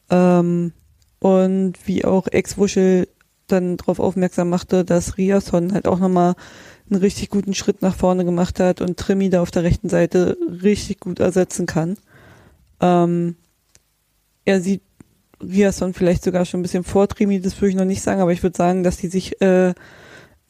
Ähm, 0.10 0.74
und 1.20 1.74
wie 1.86 2.06
auch 2.06 2.28
Ex-Wuschel 2.28 3.08
dann 3.48 3.78
darauf 3.78 4.00
aufmerksam 4.00 4.50
machte, 4.50 4.86
dass 4.86 5.18
Riasson 5.18 5.74
halt 5.74 5.88
auch 5.88 6.00
nochmal 6.00 6.36
einen 6.90 7.02
richtig 7.02 7.30
guten 7.30 7.54
Schritt 7.54 7.82
nach 7.82 7.96
vorne 7.96 8.26
gemacht 8.26 8.60
hat 8.60 8.82
und 8.82 8.98
Trimi 8.98 9.30
da 9.30 9.42
auf 9.42 9.52
der 9.52 9.64
rechten 9.64 9.90
Seite 9.90 10.38
richtig 10.64 11.00
gut 11.00 11.20
ersetzen 11.20 11.66
kann. 11.66 11.98
Ähm, 12.80 13.36
er 14.46 14.62
sieht 14.62 14.82
Riasson 15.42 15.94
vielleicht 15.94 16.24
sogar 16.24 16.46
schon 16.46 16.60
ein 16.60 16.64
bisschen 16.64 16.84
vortrieben, 16.84 17.42
das 17.42 17.60
würde 17.60 17.70
ich 17.70 17.76
noch 17.76 17.86
nicht 17.86 18.02
sagen, 18.02 18.22
aber 18.22 18.32
ich 18.32 18.44
würde 18.44 18.58
sagen, 18.58 18.84
dass 18.84 18.98
die 18.98 19.08
sich 19.08 19.42
äh, 19.42 19.74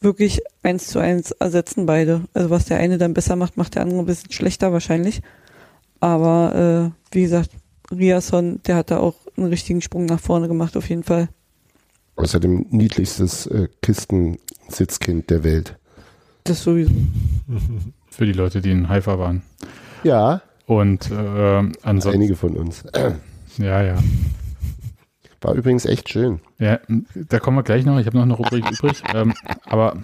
wirklich 0.00 0.40
eins 0.62 0.86
zu 0.86 0.98
eins 0.98 1.32
ersetzen 1.32 1.86
beide. 1.86 2.22
Also 2.32 2.50
was 2.50 2.66
der 2.66 2.78
eine 2.78 2.98
dann 2.98 3.14
besser 3.14 3.36
macht, 3.36 3.56
macht 3.56 3.74
der 3.74 3.82
andere 3.82 4.00
ein 4.00 4.06
bisschen 4.06 4.32
schlechter 4.32 4.72
wahrscheinlich. 4.72 5.20
Aber 6.00 6.92
äh, 7.12 7.14
wie 7.14 7.22
gesagt, 7.22 7.50
Riasson, 7.90 8.60
der 8.66 8.76
hat 8.76 8.90
da 8.90 8.98
auch 8.98 9.16
einen 9.36 9.46
richtigen 9.46 9.80
Sprung 9.80 10.06
nach 10.06 10.20
vorne 10.20 10.48
gemacht, 10.48 10.76
auf 10.76 10.88
jeden 10.88 11.02
Fall. 11.02 11.28
Außerdem 12.18 12.66
niedlichstes 12.70 13.46
äh, 13.46 13.68
Kistensitzkind 13.80 15.30
der 15.30 15.44
Welt. 15.44 15.76
Das 16.44 16.62
sowieso. 16.64 16.90
Für 18.10 18.26
die 18.26 18.32
Leute, 18.32 18.60
die 18.60 18.72
in 18.72 18.88
Haifa 18.88 19.18
waren. 19.18 19.42
Ja. 20.02 20.42
Und 20.66 21.10
äh, 21.12 21.62
ansonsten. 21.82 22.10
Einige 22.20 22.36
von 22.36 22.56
uns. 22.56 22.84
Ja, 23.56 23.82
ja. 23.82 23.96
War 25.40 25.54
übrigens 25.54 25.84
echt 25.84 26.10
schön. 26.10 26.38
Ja, 26.60 26.78
da 27.14 27.40
kommen 27.40 27.56
wir 27.56 27.64
gleich 27.64 27.84
noch. 27.84 27.98
Ich 27.98 28.06
habe 28.06 28.16
noch 28.16 28.22
eine 28.22 28.34
Rubrik 28.34 28.70
übrig. 28.70 29.02
Ähm, 29.12 29.34
aber 29.64 29.96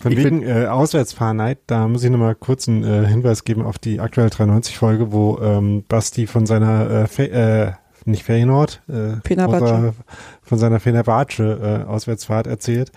von 0.00 0.16
wegen 0.16 0.42
äh, 0.44 0.66
Auswärtsfahrneid, 0.66 1.58
da 1.66 1.88
muss 1.88 2.04
ich 2.04 2.10
nochmal 2.10 2.36
kurz 2.36 2.68
einen 2.68 2.84
äh, 2.84 3.04
Hinweis 3.04 3.42
geben 3.42 3.62
auf 3.62 3.78
die 3.78 3.98
aktuelle 3.98 4.30
93-Folge, 4.30 5.10
wo 5.10 5.40
ähm, 5.40 5.82
Basti 5.88 6.28
von 6.28 6.46
seiner 6.46 7.08
äh, 7.18 7.24
äh, 7.24 7.72
nicht 8.04 8.24
Feyenoord, 8.24 8.82
äh, 8.88 9.16
Fenerbahce. 9.26 9.94
von 10.42 10.58
seiner 10.58 10.80
Fenerbahce 10.80 11.84
äh, 11.86 11.88
Auswärtsfahrt 11.88 12.46
erzählt. 12.46 12.92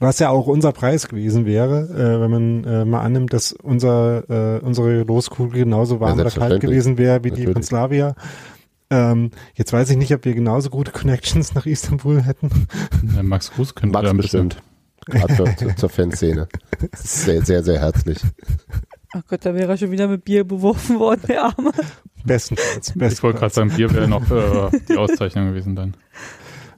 Was 0.00 0.20
ja 0.20 0.28
auch 0.28 0.46
unser 0.46 0.72
Preis 0.72 1.08
gewesen 1.08 1.44
wäre, 1.44 1.88
äh, 1.88 2.20
wenn 2.20 2.30
man 2.30 2.64
äh, 2.64 2.84
mal 2.84 3.00
annimmt, 3.00 3.32
dass 3.32 3.52
unser, 3.52 4.30
äh, 4.30 4.60
unsere 4.60 5.02
Loskugel 5.02 5.64
genauso 5.64 5.98
warm 5.98 6.18
ja, 6.18 6.24
oder 6.24 6.30
kalt 6.30 6.60
gewesen 6.60 6.98
wäre 6.98 7.24
wie 7.24 7.30
Natürlich. 7.30 7.48
die 7.48 7.52
von 7.52 7.62
Slavia. 7.62 8.14
Ähm, 8.90 9.32
jetzt 9.54 9.72
weiß 9.72 9.90
ich 9.90 9.96
nicht, 9.96 10.14
ob 10.14 10.24
wir 10.24 10.34
genauso 10.34 10.70
gute 10.70 10.92
Connections 10.92 11.54
nach 11.54 11.66
Istanbul 11.66 12.22
hätten. 12.22 12.68
Ja, 13.14 13.22
Max 13.22 13.50
Gruß 13.50 13.74
könnte 13.74 14.00
Max 14.00 14.16
bestimmt. 14.16 14.62
Gerade 15.06 15.34
zur, 15.36 15.76
zur 15.76 15.88
Fanszene. 15.88 16.48
Sehr, 16.94 17.44
sehr, 17.44 17.64
sehr 17.64 17.80
herzlich. 17.80 18.18
Ach 19.12 19.22
Gott, 19.28 19.44
da 19.44 19.54
wäre 19.54 19.72
er 19.72 19.76
schon 19.76 19.90
wieder 19.90 20.08
mit 20.08 20.24
Bier 20.24 20.44
beworfen 20.44 20.98
worden, 20.98 21.22
der 21.28 21.44
Arme. 21.44 21.72
Bestenfalls. 22.24 22.74
bestenfalls. 22.74 23.14
Ich 23.14 23.22
wollte 23.22 23.38
gerade 23.38 23.54
sagen, 23.54 23.70
Bier 23.70 23.92
wäre 23.92 24.08
noch 24.08 24.30
äh, 24.30 24.78
die 24.88 24.96
Auszeichnung 24.96 25.48
gewesen 25.48 25.74
dann. 25.74 25.94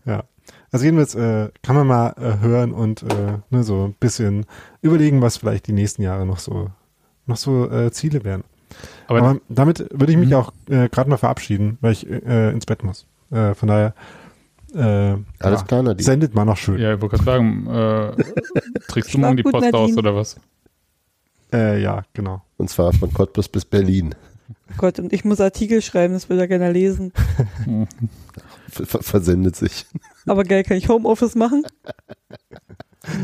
Ja. 0.05 0.25
Also 0.73 0.85
jedenfalls 0.85 1.15
äh, 1.17 1.51
kann 1.63 1.75
man 1.75 1.87
mal 1.87 2.15
äh, 2.17 2.41
hören 2.45 2.73
und 2.73 3.03
äh, 3.03 3.39
ne, 3.51 3.65
so 3.65 3.87
ein 3.87 3.95
bisschen 3.99 4.47
überlegen, 4.83 5.21
was 5.21 5.39
vielleicht 5.39 5.67
die 5.67 5.73
nächsten 5.73 6.03
Jahre 6.03 6.25
noch 6.27 6.39
so 6.39 6.71
noch 7.27 7.37
so 7.37 7.69
äh, 7.71 7.91
Ziele 7.91 8.25
wären. 8.25 8.45
Aber, 9.09 9.23
Aber 9.23 9.41
damit 9.49 9.87
würde 9.91 10.13
ich 10.13 10.19
mich 10.19 10.29
mhm. 10.31 10.35
auch 10.35 10.53
äh, 10.69 10.89
gerade 10.89 11.11
mal 11.11 11.17
verabschieden, 11.17 11.79
weil 11.81 11.93
ich 11.93 12.09
äh, 12.09 12.51
ins 12.51 12.67
Bett 12.67 12.85
muss. 12.85 13.07
Äh, 13.31 13.55
von 13.55 13.69
daher. 13.69 13.95
Äh, 14.73 14.79
Alles 14.79 15.25
ja, 15.41 15.63
klar, 15.63 15.83
Nadine. 15.83 16.05
Sendet 16.05 16.35
mal 16.35 16.45
noch 16.45 16.57
schön. 16.57 16.79
Ja, 16.79 16.95
ich 16.95 17.01
wollte 17.01 17.17
gerade 17.17 17.25
sagen, 17.25 17.67
äh, 17.67 18.81
trägst 18.89 19.13
du 19.13 19.19
morgen 19.19 19.37
die 19.37 19.43
Post 19.43 19.65
Nadine. 19.65 19.79
aus 19.79 19.97
oder 19.97 20.15
was? 20.15 20.37
Äh, 21.53 21.83
ja, 21.83 22.05
genau. 22.13 22.43
Und 22.57 22.71
zwar 22.71 22.93
von 22.93 23.13
Cottbus 23.13 23.49
bis 23.49 23.65
Berlin. 23.65 24.15
Gott, 24.77 24.99
und 24.99 25.13
ich 25.13 25.25
muss 25.25 25.41
Artikel 25.41 25.83
schreiben, 25.83 26.15
das 26.15 26.29
will 26.29 26.39
er 26.39 26.49
gerne 26.49 26.73
lesen. 26.73 27.13
Ver 28.69 29.03
versendet 29.03 29.57
sich. 29.57 29.87
Aber 30.27 30.45
geil, 30.45 30.63
kann 30.63 30.77
ich 30.77 30.89
Homeoffice 30.89 31.35
machen? 31.35 31.65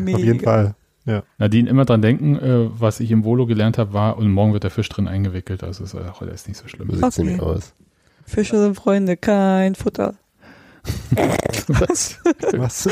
Mega. 0.02 0.18
Auf 0.18 0.24
jeden 0.24 0.40
Fall. 0.40 0.74
Ja. 1.04 1.22
Nadine, 1.38 1.70
immer 1.70 1.84
dran 1.84 2.02
denken, 2.02 2.36
äh, 2.36 2.68
was 2.80 2.98
ich 2.98 3.12
im 3.12 3.22
Volo 3.22 3.46
gelernt 3.46 3.78
habe, 3.78 3.92
war, 3.92 4.18
und 4.18 4.28
morgen 4.30 4.52
wird 4.52 4.64
der 4.64 4.72
Fisch 4.72 4.88
drin 4.88 5.06
eingewickelt. 5.06 5.62
Also 5.62 5.84
ist 5.84 5.94
auch 5.94 6.20
alles 6.20 6.48
nicht 6.48 6.58
so 6.58 6.66
schlimm. 6.66 6.90
So 6.90 6.96
sieht's 6.96 7.18
okay. 7.18 7.40
aus. 7.40 7.74
Fische 8.24 8.58
sind 8.60 8.74
Freunde, 8.74 9.16
kein 9.16 9.76
Futter. 9.76 10.14
was? 11.68 12.18
was? 12.52 12.88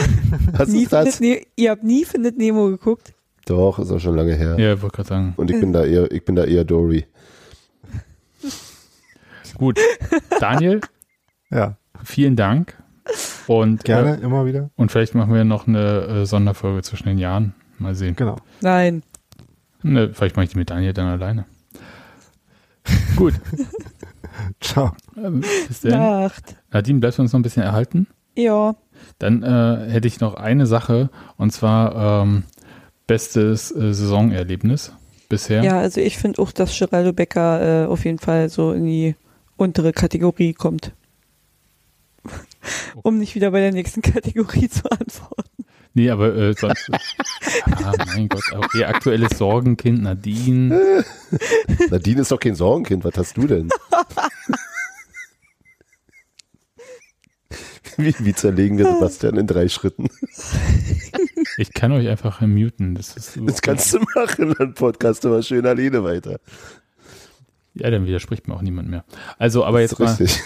was 0.52 0.68
nie 0.68 0.82
ist 0.82 0.92
das? 0.92 1.20
Ne 1.20 1.42
ihr 1.54 1.70
habt 1.70 1.84
nie 1.84 2.04
Findet 2.04 2.38
Nemo 2.38 2.66
geguckt? 2.68 3.13
Doch, 3.46 3.78
ist 3.78 3.90
auch 3.90 3.98
schon 3.98 4.16
lange 4.16 4.34
her. 4.34 4.58
Ja, 4.58 4.80
wollte 4.80 4.96
gerade 4.96 5.08
sagen. 5.08 5.34
Und 5.36 5.50
ich 5.50 5.60
bin 5.60 5.72
da 5.72 5.84
eher, 5.84 6.10
ich 6.10 6.24
bin 6.24 6.34
da 6.34 6.44
eher 6.44 6.64
Dory. 6.64 7.06
Gut. 9.58 9.78
Daniel? 10.40 10.80
ja. 11.50 11.76
Vielen 12.02 12.36
Dank. 12.36 12.76
Und, 13.46 13.84
Gerne, 13.84 14.18
äh, 14.18 14.22
immer 14.22 14.46
wieder. 14.46 14.70
Und 14.76 14.90
vielleicht 14.90 15.14
machen 15.14 15.32
wir 15.32 15.44
noch 15.44 15.66
eine 15.66 16.02
äh, 16.22 16.26
Sonderfolge 16.26 16.82
zwischen 16.82 17.06
den 17.06 17.18
Jahren. 17.18 17.54
Mal 17.78 17.94
sehen. 17.94 18.16
Genau. 18.16 18.36
Nein. 18.60 19.02
Ne, 19.82 20.10
vielleicht 20.12 20.36
mache 20.36 20.44
ich 20.44 20.50
die 20.50 20.58
mit 20.58 20.70
Daniel 20.70 20.92
dann 20.92 21.08
alleine. 21.08 21.44
Gut. 23.16 23.34
Ciao. 24.60 24.92
Ähm, 25.16 25.42
bis 25.68 25.80
dann. 25.80 25.92
Nacht. 25.98 26.56
Nadine, 26.70 27.00
bleibst 27.00 27.18
du 27.18 27.22
uns 27.22 27.32
noch 27.32 27.40
ein 27.40 27.42
bisschen 27.42 27.62
erhalten? 27.62 28.06
Ja. 28.36 28.74
Dann 29.18 29.42
äh, 29.42 29.90
hätte 29.90 30.08
ich 30.08 30.20
noch 30.20 30.34
eine 30.34 30.66
Sache 30.66 31.10
und 31.36 31.52
zwar 31.52 32.22
ähm, 32.22 32.44
bestes 33.06 33.70
äh, 33.70 33.92
Saisonerlebnis 33.92 34.92
bisher. 35.28 35.62
Ja, 35.62 35.78
also 35.80 36.00
ich 36.00 36.18
finde 36.18 36.40
auch, 36.42 36.52
dass 36.52 36.78
Geraldo 36.78 37.12
Becker 37.12 37.84
äh, 37.84 37.86
auf 37.86 38.04
jeden 38.04 38.18
Fall 38.18 38.48
so 38.48 38.72
in 38.72 38.86
die 38.86 39.14
untere 39.56 39.92
Kategorie 39.92 40.52
kommt. 40.52 40.92
um 43.02 43.18
nicht 43.18 43.34
wieder 43.34 43.50
bei 43.50 43.60
der 43.60 43.72
nächsten 43.72 44.02
Kategorie 44.02 44.68
zu 44.68 44.90
antworten. 44.90 45.64
Nee, 45.96 46.10
aber 46.10 46.34
äh, 46.34 46.54
sonst. 46.54 46.90
ah, 47.70 47.92
mein 48.06 48.28
Gott, 48.28 48.42
okay, 48.52 48.84
aktuelles 48.84 49.38
Sorgenkind, 49.38 50.02
Nadine. 50.02 51.04
Nadine 51.90 52.22
ist 52.22 52.32
doch 52.32 52.40
kein 52.40 52.56
Sorgenkind, 52.56 53.04
was 53.04 53.16
hast 53.16 53.36
du 53.36 53.46
denn? 53.46 53.68
wie, 58.02 58.14
wie 58.18 58.34
zerlegen 58.34 58.78
wir 58.78 58.92
Sebastian 58.92 59.36
in 59.36 59.46
drei 59.46 59.68
Schritten? 59.68 60.08
Ich 61.56 61.72
kann 61.72 61.92
euch 61.92 62.08
einfach 62.08 62.40
muten. 62.40 62.96
Das, 62.96 63.16
ist 63.16 63.34
so 63.34 63.44
das 63.44 63.62
kannst 63.62 63.94
du 63.94 64.00
machen, 64.16 64.56
dann 64.58 64.74
podcast 64.74 65.24
aber 65.24 65.40
schön 65.40 65.64
alleine 65.64 66.02
weiter. 66.02 66.40
Ja, 67.74 67.90
dann 67.90 68.06
widerspricht 68.06 68.48
mir 68.48 68.54
auch 68.54 68.62
niemand 68.62 68.88
mehr. 68.88 69.04
Also, 69.38 69.64
aber 69.64 69.80
jetzt 69.80 69.96
mal. 70.00 70.06
Richtig 70.06 70.42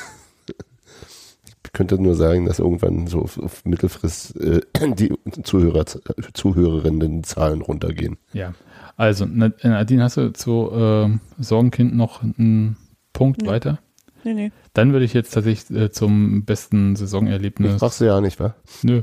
könnte 1.78 2.02
nur 2.02 2.16
sagen, 2.16 2.44
dass 2.44 2.58
irgendwann 2.58 3.06
so 3.06 3.20
auf, 3.20 3.38
auf 3.38 3.64
Mittelfrist 3.64 4.34
äh, 4.40 4.62
die 4.96 5.12
Zuhörer, 5.44 5.84
Zuhörerinnen-Zahlen 6.32 7.62
runtergehen. 7.62 8.18
Ja, 8.32 8.52
also 8.96 9.26
Nadine, 9.26 10.02
hast 10.02 10.16
du 10.16 10.32
zu 10.32 10.72
äh, 10.72 11.08
Sorgenkind 11.38 11.94
noch 11.94 12.24
einen 12.24 12.76
Punkt 13.12 13.42
nee. 13.42 13.48
weiter? 13.48 13.78
Nee, 14.24 14.34
nee. 14.34 14.52
Dann 14.74 14.92
würde 14.92 15.04
ich 15.04 15.14
jetzt 15.14 15.32
tatsächlich 15.32 15.76
äh, 15.76 15.90
zum 15.90 16.44
besten 16.44 16.96
Saisonerlebnis. 16.96 17.72
Das 17.72 17.80
machst 17.80 18.00
du 18.00 18.04
ja 18.04 18.20
nicht, 18.20 18.40
wa? 18.40 18.54
Nö. 18.82 19.02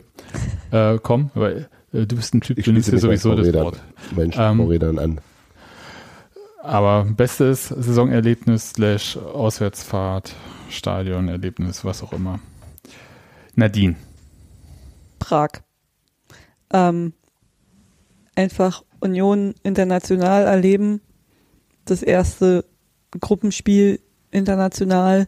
Äh, 0.72 1.00
komm, 1.02 1.32
weil 1.34 1.70
äh, 1.94 2.06
du 2.06 2.16
bist 2.16 2.34
ein 2.34 2.42
Typ, 2.42 2.58
ich 2.58 2.66
du 2.66 2.72
nimmst 2.74 2.92
dir 2.92 3.00
sowieso 3.00 3.36
das 3.36 3.54
Wort. 3.54 3.82
Menschen 4.16 4.42
ähm, 4.42 4.58
Vorrädern 4.58 5.00
an. 5.00 5.22
Aber 6.62 7.06
bestes 7.06 7.68
Saisonerlebnis 7.68 8.72
slash 8.72 9.18
Auswärtsfahrt, 9.18 10.36
Stadionerlebnis, 10.70 11.86
was 11.86 12.02
auch 12.02 12.12
immer. 12.12 12.40
Nadine. 13.56 13.96
Prag. 15.20 15.50
Ähm, 16.74 17.14
einfach 18.36 18.84
Union 19.00 19.54
international 19.64 20.46
erleben. 20.46 21.02
Das 21.86 22.02
erste 22.02 22.66
Gruppenspiel 23.12 24.00
international. 24.36 25.28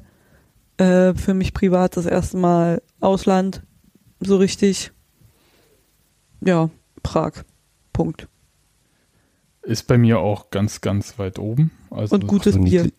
Äh, 0.78 1.14
für 1.16 1.34
mich 1.34 1.54
privat 1.54 1.98
das 1.98 2.06
erste 2.06 2.38
Mal 2.38 2.82
Ausland. 3.00 3.64
So 4.20 4.38
richtig. 4.38 4.92
Ja, 6.42 6.70
Prag. 7.04 7.44
Punkt. 7.94 8.28
Ist 9.64 9.88
bei 9.88 9.98
mir 9.98 10.20
auch 10.20 10.52
ganz, 10.52 10.82
ganz 10.82 11.18
weit 11.18 11.40
oben. 11.40 11.72
Also 11.90 12.16
Und 12.16 12.28
gutes 12.28 12.60
Bier 12.62 12.90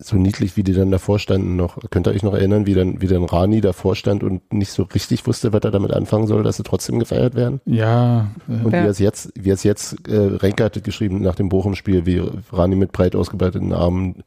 so 0.00 0.16
niedlich, 0.16 0.56
wie 0.56 0.62
die 0.62 0.74
dann 0.74 0.92
davor 0.92 1.18
standen 1.18 1.56
noch. 1.56 1.78
Könnt 1.90 2.06
ihr 2.06 2.12
euch 2.12 2.22
noch 2.22 2.34
erinnern, 2.34 2.66
wie 2.66 2.74
dann, 2.74 3.00
wie 3.02 3.08
dann 3.08 3.24
Rani 3.24 3.60
davor 3.60 3.96
stand 3.96 4.22
und 4.22 4.52
nicht 4.52 4.70
so 4.70 4.84
richtig 4.84 5.26
wusste, 5.26 5.52
was 5.52 5.62
er 5.62 5.72
damit 5.72 5.92
anfangen 5.92 6.28
soll, 6.28 6.44
dass 6.44 6.56
sie 6.56 6.62
trotzdem 6.62 7.00
gefeiert 7.00 7.34
werden? 7.34 7.60
Ja. 7.64 8.30
Äh, 8.48 8.64
und 8.64 8.72
ja. 8.72 8.82
wie 8.82 8.86
er 8.86 8.90
es 8.90 9.00
jetzt, 9.00 9.32
wie 9.34 9.50
er 9.50 9.54
es 9.54 9.64
jetzt, 9.64 10.08
äh, 10.08 10.16
Renke 10.16 10.62
hat 10.62 10.82
geschrieben 10.84 11.20
nach 11.20 11.34
dem 11.34 11.48
Bochum-Spiel, 11.48 12.06
wie 12.06 12.22
Rani 12.52 12.76
mit 12.76 12.92
breit 12.92 13.16
ausgebreiteten 13.16 13.72
Armen 13.72 14.22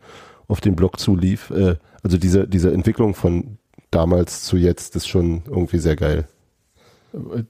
auf 0.52 0.62
den 0.62 0.76
Block 0.76 1.00
zulief. 1.00 1.50
Äh, 1.50 1.78
also 2.04 2.18
diese, 2.18 2.48
diese 2.48 2.72
Entwicklung 2.72 3.16
von 3.16 3.58
damals 3.90 4.44
zu 4.44 4.58
jetzt 4.58 4.96
ist 4.96 5.08
schon 5.08 5.44
irgendwie 5.48 5.80
sehr 5.80 5.96
geil. 5.96 6.28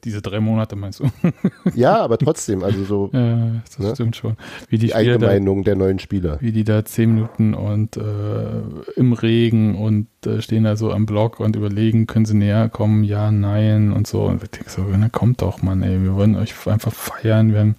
Diese 0.03 0.23
drei 0.23 0.39
Monate 0.39 0.75
meinst 0.75 1.01
du? 1.01 1.05
ja, 1.75 1.97
aber 1.97 2.17
trotzdem, 2.17 2.63
also 2.63 2.83
so. 2.83 3.09
Ja, 3.13 3.61
das 3.63 3.77
ne? 3.77 3.93
stimmt 3.93 4.15
schon. 4.15 4.35
Wie 4.69 4.79
die, 4.79 4.87
die 4.87 4.95
eigene 4.95 5.19
da, 5.19 5.27
Meinung 5.27 5.63
der 5.63 5.75
neuen 5.75 5.99
Spieler. 5.99 6.37
Wie 6.41 6.51
die 6.51 6.63
da 6.63 6.83
zehn 6.83 7.13
Minuten 7.13 7.53
und 7.53 7.95
äh, 7.95 8.61
im 8.95 9.13
Regen 9.13 9.75
und 9.75 10.07
äh, 10.25 10.41
stehen 10.41 10.63
da 10.63 10.75
so 10.75 10.91
am 10.91 11.05
Block 11.05 11.39
und 11.39 11.55
überlegen, 11.55 12.07
können 12.07 12.25
sie 12.25 12.35
näher 12.35 12.69
kommen, 12.69 13.03
ja, 13.03 13.31
nein 13.31 13.93
und 13.93 14.07
so. 14.07 14.23
Und 14.23 14.41
ich 14.41 14.49
denke 14.49 14.71
so, 14.71 14.83
na 14.97 15.09
kommt 15.09 15.43
doch, 15.43 15.61
Mann, 15.61 15.83
ey, 15.83 16.01
wir 16.01 16.15
wollen 16.15 16.35
euch 16.35 16.55
einfach 16.65 16.93
feiern, 16.93 17.53
wir 17.53 17.59
haben 17.59 17.75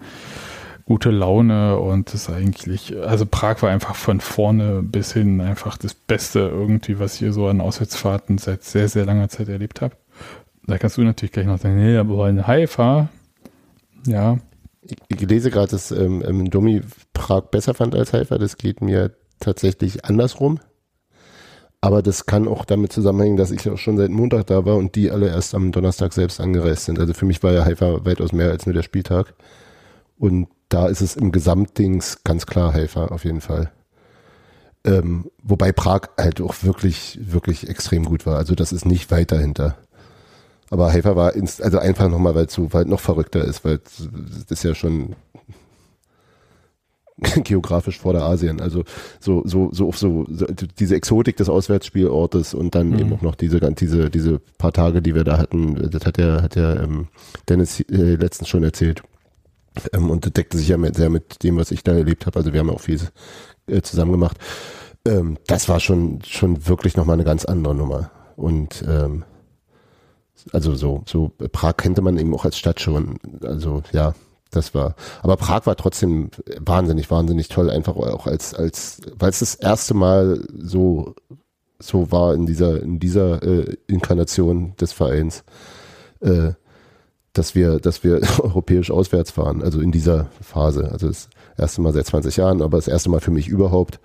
gute 0.92 1.10
Laune 1.10 1.78
und 1.78 2.12
das 2.12 2.28
eigentlich, 2.28 2.94
also 2.98 3.24
Prag 3.24 3.62
war 3.62 3.70
einfach 3.70 3.94
von 3.94 4.20
vorne 4.20 4.82
bis 4.82 5.14
hin 5.14 5.40
einfach 5.40 5.78
das 5.78 5.94
Beste 5.94 6.40
irgendwie, 6.40 6.98
was 6.98 7.14
ich 7.14 7.20
hier 7.20 7.32
so 7.32 7.46
an 7.46 7.62
Auswärtsfahrten 7.62 8.36
seit 8.36 8.62
sehr, 8.62 8.90
sehr 8.90 9.06
langer 9.06 9.30
Zeit 9.30 9.48
erlebt 9.48 9.80
habe. 9.80 9.96
Da 10.66 10.76
kannst 10.76 10.98
du 10.98 11.02
natürlich 11.02 11.32
gleich 11.32 11.46
noch 11.46 11.56
sagen, 11.56 11.76
nee, 11.76 11.96
aber 11.96 12.28
in 12.28 12.46
Haifa, 12.46 13.08
ja. 14.06 14.36
Ich, 14.82 14.98
ich 15.08 15.20
lese 15.22 15.50
gerade, 15.50 15.70
dass 15.70 15.92
ähm, 15.92 16.22
ähm, 16.26 16.50
Domi 16.50 16.82
Prag 17.14 17.44
besser 17.44 17.72
fand 17.72 17.94
als 17.94 18.12
Haifa. 18.12 18.36
Das 18.36 18.58
geht 18.58 18.82
mir 18.82 19.12
tatsächlich 19.40 20.04
andersrum. 20.04 20.60
Aber 21.80 22.02
das 22.02 22.26
kann 22.26 22.46
auch 22.46 22.66
damit 22.66 22.92
zusammenhängen, 22.92 23.38
dass 23.38 23.50
ich 23.50 23.66
auch 23.70 23.78
schon 23.78 23.96
seit 23.96 24.10
Montag 24.10 24.46
da 24.48 24.66
war 24.66 24.76
und 24.76 24.94
die 24.94 25.10
alle 25.10 25.28
erst 25.28 25.54
am 25.54 25.72
Donnerstag 25.72 26.12
selbst 26.12 26.38
angereist 26.38 26.84
sind. 26.84 26.98
Also 26.98 27.14
für 27.14 27.24
mich 27.24 27.42
war 27.42 27.54
ja 27.54 27.64
Haifa 27.64 28.04
weitaus 28.04 28.32
mehr 28.32 28.50
als 28.50 28.66
nur 28.66 28.74
der 28.74 28.82
Spieltag. 28.82 29.32
Und 30.18 30.48
da 30.72 30.86
ist 30.86 31.00
es 31.00 31.16
im 31.16 31.32
Gesamtdings 31.32 32.24
ganz 32.24 32.46
klar 32.46 32.72
Haifa 32.72 33.06
auf 33.06 33.24
jeden 33.24 33.40
Fall. 33.40 33.70
Ähm, 34.84 35.30
wobei 35.42 35.70
Prag 35.70 36.08
halt 36.18 36.40
auch 36.40 36.54
wirklich, 36.62 37.18
wirklich 37.22 37.68
extrem 37.68 38.04
gut 38.04 38.26
war. 38.26 38.38
Also 38.38 38.54
das 38.54 38.72
ist 38.72 38.84
nicht 38.84 39.10
weit 39.10 39.30
dahinter. 39.30 39.76
Aber 40.70 40.90
Haifa 40.90 41.14
war 41.14 41.34
ins, 41.34 41.60
also 41.60 41.78
einfach 41.78 42.08
nochmal, 42.08 42.34
weil 42.34 42.46
es 42.46 42.54
so 42.54 42.72
weit 42.72 42.88
noch 42.88 43.00
verrückter 43.00 43.44
ist, 43.44 43.64
weil 43.64 43.78
das 43.78 44.46
ist 44.48 44.64
ja 44.64 44.74
schon 44.74 45.14
geografisch 47.44 47.98
vor 47.98 48.14
der 48.14 48.22
Asien. 48.22 48.60
Also 48.60 48.84
so, 49.20 49.42
so, 49.44 49.68
so 49.72 49.92
so, 49.92 50.26
so 50.28 50.46
diese 50.78 50.96
Exotik 50.96 51.36
des 51.36 51.50
Auswärtsspielortes 51.50 52.54
und 52.54 52.74
dann 52.74 52.88
mhm. 52.88 52.98
eben 52.98 53.12
auch 53.12 53.22
noch 53.22 53.34
diese, 53.34 53.60
diese, 53.60 54.08
diese 54.08 54.40
paar 54.56 54.72
Tage, 54.72 55.02
die 55.02 55.14
wir 55.14 55.24
da 55.24 55.36
hatten, 55.36 55.90
das 55.90 56.06
hat 56.06 56.16
ja, 56.16 56.42
hat 56.42 56.56
ja 56.56 56.82
ähm, 56.82 57.08
Dennis 57.48 57.80
äh, 57.80 58.14
letztens 58.14 58.48
schon 58.48 58.64
erzählt. 58.64 59.02
Ähm, 59.92 60.10
und 60.10 60.24
das 60.24 60.32
deckte 60.32 60.58
sich 60.58 60.68
ja 60.68 60.78
sehr 60.92 61.10
mit 61.10 61.42
dem, 61.42 61.56
was 61.56 61.70
ich 61.70 61.82
da 61.82 61.92
erlebt 61.92 62.26
habe. 62.26 62.38
Also 62.38 62.52
wir 62.52 62.60
haben 62.60 62.70
auch 62.70 62.80
viel 62.80 63.00
äh, 63.66 63.82
zusammen 63.82 64.12
gemacht. 64.12 64.38
Ähm, 65.06 65.38
das 65.46 65.68
war 65.68 65.80
schon, 65.80 66.20
schon 66.24 66.66
wirklich 66.66 66.96
nochmal 66.96 67.14
eine 67.14 67.24
ganz 67.24 67.44
andere 67.44 67.74
Nummer. 67.74 68.10
Und 68.36 68.84
ähm, 68.88 69.24
also 70.52 70.74
so, 70.74 71.02
so 71.06 71.30
Prag 71.52 71.76
kannte 71.76 72.02
man 72.02 72.18
eben 72.18 72.34
auch 72.34 72.44
als 72.44 72.58
Stadt 72.58 72.80
schon. 72.80 73.18
Also 73.42 73.82
ja, 73.92 74.14
das 74.50 74.74
war. 74.74 74.94
Aber 75.22 75.36
Prag 75.36 75.66
war 75.66 75.76
trotzdem 75.76 76.30
wahnsinnig, 76.58 77.10
wahnsinnig 77.10 77.48
toll, 77.48 77.70
einfach 77.70 77.96
auch 77.96 78.26
als, 78.26 78.54
als, 78.54 79.00
weil 79.16 79.30
es 79.30 79.40
das 79.40 79.54
erste 79.54 79.94
Mal 79.94 80.46
so, 80.52 81.14
so 81.78 82.12
war 82.12 82.34
in 82.34 82.46
dieser, 82.46 82.82
in 82.82 83.00
dieser 83.00 83.42
äh, 83.42 83.76
Inkarnation 83.86 84.74
des 84.76 84.92
Vereins, 84.92 85.44
äh, 86.20 86.52
dass 87.32 87.54
wir, 87.54 87.78
dass 87.78 88.04
wir 88.04 88.20
europäisch 88.38 88.90
auswärts 88.90 89.30
fahren, 89.30 89.62
also 89.62 89.80
in 89.80 89.92
dieser 89.92 90.26
Phase. 90.40 90.90
Also 90.90 91.08
das 91.08 91.28
erste 91.56 91.80
Mal 91.80 91.92
seit 91.92 92.06
20 92.06 92.36
Jahren, 92.36 92.62
aber 92.62 92.78
das 92.78 92.88
erste 92.88 93.10
Mal 93.10 93.20
für 93.20 93.30
mich 93.30 93.48
überhaupt. 93.48 94.00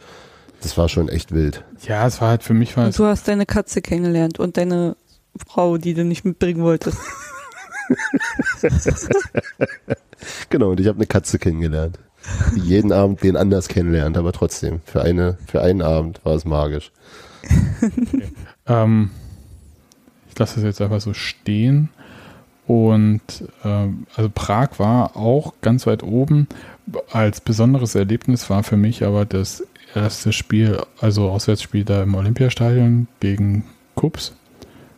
Das 0.62 0.78
war 0.78 0.90
schon 0.90 1.08
echt 1.08 1.34
wild. 1.34 1.64
Ja, 1.86 2.08
es 2.08 2.20
war 2.20 2.30
halt 2.30 2.44
für 2.44 2.56
mich 2.56 2.76
was. 2.78 2.88
Und 2.88 3.00
du 3.00 3.06
hast 3.06 3.28
deine 3.28 3.46
Katze 3.46 3.82
kennengelernt 3.82 4.40
und 4.40 4.58
deine 4.58 4.96
Frau, 5.48 5.78
die 5.78 5.94
du 5.94 6.04
nicht 6.04 6.26
mitbringen 6.26 6.64
wolltest. 6.64 6.98
genau, 10.50 10.72
und 10.72 10.80
ich 10.80 10.88
habe 10.88 10.98
eine 10.98 11.06
Katze 11.06 11.38
kennengelernt. 11.38 12.00
Die 12.56 12.62
jeden 12.62 12.92
Abend 12.92 13.24
wen 13.24 13.38
anders 13.38 13.68
kennenlernt, 13.68 14.18
aber 14.18 14.34
trotzdem, 14.34 14.82
für, 14.84 15.02
eine, 15.02 15.38
für 15.48 15.62
einen 15.62 15.82
Abend 15.82 16.20
war 16.24 16.36
es 16.36 16.46
magisch. 16.46 16.92
Okay. 17.80 18.24
Ähm, 18.66 19.12
ich 20.30 20.38
lasse 20.38 20.56
das 20.56 20.64
jetzt 20.64 20.82
einfach 20.82 21.00
so 21.00 21.14
stehen. 21.14 21.90
Und 22.68 23.22
ähm, 23.64 24.06
also 24.16 24.30
Prag 24.34 24.78
war 24.78 25.16
auch 25.16 25.54
ganz 25.62 25.88
weit 25.88 26.04
oben. 26.04 26.48
Als 27.12 27.40
besonderes 27.40 27.96
Erlebnis 27.96 28.50
war 28.50 28.62
für 28.64 28.76
mich 28.76 29.06
aber 29.06 29.26
das 29.26 29.64
erste 29.96 30.34
Spiel, 30.34 30.82
also 31.00 31.30
Auswärtsspiel 31.30 31.86
da 31.86 32.04
im 32.04 32.14
Olympiastadion 32.14 33.08
gegen 33.22 33.64
Kups 33.96 34.36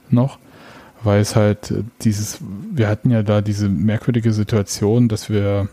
noch, 0.09 0.39
weil 1.03 1.21
es 1.21 1.35
halt 1.35 1.73
dieses, 2.01 2.39
wir 2.73 2.87
hatten 2.87 3.11
ja 3.11 3.21
da 3.21 3.41
diese 3.41 3.69
merkwürdige 3.69 4.33
Situation, 4.33 5.07
dass 5.07 5.29
wir, 5.29 5.69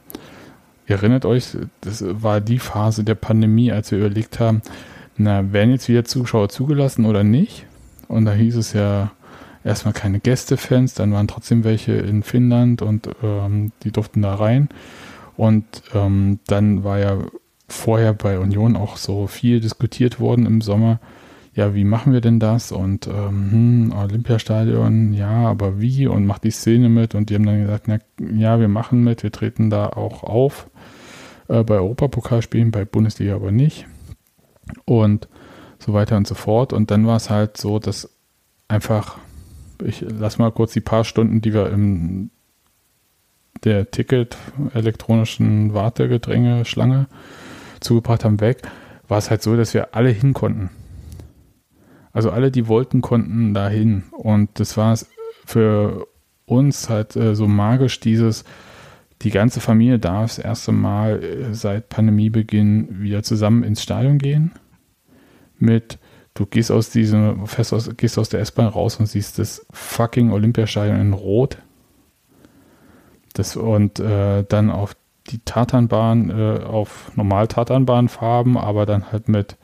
ihr 0.86 0.96
erinnert 0.96 1.24
euch, 1.24 1.56
das 1.80 2.04
war 2.06 2.42
die 2.42 2.58
Phase 2.58 3.04
der 3.04 3.14
Pandemie, 3.14 3.72
als 3.72 3.90
wir 3.90 3.98
überlegt 3.98 4.38
haben, 4.38 4.60
na, 5.16 5.50
werden 5.50 5.70
jetzt 5.70 5.88
wieder 5.88 6.04
Zuschauer 6.04 6.50
zugelassen 6.50 7.06
oder 7.06 7.24
nicht? 7.24 7.64
Und 8.06 8.26
da 8.26 8.32
hieß 8.32 8.56
es 8.56 8.74
ja, 8.74 9.12
erstmal 9.66 9.94
keine 9.94 10.20
Gästefans, 10.20 10.94
dann 10.94 11.12
waren 11.12 11.28
trotzdem 11.28 11.64
welche 11.64 11.92
in 11.92 12.22
Finnland 12.22 12.82
und 12.82 13.08
ähm, 13.22 13.72
die 13.82 13.90
durften 13.90 14.22
da 14.22 14.34
rein. 14.34 14.68
Und 15.36 15.64
ähm, 15.94 16.38
dann 16.46 16.84
war 16.84 16.98
ja 16.98 17.18
vorher 17.68 18.14
bei 18.14 18.38
Union 18.38 18.76
auch 18.76 18.96
so 18.96 19.26
viel 19.26 19.60
diskutiert 19.60 20.20
worden 20.20 20.46
im 20.46 20.60
Sommer. 20.60 21.00
Ja, 21.54 21.74
wie 21.74 21.84
machen 21.84 22.12
wir 22.12 22.20
denn 22.20 22.38
das? 22.38 22.70
Und 22.70 23.06
ähm, 23.06 23.50
hm, 23.90 23.92
Olympiastadion, 23.92 25.12
ja, 25.12 25.46
aber 25.46 25.80
wie? 25.80 26.06
Und 26.06 26.26
macht 26.26 26.44
die 26.44 26.50
Szene 26.50 26.88
mit? 26.88 27.14
Und 27.14 27.28
die 27.28 27.34
haben 27.34 27.46
dann 27.46 27.62
gesagt, 27.62 27.88
na, 27.88 27.98
ja, 28.20 28.60
wir 28.60 28.68
machen 28.68 29.02
mit, 29.02 29.22
wir 29.22 29.32
treten 29.32 29.68
da 29.68 29.88
auch 29.88 30.22
auf 30.22 30.68
äh, 31.48 31.64
bei 31.64 31.74
Europapokalspielen, 31.76 32.70
bei 32.70 32.84
Bundesliga 32.84 33.34
aber 33.34 33.50
nicht. 33.50 33.86
Und 34.84 35.28
so 35.78 35.92
weiter 35.92 36.16
und 36.16 36.26
so 36.26 36.34
fort. 36.34 36.72
Und 36.72 36.90
dann 36.90 37.06
war 37.06 37.16
es 37.16 37.30
halt 37.30 37.56
so, 37.56 37.78
dass 37.78 38.10
einfach 38.68 39.18
ich 39.84 40.00
lasse 40.00 40.40
mal 40.40 40.52
kurz 40.52 40.72
die 40.72 40.80
paar 40.80 41.04
Stunden, 41.04 41.40
die 41.40 41.52
wir 41.52 41.70
im 41.70 42.30
der 43.64 43.90
Ticket 43.90 44.36
elektronischen 44.74 45.74
Wartegedränge 45.74 46.64
Schlange 46.64 47.06
zugebracht 47.80 48.24
haben, 48.24 48.40
weg, 48.40 48.62
war 49.08 49.18
es 49.18 49.30
halt 49.30 49.42
so, 49.42 49.56
dass 49.56 49.74
wir 49.74 49.94
alle 49.94 50.10
hin 50.10 50.34
konnten. 50.34 50.70
Also 52.12 52.30
alle, 52.30 52.50
die 52.50 52.68
wollten, 52.68 53.02
konnten 53.02 53.54
dahin. 53.54 54.04
Und 54.12 54.58
das 54.58 54.76
war 54.76 54.92
es 54.92 55.08
für 55.44 56.06
uns 56.46 56.88
halt 56.88 57.16
äh, 57.16 57.34
so 57.34 57.46
magisch, 57.46 58.00
dieses, 58.00 58.44
die 59.22 59.30
ganze 59.30 59.60
Familie 59.60 59.98
darf 59.98 60.36
das 60.36 60.38
erste 60.38 60.72
Mal 60.72 61.22
äh, 61.22 61.54
seit 61.54 61.88
Pandemiebeginn 61.88 63.02
wieder 63.02 63.22
zusammen 63.22 63.62
ins 63.64 63.82
Stadion 63.82 64.18
gehen. 64.18 64.52
Mit 65.58 65.98
du 66.36 66.46
gehst 66.46 66.70
aus 66.70 66.90
diesem, 66.90 67.46
fest 67.46 67.72
aus, 67.72 67.90
gehst 67.96 68.18
aus 68.18 68.28
der 68.28 68.40
S-Bahn 68.40 68.68
raus 68.68 68.96
und 68.96 69.06
siehst 69.06 69.38
das 69.38 69.66
fucking 69.72 70.30
Olympiastadion 70.30 71.00
in 71.00 71.12
Rot. 71.12 71.58
Das, 73.32 73.56
und 73.56 73.98
äh, 73.98 74.44
dann 74.48 74.70
auf 74.70 74.96
die 75.30 75.40
Tatanbahn, 75.40 76.30
äh, 76.30 76.64
auf 76.64 77.10
normal 77.16 77.48
Tatanbahnfarben, 77.48 78.56
aber 78.56 78.86
dann 78.86 79.10
halt 79.10 79.28
mit, 79.28 79.56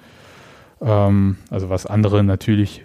ähm, 0.81 1.39
also 1.51 1.71
was 1.71 1.87
andere 1.87 2.25
natürlich 2.25 2.85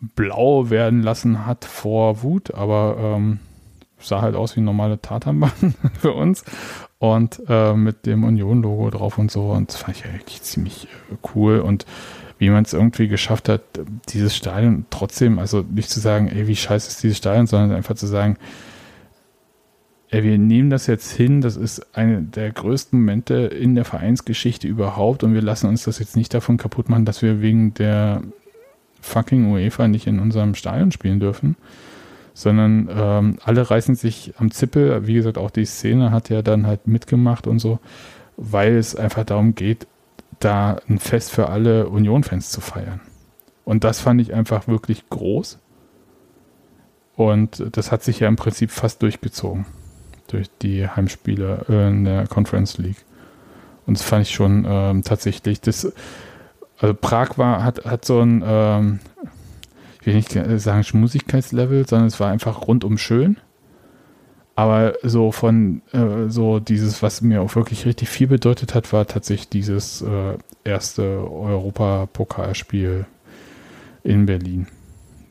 blau 0.00 0.70
werden 0.70 1.02
lassen 1.02 1.46
hat 1.46 1.64
vor 1.64 2.22
Wut, 2.22 2.54
aber 2.54 2.96
ähm, 2.98 3.40
sah 3.98 4.22
halt 4.22 4.36
aus 4.36 4.56
wie 4.56 4.60
normale 4.60 5.00
Tatanbahn 5.00 5.74
für 6.00 6.12
uns. 6.12 6.44
Und 6.98 7.40
äh, 7.48 7.74
mit 7.74 8.06
dem 8.06 8.24
Union-Logo 8.24 8.90
drauf 8.90 9.18
und 9.18 9.30
so. 9.30 9.50
Und 9.50 9.68
das 9.68 9.76
fand 9.76 9.98
ich 9.98 10.04
eigentlich 10.04 10.42
ziemlich 10.42 10.88
äh, 11.12 11.16
cool. 11.34 11.60
Und 11.60 11.86
wie 12.38 12.50
man 12.50 12.64
es 12.64 12.72
irgendwie 12.72 13.08
geschafft 13.08 13.48
hat, 13.48 13.62
dieses 14.10 14.36
Stadion 14.36 14.86
trotzdem, 14.90 15.38
also 15.38 15.64
nicht 15.68 15.90
zu 15.90 16.00
sagen, 16.00 16.28
ey, 16.28 16.46
wie 16.46 16.56
scheiße 16.56 16.88
ist 16.88 17.02
dieses 17.02 17.18
Stadion, 17.18 17.46
sondern 17.46 17.72
einfach 17.72 17.96
zu 17.96 18.06
sagen, 18.06 18.36
ey, 20.10 20.22
wir 20.22 20.38
nehmen 20.38 20.70
das 20.70 20.86
jetzt 20.86 21.12
hin, 21.12 21.40
das 21.40 21.56
ist 21.56 21.96
eine 21.96 22.22
der 22.22 22.50
größten 22.52 22.98
Momente 22.98 23.34
in 23.34 23.74
der 23.74 23.84
Vereinsgeschichte 23.84 24.68
überhaupt 24.68 25.22
und 25.24 25.34
wir 25.34 25.42
lassen 25.42 25.68
uns 25.68 25.84
das 25.84 25.98
jetzt 25.98 26.16
nicht 26.16 26.32
davon 26.32 26.56
kaputt 26.56 26.88
machen, 26.88 27.04
dass 27.04 27.22
wir 27.22 27.42
wegen 27.42 27.74
der 27.74 28.22
fucking 29.00 29.50
UEFA 29.50 29.88
nicht 29.88 30.06
in 30.06 30.18
unserem 30.18 30.54
Stadion 30.54 30.92
spielen 30.92 31.20
dürfen, 31.20 31.56
sondern 32.34 32.88
ähm, 32.90 33.36
alle 33.44 33.68
reißen 33.68 33.96
sich 33.96 34.34
am 34.38 34.50
Zippel. 34.50 35.06
Wie 35.06 35.14
gesagt, 35.14 35.38
auch 35.38 35.50
die 35.50 35.64
Szene 35.64 36.10
hat 36.10 36.30
ja 36.30 36.42
dann 36.42 36.66
halt 36.66 36.86
mitgemacht 36.86 37.46
und 37.46 37.58
so, 37.58 37.78
weil 38.36 38.76
es 38.76 38.96
einfach 38.96 39.24
darum 39.24 39.54
geht, 39.54 39.86
da 40.40 40.78
ein 40.88 40.98
Fest 40.98 41.30
für 41.30 41.48
alle 41.48 41.88
Union-Fans 41.88 42.50
zu 42.50 42.60
feiern. 42.60 43.00
Und 43.64 43.84
das 43.84 44.00
fand 44.00 44.20
ich 44.20 44.32
einfach 44.32 44.68
wirklich 44.68 45.08
groß. 45.10 45.58
Und 47.16 47.64
das 47.72 47.90
hat 47.90 48.02
sich 48.02 48.20
ja 48.20 48.28
im 48.28 48.36
Prinzip 48.36 48.70
fast 48.70 49.02
durchgezogen 49.02 49.66
durch 50.28 50.48
die 50.62 50.88
Heimspiele 50.88 51.64
in 51.68 52.04
der 52.04 52.26
Conference 52.26 52.78
League. 52.78 53.04
Und 53.86 53.98
das 53.98 54.04
fand 54.06 54.22
ich 54.22 54.34
schon 54.34 54.66
ähm, 54.68 55.02
tatsächlich. 55.02 55.60
Das, 55.60 55.92
also 56.78 56.94
Prag 56.94 57.38
war, 57.38 57.64
hat, 57.64 57.84
hat 57.84 58.04
so 58.04 58.20
ein, 58.20 58.44
ähm, 58.46 59.00
ich 60.00 60.06
will 60.06 60.14
nicht 60.14 60.32
sagen 60.60 60.84
Schmusigkeitslevel, 60.84 61.88
sondern 61.88 62.06
es 62.06 62.20
war 62.20 62.30
einfach 62.30 62.68
rundum 62.68 62.98
schön. 62.98 63.38
Aber 64.58 64.94
so 65.04 65.30
von 65.30 65.82
äh, 65.92 66.28
so 66.28 66.58
dieses, 66.58 67.00
was 67.00 67.22
mir 67.22 67.42
auch 67.42 67.54
wirklich 67.54 67.86
richtig 67.86 68.08
viel 68.08 68.26
bedeutet 68.26 68.74
hat, 68.74 68.92
war 68.92 69.06
tatsächlich 69.06 69.48
dieses 69.48 70.02
äh, 70.02 70.36
erste 70.64 71.04
Europapokalspiel 71.04 73.06
in 74.02 74.26
Berlin. 74.26 74.66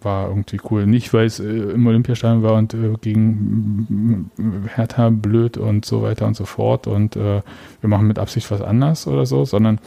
War 0.01 0.29
irgendwie 0.29 0.61
cool. 0.71 0.87
Nicht, 0.87 1.13
weil 1.13 1.25
es 1.25 1.41
äh, 1.41 1.43
im 1.43 1.85
Olympiastadion 1.87 2.41
war 2.41 2.53
und 2.53 2.73
äh, 2.73 2.93
gegen 3.01 4.31
Hertha 4.73 5.09
blöd 5.09 5.57
und 5.57 5.83
so 5.83 6.03
weiter 6.03 6.25
und 6.25 6.37
so 6.37 6.45
fort 6.45 6.87
und 6.87 7.17
äh, 7.17 7.41
wir 7.81 7.89
machen 7.89 8.07
mit 8.07 8.19
Absicht 8.19 8.49
was 8.49 8.61
anders 8.61 9.07
oder 9.07 9.25
so, 9.25 9.43
sondern 9.43 9.79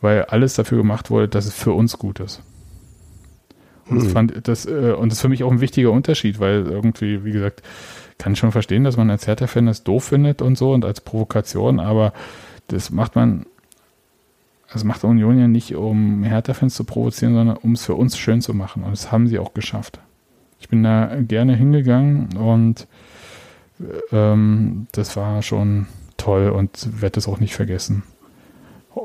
weil 0.00 0.24
alles 0.24 0.54
dafür 0.54 0.78
gemacht 0.78 1.08
wurde, 1.08 1.28
dass 1.28 1.46
es 1.46 1.54
für 1.54 1.72
uns 1.72 1.98
gut 1.98 2.18
ist. 2.18 2.42
Und, 3.88 3.96
hm. 3.96 4.04
das, 4.04 4.12
fand, 4.12 4.48
das, 4.48 4.66
äh, 4.66 4.94
und 4.96 5.10
das 5.10 5.18
ist 5.18 5.22
für 5.22 5.28
mich 5.28 5.44
auch 5.44 5.50
ein 5.50 5.60
wichtiger 5.60 5.90
Unterschied, 5.90 6.40
weil 6.40 6.66
irgendwie, 6.66 7.24
wie 7.24 7.32
gesagt, 7.32 7.62
kann 8.18 8.36
schon 8.36 8.52
verstehen, 8.52 8.84
dass 8.84 8.96
man 8.96 9.10
als 9.10 9.26
Hertha-Fan 9.26 9.66
das 9.66 9.82
doof 9.82 10.04
findet 10.04 10.42
und 10.42 10.56
so 10.56 10.72
und 10.72 10.84
als 10.84 11.00
Provokation, 11.00 11.80
aber 11.80 12.12
das 12.68 12.90
macht 12.90 13.16
man, 13.16 13.46
das 14.72 14.84
macht 14.84 15.02
Union 15.04 15.38
ja 15.38 15.48
nicht, 15.48 15.74
um 15.74 16.22
Hertha-Fans 16.22 16.74
zu 16.74 16.84
provozieren, 16.84 17.34
sondern 17.34 17.56
um 17.56 17.72
es 17.72 17.84
für 17.84 17.94
uns 17.94 18.16
schön 18.16 18.40
zu 18.40 18.54
machen. 18.54 18.84
Und 18.84 18.92
das 18.92 19.10
haben 19.10 19.26
sie 19.26 19.38
auch 19.38 19.54
geschafft. 19.54 19.98
Ich 20.60 20.68
bin 20.68 20.84
da 20.84 21.16
gerne 21.20 21.56
hingegangen 21.56 22.36
und 22.36 22.86
ähm, 24.12 24.86
das 24.92 25.16
war 25.16 25.42
schon 25.42 25.86
toll 26.16 26.50
und 26.50 27.00
werde 27.00 27.18
es 27.18 27.26
auch 27.26 27.40
nicht 27.40 27.54
vergessen. 27.54 28.04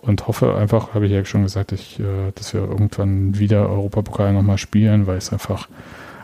Und 0.02 0.28
hoffe 0.28 0.56
einfach, 0.56 0.94
habe 0.94 1.06
ich 1.06 1.12
ja 1.12 1.26
schon 1.26 1.44
gesagt, 1.44 1.72
ich, 1.72 2.00
äh, 2.00 2.32
dass 2.36 2.54
wir 2.54 2.62
irgendwann 2.62 3.38
wieder 3.40 3.70
Europapokal 3.70 4.34
nochmal 4.34 4.58
spielen, 4.58 5.08
weil 5.08 5.18
es 5.18 5.34
einfach 5.34 5.68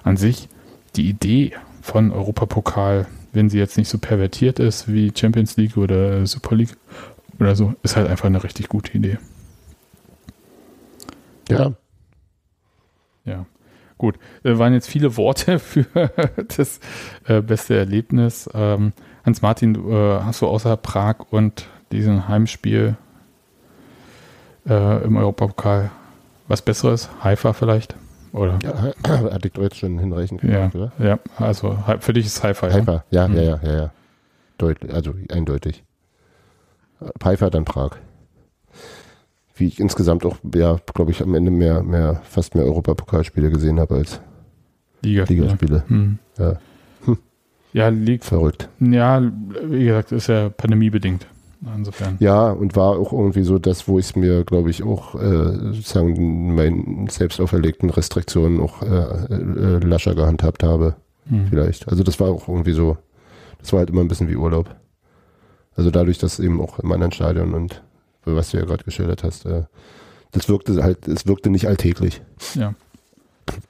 an 0.03 0.17
sich 0.17 0.49
die 0.95 1.09
Idee 1.09 1.53
von 1.81 2.11
Europapokal, 2.11 3.07
wenn 3.31 3.49
sie 3.49 3.57
jetzt 3.57 3.77
nicht 3.77 3.89
so 3.89 3.97
pervertiert 3.97 4.59
ist 4.59 4.91
wie 4.91 5.11
Champions 5.15 5.57
League 5.57 5.77
oder 5.77 6.25
Super 6.25 6.55
League 6.55 6.77
oder 7.39 7.55
so, 7.55 7.73
ist 7.83 7.95
halt 7.95 8.07
einfach 8.07 8.25
eine 8.25 8.43
richtig 8.43 8.69
gute 8.69 8.95
Idee. 8.97 9.17
Ja. 11.49 11.73
Ja. 13.25 13.45
Gut, 13.97 14.15
da 14.43 14.57
waren 14.59 14.73
jetzt 14.73 14.89
viele 14.89 15.17
Worte 15.17 15.59
für 15.59 15.85
das 16.57 16.79
äh, 17.25 17.41
beste 17.41 17.77
Erlebnis. 17.77 18.49
Ähm, 18.53 18.93
Hans-Martin, 19.25 19.75
äh, 19.75 20.19
hast 20.21 20.41
du 20.41 20.47
außer 20.47 20.77
Prag 20.77 21.31
und 21.31 21.67
diesem 21.91 22.27
Heimspiel 22.27 22.97
äh, 24.67 25.03
im 25.03 25.17
Europapokal 25.17 25.91
was 26.47 26.61
Besseres? 26.61 27.09
Haifa 27.23 27.53
vielleicht? 27.53 27.95
Oder? 28.33 28.59
Ja, 28.63 28.93
hatte 29.31 29.47
ich 29.47 29.53
doch 29.53 29.61
jetzt 29.61 29.77
schon 29.77 29.99
hinreichend 29.99 30.41
gemacht, 30.41 30.73
ja, 30.73 30.79
oder? 30.79 30.91
Ja, 30.99 31.19
also 31.37 31.77
für 31.99 32.13
dich 32.13 32.25
ist 32.25 32.43
Hi-Fi. 32.43 32.71
Hi-Fi, 32.71 32.99
ja, 33.11 33.27
hm. 33.27 33.35
ja, 33.35 33.41
ja, 33.41 33.59
ja, 33.63 33.73
ja. 33.73 33.91
Deutlich, 34.57 34.93
also 34.93 35.13
eindeutig. 35.29 35.83
Pfeiffer, 37.19 37.49
dann 37.49 37.65
Prag. 37.65 37.97
Wie 39.55 39.67
ich 39.67 39.79
insgesamt 39.79 40.25
auch, 40.25 40.37
ja, 40.55 40.77
glaube 40.93 41.11
ich, 41.11 41.21
am 41.21 41.35
Ende 41.35 41.51
mehr, 41.51 41.83
mehr, 41.83 42.21
fast 42.23 42.55
mehr 42.55 42.65
Europapokalspiele 42.65 43.51
gesehen 43.51 43.79
habe 43.79 43.95
als 43.95 44.19
Ligaspiele. 45.03 45.41
Ligaspiele. 45.41 45.83
Hm. 45.87 46.19
Ja. 46.37 46.59
Hm. 47.05 47.17
ja, 47.73 47.87
liegt. 47.89 48.23
Verrückt. 48.23 48.69
Ja, 48.79 49.21
wie 49.63 49.85
gesagt, 49.85 50.11
ist 50.11 50.27
ja 50.27 50.49
pandemiebedingt. 50.49 51.27
Insofern. 51.75 52.17
Ja, 52.19 52.51
und 52.51 52.75
war 52.75 52.97
auch 52.97 53.13
irgendwie 53.13 53.43
so 53.43 53.57
das, 53.57 53.87
wo 53.87 53.97
ich 53.99 54.07
es 54.07 54.15
mir, 54.15 54.43
glaube 54.43 54.69
ich, 54.69 54.83
auch 54.83 55.15
äh, 55.15 55.73
sagen, 55.81 56.55
meinen 56.55 57.07
selbst 57.07 57.39
auferlegten 57.39 57.89
Restriktionen 57.89 58.59
auch 58.59 58.81
äh, 58.81 58.85
äh, 58.85 59.79
lascher 59.79 60.15
gehandhabt 60.15 60.63
habe. 60.63 60.95
Hm. 61.29 61.47
Vielleicht. 61.49 61.87
Also 61.87 62.03
das 62.03 62.19
war 62.19 62.29
auch 62.29 62.47
irgendwie 62.47 62.73
so, 62.73 62.97
das 63.59 63.71
war 63.71 63.79
halt 63.79 63.89
immer 63.89 64.01
ein 64.01 64.07
bisschen 64.07 64.27
wie 64.27 64.35
Urlaub. 64.35 64.75
Also 65.75 65.89
dadurch, 65.89 66.17
dass 66.17 66.39
eben 66.39 66.61
auch 66.61 66.79
im 66.79 66.91
anderen 66.91 67.11
Stadion 67.11 67.53
und 67.53 67.81
was 68.25 68.51
du 68.51 68.57
ja 68.57 68.65
gerade 68.65 68.83
geschildert 68.83 69.23
hast, 69.23 69.45
äh, 69.45 69.63
das 70.31 70.49
wirkte 70.49 70.83
halt, 70.83 71.07
es 71.07 71.27
wirkte 71.27 71.49
nicht 71.49 71.67
alltäglich. 71.67 72.21
Ja. 72.55 72.73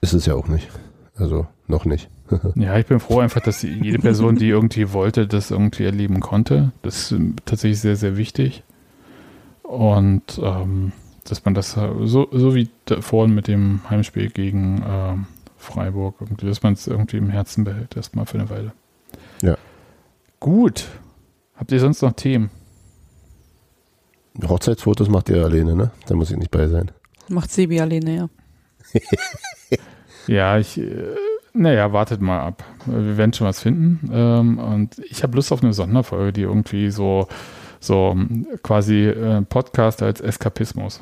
Ist 0.02 0.14
es 0.14 0.26
ja 0.26 0.36
auch 0.36 0.48
nicht. 0.48 0.70
Also 1.15 1.48
noch 1.68 1.86
nicht. 1.86 2.10
ja, 2.56 2.78
ich 2.78 2.86
bin 2.86 3.00
froh 3.00 3.20
einfach, 3.20 3.41
dass 3.41 3.62
jede 3.62 4.00
Person, 4.00 4.36
die 4.36 4.50
irgendwie 4.50 4.94
wollte, 4.94 5.28
das 5.28 5.52
irgendwie 5.52 5.84
erleben 5.84 6.20
konnte. 6.20 6.72
Das 6.82 7.12
ist 7.12 7.22
tatsächlich 7.45 7.80
sehr, 7.80 7.95
sehr 7.95 8.18
wichtig. 8.18 8.64
Und 9.64 10.40
ähm, 10.41 10.91
dass 11.26 11.45
man 11.45 11.54
das 11.54 11.72
so, 11.72 12.28
so 12.32 12.56
wie 12.56 12.70
vorhin 13.00 13.34
mit 13.34 13.48
dem 13.48 13.82
Heimspiel 13.90 14.30
gegen 14.30 14.84
ähm, 14.88 15.26
Freiburg, 15.58 16.16
dass 16.41 16.64
man 16.64 16.74
es 16.74 16.88
irgendwie 16.88 17.18
im 17.18 17.30
Herzen 17.30 17.64
behält, 17.64 17.95
erstmal 17.95 18.26
für 18.26 18.40
eine 18.40 18.50
Weile. 18.50 18.74
Ja. 19.41 19.58
Gut. 20.40 20.88
Habt 21.56 21.72
ihr 21.72 21.80
sonst 21.80 22.02
noch 22.02 22.14
Themen? 22.14 22.50
Hochzeitsfotos 24.45 25.10
macht 25.10 25.30
ihr 25.30 25.44
alleine, 25.44 25.76
ne? 25.76 25.91
Da 26.08 26.16
muss 26.16 26.32
ich 26.32 26.38
nicht 26.38 26.52
bei 26.52 26.68
sein. 26.68 26.91
Macht 27.30 27.52
Sebi 27.52 27.80
alleine, 27.80 28.16
ja. 28.16 28.30
ja, 30.28 30.58
ich, 30.58 30.78
äh, 30.78 31.16
naja, 31.53 31.93
wartet 31.93 32.21
mal 32.21 32.39
ab. 32.39 32.63
Wir 32.85 33.17
werden 33.17 33.34
schon 33.34 33.47
was 33.47 33.61
finden. 33.61 34.09
Ähm, 34.11 34.57
und 34.57 34.99
ich 34.99 35.23
habe 35.23 35.35
Lust 35.35 35.51
auf 35.51 35.63
eine 35.63 35.73
Sonderfolge, 35.73 36.34
die 36.34 36.41
irgendwie 36.41 36.89
so, 36.89 37.27
so 37.80 38.17
quasi 38.63 39.05
äh, 39.05 39.41
Podcast 39.43 40.01
als 40.01 40.21
Eskapismus. 40.21 41.01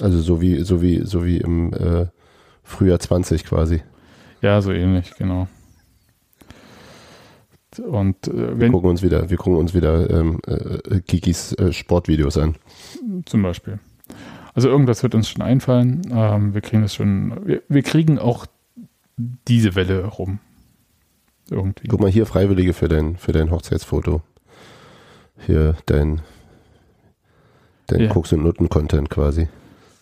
Also 0.00 0.20
so 0.20 0.40
wie, 0.40 0.60
so 0.60 0.80
wie, 0.80 1.04
so 1.04 1.24
wie 1.24 1.38
im 1.38 1.72
äh, 1.72 2.06
Frühjahr 2.62 2.98
20 2.98 3.44
quasi. 3.44 3.82
Ja, 4.40 4.60
so 4.60 4.72
ähnlich, 4.72 5.14
genau. 5.16 5.48
Und 7.78 8.28
äh, 8.28 8.58
wir 8.58 8.70
gucken 8.70 8.90
uns 8.90 9.02
wieder, 9.02 9.30
wir 9.30 9.36
gucken 9.36 9.56
uns 9.56 9.74
wieder 9.74 10.08
ähm, 10.10 10.38
äh, 10.46 11.00
Kikis 11.00 11.52
äh, 11.54 11.72
Sportvideos 11.72 12.38
an. 12.38 12.54
Zum 13.26 13.42
Beispiel. 13.42 13.80
Also 14.54 14.68
irgendwas 14.68 15.02
wird 15.02 15.14
uns 15.14 15.28
schon 15.28 15.42
einfallen. 15.42 16.02
Ähm, 16.12 16.54
wir 16.54 16.60
kriegen 16.60 16.82
das 16.82 16.94
schon. 16.94 17.34
Wir, 17.44 17.62
wir, 17.68 17.82
kriegen 17.82 18.18
auch 18.18 18.46
diese 19.16 19.74
Welle 19.74 20.04
rum. 20.06 20.38
Irgendwie. 21.50 21.88
Guck 21.88 22.00
mal 22.00 22.10
hier 22.10 22.26
Freiwillige 22.26 22.72
für 22.72 22.88
dein 22.88 23.16
für 23.16 23.32
dein 23.32 23.50
Hochzeitsfoto. 23.50 24.22
Hier 25.46 25.76
dein 25.86 26.22
dein 27.86 28.00
ja. 28.00 28.08
Koks 28.08 28.32
und 28.32 28.42
Nutten 28.42 28.68
Content 28.68 29.10
quasi. 29.10 29.48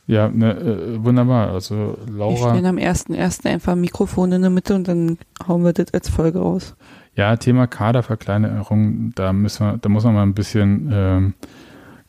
Ja, 0.06 0.28
ne, 0.28 0.52
äh, 0.52 1.05
wunderbar. 1.05 1.51
Also 1.52 1.97
Laura. 2.09 2.32
Wir 2.32 2.48
stellen 2.51 2.66
am 2.66 2.76
1.1. 2.76 3.48
einfach 3.48 3.72
ein 3.72 3.80
Mikrofon 3.80 4.32
in 4.32 4.43
der 4.43 4.51
Mitte 4.51 4.74
und 4.74 4.89
dann 4.89 5.18
hauen 5.47 5.64
wir 5.64 5.72
das 5.72 5.93
als 5.94 6.09
Folge 6.09 6.40
raus. 6.40 6.74
Ja, 7.14 7.36
Thema 7.36 7.66
Kaderverkleinerung, 7.66 9.12
da 9.14 9.32
müssen 9.32 9.66
wir, 9.66 9.78
da 9.78 9.89
muss 9.89 10.05
man 10.05 10.14
mal 10.14 10.22
ein 10.22 10.34
bisschen 10.34 10.90
ähm, 10.93 11.34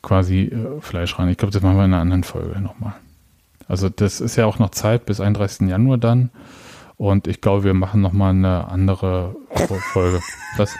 quasi 0.01 0.43
äh, 0.43 0.81
Fleisch 0.81 1.17
rein. 1.19 1.29
Ich 1.29 1.37
glaube, 1.37 1.51
das 1.51 1.61
machen 1.61 1.77
wir 1.77 1.85
in 1.85 1.93
einer 1.93 2.01
anderen 2.01 2.23
Folge 2.23 2.59
nochmal. 2.61 2.93
Also 3.67 3.89
das 3.89 4.21
ist 4.21 4.35
ja 4.35 4.45
auch 4.45 4.59
noch 4.59 4.71
Zeit 4.71 5.05
bis 5.05 5.19
31. 5.19 5.67
Januar 5.67 5.97
dann. 5.97 6.29
Und 6.97 7.27
ich 7.27 7.41
glaube, 7.41 7.63
wir 7.63 7.73
machen 7.73 8.01
nochmal 8.01 8.31
eine 8.31 8.67
andere 8.67 9.35
Folge. 9.93 10.21
Was? 10.57 10.75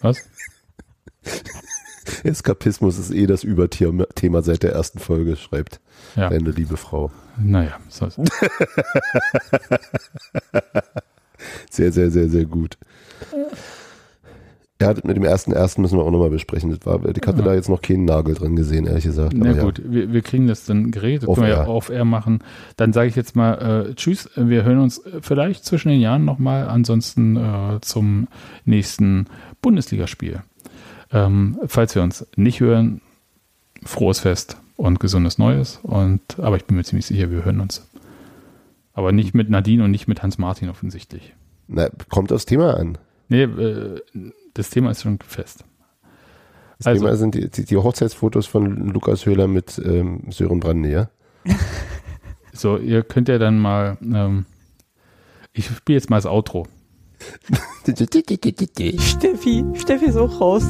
Was? 0.00 0.18
Eskapismus 2.24 2.98
ist 2.98 3.10
eh 3.10 3.26
das 3.26 3.44
Überthema 3.44 4.42
seit 4.42 4.62
der 4.62 4.72
ersten 4.72 4.98
Folge, 4.98 5.36
schreibt 5.36 5.80
ja. 6.16 6.28
deine 6.28 6.50
liebe 6.50 6.76
Frau. 6.76 7.10
Naja, 7.38 7.78
so 7.88 8.08
sehr, 11.70 11.92
sehr, 11.92 12.10
sehr, 12.10 12.28
sehr 12.28 12.44
gut. 12.44 12.76
Ja, 14.80 14.94
mit 15.04 15.16
dem 15.16 15.24
ersten 15.24 15.52
ersten 15.52 15.82
müssen 15.82 15.98
wir 15.98 16.04
auch 16.04 16.10
nochmal 16.10 16.30
besprechen. 16.30 16.70
Das 16.70 16.86
war, 16.86 17.04
ich 17.04 17.26
hatte 17.26 17.38
ja. 17.38 17.44
da 17.44 17.54
jetzt 17.54 17.68
noch 17.68 17.82
keinen 17.82 18.06
Nagel 18.06 18.34
drin 18.34 18.56
gesehen, 18.56 18.86
ehrlich 18.86 19.04
gesagt. 19.04 19.34
Na 19.36 19.52
gut, 19.52 19.78
ja. 19.78 19.84
wir, 19.86 20.12
wir, 20.12 20.22
kriegen 20.22 20.46
das 20.46 20.64
dann 20.64 20.90
geredet, 20.90 21.28
das 21.28 21.34
können 21.34 21.46
wir 21.46 21.54
ja 21.54 21.64
auf 21.66 21.90
Air 21.90 22.06
machen. 22.06 22.42
Dann 22.76 22.94
sage 22.94 23.08
ich 23.08 23.16
jetzt 23.16 23.36
mal 23.36 23.90
äh, 23.90 23.94
Tschüss. 23.94 24.30
Wir 24.36 24.64
hören 24.64 24.78
uns 24.78 25.02
vielleicht 25.20 25.66
zwischen 25.66 25.90
den 25.90 26.00
Jahren 26.00 26.24
nochmal, 26.24 26.66
ansonsten 26.66 27.36
äh, 27.36 27.80
zum 27.82 28.28
nächsten 28.64 29.26
Bundesligaspiel. 29.60 30.40
Ähm, 31.12 31.58
falls 31.66 31.94
wir 31.94 32.02
uns 32.02 32.26
nicht 32.36 32.60
hören, 32.60 33.02
frohes 33.84 34.20
Fest 34.20 34.56
und 34.76 34.98
gesundes 34.98 35.36
Neues. 35.36 35.80
Und, 35.82 36.22
aber 36.38 36.56
ich 36.56 36.64
bin 36.64 36.76
mir 36.76 36.84
ziemlich 36.84 37.06
sicher, 37.06 37.30
wir 37.30 37.44
hören 37.44 37.60
uns. 37.60 37.86
Aber 38.94 39.12
nicht 39.12 39.34
mit 39.34 39.50
Nadine 39.50 39.84
und 39.84 39.90
nicht 39.90 40.08
mit 40.08 40.22
Hans 40.22 40.38
Martin 40.38 40.68
offensichtlich. 40.70 41.34
Na, 41.68 41.88
kommt 42.08 42.32
aufs 42.32 42.46
Thema 42.46 42.76
an. 42.76 42.98
Nee, 43.28 43.42
äh, 43.42 44.00
das 44.54 44.70
Thema 44.70 44.90
ist 44.90 45.02
schon 45.02 45.18
fest. 45.20 45.64
Das 46.78 46.86
also, 46.86 47.04
Thema 47.04 47.16
sind 47.16 47.34
die, 47.34 47.50
die, 47.50 47.64
die, 47.64 47.76
Hochzeitsfotos 47.76 48.46
von 48.46 48.88
Lukas 48.88 49.26
Höhler 49.26 49.46
mit 49.46 49.80
ähm, 49.84 50.22
Sören 50.30 50.60
Brande, 50.60 50.90
ja? 50.90 51.10
so, 52.52 52.78
ihr 52.78 53.02
könnt 53.02 53.28
ja 53.28 53.38
dann 53.38 53.58
mal, 53.58 53.98
ähm, 54.02 54.46
ich 55.52 55.66
spiele 55.66 55.98
jetzt 55.98 56.10
mal 56.10 56.16
das 56.16 56.26
Outro. 56.26 56.66
Steffi, 58.98 59.64
Steffi 59.74 60.06
ist 60.06 60.16
auch 60.16 60.40
raus. 60.40 60.64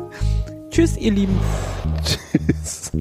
Tschüss, 0.70 0.96
ihr 0.96 1.12
Lieben. 1.12 1.38
Tschüss. 2.04 2.92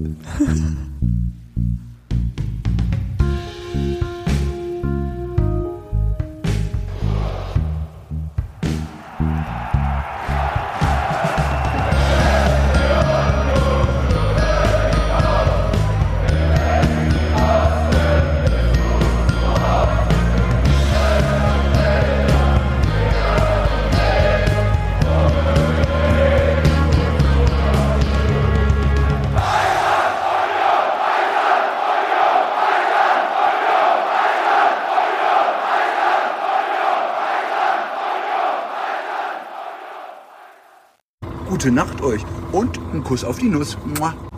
Gute 41.59 41.71
Nacht 41.73 42.01
euch 42.01 42.21
und 42.53 42.79
ein 42.93 43.03
Kuss 43.03 43.25
auf 43.25 43.37
die 43.37 43.49
Nuss. 43.49 43.77
Mua. 43.99 44.28